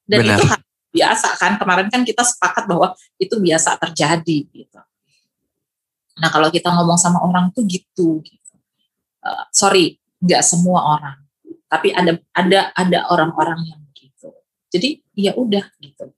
Dan 0.08 0.24
Benar. 0.24 0.36
itu 0.40 0.44
biasa 0.96 1.28
kan. 1.36 1.60
Kemarin 1.60 1.88
kan 1.92 2.02
kita 2.02 2.24
sepakat 2.24 2.64
bahwa 2.64 2.96
itu 3.20 3.36
biasa 3.36 3.76
terjadi 3.76 4.38
gitu. 4.48 4.80
Nah 6.18 6.28
kalau 6.32 6.48
kita 6.48 6.72
ngomong 6.72 6.96
sama 6.96 7.20
orang 7.20 7.52
tuh 7.52 7.68
gitu 7.68 8.24
gitu. 8.24 8.54
Uh, 9.20 9.44
sorry 9.52 10.00
nggak 10.24 10.40
semua 10.40 10.98
orang. 10.98 11.18
Tapi 11.68 11.92
ada 11.92 12.16
ada 12.32 12.60
ada 12.72 12.98
orang-orang 13.12 13.60
yang 13.68 13.80
gitu. 13.92 14.32
Jadi 14.72 15.04
ya 15.14 15.36
udah 15.36 15.64
gitu 15.82 16.14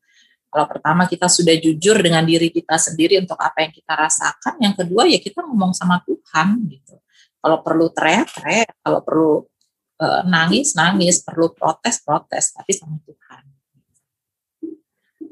kalau 0.50 0.66
pertama 0.70 1.04
kita 1.10 1.26
sudah 1.26 1.52
jujur 1.58 1.98
dengan 2.00 2.22
diri 2.22 2.48
kita 2.48 2.78
sendiri 2.78 3.18
untuk 3.20 3.36
apa 3.36 3.66
yang 3.66 3.72
kita 3.74 3.92
rasakan, 3.92 4.54
yang 4.62 4.74
kedua 4.78 5.04
ya 5.04 5.18
kita 5.18 5.42
ngomong 5.42 5.74
sama 5.74 6.00
Tuhan 6.06 6.64
gitu. 6.70 6.96
Kalau 7.42 7.60
perlu 7.62 7.86
teriak-teriak, 7.92 8.80
kalau 8.82 9.00
perlu 9.02 9.32
uh, 10.00 10.22
nangis 10.26 10.74
nangis, 10.78 11.22
perlu 11.22 11.52
protes 11.52 12.00
protes, 12.02 12.54
tapi 12.54 12.72
sama 12.72 12.96
Tuhan. 13.04 13.42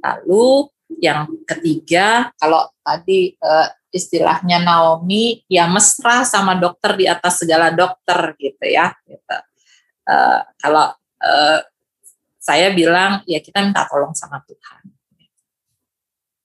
Lalu 0.04 0.68
yang 1.00 1.30
ketiga, 1.48 2.30
kalau 2.36 2.68
tadi 2.84 3.34
uh, 3.40 3.70
istilahnya 3.94 4.60
Naomi 4.60 5.40
ya 5.48 5.70
mesra 5.70 6.26
sama 6.26 6.58
dokter 6.58 6.98
di 6.98 7.06
atas 7.06 7.40
segala 7.42 7.72
dokter 7.72 8.34
gitu 8.36 8.66
ya. 8.66 8.92
Gitu. 9.06 9.36
Uh, 10.04 10.44
kalau 10.60 10.92
saya 12.36 12.68
bilang 12.76 13.24
ya 13.24 13.40
kita 13.40 13.64
minta 13.64 13.88
tolong 13.88 14.12
sama 14.12 14.36
Tuhan 14.44 14.93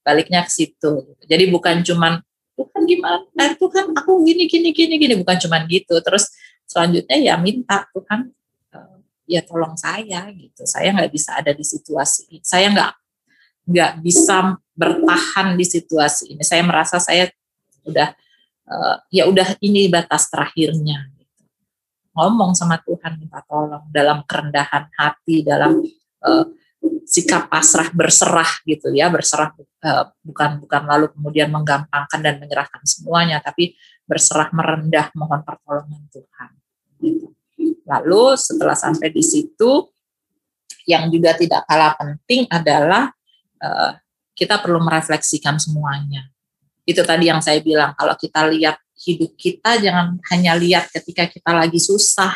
baliknya 0.00 0.44
ke 0.44 0.52
situ 0.52 1.16
jadi 1.28 1.48
bukan 1.52 1.84
cuman 1.84 2.24
Tuhan 2.60 2.82
gimana? 2.84 3.24
Eh, 3.40 3.52
Tuhan 3.56 3.96
aku 3.96 4.20
gini 4.28 4.44
gini 4.44 4.68
gini 4.76 4.94
gini. 5.00 5.14
Bukan 5.16 5.36
cuman 5.40 5.64
gitu. 5.64 5.96
Terus 6.04 6.28
selanjutnya 6.68 7.16
ya 7.16 7.34
minta 7.40 7.88
Tuhan 7.96 8.28
uh, 8.76 8.96
ya 9.24 9.40
tolong 9.40 9.74
saya 9.80 10.28
gitu. 10.36 10.68
Saya 10.68 10.92
nggak 10.92 11.10
bisa 11.10 11.40
ada 11.40 11.56
di 11.56 11.64
situasi 11.64 12.28
ini. 12.28 12.44
Saya 12.44 12.68
nggak 12.68 12.92
nggak 13.70 13.92
bisa 14.04 14.60
bertahan 14.76 15.56
di 15.56 15.64
situasi 15.64 16.36
ini. 16.36 16.42
Saya 16.44 16.60
merasa 16.60 17.00
saya 17.00 17.32
udah 17.88 18.12
uh, 18.68 18.96
ya 19.08 19.24
udah 19.24 19.56
ini 19.64 19.88
batas 19.88 20.28
terakhirnya 20.28 21.08
gitu. 21.16 21.44
ngomong 22.12 22.52
sama 22.52 22.76
Tuhan 22.84 23.16
minta 23.16 23.40
tolong 23.48 23.88
dalam 23.88 24.20
kerendahan 24.28 24.92
hati 24.92 25.40
dalam 25.40 25.80
sikap 27.04 27.50
pasrah 27.50 27.90
berserah 27.92 28.48
gitu 28.64 28.88
ya 28.94 29.10
berserah 29.10 29.50
uh, 29.84 30.04
bukan 30.22 30.62
bukan 30.62 30.82
lalu 30.86 31.06
kemudian 31.12 31.50
menggampangkan 31.50 32.20
dan 32.22 32.38
menyerahkan 32.38 32.80
semuanya 32.86 33.42
tapi 33.42 33.74
berserah 34.10 34.50
merendah 34.50 35.14
mohon 35.14 35.46
pertolongan 35.46 36.02
Tuhan. 36.10 36.50
Lalu 37.86 38.24
setelah 38.34 38.74
sampai 38.74 39.14
di 39.14 39.22
situ 39.22 39.86
yang 40.90 41.06
juga 41.06 41.38
tidak 41.38 41.62
kalah 41.70 41.94
penting 41.94 42.50
adalah 42.50 43.14
uh, 43.62 43.92
kita 44.34 44.58
perlu 44.58 44.82
merefleksikan 44.82 45.62
semuanya. 45.62 46.26
Itu 46.82 47.06
tadi 47.06 47.30
yang 47.30 47.38
saya 47.38 47.62
bilang 47.62 47.94
kalau 47.94 48.18
kita 48.18 48.50
lihat 48.50 48.82
hidup 48.98 49.38
kita 49.38 49.78
jangan 49.78 50.18
hanya 50.34 50.58
lihat 50.58 50.90
ketika 50.90 51.30
kita 51.30 51.54
lagi 51.54 51.78
susah 51.78 52.34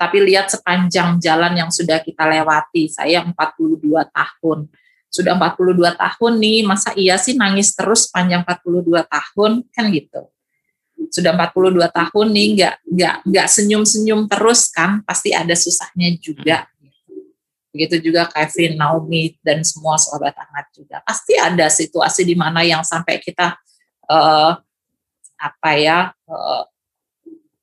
tapi 0.00 0.16
lihat 0.24 0.48
sepanjang 0.48 1.20
jalan 1.20 1.52
yang 1.60 1.68
sudah 1.68 2.00
kita 2.00 2.24
lewati. 2.24 2.88
Saya 2.88 3.20
42 3.20 3.84
tahun. 4.08 4.64
Sudah 5.12 5.36
42 5.36 5.76
tahun 5.92 6.32
nih, 6.40 6.58
masa 6.64 6.96
iya 6.96 7.20
sih 7.20 7.36
nangis 7.36 7.76
terus 7.76 8.08
sepanjang 8.08 8.40
42 8.48 9.04
tahun? 9.04 9.68
Kan 9.68 9.92
gitu. 9.92 10.32
Sudah 11.12 11.36
42 11.36 11.84
tahun 11.92 12.26
nih, 12.32 12.46
nggak 12.56 12.74
nggak 12.88 13.14
nggak 13.28 13.46
senyum-senyum 13.52 14.24
terus 14.24 14.72
kan? 14.72 15.04
Pasti 15.04 15.36
ada 15.36 15.52
susahnya 15.52 16.16
juga. 16.16 16.64
Begitu 17.68 18.08
juga 18.08 18.24
Kevin, 18.32 18.80
Naomi, 18.80 19.36
dan 19.44 19.60
semua 19.68 20.00
sahabat 20.00 20.32
hangat 20.32 20.66
juga. 20.72 21.04
Pasti 21.04 21.36
ada 21.36 21.68
situasi 21.68 22.24
di 22.24 22.32
mana 22.32 22.64
yang 22.64 22.80
sampai 22.80 23.20
kita 23.20 23.52
uh, 24.08 24.56
apa 25.36 25.70
ya 25.76 26.08
uh, 26.24 26.64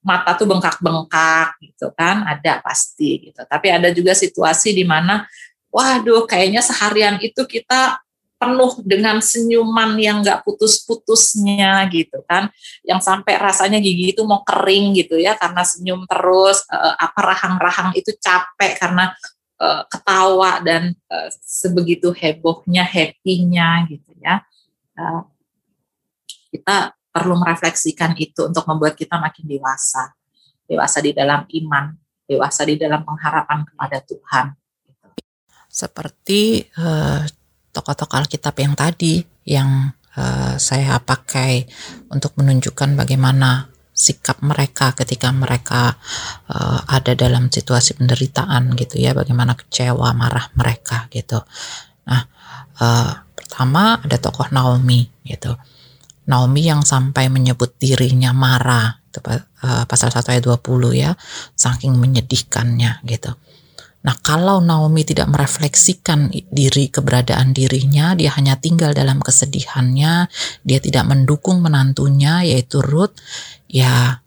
mata 0.07 0.39
tuh 0.39 0.47
bengkak-bengkak 0.47 1.59
gitu 1.59 1.91
kan 1.91 2.23
ada 2.23 2.63
pasti 2.63 3.27
gitu. 3.27 3.43
Tapi 3.43 3.67
ada 3.67 3.91
juga 3.91 4.15
situasi 4.15 4.71
di 4.71 4.87
mana 4.87 5.27
waduh 5.67 6.23
kayaknya 6.23 6.63
seharian 6.63 7.19
itu 7.19 7.43
kita 7.43 7.99
penuh 8.37 8.79
dengan 8.85 9.17
senyuman 9.19 9.97
yang 9.97 10.23
nggak 10.23 10.47
putus-putusnya 10.47 11.83
gitu 11.91 12.23
kan. 12.23 12.47
Yang 12.87 13.03
sampai 13.03 13.35
rasanya 13.35 13.83
gigi 13.83 14.15
itu 14.15 14.23
mau 14.23 14.47
kering 14.47 14.95
gitu 14.95 15.19
ya 15.19 15.35
karena 15.35 15.67
senyum 15.67 16.07
terus 16.07 16.63
uh, 16.71 16.95
apa 16.95 17.19
rahang-rahang 17.35 17.91
itu 17.99 18.15
capek 18.15 18.79
karena 18.79 19.11
uh, 19.59 19.83
ketawa 19.91 20.63
dan 20.63 20.95
uh, 21.11 21.29
sebegitu 21.43 22.15
hebohnya 22.15 22.85
happy-nya 22.85 23.89
gitu 23.91 24.11
ya. 24.21 24.45
Uh, 24.95 25.25
kita 26.53 26.96
perlu 27.17 27.33
merefleksikan 27.41 28.13
itu 28.21 28.45
untuk 28.45 28.69
membuat 28.69 28.93
kita 28.93 29.17
makin 29.17 29.49
dewasa. 29.49 30.13
Dewasa 30.69 31.01
di 31.01 31.17
dalam 31.17 31.49
iman, 31.49 31.97
dewasa 32.29 32.61
di 32.61 32.77
dalam 32.77 33.01
pengharapan 33.01 33.65
kepada 33.65 33.97
Tuhan. 34.05 34.45
Seperti 35.65 36.61
uh, 36.77 37.25
tokoh-tokoh 37.73 38.21
Alkitab 38.21 38.53
yang 38.61 38.77
tadi 38.77 39.25
yang 39.49 39.89
uh, 40.13 40.61
saya 40.61 41.01
pakai 41.01 41.65
untuk 42.13 42.37
menunjukkan 42.37 42.93
bagaimana 42.93 43.73
sikap 43.97 44.45
mereka 44.45 44.93
ketika 44.93 45.33
mereka 45.33 45.97
uh, 46.53 46.85
ada 46.85 47.17
dalam 47.17 47.49
situasi 47.49 47.97
penderitaan 47.97 48.77
gitu 48.77 49.01
ya, 49.01 49.17
bagaimana 49.17 49.57
kecewa, 49.57 50.13
marah 50.13 50.53
mereka 50.53 51.09
gitu. 51.09 51.41
Nah, 52.05 52.21
uh, 52.77 53.11
pertama 53.33 53.97
ada 54.05 54.21
tokoh 54.21 54.53
Naomi 54.53 55.09
gitu 55.25 55.57
Naomi 56.27 56.67
yang 56.67 56.83
sampai 56.83 57.31
menyebut 57.31 57.79
dirinya 57.79 58.35
marah 58.35 58.99
itu 59.07 59.19
uh, 59.23 59.83
pasal 59.89 60.13
1 60.13 60.21
ayat 60.27 60.43
20 60.43 60.61
ya 60.93 61.11
saking 61.55 61.95
menyedihkannya 61.97 63.01
gitu. 63.07 63.33
Nah, 64.05 64.15
kalau 64.23 64.63
Naomi 64.63 65.03
tidak 65.03 65.27
merefleksikan 65.27 66.31
diri 66.47 66.87
keberadaan 66.87 67.51
dirinya, 67.51 68.15
dia 68.15 68.31
hanya 68.39 68.55
tinggal 68.55 68.95
dalam 68.95 69.19
kesedihannya, 69.19 70.31
dia 70.63 70.79
tidak 70.79 71.03
mendukung 71.11 71.59
menantunya 71.59 72.45
yaitu 72.47 72.79
Ruth, 72.79 73.19
ya 73.67 74.23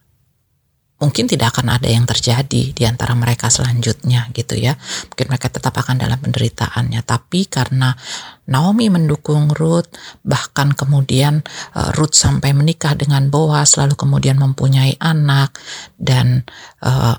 mungkin 1.01 1.24
tidak 1.24 1.56
akan 1.56 1.81
ada 1.81 1.89
yang 1.89 2.05
terjadi 2.05 2.77
di 2.77 2.85
antara 2.85 3.16
mereka 3.16 3.48
selanjutnya 3.48 4.28
gitu 4.36 4.55
ya. 4.55 4.77
Mungkin 5.09 5.27
mereka 5.32 5.48
tetap 5.48 5.72
akan 5.72 5.97
dalam 5.97 6.20
penderitaannya. 6.20 7.01
Tapi 7.02 7.48
karena 7.48 7.97
Naomi 8.52 8.93
mendukung 8.93 9.48
Ruth, 9.56 9.89
bahkan 10.20 10.77
kemudian 10.77 11.40
uh, 11.72 11.90
Ruth 11.97 12.14
sampai 12.14 12.52
menikah 12.52 12.93
dengan 12.93 13.32
Boaz, 13.32 13.81
lalu 13.81 13.97
kemudian 13.97 14.36
mempunyai 14.36 15.01
anak 15.01 15.56
dan 15.97 16.44
uh, 16.85 17.16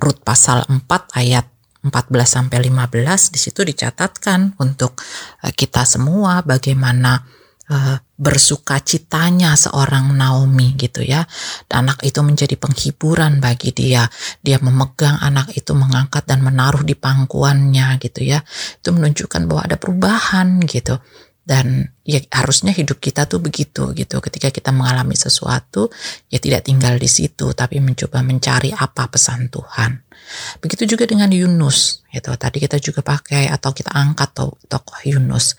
Ruth 0.00 0.24
pasal 0.24 0.64
4 0.66 0.88
ayat 1.20 1.46
14 1.84 1.92
sampai 2.24 2.64
15 2.64 3.34
di 3.36 3.38
situ 3.38 3.60
dicatatkan 3.60 4.56
untuk 4.56 4.96
uh, 5.44 5.52
kita 5.52 5.84
semua 5.84 6.40
bagaimana 6.40 7.43
uh, 7.70 7.96
bersuka 8.14 8.78
seorang 9.56 10.14
Naomi 10.14 10.76
gitu 10.76 11.02
ya. 11.02 11.26
Anak 11.70 12.04
itu 12.06 12.20
menjadi 12.22 12.54
penghiburan 12.54 13.42
bagi 13.42 13.74
dia. 13.74 14.06
Dia 14.40 14.58
memegang 14.60 15.18
anak 15.20 15.54
itu 15.56 15.72
mengangkat 15.74 16.24
dan 16.28 16.44
menaruh 16.44 16.84
di 16.86 16.94
pangkuannya 16.94 17.98
gitu 17.98 18.20
ya. 18.24 18.42
Itu 18.80 18.94
menunjukkan 18.94 19.50
bahwa 19.50 19.62
ada 19.66 19.76
perubahan 19.80 20.62
gitu. 20.64 20.98
Dan 21.44 21.84
ya 22.08 22.24
harusnya 22.32 22.72
hidup 22.72 23.04
kita 23.04 23.28
tuh 23.28 23.36
begitu 23.36 23.92
gitu. 23.92 24.16
Ketika 24.24 24.48
kita 24.48 24.72
mengalami 24.72 25.12
sesuatu 25.12 25.92
ya 26.32 26.40
tidak 26.40 26.64
tinggal 26.64 26.96
di 26.96 27.04
situ 27.04 27.52
tapi 27.52 27.84
mencoba 27.84 28.24
mencari 28.24 28.72
apa 28.72 29.12
pesan 29.12 29.52
Tuhan. 29.52 29.92
Begitu 30.64 30.96
juga 30.96 31.04
dengan 31.04 31.28
Yunus 31.28 32.00
gitu. 32.08 32.32
Tadi 32.32 32.56
kita 32.56 32.80
juga 32.80 33.04
pakai 33.04 33.52
atau 33.52 33.76
kita 33.76 33.92
angkat 33.92 34.32
tokoh 34.64 35.00
Yunus 35.04 35.52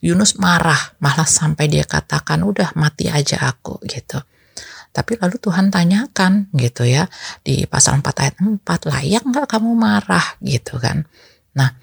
Yunus 0.00 0.40
marah, 0.40 0.96
malah 0.96 1.28
sampai 1.28 1.68
dia 1.68 1.84
katakan, 1.84 2.40
udah 2.40 2.72
mati 2.76 3.12
aja 3.12 3.52
aku 3.52 3.80
gitu. 3.84 4.20
Tapi 4.90 5.20
lalu 5.22 5.38
Tuhan 5.38 5.70
tanyakan 5.70 6.50
gitu 6.56 6.82
ya 6.82 7.06
di 7.46 7.62
pasal 7.68 8.02
4 8.02 8.10
ayat 8.10 8.36
4 8.42 8.90
layak 8.90 9.22
nggak 9.22 9.46
kamu 9.46 9.70
marah 9.78 10.34
gitu 10.42 10.82
kan. 10.82 11.06
Nah 11.54 11.78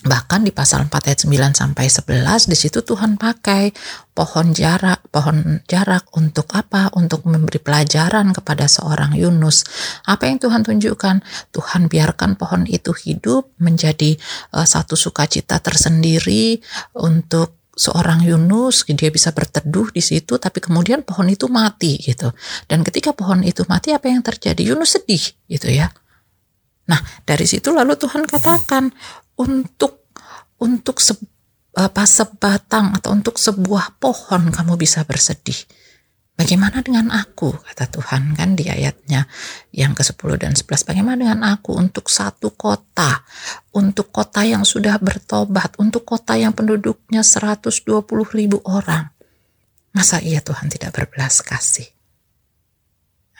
bahkan 0.00 0.40
di 0.40 0.48
pasal 0.48 0.88
4 0.88 1.12
ayat 1.12 1.20
9 1.28 1.52
sampai 1.52 1.86
11 1.92 2.48
di 2.48 2.56
situ 2.56 2.80
Tuhan 2.80 3.20
pakai 3.20 3.68
pohon 4.16 4.56
jarak 4.56 5.04
pohon 5.12 5.60
jarak 5.68 6.08
untuk 6.16 6.48
apa? 6.56 6.88
Untuk 6.96 7.28
memberi 7.28 7.60
pelajaran 7.60 8.32
kepada 8.32 8.64
seorang 8.64 9.12
Yunus. 9.12 9.66
Apa 10.08 10.30
yang 10.30 10.40
Tuhan 10.40 10.64
tunjukkan? 10.64 11.20
Tuhan 11.52 11.92
biarkan 11.92 12.40
pohon 12.40 12.64
itu 12.64 12.96
hidup 12.96 13.52
menjadi 13.60 14.16
uh, 14.56 14.64
satu 14.64 14.96
sukacita 14.96 15.60
tersendiri 15.60 16.62
untuk 16.96 17.60
seorang 17.76 18.24
Yunus. 18.24 18.88
Dia 18.88 19.12
bisa 19.12 19.36
berteduh 19.36 19.92
di 19.92 20.00
situ 20.00 20.40
tapi 20.40 20.64
kemudian 20.64 21.04
pohon 21.04 21.28
itu 21.28 21.44
mati 21.52 22.00
gitu. 22.00 22.32
Dan 22.64 22.80
ketika 22.80 23.12
pohon 23.12 23.44
itu 23.44 23.68
mati 23.68 23.92
apa 23.92 24.08
yang 24.08 24.24
terjadi? 24.24 24.72
Yunus 24.72 24.96
sedih 24.96 25.22
gitu 25.44 25.68
ya 25.68 25.92
nah 26.90 26.98
dari 27.22 27.46
situ 27.46 27.70
lalu 27.70 27.94
Tuhan 27.94 28.26
katakan 28.26 28.90
untuk 29.38 30.10
untuk 30.58 30.98
se, 30.98 31.14
apa 31.78 32.02
sebatang 32.02 32.98
atau 32.98 33.14
untuk 33.14 33.38
sebuah 33.38 34.02
pohon 34.02 34.50
kamu 34.50 34.74
bisa 34.74 35.06
bersedih 35.06 35.56
Bagaimana 36.40 36.80
dengan 36.80 37.12
aku, 37.12 37.52
kata 37.52 37.84
Tuhan 37.92 38.32
kan 38.32 38.56
di 38.56 38.64
ayatnya 38.64 39.28
yang 39.76 39.92
ke-10 39.92 40.40
dan 40.40 40.56
11. 40.56 40.88
Bagaimana 40.88 41.20
dengan 41.20 41.44
aku 41.44 41.76
untuk 41.76 42.08
satu 42.08 42.56
kota, 42.56 43.20
untuk 43.76 44.08
kota 44.08 44.40
yang 44.48 44.64
sudah 44.64 44.96
bertobat, 44.96 45.76
untuk 45.76 46.08
kota 46.08 46.40
yang 46.40 46.56
penduduknya 46.56 47.20
120 47.20 47.84
ribu 48.32 48.56
orang. 48.64 49.12
Masa 49.92 50.24
iya 50.24 50.40
Tuhan 50.40 50.72
tidak 50.72 50.96
berbelas 50.96 51.44
kasih? 51.44 51.92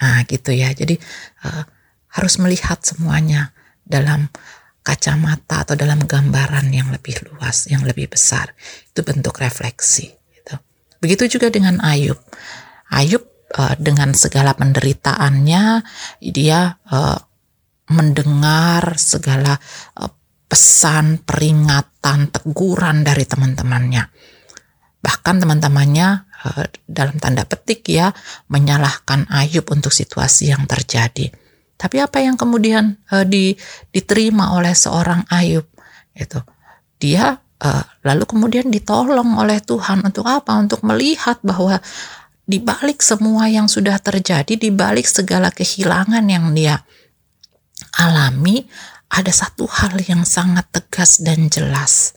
Nah 0.04 0.20
gitu 0.28 0.52
ya, 0.52 0.68
jadi 0.76 1.00
uh, 1.48 1.64
harus 2.10 2.38
melihat 2.42 2.82
semuanya 2.82 3.54
dalam 3.86 4.30
kacamata 4.80 5.62
atau 5.62 5.76
dalam 5.76 6.02
gambaran 6.02 6.72
yang 6.72 6.88
lebih 6.90 7.20
luas, 7.30 7.68
yang 7.68 7.84
lebih 7.84 8.10
besar. 8.10 8.56
Itu 8.90 9.04
bentuk 9.04 9.38
refleksi. 9.38 10.10
Gitu. 10.10 10.54
Begitu 10.98 11.38
juga 11.38 11.52
dengan 11.52 11.78
Ayub. 11.84 12.18
Ayub 12.90 13.22
uh, 13.54 13.76
dengan 13.78 14.16
segala 14.16 14.56
penderitaannya 14.56 15.84
dia 16.18 16.80
uh, 16.90 17.18
mendengar 17.90 18.98
segala 18.98 19.54
uh, 20.00 20.10
pesan, 20.50 21.22
peringatan, 21.22 22.34
teguran 22.34 23.06
dari 23.06 23.22
teman-temannya. 23.22 24.02
Bahkan 25.00 25.36
teman-temannya 25.46 26.28
dalam 26.88 27.16
tanda 27.20 27.44
petik 27.44 27.84
ya 27.88 28.10
menyalahkan 28.48 29.28
Ayub 29.28 29.68
untuk 29.70 29.92
situasi 29.92 30.50
yang 30.50 30.64
terjadi. 30.64 31.30
Tapi 31.80 31.96
apa 31.96 32.20
yang 32.20 32.36
kemudian 32.36 33.00
uh, 33.08 33.24
di, 33.24 33.56
diterima 33.88 34.52
oleh 34.52 34.76
seorang 34.76 35.24
Ayub 35.32 35.64
itu 36.12 36.36
dia 37.00 37.40
uh, 37.40 37.84
lalu 38.04 38.24
kemudian 38.28 38.68
ditolong 38.68 39.40
oleh 39.40 39.64
Tuhan 39.64 40.04
untuk 40.04 40.28
apa? 40.28 40.60
Untuk 40.60 40.84
melihat 40.84 41.40
bahwa 41.40 41.80
di 42.44 42.60
balik 42.60 43.00
semua 43.00 43.46
yang 43.48 43.70
sudah 43.70 43.96
terjadi, 43.96 44.58
di 44.58 44.68
balik 44.68 45.06
segala 45.06 45.48
kehilangan 45.48 46.24
yang 46.26 46.52
dia 46.52 46.82
alami, 47.96 48.66
ada 49.10 49.30
satu 49.30 49.64
hal 49.70 49.96
yang 50.04 50.26
sangat 50.26 50.66
tegas 50.68 51.22
dan 51.22 51.46
jelas. 51.48 52.12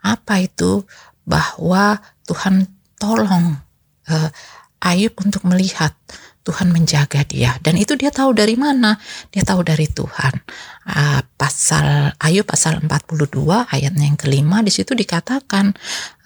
Apa 0.00 0.42
itu? 0.42 0.86
Bahwa 1.22 1.98
Tuhan 2.26 2.66
tolong 2.98 3.58
uh, 4.10 4.30
Ayub 4.82 5.14
untuk 5.22 5.46
melihat 5.46 5.94
Tuhan 6.42 6.74
menjaga 6.74 7.22
dia. 7.22 7.54
Dan 7.62 7.78
itu 7.78 7.94
dia 7.94 8.10
tahu 8.10 8.34
dari 8.34 8.58
mana? 8.58 8.98
Dia 9.30 9.46
tahu 9.46 9.62
dari 9.62 9.86
Tuhan. 9.86 10.34
Uh, 10.82 11.22
pasal 11.38 12.10
Ayub 12.18 12.42
pasal 12.42 12.82
42 12.82 13.38
ayatnya 13.70 14.04
yang 14.10 14.18
kelima 14.18 14.66
di 14.66 14.74
situ 14.74 14.98
dikatakan 14.98 15.70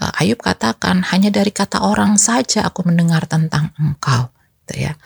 uh, 0.01 0.21
Ayub 0.21 0.41
katakan 0.41 1.05
hanya 1.13 1.29
dari 1.29 1.53
kata 1.53 1.85
orang 1.85 2.17
saja 2.17 2.65
aku 2.65 2.89
mendengar 2.89 3.29
tentang 3.29 3.77
engkau. 3.77 4.33
Gitu 4.65 4.89
ya. 4.89 4.97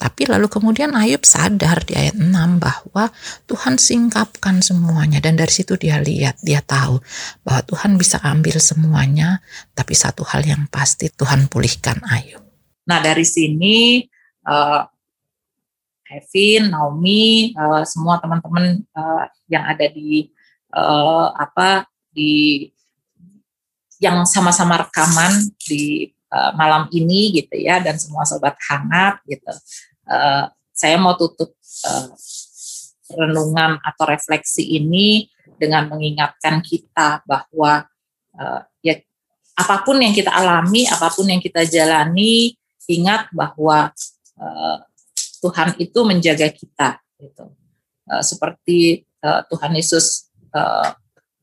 Tapi 0.00 0.26
lalu 0.26 0.48
kemudian 0.48 0.96
Ayub 0.96 1.22
sadar 1.22 1.84
di 1.84 1.94
ayat 1.94 2.16
6 2.16 2.32
bahwa 2.56 3.12
Tuhan 3.44 3.76
singkapkan 3.76 4.64
semuanya. 4.64 5.20
Dan 5.20 5.36
dari 5.36 5.52
situ 5.52 5.76
dia 5.76 6.00
lihat 6.00 6.40
dia 6.40 6.64
tahu 6.64 7.04
bahwa 7.44 7.60
Tuhan 7.68 8.00
bisa 8.00 8.16
ambil 8.24 8.56
semuanya 8.56 9.44
tapi 9.76 9.92
satu 9.92 10.24
hal 10.24 10.48
yang 10.48 10.64
pasti 10.72 11.12
Tuhan 11.12 11.52
pulihkan 11.52 12.00
Ayub. 12.08 12.40
Nah 12.88 13.00
dari 13.04 13.24
sini 13.28 14.02
uh, 14.44 14.88
Kevin, 16.04 16.68
Naomi, 16.70 17.56
uh, 17.56 17.82
semua 17.82 18.20
teman-teman 18.20 18.84
uh, 18.92 19.24
yang 19.48 19.64
ada 19.64 19.88
di 19.88 20.28
uh, 20.76 21.32
apa 21.32 21.88
di 22.12 22.68
yang 23.98 24.22
sama-sama 24.28 24.84
rekaman 24.84 25.48
di 25.64 26.12
uh, 26.28 26.52
malam 26.54 26.86
ini 26.92 27.40
gitu 27.40 27.56
ya 27.56 27.80
dan 27.80 27.96
semua 27.96 28.28
sobat 28.28 28.54
hangat 28.68 29.18
gitu. 29.24 29.52
Uh, 30.04 30.52
saya 30.74 31.00
mau 31.00 31.16
tutup 31.16 31.56
uh, 31.88 32.08
renungan 33.14 33.80
atau 33.80 34.04
refleksi 34.04 34.76
ini 34.76 35.30
dengan 35.56 35.88
mengingatkan 35.88 36.60
kita 36.60 37.22
bahwa 37.24 37.86
uh, 38.36 38.60
ya 38.82 38.98
apa 39.54 39.86
pun 39.86 40.02
yang 40.02 40.10
kita 40.10 40.34
alami, 40.34 40.84
apa 40.90 41.08
pun 41.14 41.30
yang 41.30 41.38
kita 41.38 41.62
jalani, 41.62 42.58
ingat 42.90 43.30
bahwa 43.30 43.94
uh, 44.40 44.78
Tuhan 45.44 45.76
itu 45.76 45.98
menjaga 46.06 46.48
kita 46.48 47.00
gitu. 47.20 47.52
Uh, 48.04 48.22
seperti 48.24 49.04
uh, 49.24 49.44
Tuhan 49.48 49.72
Yesus 49.74 50.30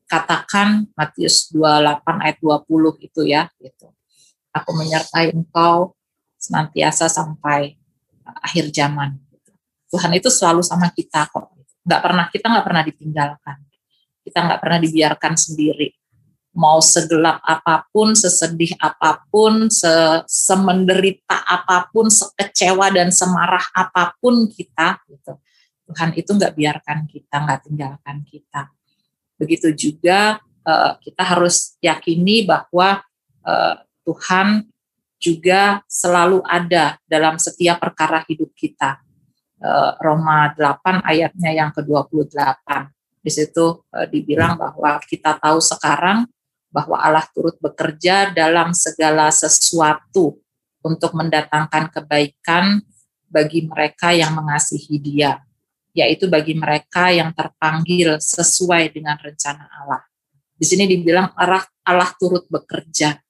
katakan 0.08 0.88
Matius 0.96 1.52
28 1.52 2.24
ayat 2.24 2.38
20 2.40 2.64
itu 3.04 3.20
ya 3.28 3.44
gitu. 3.60 3.92
Aku 4.56 4.72
menyertai 4.72 5.36
engkau 5.36 5.92
senantiasa 6.40 7.12
sampai 7.12 7.76
akhir 8.24 8.72
zaman. 8.72 9.20
Gitu. 9.28 9.52
Tuhan 9.92 10.16
itu 10.16 10.32
selalu 10.32 10.64
sama 10.64 10.88
kita 10.96 11.28
kok. 11.28 11.52
Nggak 11.84 12.00
pernah 12.00 12.24
kita 12.32 12.46
nggak 12.48 12.64
pernah 12.64 12.82
ditinggalkan. 12.88 13.58
Kita 14.24 14.38
nggak 14.48 14.60
pernah 14.64 14.78
dibiarkan 14.80 15.34
sendiri 15.36 15.92
mau 16.52 16.84
segelap 16.84 17.40
apa 17.40 17.88
pun, 17.88 18.12
sesedih 18.12 18.76
apa 18.76 19.24
pun, 19.32 19.72
se 19.72 20.20
semenderita 20.28 21.40
apa 21.48 21.88
pun, 21.88 22.12
sekecewa 22.12 22.92
dan 22.92 23.08
semarah 23.08 23.64
apa 23.72 24.12
pun 24.20 24.44
kita, 24.52 25.00
gitu. 25.08 25.40
Tuhan 25.88 26.12
itu 26.16 26.30
nggak 26.32 26.54
biarkan 26.56 26.98
kita, 27.08 27.36
nggak 27.40 27.60
tinggalkan 27.68 28.16
kita. 28.28 28.68
Begitu 29.40 29.68
juga 29.72 30.38
uh, 30.64 30.92
kita 31.00 31.24
harus 31.24 31.76
yakini 31.80 32.44
bahwa 32.44 33.00
uh, 33.44 33.76
Tuhan 34.04 34.68
juga 35.16 35.80
selalu 35.88 36.44
ada 36.44 37.00
dalam 37.08 37.40
setiap 37.40 37.80
perkara 37.80 38.22
hidup 38.28 38.52
kita. 38.52 39.00
Uh, 39.62 39.94
Roma 40.02 40.52
8 40.58 41.06
ayatnya 41.06 41.50
yang 41.54 41.70
ke-28. 41.72 42.92
Di 43.22 43.30
situ 43.30 43.86
dibilang 44.10 44.58
bahwa 44.58 44.98
kita 45.06 45.38
tahu 45.38 45.62
sekarang 45.62 46.26
bahwa 46.72 46.96
Allah 46.96 47.28
turut 47.36 47.60
bekerja 47.60 48.32
dalam 48.32 48.72
segala 48.72 49.28
sesuatu 49.28 50.40
untuk 50.80 51.12
mendatangkan 51.12 51.92
kebaikan 51.92 52.80
bagi 53.28 53.68
mereka 53.68 54.16
yang 54.16 54.32
mengasihi 54.32 54.96
Dia, 54.98 55.36
yaitu 55.92 56.26
bagi 56.32 56.56
mereka 56.56 57.12
yang 57.12 57.30
terpanggil 57.36 58.16
sesuai 58.18 58.90
dengan 58.90 59.20
rencana 59.20 59.68
Allah. 59.68 60.02
Di 60.56 60.64
sini 60.64 60.88
dibilang 60.88 61.36
Allah, 61.36 61.62
Allah 61.84 62.10
turut 62.16 62.48
bekerja. 62.48 63.20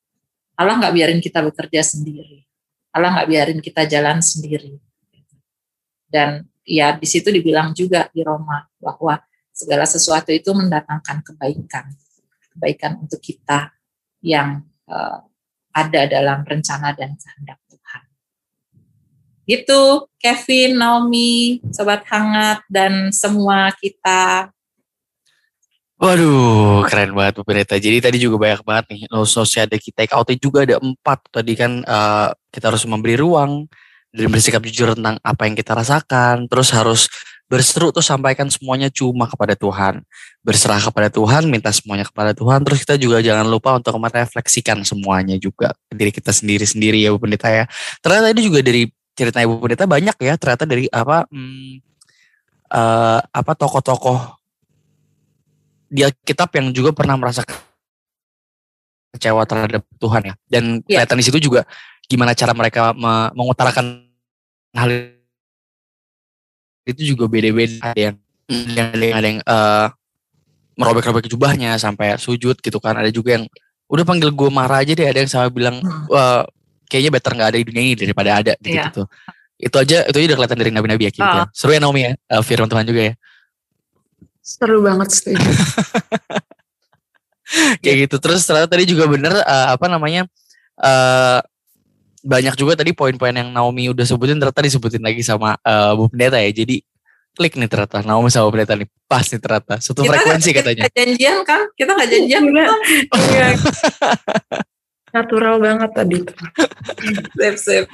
Allah 0.54 0.78
nggak 0.78 0.94
biarin 0.94 1.20
kita 1.20 1.42
bekerja 1.42 1.82
sendiri. 1.82 2.46
Allah 2.94 3.20
nggak 3.20 3.28
biarin 3.28 3.60
kita 3.60 3.90
jalan 3.90 4.22
sendiri. 4.22 4.78
Dan 6.06 6.46
ya 6.62 6.94
di 6.94 7.08
situ 7.10 7.32
dibilang 7.34 7.74
juga 7.74 8.06
di 8.14 8.22
Roma 8.22 8.62
bahwa 8.78 9.18
segala 9.50 9.88
sesuatu 9.88 10.30
itu 10.30 10.52
mendatangkan 10.54 11.24
kebaikan 11.24 11.90
kebaikan 12.52 13.00
untuk 13.00 13.18
kita 13.18 13.72
yang 14.22 14.62
uh, 14.86 15.24
ada 15.72 16.06
dalam 16.06 16.44
rencana 16.44 16.92
dan 16.92 17.16
kehendak 17.16 17.58
Tuhan. 17.66 18.02
Gitu, 19.42 19.82
Kevin, 20.20 20.78
Naomi, 20.78 21.58
Sobat 21.74 22.06
Hangat, 22.06 22.62
dan 22.70 23.10
semua 23.10 23.72
kita. 23.74 24.52
Waduh, 26.02 26.82
keren 26.90 27.14
banget 27.14 27.38
Bu 27.38 27.46
Pendeta. 27.46 27.78
Jadi 27.78 28.02
tadi 28.02 28.18
juga 28.18 28.34
banyak 28.42 28.62
banget 28.66 28.84
nih. 28.90 29.00
Sosial 29.22 29.70
ada 29.70 29.78
kita, 29.78 30.02
out 30.14 30.30
juga 30.34 30.66
ada 30.66 30.82
empat. 30.82 31.30
Tadi 31.30 31.52
kan 31.54 31.82
uh, 31.86 32.34
kita 32.50 32.74
harus 32.74 32.82
memberi 32.90 33.14
ruang 33.14 33.70
dan 34.10 34.26
bersikap 34.26 34.66
jujur 34.66 34.98
tentang 34.98 35.22
apa 35.22 35.42
yang 35.46 35.54
kita 35.54 35.78
rasakan. 35.78 36.50
Terus 36.50 36.68
harus 36.74 37.06
berseru 37.52 37.92
terus 37.92 38.08
sampaikan 38.08 38.48
semuanya 38.48 38.88
cuma 38.88 39.28
kepada 39.28 39.52
Tuhan. 39.52 40.00
Berserah 40.40 40.80
kepada 40.80 41.12
Tuhan, 41.12 41.52
minta 41.52 41.68
semuanya 41.68 42.08
kepada 42.08 42.32
Tuhan. 42.32 42.64
Terus 42.64 42.80
kita 42.88 42.96
juga 42.96 43.20
jangan 43.20 43.44
lupa 43.44 43.76
untuk 43.76 43.92
merefleksikan 44.00 44.80
semuanya 44.88 45.36
juga 45.36 45.76
ke 45.92 45.92
diri 45.92 46.08
kita 46.08 46.32
sendiri-sendiri 46.32 47.04
ya 47.04 47.12
Bu 47.12 47.20
Pendeta 47.20 47.52
ya. 47.52 47.68
Ternyata 48.00 48.32
ini 48.32 48.40
juga 48.48 48.64
dari 48.64 48.88
cerita 49.12 49.44
Ibu 49.44 49.60
Pendeta 49.68 49.84
banyak 49.84 50.16
ya 50.16 50.34
ternyata 50.40 50.64
dari 50.64 50.88
apa 50.88 51.28
hmm, 51.28 51.72
uh, 52.72 53.20
apa 53.20 53.52
tokoh-tokoh 53.52 54.40
di 55.92 56.00
Alkitab 56.08 56.48
yang 56.56 56.72
juga 56.72 56.96
pernah 56.96 57.20
merasa 57.20 57.44
kecewa 59.12 59.44
terhadap 59.44 59.84
Tuhan 60.00 60.22
ya. 60.24 60.34
Dan 60.48 60.80
Iya. 60.88 61.04
kelihatan 61.04 61.16
di 61.20 61.24
situ 61.28 61.38
juga 61.52 61.68
gimana 62.08 62.32
cara 62.32 62.56
mereka 62.56 62.96
me- 62.96 63.28
mengutarakan 63.36 64.08
hal 64.72 65.11
itu 66.84 67.14
juga 67.14 67.24
beda-beda 67.26 67.78
ada 67.84 68.00
yang 68.00 68.16
yang 68.48 68.88
ada 68.90 69.04
yang, 69.04 69.16
ada 69.16 69.26
yang 69.28 69.40
eh, 69.40 69.86
merobek-robek 70.74 71.28
jubahnya 71.28 71.76
sampai 71.76 72.16
sujud 72.16 72.58
gitu 72.58 72.78
kan 72.78 72.96
ada 72.96 73.08
juga 73.08 73.38
yang 73.38 73.44
udah 73.86 74.04
panggil 74.04 74.32
gue 74.32 74.48
marah 74.48 74.80
aja 74.80 74.92
deh 74.92 75.04
ada 75.04 75.20
yang 75.20 75.28
sama 75.28 75.52
bilang. 75.52 75.78
"Wah, 76.08 76.48
kayaknya 76.88 77.12
better 77.12 77.32
nggak 77.32 77.48
ada 77.48 77.56
di 77.56 77.64
dunia 77.64 77.82
ini 77.82 77.94
daripada 77.94 78.30
ada 78.36 78.52
gitu, 78.58 78.72
Iya. 78.72 78.84
gitu. 78.88 79.02
itu 79.62 79.76
aja 79.78 79.96
itu 80.04 80.16
aja 80.18 80.26
udah 80.26 80.36
kelihatan 80.42 80.58
dari 80.58 80.70
nabi-nabi 80.72 81.02
ya 81.06 81.12
gitu 81.12 81.22
ya. 81.22 81.44
Ah. 81.44 81.48
seru 81.54 81.70
ya 81.70 81.78
Naomi 81.78 82.02
ya 82.02 82.12
Eh, 82.18 82.42
firman 82.42 82.66
Tuhan 82.66 82.82
juga 82.82 83.00
ya 83.08 83.14
Seru 84.42 84.82
banget 84.82 85.08
setuju. 85.08 85.38
kayak 87.78 87.96
gitu 88.08 88.16
terus 88.18 88.42
ternyata 88.42 88.68
tadi 88.68 88.84
juga 88.84 89.04
bener 89.06 89.32
eh, 89.38 89.66
apa 89.70 89.86
namanya 89.86 90.24
eh 90.78 91.38
banyak 92.22 92.54
juga 92.54 92.78
tadi 92.78 92.94
poin-poin 92.94 93.34
yang 93.34 93.50
Naomi 93.50 93.90
udah 93.90 94.06
sebutin 94.06 94.38
ternyata 94.38 94.62
disebutin 94.62 95.02
lagi 95.02 95.20
sama 95.26 95.58
eh, 95.60 95.92
Bu 95.98 96.06
Pendeta 96.08 96.38
ya 96.38 96.50
jadi 96.54 96.78
klik 97.32 97.58
nih 97.58 97.68
ternyata 97.68 98.00
Naomi 98.06 98.30
sama 98.30 98.48
Bu 98.48 98.54
Pendeta 98.56 98.78
nih 98.78 98.88
pas 99.10 99.26
nih 99.26 99.40
ternyata 99.42 99.74
satu 99.82 100.06
frekuensi 100.06 100.50
katanya 100.54 100.86
Kita 100.88 100.96
janjian 101.02 101.38
kan? 101.42 101.62
Kita 101.74 101.90
nggak 101.92 102.08
janjian 102.08 102.42
Iya. 102.46 102.54
kan? 102.54 102.78
Iya. 103.18 103.48
Natural 105.12 105.60
banget 105.60 105.90
tadi 105.92 106.16
tuh. 106.24 106.36
Sip, 107.36 107.56
sip. 107.60 107.84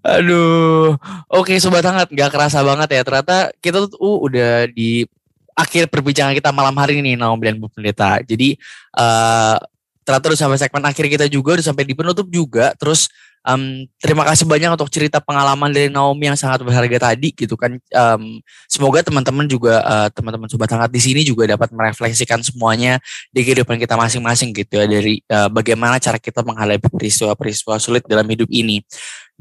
Aduh, 0.00 0.96
oke 1.28 1.52
sobat 1.60 1.84
hangat, 1.84 2.08
nggak 2.08 2.32
kerasa 2.32 2.64
banget 2.64 2.88
ya. 2.96 3.02
Ternyata 3.04 3.52
kita 3.60 3.92
tuh 3.92 4.00
uh, 4.00 4.18
udah 4.24 4.64
di 4.72 5.04
akhir 5.52 5.92
perbincangan 5.92 6.32
kita 6.32 6.48
malam 6.48 6.72
hari 6.80 7.04
ini 7.04 7.12
Naomi 7.12 7.44
dan 7.44 7.60
Bu 7.60 7.68
Pendeta. 7.68 8.24
Jadi 8.24 8.56
eh 8.96 9.56
ternyata 10.02 10.32
udah 10.32 10.40
sampai 10.40 10.56
segmen 10.56 10.84
akhir 10.88 11.04
kita 11.12 11.26
juga, 11.28 11.60
udah 11.60 11.66
sampai 11.68 11.84
di 11.84 11.92
penutup 11.92 12.24
juga. 12.32 12.72
Terus 12.80 13.12
em, 13.42 13.86
terima 13.98 14.22
kasih 14.26 14.46
banyak 14.46 14.70
untuk 14.74 14.90
cerita 14.90 15.18
pengalaman 15.18 15.70
dari 15.70 15.90
Naomi 15.90 16.30
yang 16.30 16.38
sangat 16.38 16.62
berharga 16.62 17.12
tadi 17.12 17.34
gitu 17.34 17.58
kan. 17.58 17.78
Em, 17.78 18.22
semoga 18.70 19.02
teman-teman 19.02 19.46
juga 19.50 19.82
eh, 19.82 20.08
teman-teman 20.14 20.46
sobat 20.46 20.70
hangat 20.70 20.90
di 20.90 21.00
sini 21.02 21.20
juga 21.26 21.50
dapat 21.50 21.74
merefleksikan 21.74 22.40
semuanya 22.46 23.02
di 23.34 23.42
kehidupan 23.42 23.78
kita 23.78 23.98
masing-masing 23.98 24.54
gitu 24.54 24.78
ya 24.78 24.86
dari 24.86 25.22
eh, 25.22 25.48
bagaimana 25.50 25.98
cara 25.98 26.18
kita 26.18 26.46
menghadapi 26.46 26.86
peristiwa-peristiwa 26.86 27.76
sulit 27.82 28.06
dalam 28.06 28.26
hidup 28.26 28.46
ini. 28.50 28.82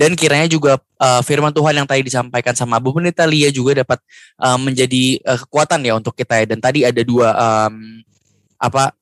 Dan 0.02 0.18
kiranya 0.18 0.50
juga 0.50 0.82
uh, 0.98 1.22
firman 1.22 1.54
Tuhan 1.54 1.78
yang 1.78 1.86
tadi 1.86 2.02
disampaikan 2.02 2.58
sama 2.58 2.82
Bu 2.82 2.90
Pendeta 2.90 3.22
Lia 3.28 3.54
juga 3.54 3.86
dapat 3.86 4.02
uh, 4.42 4.58
menjadi 4.58 5.22
uh, 5.22 5.38
kekuatan 5.46 5.78
ya 5.86 5.94
untuk 5.94 6.18
kita 6.18 6.42
ya. 6.42 6.46
Dan 6.50 6.58
tadi 6.58 6.82
ada 6.82 7.02
dua 7.06 7.30
um, 7.38 8.02
apa 8.58 8.98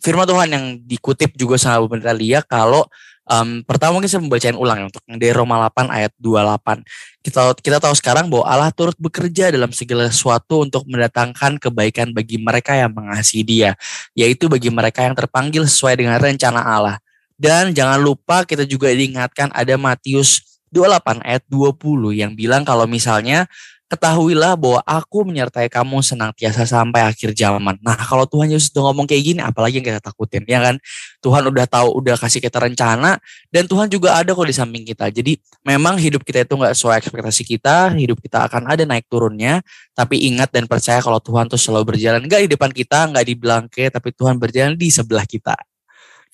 firman 0.00 0.24
Tuhan 0.24 0.48
yang 0.48 0.64
dikutip 0.80 1.36
juga 1.36 1.60
sama 1.60 1.84
Bu 1.84 1.92
Pendeta 1.92 2.16
Lia 2.16 2.40
kalau 2.40 2.88
um, 3.26 3.62
pertama 3.66 3.98
mungkin 3.98 4.10
saya 4.10 4.22
membacain 4.22 4.56
ulang 4.56 4.78
ya 4.82 4.86
untuk 4.88 5.02
yang 5.06 5.18
dari 5.18 5.34
Roma 5.34 5.60
8 5.68 5.90
ayat 5.90 6.12
28. 6.18 6.86
Kita 7.26 7.40
kita 7.58 7.78
tahu 7.82 7.94
sekarang 7.98 8.30
bahwa 8.30 8.44
Allah 8.46 8.70
turut 8.70 8.94
bekerja 8.96 9.50
dalam 9.50 9.70
segala 9.74 10.06
sesuatu 10.08 10.62
untuk 10.62 10.86
mendatangkan 10.86 11.58
kebaikan 11.58 12.14
bagi 12.14 12.38
mereka 12.38 12.78
yang 12.78 12.94
mengasihi 12.94 13.42
Dia, 13.42 13.70
yaitu 14.14 14.46
bagi 14.46 14.70
mereka 14.70 15.02
yang 15.02 15.18
terpanggil 15.18 15.66
sesuai 15.66 15.98
dengan 15.98 16.18
rencana 16.22 16.62
Allah. 16.62 16.96
Dan 17.36 17.76
jangan 17.76 18.00
lupa 18.00 18.48
kita 18.48 18.64
juga 18.64 18.88
diingatkan 18.88 19.52
ada 19.52 19.76
Matius 19.76 20.40
28 20.72 21.20
ayat 21.22 21.44
20 21.46 22.16
yang 22.16 22.32
bilang 22.32 22.64
kalau 22.64 22.88
misalnya 22.88 23.44
ketahuilah 23.86 24.58
bahwa 24.58 24.82
aku 24.82 25.22
menyertai 25.22 25.70
kamu 25.70 26.02
senantiasa 26.02 26.66
sampai 26.66 27.06
akhir 27.06 27.38
zaman. 27.38 27.78
Nah 27.78 27.94
kalau 27.94 28.26
Tuhan 28.26 28.50
Yesus 28.50 28.74
udah 28.74 28.90
ngomong 28.90 29.06
kayak 29.06 29.22
gini 29.22 29.40
apalagi 29.42 29.78
yang 29.78 29.86
kita 29.86 30.02
takutin 30.02 30.42
ya 30.46 30.58
kan. 30.58 30.76
Tuhan 31.22 31.42
udah 31.46 31.66
tahu 31.70 32.02
udah 32.02 32.18
kasih 32.18 32.42
kita 32.42 32.58
rencana 32.58 33.22
dan 33.54 33.70
Tuhan 33.70 33.86
juga 33.86 34.18
ada 34.18 34.34
kok 34.34 34.46
di 34.46 34.54
samping 34.54 34.82
kita. 34.82 35.06
Jadi 35.14 35.38
memang 35.62 35.94
hidup 36.02 36.26
kita 36.26 36.42
itu 36.42 36.54
nggak 36.58 36.74
sesuai 36.74 36.94
ekspektasi 36.98 37.42
kita, 37.46 37.94
hidup 37.94 38.18
kita 38.18 38.50
akan 38.50 38.66
ada 38.66 38.82
naik 38.82 39.06
turunnya. 39.06 39.62
Tapi 39.94 40.26
ingat 40.34 40.50
dan 40.50 40.66
percaya 40.66 40.98
kalau 40.98 41.22
Tuhan 41.22 41.46
tuh 41.46 41.58
selalu 41.58 41.94
berjalan 41.94 42.26
nggak 42.26 42.40
di 42.42 42.48
depan 42.58 42.70
kita, 42.74 43.06
nggak 43.14 43.24
di 43.24 43.34
belakang, 43.38 43.88
tapi 43.94 44.10
Tuhan 44.10 44.34
berjalan 44.36 44.74
di 44.74 44.90
sebelah 44.90 45.24
kita 45.24 45.54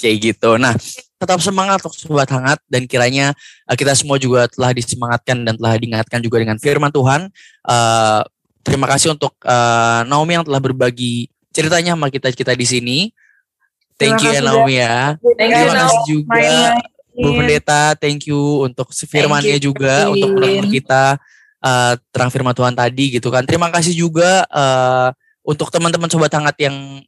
kayak 0.03 0.17
gitu. 0.35 0.59
Nah, 0.59 0.75
tetap 1.23 1.39
semangat 1.39 1.79
untuk 1.87 1.95
sobat 1.95 2.27
hangat 2.35 2.59
dan 2.67 2.83
kiranya 2.91 3.31
uh, 3.71 3.79
kita 3.79 3.95
semua 3.95 4.19
juga 4.19 4.51
telah 4.51 4.75
disemangatkan 4.75 5.47
dan 5.47 5.55
telah 5.55 5.79
diingatkan 5.79 6.19
juga 6.19 6.43
dengan 6.43 6.59
firman 6.59 6.91
Tuhan. 6.91 7.31
Uh, 7.63 8.27
terima 8.67 8.91
kasih 8.91 9.15
untuk 9.15 9.31
uh, 9.47 10.03
Naomi 10.11 10.35
yang 10.35 10.43
telah 10.43 10.59
berbagi 10.59 11.31
ceritanya 11.55 11.95
sama 11.95 12.11
kita 12.11 12.35
kita 12.35 12.59
di 12.59 12.67
sini. 12.67 12.99
Thank 13.95 14.19
Terima 14.19 14.27
you 14.27 14.31
ya 14.35 14.41
kasih, 14.43 14.49
Naomi 14.51 14.75
ya. 14.75 14.97
Thank 15.39 15.53
you, 15.55 15.63
Terima 15.63 15.75
kasih 15.79 15.87
Naomi. 15.87 16.11
juga. 16.11 16.51
Bu 17.13 17.29
Pendeta, 17.37 17.83
thank 18.01 18.25
you 18.25 18.65
untuk 18.65 18.89
firmannya 18.89 19.61
you, 19.61 19.69
juga 19.71 20.09
Kevin. 20.09 20.13
untuk 20.17 20.31
menurut 20.33 20.73
kita 20.73 21.21
uh, 21.61 21.93
terang 22.09 22.33
firman 22.33 22.57
Tuhan 22.57 22.73
tadi 22.73 23.21
gitu 23.21 23.29
kan. 23.29 23.45
Terima 23.45 23.69
kasih 23.69 23.93
juga 23.93 24.49
uh, 24.49 25.13
untuk 25.45 25.69
teman-teman 25.69 26.09
sobat 26.09 26.33
hangat 26.33 26.57
yang 26.57 27.05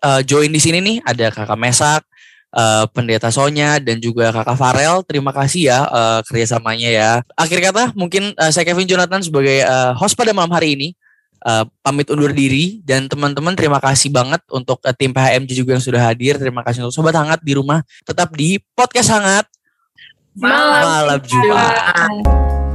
uh, 0.00 0.22
join 0.22 0.48
di 0.48 0.62
sini 0.62 0.78
nih 0.78 0.96
ada 1.02 1.34
Kakak 1.34 1.58
Mesak, 1.58 2.06
uh, 2.56 2.84
Pendeta 2.88 3.28
Sonya 3.28 3.76
dan 3.76 4.00
juga 4.00 4.32
Kakak 4.32 4.56
Farel. 4.56 5.04
Terima 5.04 5.30
kasih 5.30 5.68
ya 5.68 5.78
uh, 5.86 6.20
kerjasamanya 6.24 6.88
ya. 6.88 7.10
Akhir 7.36 7.60
kata 7.60 7.92
mungkin 7.92 8.32
uh, 8.40 8.50
saya 8.50 8.64
Kevin 8.64 8.88
Jonathan 8.88 9.20
sebagai 9.20 9.60
uh, 9.62 9.92
host 9.94 10.16
pada 10.16 10.32
malam 10.32 10.50
hari 10.56 10.72
ini 10.74 10.88
uh, 11.44 11.68
pamit 11.84 12.08
undur 12.08 12.32
diri 12.32 12.80
dan 12.82 13.06
teman-teman 13.06 13.52
terima 13.52 13.78
kasih 13.78 14.08
banget 14.08 14.40
untuk 14.48 14.80
uh, 14.80 14.96
tim 14.96 15.12
PHMJ 15.12 15.52
juga 15.52 15.76
yang 15.76 15.84
sudah 15.84 16.00
hadir. 16.00 16.40
Terima 16.40 16.64
kasih 16.64 16.88
untuk 16.88 16.96
sobat 16.96 17.14
hangat 17.14 17.44
di 17.44 17.52
rumah 17.52 17.84
tetap 18.08 18.32
di 18.32 18.56
podcast 18.72 19.12
hangat 19.12 19.44
Malam 20.36 20.84
malam 20.84 21.20
Jumat. 21.24 21.72
Jumat. 21.72 22.65